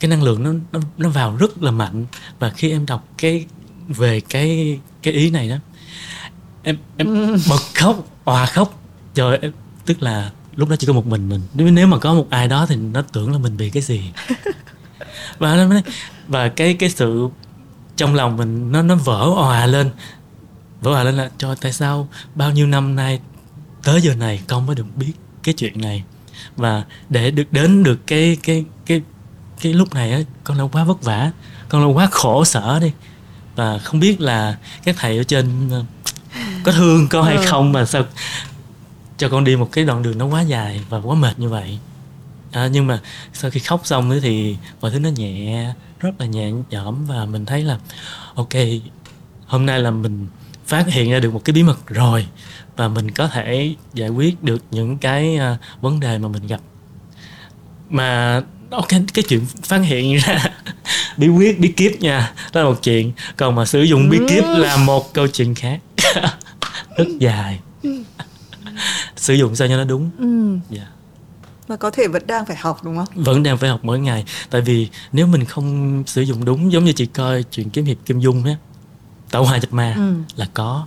cái 0.00 0.08
năng 0.08 0.22
lượng 0.22 0.42
nó 0.42 0.52
nó 0.72 0.80
nó 0.98 1.08
vào 1.08 1.36
rất 1.36 1.62
là 1.62 1.70
mạnh. 1.70 2.06
Và 2.38 2.50
khi 2.50 2.70
em 2.70 2.86
đọc 2.86 3.08
cái 3.18 3.46
về 3.88 4.20
cái 4.20 4.78
cái 5.02 5.14
ý 5.14 5.30
này 5.30 5.48
đó 5.48 5.56
em 6.62 6.76
em 6.96 7.36
bật 7.50 7.60
khóc 7.74 8.04
òa 8.24 8.46
khóc. 8.46 8.80
Trời 9.14 9.38
em 9.42 9.52
tức 9.86 10.02
là 10.02 10.30
lúc 10.56 10.68
đó 10.68 10.76
chỉ 10.76 10.86
có 10.86 10.92
một 10.92 11.06
mình 11.06 11.28
mình. 11.28 11.74
Nếu 11.74 11.86
mà 11.86 11.98
có 11.98 12.14
một 12.14 12.26
ai 12.30 12.48
đó 12.48 12.66
thì 12.66 12.76
nó 12.76 13.02
tưởng 13.02 13.32
là 13.32 13.38
mình 13.38 13.56
bị 13.56 13.70
cái 13.70 13.82
gì. 13.82 14.12
Và 15.38 15.68
và 16.28 16.48
cái 16.48 16.74
cái 16.74 16.90
sự 16.90 17.28
trong 17.96 18.14
lòng 18.14 18.36
mình 18.36 18.72
nó 18.72 18.82
nó 18.82 18.94
vỡ 18.94 19.32
òa 19.36 19.66
lên. 19.66 19.90
Vỡ 20.80 20.90
òa 20.90 21.04
lên 21.04 21.14
là 21.14 21.30
cho 21.38 21.54
tại 21.54 21.72
sao 21.72 22.08
bao 22.34 22.52
nhiêu 22.52 22.66
năm 22.66 22.96
nay 22.96 23.20
tới 23.82 24.00
giờ 24.00 24.14
này 24.14 24.42
con 24.48 24.66
mới 24.66 24.76
được 24.76 24.96
biết 24.96 25.12
cái 25.42 25.54
chuyện 25.54 25.80
này? 25.80 26.04
Và 26.56 26.84
để 27.08 27.30
được 27.30 27.52
đến 27.52 27.82
được 27.82 28.06
cái 28.06 28.36
cái 28.42 28.64
cái 28.86 29.02
cái 29.60 29.72
lúc 29.72 29.94
này 29.94 30.12
á 30.12 30.18
con 30.44 30.58
đã 30.58 30.64
quá 30.72 30.84
vất 30.84 31.02
vả 31.02 31.30
con 31.68 31.88
đã 31.88 31.94
quá 31.94 32.08
khổ 32.10 32.44
sở 32.44 32.78
đi. 32.80 32.92
Và 33.56 33.78
không 33.78 34.00
biết 34.00 34.20
là 34.20 34.58
các 34.84 34.96
thầy 34.98 35.18
ở 35.18 35.24
trên 35.24 35.70
có 36.68 36.72
thương 36.72 37.08
con 37.08 37.24
hay 37.24 37.36
ừ. 37.36 37.42
không 37.46 37.72
mà 37.72 37.84
sao 37.84 38.04
cho 39.18 39.28
con 39.28 39.44
đi 39.44 39.56
một 39.56 39.68
cái 39.72 39.84
đoạn 39.84 40.02
đường 40.02 40.18
nó 40.18 40.26
quá 40.26 40.42
dài 40.42 40.80
và 40.88 40.98
quá 40.98 41.14
mệt 41.14 41.38
như 41.38 41.48
vậy. 41.48 41.78
À, 42.52 42.68
nhưng 42.72 42.86
mà 42.86 43.00
sau 43.32 43.50
khi 43.50 43.60
khóc 43.60 43.80
xong 43.84 44.20
thì 44.22 44.56
mọi 44.80 44.90
thứ 44.90 44.98
nó 44.98 45.08
nhẹ 45.08 45.74
rất 46.00 46.10
là 46.18 46.26
nhẹ 46.26 46.50
nhõm 46.70 47.06
và 47.06 47.24
mình 47.24 47.46
thấy 47.46 47.62
là 47.62 47.78
ok 48.34 48.54
hôm 49.46 49.66
nay 49.66 49.80
là 49.80 49.90
mình 49.90 50.26
phát 50.66 50.86
hiện 50.88 51.10
ra 51.10 51.18
được 51.18 51.32
một 51.32 51.44
cái 51.44 51.54
bí 51.54 51.62
mật 51.62 51.86
rồi 51.86 52.26
và 52.76 52.88
mình 52.88 53.10
có 53.10 53.28
thể 53.28 53.74
giải 53.94 54.08
quyết 54.08 54.42
được 54.42 54.62
những 54.70 54.98
cái 54.98 55.38
uh, 55.52 55.82
vấn 55.82 56.00
đề 56.00 56.18
mà 56.18 56.28
mình 56.28 56.46
gặp. 56.46 56.60
Mà 57.90 58.42
ok 58.70 58.88
cái 59.14 59.24
chuyện 59.28 59.46
phát 59.62 59.78
hiện 59.78 60.16
ra 60.26 60.44
bí 61.16 61.28
quyết 61.28 61.60
bí 61.60 61.68
kíp 61.68 62.00
nha 62.00 62.32
đó 62.52 62.62
là 62.62 62.68
một 62.68 62.82
chuyện. 62.82 63.12
Còn 63.36 63.54
mà 63.54 63.64
sử 63.64 63.82
dụng 63.82 64.08
bí 64.08 64.18
kíp 64.28 64.44
là 64.44 64.76
một 64.76 65.14
câu 65.14 65.28
chuyện 65.28 65.54
khác 65.54 65.80
rất 66.98 67.08
dài 67.18 67.60
sử 69.16 69.34
dụng 69.34 69.56
sao 69.56 69.68
cho 69.68 69.76
nó 69.76 69.84
đúng 69.84 70.10
ừ. 70.18 70.58
yeah 70.76 70.88
mà 71.68 71.76
có 71.76 71.90
thể 71.90 72.08
vẫn 72.08 72.26
đang 72.26 72.46
phải 72.46 72.56
học 72.56 72.84
đúng 72.84 72.96
không? 72.96 73.06
Vẫn 73.14 73.42
đang 73.42 73.58
phải 73.58 73.70
học 73.70 73.80
mỗi 73.82 73.98
ngày 73.98 74.24
Tại 74.50 74.60
vì 74.60 74.88
nếu 75.12 75.26
mình 75.26 75.44
không 75.44 76.02
sử 76.06 76.22
dụng 76.22 76.44
đúng 76.44 76.72
Giống 76.72 76.84
như 76.84 76.92
chị 76.92 77.06
coi 77.06 77.42
chuyện 77.42 77.70
kiếm 77.70 77.84
hiệp 77.84 77.96
Kim 78.06 78.20
Dung 78.20 78.44
á 78.44 78.56
Tạo 79.30 79.44
hòa 79.44 79.58
chập 79.58 79.72
ma 79.72 79.94
ừ. 79.96 80.14
là 80.36 80.48
có 80.54 80.86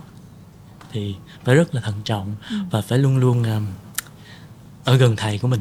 Thì 0.92 1.14
phải 1.44 1.54
rất 1.54 1.74
là 1.74 1.80
thận 1.80 1.94
trọng 2.04 2.34
ừ. 2.50 2.56
Và 2.70 2.80
phải 2.80 2.98
luôn 2.98 3.16
luôn 3.16 3.42
um, 3.42 3.66
Ở 4.84 4.96
gần 4.96 5.16
thầy 5.16 5.38
của 5.38 5.48
mình 5.48 5.60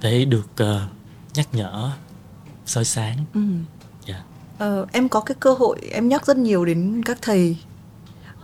Để 0.00 0.24
được 0.24 0.46
uh, 0.62 0.90
nhắc 1.34 1.48
nhở 1.52 1.90
soi 2.66 2.84
sáng 2.84 3.16
ừ. 3.34 3.40
yeah. 3.40 3.56
Dạ. 4.06 4.22
ờ, 4.58 4.86
Em 4.92 5.08
có 5.08 5.20
cái 5.20 5.36
cơ 5.40 5.54
hội 5.54 5.78
Em 5.92 6.08
nhắc 6.08 6.26
rất 6.26 6.36
nhiều 6.36 6.64
đến 6.64 7.02
các 7.04 7.18
thầy 7.22 7.56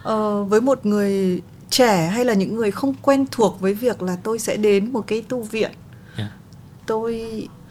ờ, 0.02 0.44
Với 0.44 0.60
một 0.60 0.86
người 0.86 1.42
trẻ 1.70 2.06
hay 2.06 2.24
là 2.24 2.34
những 2.34 2.54
người 2.54 2.70
không 2.70 2.94
quen 3.02 3.26
thuộc 3.30 3.60
với 3.60 3.74
việc 3.74 4.02
là 4.02 4.16
tôi 4.22 4.38
sẽ 4.38 4.56
đến 4.56 4.92
một 4.92 5.04
cái 5.06 5.22
tu 5.28 5.42
viện 5.42 5.70
yeah. 6.16 6.30
Dạ. 6.30 6.30
tôi 6.86 7.22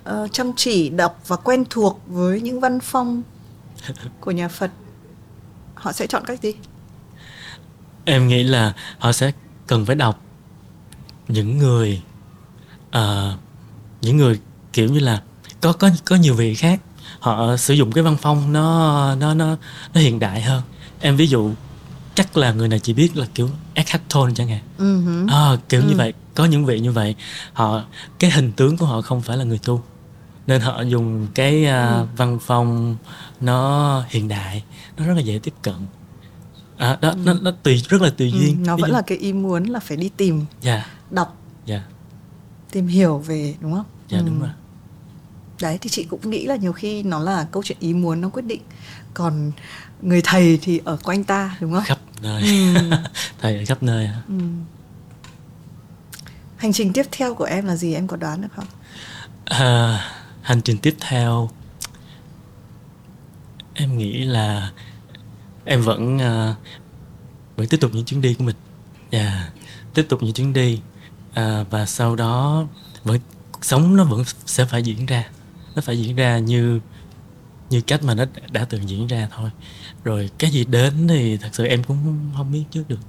uh, 0.09 0.31
chăm 0.31 0.51
chỉ 0.55 0.89
đọc 0.89 1.21
và 1.27 1.35
quen 1.35 1.63
thuộc 1.69 2.01
với 2.07 2.41
những 2.41 2.59
văn 2.59 2.79
phong 2.79 3.23
của 4.19 4.31
nhà 4.31 4.47
Phật 4.47 4.71
họ 5.75 5.91
sẽ 5.91 6.07
chọn 6.07 6.25
cách 6.25 6.41
gì 6.41 6.53
em 8.05 8.27
nghĩ 8.27 8.43
là 8.43 8.73
họ 8.97 9.11
sẽ 9.11 9.31
cần 9.67 9.85
phải 9.85 9.95
đọc 9.95 10.21
những 11.27 11.57
người 11.57 12.01
uh, 12.97 13.39
những 14.01 14.17
người 14.17 14.39
kiểu 14.73 14.89
như 14.89 14.99
là 14.99 15.21
có 15.61 15.73
có 15.73 15.89
có 16.05 16.15
nhiều 16.15 16.33
vị 16.33 16.55
khác 16.55 16.81
họ 17.19 17.57
sử 17.57 17.73
dụng 17.73 17.91
cái 17.91 18.03
văn 18.03 18.17
phong 18.21 18.53
nó 18.53 19.15
nó 19.15 19.33
nó 19.33 19.57
nó 19.93 20.01
hiện 20.01 20.19
đại 20.19 20.41
hơn 20.41 20.61
em 20.99 21.17
ví 21.17 21.27
dụ 21.27 21.51
chắc 22.19 22.37
là 22.37 22.53
người 22.53 22.67
này 22.67 22.79
chỉ 22.79 22.93
biết 22.93 23.17
là 23.17 23.27
kiểu 23.35 23.49
Eckhart 23.73 24.03
Tolle 24.13 24.33
chẳng 24.35 24.47
hạn 24.47 24.61
uh-huh. 24.79 25.27
à, 25.29 25.57
kiểu 25.69 25.81
uh 25.81 25.85
như 25.85 25.93
ừ. 25.93 25.97
vậy 25.97 26.13
có 26.35 26.45
những 26.45 26.65
vị 26.65 26.79
như 26.79 26.91
vậy 26.91 27.15
họ 27.53 27.83
cái 28.19 28.31
hình 28.31 28.51
tướng 28.51 28.77
của 28.77 28.85
họ 28.85 29.01
không 29.01 29.21
phải 29.21 29.37
là 29.37 29.43
người 29.43 29.59
tu 29.63 29.81
nên 30.47 30.61
họ 30.61 30.81
dùng 30.81 31.27
cái 31.35 31.65
uh, 31.65 32.01
uh 32.01 32.17
văn 32.17 32.39
phong 32.41 32.95
nó 33.41 34.03
hiện 34.09 34.27
đại 34.27 34.63
nó 34.97 35.05
rất 35.05 35.13
là 35.13 35.21
dễ 35.21 35.39
tiếp 35.43 35.53
cận 35.61 35.75
à, 36.77 36.97
đó 37.01 37.09
uh 37.09 37.17
nó 37.25 37.33
nó 37.33 37.51
tùy 37.63 37.83
rất 37.89 38.01
là 38.01 38.09
tùy 38.09 38.31
duyên 38.31 38.61
uh, 38.61 38.67
nó 38.67 38.77
vẫn 38.77 38.89
dụ. 38.89 38.95
là 38.95 39.01
cái 39.01 39.17
ý 39.17 39.33
muốn 39.33 39.63
là 39.63 39.79
phải 39.79 39.97
đi 39.97 40.09
tìm 40.17 40.45
yeah. 40.63 40.87
đọc 41.11 41.37
yeah. 41.67 41.81
tìm 42.71 42.87
hiểu 42.87 43.17
về 43.17 43.55
đúng 43.59 43.73
không 43.73 43.85
dạ 44.09 44.17
yeah, 44.17 44.27
đúng 44.27 44.39
rồi 44.39 44.49
đấy 45.61 45.77
thì 45.81 45.89
chị 45.89 46.03
cũng 46.03 46.29
nghĩ 46.29 46.45
là 46.45 46.55
nhiều 46.55 46.73
khi 46.73 47.03
nó 47.03 47.19
là 47.19 47.47
câu 47.51 47.63
chuyện 47.63 47.77
ý 47.81 47.93
muốn 47.93 48.21
nó 48.21 48.29
quyết 48.29 48.45
định 48.45 48.61
còn 49.13 49.51
người 50.01 50.21
thầy 50.23 50.59
thì 50.61 50.81
ở 50.85 50.97
quanh 51.03 51.23
ta 51.23 51.57
đúng 51.59 51.73
không 51.73 51.83
khắp 51.85 51.99
nơi. 52.21 52.41
Ừ. 52.41 52.79
thầy 53.41 53.57
ở 53.57 53.65
khắp 53.67 53.83
nơi. 53.83 54.09
Ừ. 54.27 54.33
hành 56.57 56.73
trình 56.73 56.93
tiếp 56.93 57.05
theo 57.11 57.35
của 57.35 57.43
em 57.43 57.65
là 57.65 57.75
gì? 57.75 57.93
Em 57.93 58.07
có 58.07 58.17
đoán 58.17 58.41
được 58.41 58.47
không? 58.55 58.65
À, 59.45 60.05
hành 60.41 60.61
trình 60.61 60.77
tiếp 60.77 60.95
theo 60.99 61.49
em 63.73 63.97
nghĩ 63.97 64.25
là 64.25 64.71
em 65.65 65.81
vẫn 65.81 66.15
uh, 66.15 66.55
vẫn 67.55 67.67
tiếp 67.67 67.77
tục 67.81 67.91
những 67.93 68.05
chuyến 68.05 68.21
đi 68.21 68.33
của 68.33 68.43
mình. 68.43 68.55
Và 69.11 69.19
dạ, 69.19 69.19
yeah, 69.19 69.53
tiếp 69.93 70.05
tục 70.09 70.23
những 70.23 70.33
chuyến 70.33 70.53
đi 70.53 70.81
uh, 71.29 71.69
và 71.69 71.85
sau 71.85 72.15
đó 72.15 72.67
vẫn 73.03 73.19
cuộc 73.51 73.65
sống 73.65 73.95
nó 73.95 74.03
vẫn 74.03 74.23
sẽ 74.45 74.65
phải 74.65 74.83
diễn 74.83 75.05
ra. 75.05 75.29
Nó 75.75 75.81
phải 75.81 75.99
diễn 75.99 76.15
ra 76.15 76.37
như 76.37 76.79
như 77.69 77.81
cách 77.81 78.03
mà 78.03 78.13
nó 78.13 78.25
đã 78.51 78.65
từng 78.65 78.89
diễn 78.89 79.07
ra 79.07 79.27
thôi. 79.35 79.49
Rồi 80.03 80.29
cái 80.37 80.51
gì 80.51 80.65
đến 80.65 81.07
thì 81.07 81.37
thật 81.37 81.49
sự 81.53 81.65
em 81.65 81.83
cũng 81.83 82.31
không 82.37 82.51
biết 82.51 82.63
trước 82.71 82.83
được. 82.87 82.99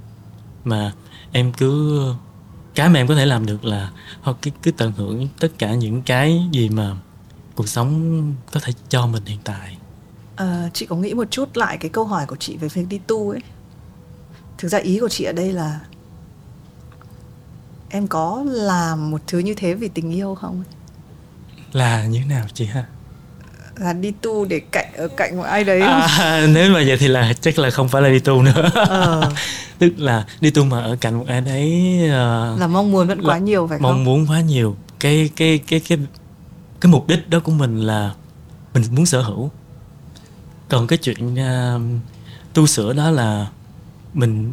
Mà 0.64 0.93
em 1.32 1.52
cứ 1.52 2.02
cái 2.74 2.89
mà 2.89 3.01
em 3.01 3.06
có 3.06 3.14
thể 3.14 3.26
làm 3.26 3.47
được 3.47 3.64
là 3.64 3.90
thôi 4.24 4.34
cứ, 4.43 4.51
cứ 4.62 4.70
tận 4.70 4.93
hưởng 4.97 5.28
tất 5.40 5.48
cả 5.59 5.74
những 5.74 6.02
cái 6.02 6.48
gì 6.52 6.68
mà 6.68 6.97
cuộc 7.55 7.68
sống 7.68 8.34
có 8.52 8.60
thể 8.60 8.72
cho 8.89 9.06
mình 9.06 9.22
hiện 9.26 9.39
tại. 9.44 9.76
À, 10.36 10.70
chị 10.74 10.86
có 10.86 10.97
nghĩ 10.97 11.14
một 11.14 11.30
chút 11.30 11.56
lại 11.56 11.78
cái 11.78 11.90
câu 11.90 12.05
hỏi 12.05 12.26
của 12.26 12.36
chị 12.36 12.56
về 12.56 12.68
việc 12.68 12.89
đi 12.89 13.01
tu 13.06 13.30
ấy? 13.30 13.40
Thực 14.59 14.68
ra 14.68 14.78
ý 14.78 14.98
của 15.01 15.09
chị 15.09 15.24
ở 15.24 15.32
đây 15.32 15.52
là 15.52 15.80
em 17.89 18.06
có 18.06 18.44
làm 18.47 19.10
một 19.10 19.20
thứ 19.26 19.39
như 19.39 19.55
thế 19.55 19.74
vì 19.74 19.89
tình 19.89 20.10
yêu 20.10 20.34
không? 20.34 20.64
Là 21.72 22.06
như 22.06 22.18
thế 22.18 22.24
nào 22.24 22.47
chị 22.55 22.64
ha 22.64 22.86
là 23.81 23.93
đi 23.93 24.12
tu 24.23 24.44
để 24.44 24.61
cạnh 24.61 24.93
ở 24.97 25.09
cạnh 25.09 25.36
một 25.36 25.43
ai 25.43 25.65
đấy 25.65 25.81
à, 25.81 26.47
nếu 26.55 26.70
mà 26.70 26.82
vậy 26.86 26.97
thì 27.01 27.09
là 27.09 27.32
chắc 27.40 27.59
là 27.59 27.70
không 27.70 27.89
phải 27.89 28.02
là 28.02 28.09
đi 28.09 28.19
tu 28.19 28.43
nữa 28.43 28.70
ờ. 28.74 29.31
tức 29.78 29.93
là 29.97 30.24
đi 30.40 30.51
tu 30.51 30.65
mà 30.65 30.81
ở 30.81 30.97
cạnh 31.01 31.19
một 31.19 31.24
ai 31.28 31.40
đấy 31.40 32.01
uh, 32.05 32.61
là 32.61 32.66
mong 32.66 32.93
muốn 32.93 33.07
vẫn 33.07 33.23
quá 33.23 33.39
nhiều 33.39 33.66
phải 33.66 33.78
mong 33.78 33.93
không? 33.93 34.05
muốn 34.05 34.27
quá 34.27 34.40
nhiều 34.40 34.77
cái 35.01 35.31
cái 35.36 35.61
cái 35.69 35.81
cái 35.89 35.98
cái 36.81 36.93
mục 36.93 37.09
đích 37.09 37.31
đó 37.31 37.40
của 37.40 37.52
mình 37.52 37.77
là 37.77 38.15
mình 38.74 38.82
muốn 38.90 39.07
sở 39.07 39.23
hữu 39.23 39.51
còn 40.69 40.86
cái 40.86 40.98
chuyện 40.98 41.35
uh, 41.35 41.82
tu 42.55 42.66
sửa 42.66 42.93
đó 42.93 43.11
là 43.11 43.47
mình 44.15 44.52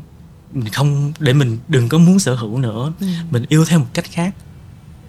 mình 0.52 0.74
không 0.74 1.14
để 1.20 1.34
mình 1.34 1.58
đừng 1.68 1.90
có 1.90 1.98
muốn 1.98 2.20
sở 2.20 2.36
hữu 2.36 2.58
nữa 2.58 2.92
ừ. 3.00 3.08
mình 3.32 3.46
yêu 3.50 3.66
theo 3.66 3.80
một 3.80 3.88
cách 3.94 4.06
khác 4.12 4.34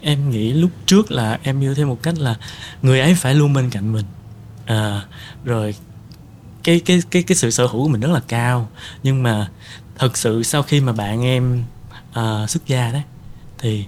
em 0.00 0.30
nghĩ 0.30 0.52
lúc 0.52 0.70
trước 0.86 1.10
là 1.10 1.38
em 1.42 1.60
yêu 1.60 1.74
theo 1.74 1.86
một 1.86 2.02
cách 2.02 2.18
là 2.18 2.36
người 2.82 3.00
ấy 3.00 3.14
phải 3.14 3.34
luôn 3.34 3.52
bên 3.52 3.70
cạnh 3.70 3.92
mình. 3.92 4.04
À, 4.66 5.02
rồi 5.44 5.74
cái 6.64 6.80
cái 6.80 7.02
cái 7.10 7.22
cái 7.22 7.36
sự 7.36 7.50
sở 7.50 7.66
hữu 7.66 7.82
của 7.82 7.88
mình 7.88 8.00
rất 8.00 8.10
là 8.10 8.20
cao. 8.28 8.68
Nhưng 9.02 9.22
mà 9.22 9.48
thật 9.98 10.16
sự 10.16 10.42
sau 10.42 10.62
khi 10.62 10.80
mà 10.80 10.92
bạn 10.92 11.22
em 11.22 11.64
uh, 12.10 12.50
xuất 12.50 12.66
gia 12.66 12.92
đấy 12.92 13.02
thì 13.58 13.84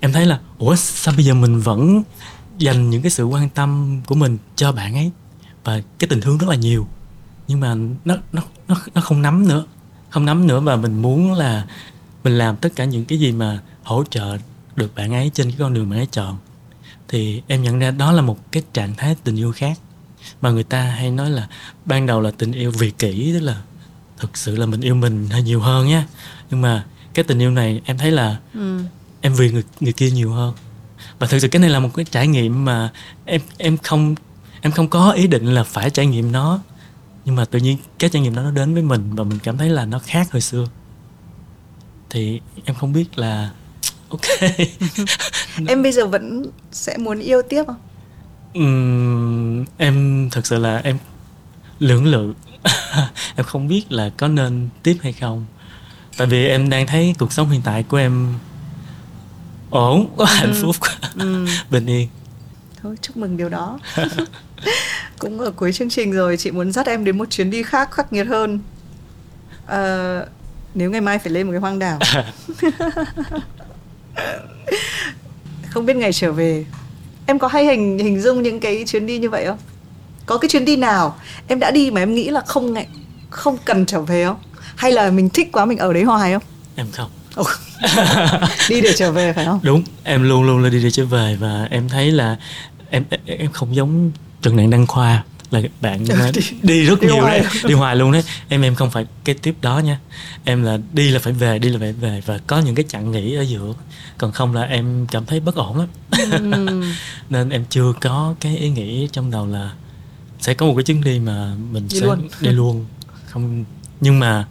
em 0.00 0.12
thấy 0.12 0.26
là 0.26 0.40
ủa 0.58 0.76
sao 0.76 1.14
bây 1.16 1.24
giờ 1.24 1.34
mình 1.34 1.60
vẫn 1.60 2.02
dành 2.58 2.90
những 2.90 3.02
cái 3.02 3.10
sự 3.10 3.24
quan 3.24 3.48
tâm 3.48 4.00
của 4.06 4.14
mình 4.14 4.38
cho 4.56 4.72
bạn 4.72 4.94
ấy? 4.94 5.10
Và 5.64 5.80
cái 5.98 6.08
tình 6.08 6.20
thương 6.20 6.38
rất 6.38 6.48
là 6.48 6.56
nhiều. 6.56 6.86
Nhưng 7.48 7.60
mà 7.60 7.74
nó 8.04 8.16
nó 8.32 8.42
nó 8.68 8.76
nó 8.94 9.00
không 9.00 9.22
nắm 9.22 9.48
nữa. 9.48 9.64
Không 10.10 10.24
nắm 10.24 10.46
nữa 10.46 10.60
và 10.60 10.76
mình 10.76 11.02
muốn 11.02 11.32
là 11.32 11.66
mình 12.24 12.38
làm 12.38 12.56
tất 12.56 12.72
cả 12.76 12.84
những 12.84 13.04
cái 13.04 13.18
gì 13.18 13.32
mà 13.32 13.60
hỗ 13.82 14.04
trợ 14.10 14.38
được 14.76 14.94
bạn 14.94 15.14
ấy 15.14 15.30
trên 15.34 15.50
cái 15.50 15.56
con 15.58 15.74
đường 15.74 15.90
bạn 15.90 15.98
ấy 15.98 16.08
chọn 16.10 16.36
thì 17.08 17.42
em 17.46 17.62
nhận 17.62 17.78
ra 17.78 17.90
đó 17.90 18.12
là 18.12 18.22
một 18.22 18.52
cái 18.52 18.62
trạng 18.72 18.94
thái 18.94 19.16
tình 19.24 19.36
yêu 19.36 19.52
khác. 19.52 19.78
Mà 20.40 20.50
người 20.50 20.64
ta 20.64 20.82
hay 20.82 21.10
nói 21.10 21.30
là 21.30 21.48
ban 21.84 22.06
đầu 22.06 22.20
là 22.20 22.30
tình 22.30 22.52
yêu 22.52 22.70
vì 22.70 22.90
kỷ 22.90 23.32
tức 23.32 23.40
là 23.40 23.62
thực 24.18 24.36
sự 24.36 24.56
là 24.56 24.66
mình 24.66 24.80
yêu 24.80 24.94
mình 24.94 25.28
hơi 25.30 25.42
nhiều 25.42 25.60
hơn 25.60 25.86
nhé 25.86 26.02
nhưng 26.50 26.62
mà 26.62 26.84
cái 27.14 27.24
tình 27.24 27.38
yêu 27.38 27.50
này 27.50 27.80
em 27.84 27.98
thấy 27.98 28.10
là 28.10 28.36
ừ. 28.54 28.80
em 29.20 29.34
vì 29.34 29.50
người 29.50 29.64
người 29.80 29.92
kia 29.92 30.10
nhiều 30.10 30.32
hơn. 30.32 30.54
Và 31.18 31.26
thực 31.26 31.38
sự 31.38 31.48
cái 31.48 31.60
này 31.60 31.70
là 31.70 31.80
một 31.80 31.90
cái 31.94 32.04
trải 32.10 32.26
nghiệm 32.26 32.64
mà 32.64 32.92
em 33.24 33.40
em 33.58 33.78
không 33.78 34.14
em 34.60 34.72
không 34.72 34.88
có 34.88 35.10
ý 35.10 35.26
định 35.26 35.46
là 35.54 35.64
phải 35.64 35.90
trải 35.90 36.06
nghiệm 36.06 36.32
nó. 36.32 36.60
Nhưng 37.24 37.36
mà 37.36 37.44
tự 37.44 37.58
nhiên 37.58 37.78
cái 37.98 38.10
trải 38.10 38.22
nghiệm 38.22 38.34
đó 38.34 38.42
nó 38.42 38.50
đến 38.50 38.74
với 38.74 38.82
mình 38.82 39.14
và 39.14 39.24
mình 39.24 39.38
cảm 39.38 39.58
thấy 39.58 39.70
là 39.70 39.84
nó 39.84 39.98
khác 39.98 40.32
hồi 40.32 40.40
xưa. 40.40 40.66
Thì 42.10 42.40
em 42.64 42.76
không 42.76 42.92
biết 42.92 43.18
là 43.18 43.50
ok. 44.08 44.50
Em 45.68 45.82
bây 45.82 45.92
giờ 45.92 46.06
vẫn 46.06 46.46
sẽ 46.72 46.96
muốn 46.96 47.18
yêu 47.18 47.42
tiếp 47.42 47.64
không? 47.66 47.76
Uhm, 48.58 49.64
em 49.76 50.28
thật 50.32 50.46
sự 50.46 50.58
là 50.58 50.78
em 50.84 50.98
lưỡng 51.78 52.04
lự. 52.04 52.32
Em 53.36 53.46
không 53.46 53.68
biết 53.68 53.92
là 53.92 54.10
có 54.16 54.28
nên 54.28 54.68
tiếp 54.82 54.96
hay 55.02 55.12
không. 55.12 55.46
Tại 56.16 56.26
vì 56.26 56.46
em 56.46 56.70
đang 56.70 56.86
thấy 56.86 57.14
cuộc 57.18 57.32
sống 57.32 57.50
hiện 57.50 57.60
tại 57.64 57.82
của 57.82 57.96
em 57.96 58.34
ổn 59.70 60.16
hạnh 60.26 60.52
ừ. 60.52 60.62
phúc 60.62 60.76
ừ. 61.18 61.46
bình 61.70 61.86
yên. 61.86 62.08
Thôi 62.82 62.96
chúc 63.02 63.16
mừng 63.16 63.36
điều 63.36 63.48
đó. 63.48 63.78
Cũng 65.18 65.40
ở 65.40 65.50
cuối 65.50 65.72
chương 65.72 65.90
trình 65.90 66.12
rồi 66.12 66.36
chị 66.36 66.50
muốn 66.50 66.72
dắt 66.72 66.86
em 66.86 67.04
đến 67.04 67.18
một 67.18 67.30
chuyến 67.30 67.50
đi 67.50 67.62
khác 67.62 67.90
khắc 67.90 68.12
nghiệt 68.12 68.26
hơn. 68.26 68.60
À, 69.66 70.20
nếu 70.74 70.90
ngày 70.90 71.00
mai 71.00 71.18
phải 71.18 71.32
lên 71.32 71.46
một 71.46 71.52
cái 71.52 71.60
hoang 71.60 71.78
đảo 71.78 71.98
không 75.70 75.86
biết 75.86 75.96
ngày 75.96 76.12
trở 76.12 76.32
về. 76.32 76.64
Em 77.26 77.38
có 77.38 77.48
hay 77.48 77.64
hình 77.64 77.98
hình 77.98 78.20
dung 78.20 78.42
những 78.42 78.60
cái 78.60 78.84
chuyến 78.86 79.06
đi 79.06 79.18
như 79.18 79.30
vậy 79.30 79.46
không? 79.46 79.58
Có 80.26 80.38
cái 80.38 80.48
chuyến 80.48 80.64
đi 80.64 80.76
nào 80.76 81.16
em 81.48 81.60
đã 81.60 81.70
đi 81.70 81.90
mà 81.90 82.02
em 82.02 82.14
nghĩ 82.14 82.28
là 82.28 82.40
không 82.46 82.72
ngại 82.72 82.86
không 83.30 83.56
cần 83.64 83.86
trở 83.86 84.00
về 84.00 84.24
không? 84.24 84.36
Hay 84.76 84.92
là 84.92 85.10
mình 85.10 85.28
thích 85.28 85.48
quá 85.52 85.64
mình 85.64 85.78
ở 85.78 85.92
đấy 85.92 86.02
hoài 86.02 86.32
không? 86.32 86.42
Em 86.76 86.86
không. 86.92 87.10
Đi 88.68 88.80
để 88.80 88.92
trở 88.96 89.12
về 89.12 89.32
phải 89.32 89.44
không? 89.44 89.60
Đúng 89.62 89.82
em 90.04 90.22
luôn 90.22 90.42
luôn 90.42 90.62
là 90.62 90.70
đi 90.70 90.82
để 90.82 90.90
trở 90.90 91.04
về 91.04 91.36
và 91.40 91.68
em 91.70 91.88
thấy 91.88 92.10
là 92.10 92.36
em 92.90 93.04
em 93.26 93.52
không 93.52 93.76
giống 93.76 94.10
trần 94.42 94.56
nạn 94.56 94.70
đăng 94.70 94.86
khoa 94.86 95.24
là 95.50 95.60
bạn 95.80 96.04
đi, 96.32 96.40
đi 96.62 96.84
rất 96.84 97.00
đi 97.00 97.06
nhiều 97.06 97.20
hoài. 97.20 97.40
đấy. 97.40 97.48
đi 97.64 97.74
hoài 97.74 97.96
luôn 97.96 98.12
đấy. 98.12 98.22
Em 98.48 98.62
em 98.62 98.74
không 98.74 98.90
phải 98.90 99.06
cái 99.24 99.34
tiếp 99.34 99.54
đó 99.60 99.78
nha. 99.78 99.98
Em 100.44 100.62
là 100.62 100.78
đi 100.92 101.10
là 101.10 101.18
phải 101.18 101.32
về 101.32 101.58
đi 101.58 101.68
là 101.68 101.78
phải 101.78 101.92
về 101.92 102.22
và 102.26 102.38
có 102.46 102.60
những 102.60 102.74
cái 102.74 102.84
chặng 102.88 103.10
nghỉ 103.10 103.34
ở 103.34 103.42
giữa. 103.42 103.74
Còn 104.18 104.32
không 104.32 104.54
là 104.54 104.62
em 104.62 105.06
cảm 105.10 105.26
thấy 105.26 105.40
bất 105.40 105.54
ổn 105.54 105.78
lắm. 105.78 105.88
Ừ. 106.30 106.82
nên 107.30 107.48
em 107.50 107.64
chưa 107.70 107.92
có 108.00 108.34
cái 108.40 108.56
ý 108.56 108.70
nghĩ 108.70 109.08
trong 109.12 109.30
đầu 109.30 109.46
là 109.46 109.70
sẽ 110.40 110.54
có 110.54 110.66
một 110.66 110.74
cái 110.76 110.84
chuyến 110.84 111.04
đi 111.04 111.18
mà 111.18 111.54
mình 111.70 111.88
đi 111.90 112.00
sẽ 112.00 112.06
luôn. 112.06 112.28
đi 112.40 112.50
luôn. 112.50 112.86
Không 113.26 113.64
nhưng 114.00 114.18
mà 114.18 114.44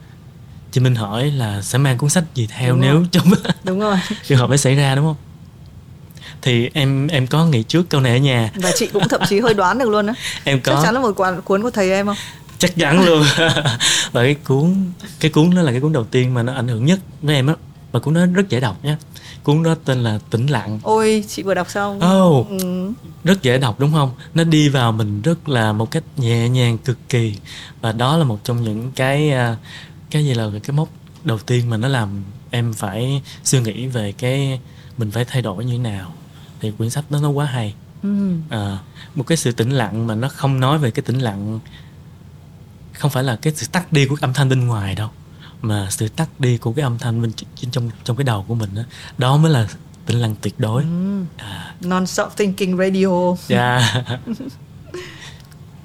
chị 0.71 0.81
Minh 0.81 0.95
hỏi 0.95 1.31
là 1.31 1.61
sẽ 1.61 1.77
mang 1.77 1.97
cuốn 1.97 2.09
sách 2.09 2.23
gì 2.35 2.47
theo 2.47 2.71
đúng 2.71 2.81
nếu 2.81 2.93
rồi. 2.93 3.07
trong 3.11 3.27
đúng 3.63 3.79
rồi. 3.79 3.97
trường 4.27 4.37
hợp 4.39 4.49
ấy 4.49 4.57
xảy 4.57 4.75
ra 4.75 4.95
đúng 4.95 5.05
không 5.05 5.15
thì 6.45 6.69
em 6.73 7.07
em 7.07 7.27
có 7.27 7.45
nghĩ 7.45 7.63
trước 7.63 7.89
câu 7.89 8.01
này 8.01 8.11
ở 8.11 8.17
nhà. 8.17 8.51
Và 8.55 8.71
chị 8.75 8.87
cũng 8.87 9.07
thậm 9.07 9.21
chí 9.29 9.39
hơi 9.39 9.53
đoán 9.61 9.77
được 9.77 9.89
luôn 9.89 10.07
á. 10.07 10.13
Em 10.43 10.61
có. 10.61 10.73
Chắc 10.75 10.83
chắn 10.83 10.93
là 10.93 10.99
một 10.99 11.11
cuốn 11.11 11.41
cuốn 11.45 11.61
của 11.61 11.71
thầy 11.71 11.91
em 11.91 12.05
không? 12.05 12.15
Chắc 12.57 12.75
chắn 12.75 13.05
luôn. 13.05 13.23
Và 14.11 14.23
cái 14.23 14.35
cuốn 14.35 14.91
cái 15.19 15.31
cuốn 15.31 15.55
đó 15.55 15.61
là 15.61 15.71
cái 15.71 15.81
cuốn 15.81 15.93
đầu 15.93 16.03
tiên 16.03 16.33
mà 16.33 16.43
nó 16.43 16.53
ảnh 16.53 16.67
hưởng 16.67 16.85
nhất 16.85 16.99
với 17.21 17.35
em 17.35 17.47
á. 17.47 17.53
Và 17.91 17.99
cuốn 17.99 18.13
đó 18.13 18.25
rất 18.33 18.49
dễ 18.49 18.59
đọc 18.59 18.85
nhé 18.85 18.95
cuốn 19.43 19.63
đó 19.63 19.75
tên 19.85 20.03
là 20.03 20.19
tĩnh 20.29 20.47
lặng. 20.47 20.79
Ôi 20.83 21.23
chị 21.27 21.43
vừa 21.43 21.53
đọc 21.53 21.69
xong. 21.69 21.97
Oh, 21.97 22.49
ừ. 22.49 22.91
rất 23.23 23.41
dễ 23.41 23.57
đọc 23.57 23.79
đúng 23.79 23.91
không? 23.91 24.11
Nó 24.33 24.43
đi 24.43 24.69
vào 24.69 24.91
mình 24.91 25.21
rất 25.21 25.49
là 25.49 25.71
một 25.71 25.91
cách 25.91 26.03
nhẹ 26.17 26.49
nhàng 26.49 26.77
cực 26.77 26.97
kỳ. 27.09 27.35
Và 27.81 27.91
đó 27.91 28.17
là 28.17 28.23
một 28.23 28.39
trong 28.43 28.63
những 28.63 28.91
cái 28.95 29.31
à, 29.31 29.55
cái 30.11 30.25
gì 30.25 30.33
là 30.33 30.49
cái 30.63 30.75
mốc 30.75 30.89
đầu 31.23 31.37
tiên 31.37 31.69
mà 31.69 31.77
nó 31.77 31.87
làm 31.87 32.23
em 32.51 32.73
phải 32.73 33.21
suy 33.43 33.59
nghĩ 33.59 33.87
về 33.87 34.11
cái 34.11 34.59
mình 34.97 35.11
phải 35.11 35.25
thay 35.25 35.41
đổi 35.41 35.65
như 35.65 35.71
thế 35.71 35.77
nào 35.77 36.13
thì 36.59 36.71
quyển 36.71 36.89
sách 36.89 37.11
đó 37.11 37.19
nó 37.21 37.29
quá 37.29 37.45
hay 37.45 37.73
ừ. 38.03 38.33
à, 38.49 38.77
một 39.15 39.23
cái 39.27 39.37
sự 39.37 39.51
tĩnh 39.51 39.69
lặng 39.69 40.07
mà 40.07 40.15
nó 40.15 40.29
không 40.29 40.59
nói 40.59 40.77
về 40.77 40.91
cái 40.91 41.03
tĩnh 41.03 41.19
lặng 41.19 41.59
không 42.93 43.11
phải 43.11 43.23
là 43.23 43.35
cái 43.35 43.53
sự 43.55 43.67
tắt 43.71 43.93
đi 43.93 44.05
của 44.05 44.17
âm 44.21 44.33
thanh 44.33 44.49
bên 44.49 44.67
ngoài 44.67 44.95
đâu 44.95 45.09
mà 45.61 45.87
sự 45.89 46.07
tắt 46.07 46.29
đi 46.39 46.57
của 46.57 46.73
cái 46.73 46.83
âm 46.83 46.97
thanh 46.97 47.21
bên 47.21 47.31
trong 47.71 47.89
trong 48.03 48.17
cái 48.17 48.23
đầu 48.23 48.45
của 48.47 48.55
mình 48.55 48.69
đó, 48.75 48.81
đó 49.17 49.37
mới 49.37 49.51
là 49.51 49.67
tĩnh 50.05 50.21
lặng 50.21 50.35
tuyệt 50.41 50.53
đối 50.57 50.83
ừ. 50.83 51.23
à. 51.37 51.75
non 51.81 52.07
stop 52.07 52.37
thinking 52.37 52.77
radio 52.77 53.35
yeah. 53.47 53.81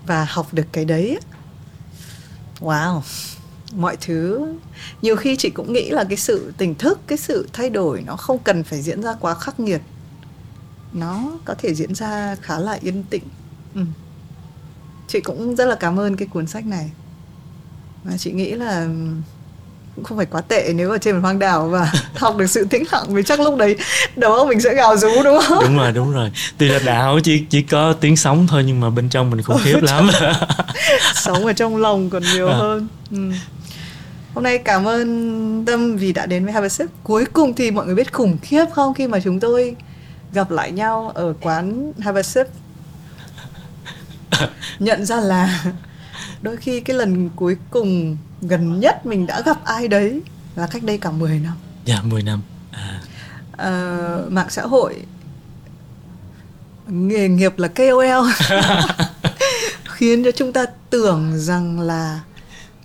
và 0.06 0.26
học 0.30 0.48
được 0.52 0.66
cái 0.72 0.84
đấy 0.84 1.18
wow 2.60 3.00
mọi 3.74 3.96
thứ 4.00 4.48
nhiều 5.02 5.16
khi 5.16 5.36
chị 5.36 5.50
cũng 5.50 5.72
nghĩ 5.72 5.90
là 5.90 6.04
cái 6.04 6.16
sự 6.16 6.52
tỉnh 6.58 6.74
thức 6.74 7.00
cái 7.06 7.18
sự 7.18 7.48
thay 7.52 7.70
đổi 7.70 8.02
nó 8.06 8.16
không 8.16 8.38
cần 8.38 8.64
phải 8.64 8.82
diễn 8.82 9.02
ra 9.02 9.14
quá 9.20 9.34
khắc 9.34 9.60
nghiệt 9.60 9.80
nó 10.92 11.30
có 11.44 11.54
thể 11.58 11.74
diễn 11.74 11.94
ra 11.94 12.36
khá 12.42 12.58
là 12.58 12.78
yên 12.82 13.02
tĩnh. 13.10 13.22
Ừ. 13.74 13.80
chị 15.08 15.20
cũng 15.20 15.56
rất 15.56 15.64
là 15.64 15.74
cảm 15.74 16.00
ơn 16.00 16.16
cái 16.16 16.28
cuốn 16.28 16.46
sách 16.46 16.66
này. 16.66 16.90
Và 18.04 18.16
chị 18.16 18.32
nghĩ 18.32 18.50
là 18.50 18.88
cũng 19.96 20.04
không 20.04 20.18
phải 20.18 20.26
quá 20.26 20.40
tệ 20.40 20.72
nếu 20.74 20.90
ở 20.90 20.98
trên 20.98 21.14
một 21.14 21.20
hoang 21.22 21.38
đảo 21.38 21.68
và 21.68 21.92
học 22.16 22.36
được 22.36 22.46
sự 22.46 22.64
tĩnh 22.70 22.84
lặng 22.92 23.04
vì 23.08 23.22
chắc 23.22 23.40
lúc 23.40 23.56
đấy 23.56 23.76
đầu 24.16 24.32
óc 24.32 24.48
mình 24.48 24.60
sẽ 24.60 24.74
gào 24.74 24.96
rú 24.96 25.22
đúng 25.24 25.38
không? 25.48 25.64
Đúng 25.64 25.76
rồi 25.76 25.92
đúng 25.92 26.12
rồi. 26.12 26.30
Tuy 26.58 26.68
là 26.68 26.78
đảo 26.84 27.18
chỉ 27.24 27.44
chỉ 27.50 27.62
có 27.62 27.92
tiếng 27.92 28.16
sóng 28.16 28.46
thôi 28.46 28.64
nhưng 28.66 28.80
mà 28.80 28.90
bên 28.90 29.08
trong 29.08 29.30
mình 29.30 29.42
khủng 29.42 29.58
khiếp 29.64 29.82
lắm. 29.82 30.10
sống 31.14 31.46
ở 31.46 31.52
trong 31.52 31.76
lòng 31.76 32.10
còn 32.10 32.22
nhiều 32.22 32.48
à. 32.48 32.56
hơn. 32.56 32.88
Ừ. 33.10 33.30
Hôm 34.34 34.44
nay 34.44 34.58
cảm 34.58 34.88
ơn 34.88 35.64
Tâm 35.64 35.96
vì 35.96 36.12
đã 36.12 36.26
đến 36.26 36.44
với 36.44 36.52
Have 36.52 36.68
Cuối 37.02 37.24
cùng 37.32 37.54
thì 37.54 37.70
mọi 37.70 37.86
người 37.86 37.94
biết 37.94 38.12
khủng 38.12 38.38
khiếp 38.42 38.64
không 38.72 38.94
khi 38.94 39.06
mà 39.06 39.18
chúng 39.24 39.40
tôi 39.40 39.76
gặp 40.32 40.50
lại 40.50 40.72
nhau 40.72 41.12
ở 41.14 41.34
quán 41.40 41.92
Have 41.98 42.22
Nhận 44.78 45.06
ra 45.06 45.20
là 45.20 45.64
đôi 46.42 46.56
khi 46.56 46.80
cái 46.80 46.96
lần 46.96 47.30
cuối 47.36 47.56
cùng 47.70 48.16
gần 48.40 48.80
nhất 48.80 49.06
mình 49.06 49.26
đã 49.26 49.40
gặp 49.40 49.64
ai 49.64 49.88
đấy 49.88 50.22
là 50.56 50.66
cách 50.66 50.82
đây 50.82 50.98
cả 50.98 51.10
10 51.10 51.38
năm. 51.38 51.54
Dạ 51.84 52.02
10 52.02 52.22
năm. 52.22 52.42
À. 52.70 53.00
À, 53.56 53.98
mạng 54.28 54.50
xã 54.50 54.62
hội 54.62 54.96
nghề 56.86 57.28
nghiệp 57.28 57.58
là 57.58 57.68
KOL 57.68 58.30
khiến 59.84 60.24
cho 60.24 60.30
chúng 60.30 60.52
ta 60.52 60.66
tưởng 60.90 61.38
rằng 61.38 61.80
là 61.80 62.20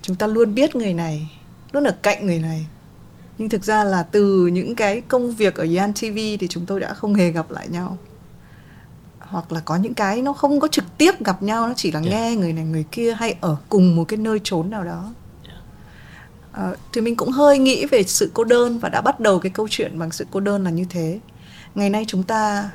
chúng 0.02 0.16
ta 0.16 0.26
luôn 0.26 0.54
biết 0.54 0.76
người 0.76 0.94
này 0.94 1.30
luôn 1.72 1.84
ở 1.84 1.92
cạnh 2.02 2.26
người 2.26 2.38
này 2.38 2.66
nhưng 3.38 3.48
thực 3.48 3.64
ra 3.64 3.84
là 3.84 4.02
từ 4.02 4.46
những 4.46 4.74
cái 4.74 5.00
công 5.00 5.34
việc 5.34 5.54
ở 5.54 5.66
Yan 5.76 5.92
TV 5.92 6.16
thì 6.40 6.46
chúng 6.48 6.66
tôi 6.66 6.80
đã 6.80 6.94
không 6.94 7.14
hề 7.14 7.30
gặp 7.30 7.50
lại 7.50 7.68
nhau 7.68 7.98
hoặc 9.18 9.52
là 9.52 9.60
có 9.60 9.76
những 9.76 9.94
cái 9.94 10.22
nó 10.22 10.32
không 10.32 10.60
có 10.60 10.68
trực 10.68 10.84
tiếp 10.98 11.24
gặp 11.24 11.42
nhau 11.42 11.68
nó 11.68 11.74
chỉ 11.76 11.92
là 11.92 12.00
yeah. 12.00 12.12
Nghe 12.12 12.36
người 12.36 12.52
này 12.52 12.64
người 12.64 12.84
kia 12.92 13.14
hay 13.14 13.36
ở 13.40 13.56
cùng 13.68 13.96
một 13.96 14.04
cái 14.04 14.16
nơi 14.16 14.40
trốn 14.44 14.70
nào 14.70 14.84
đó 14.84 15.12
yeah. 15.44 15.58
À, 16.52 16.72
thì 16.92 17.00
mình 17.00 17.16
cũng 17.16 17.30
hơi 17.30 17.58
nghĩ 17.58 17.86
về 17.86 18.02
sự 18.02 18.30
cô 18.34 18.44
đơn 18.44 18.78
và 18.78 18.88
đã 18.88 19.00
bắt 19.00 19.20
đầu 19.20 19.38
cái 19.38 19.50
câu 19.50 19.68
chuyện 19.70 19.98
bằng 19.98 20.10
sự 20.10 20.26
cô 20.30 20.40
đơn 20.40 20.64
là 20.64 20.70
như 20.70 20.84
thế 20.90 21.20
ngày 21.74 21.90
nay 21.90 22.04
chúng 22.08 22.22
ta 22.22 22.70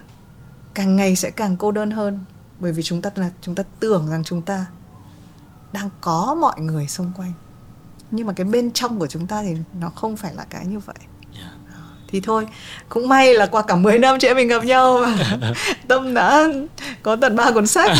càng 0.74 0.96
ngày 0.96 1.16
sẽ 1.16 1.32
càng 1.32 1.58
cô 1.58 1.72
đơn 1.72 1.92
hơn 1.92 2.20
bởi 2.60 2.72
vì 2.72 2.84
chúng 2.84 3.02
ta 3.02 3.10
là 3.16 3.30
chúng 3.42 3.56
ta 3.56 3.64
tưởng 3.80 4.08
rằng 4.10 4.24
chúng 4.24 4.42
ta 4.42 4.66
đang 5.74 5.90
có 6.02 6.38
mọi 6.42 6.60
người 6.60 6.88
xung 6.88 7.12
quanh 7.18 7.34
nhưng 8.12 8.28
mà 8.28 8.34
cái 8.34 8.46
bên 8.46 8.72
trong 8.72 9.00
của 9.00 9.08
chúng 9.08 9.28
ta 9.28 9.44
thì 9.44 9.56
nó 9.80 9.90
không 9.90 10.18
phải 10.18 10.34
là 10.34 10.46
cái 10.50 10.66
như 10.66 10.80
vậy. 10.80 10.96
Dạ. 11.34 11.52
thì 12.08 12.22
thôi 12.22 12.48
cũng 12.90 13.08
may 13.10 13.34
là 13.34 13.46
qua 13.46 13.62
cả 13.62 13.76
10 13.76 14.00
năm 14.00 14.18
chị 14.20 14.28
em 14.28 14.38
mình 14.38 14.48
gặp 14.48 14.64
nhau 14.64 14.98
và 15.02 15.54
tâm 15.88 16.14
đã 16.14 16.48
có 17.04 17.16
tận 17.16 17.36
ba 17.36 17.52
cuốn 17.52 17.68
sách 17.68 17.98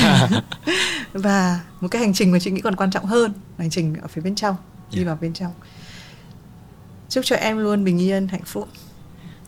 và 1.14 1.60
một 1.82 1.88
cái 1.92 2.02
hành 2.02 2.14
trình 2.14 2.32
mà 2.32 2.40
chị 2.40 2.52
nghĩ 2.52 2.62
còn 2.62 2.76
quan 2.76 2.92
trọng 2.92 3.06
hơn 3.06 3.34
hành 3.58 3.70
trình 3.70 3.96
ở 4.02 4.08
phía 4.08 4.22
bên 4.22 4.36
trong 4.36 4.56
đi 4.92 4.98
yeah. 4.98 5.06
Dạ. 5.06 5.10
vào 5.12 5.18
bên 5.22 5.34
trong 5.34 5.52
chúc 7.10 7.26
cho 7.26 7.36
em 7.36 7.58
luôn 7.58 7.84
bình 7.84 8.02
yên 8.02 8.28
hạnh 8.28 8.44
phúc 8.46 8.68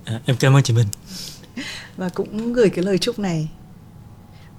à, 0.05 0.19
em 0.25 0.37
cảm 0.39 0.55
ơn 0.55 0.63
chị 0.63 0.73
Minh 0.73 0.87
và 1.97 2.09
cũng 2.09 2.53
gửi 2.53 2.69
cái 2.69 2.85
lời 2.85 2.97
chúc 2.97 3.19
này 3.19 3.49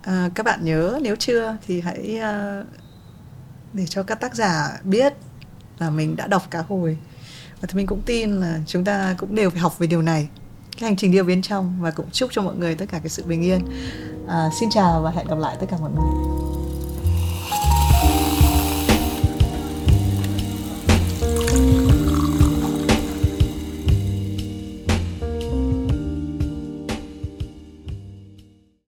à, 0.03 0.31
các 0.35 0.47
bạn 0.47 0.65
nhớ 0.65 0.99
nếu 1.03 1.17
chưa 1.17 1.57
thì 1.67 1.81
hãy 1.81 2.19
uh, 2.19 2.67
để 3.73 3.87
cho 3.87 4.03
các 4.03 4.21
tác 4.21 4.35
giả 4.35 4.81
biết 4.85 5.15
là 5.79 5.91
mình 5.91 6.17
đã 6.17 6.27
đọc 6.27 6.43
cá 6.51 6.63
hồi. 6.63 6.99
Và 7.61 7.69
thì 7.69 7.77
mình 7.77 7.87
cũng 7.87 8.03
tin 8.07 8.41
là 8.41 8.59
chúng 8.67 8.85
ta 8.85 9.15
cũng 9.19 9.35
đều 9.35 9.51
phải 9.51 9.61
học 9.61 9.79
về 9.79 9.87
điều 9.87 10.03
này. 10.03 10.29
Cái 10.79 10.89
hành 10.91 10.97
trình 10.97 11.13
điều 11.13 11.25
biến 11.25 11.37
bên 11.37 11.43
trong 11.43 11.77
và 11.81 11.91
cũng 11.91 12.07
chúc 12.13 12.31
cho 12.33 12.43
mọi 12.43 12.57
người 12.57 12.75
tất 12.75 12.87
cả 12.89 12.99
cái 12.99 13.09
sự 13.09 13.25
bình 13.25 13.43
yên. 13.43 13.61
À, 14.29 14.51
xin 14.61 14.71
chào 14.71 15.03
và 15.03 15.11
hẹn 15.11 15.27
gặp 15.27 15.39
lại 15.39 15.57
tất 15.61 15.67
cả 15.71 15.77
mọi 15.81 15.91
người. 15.91 16.44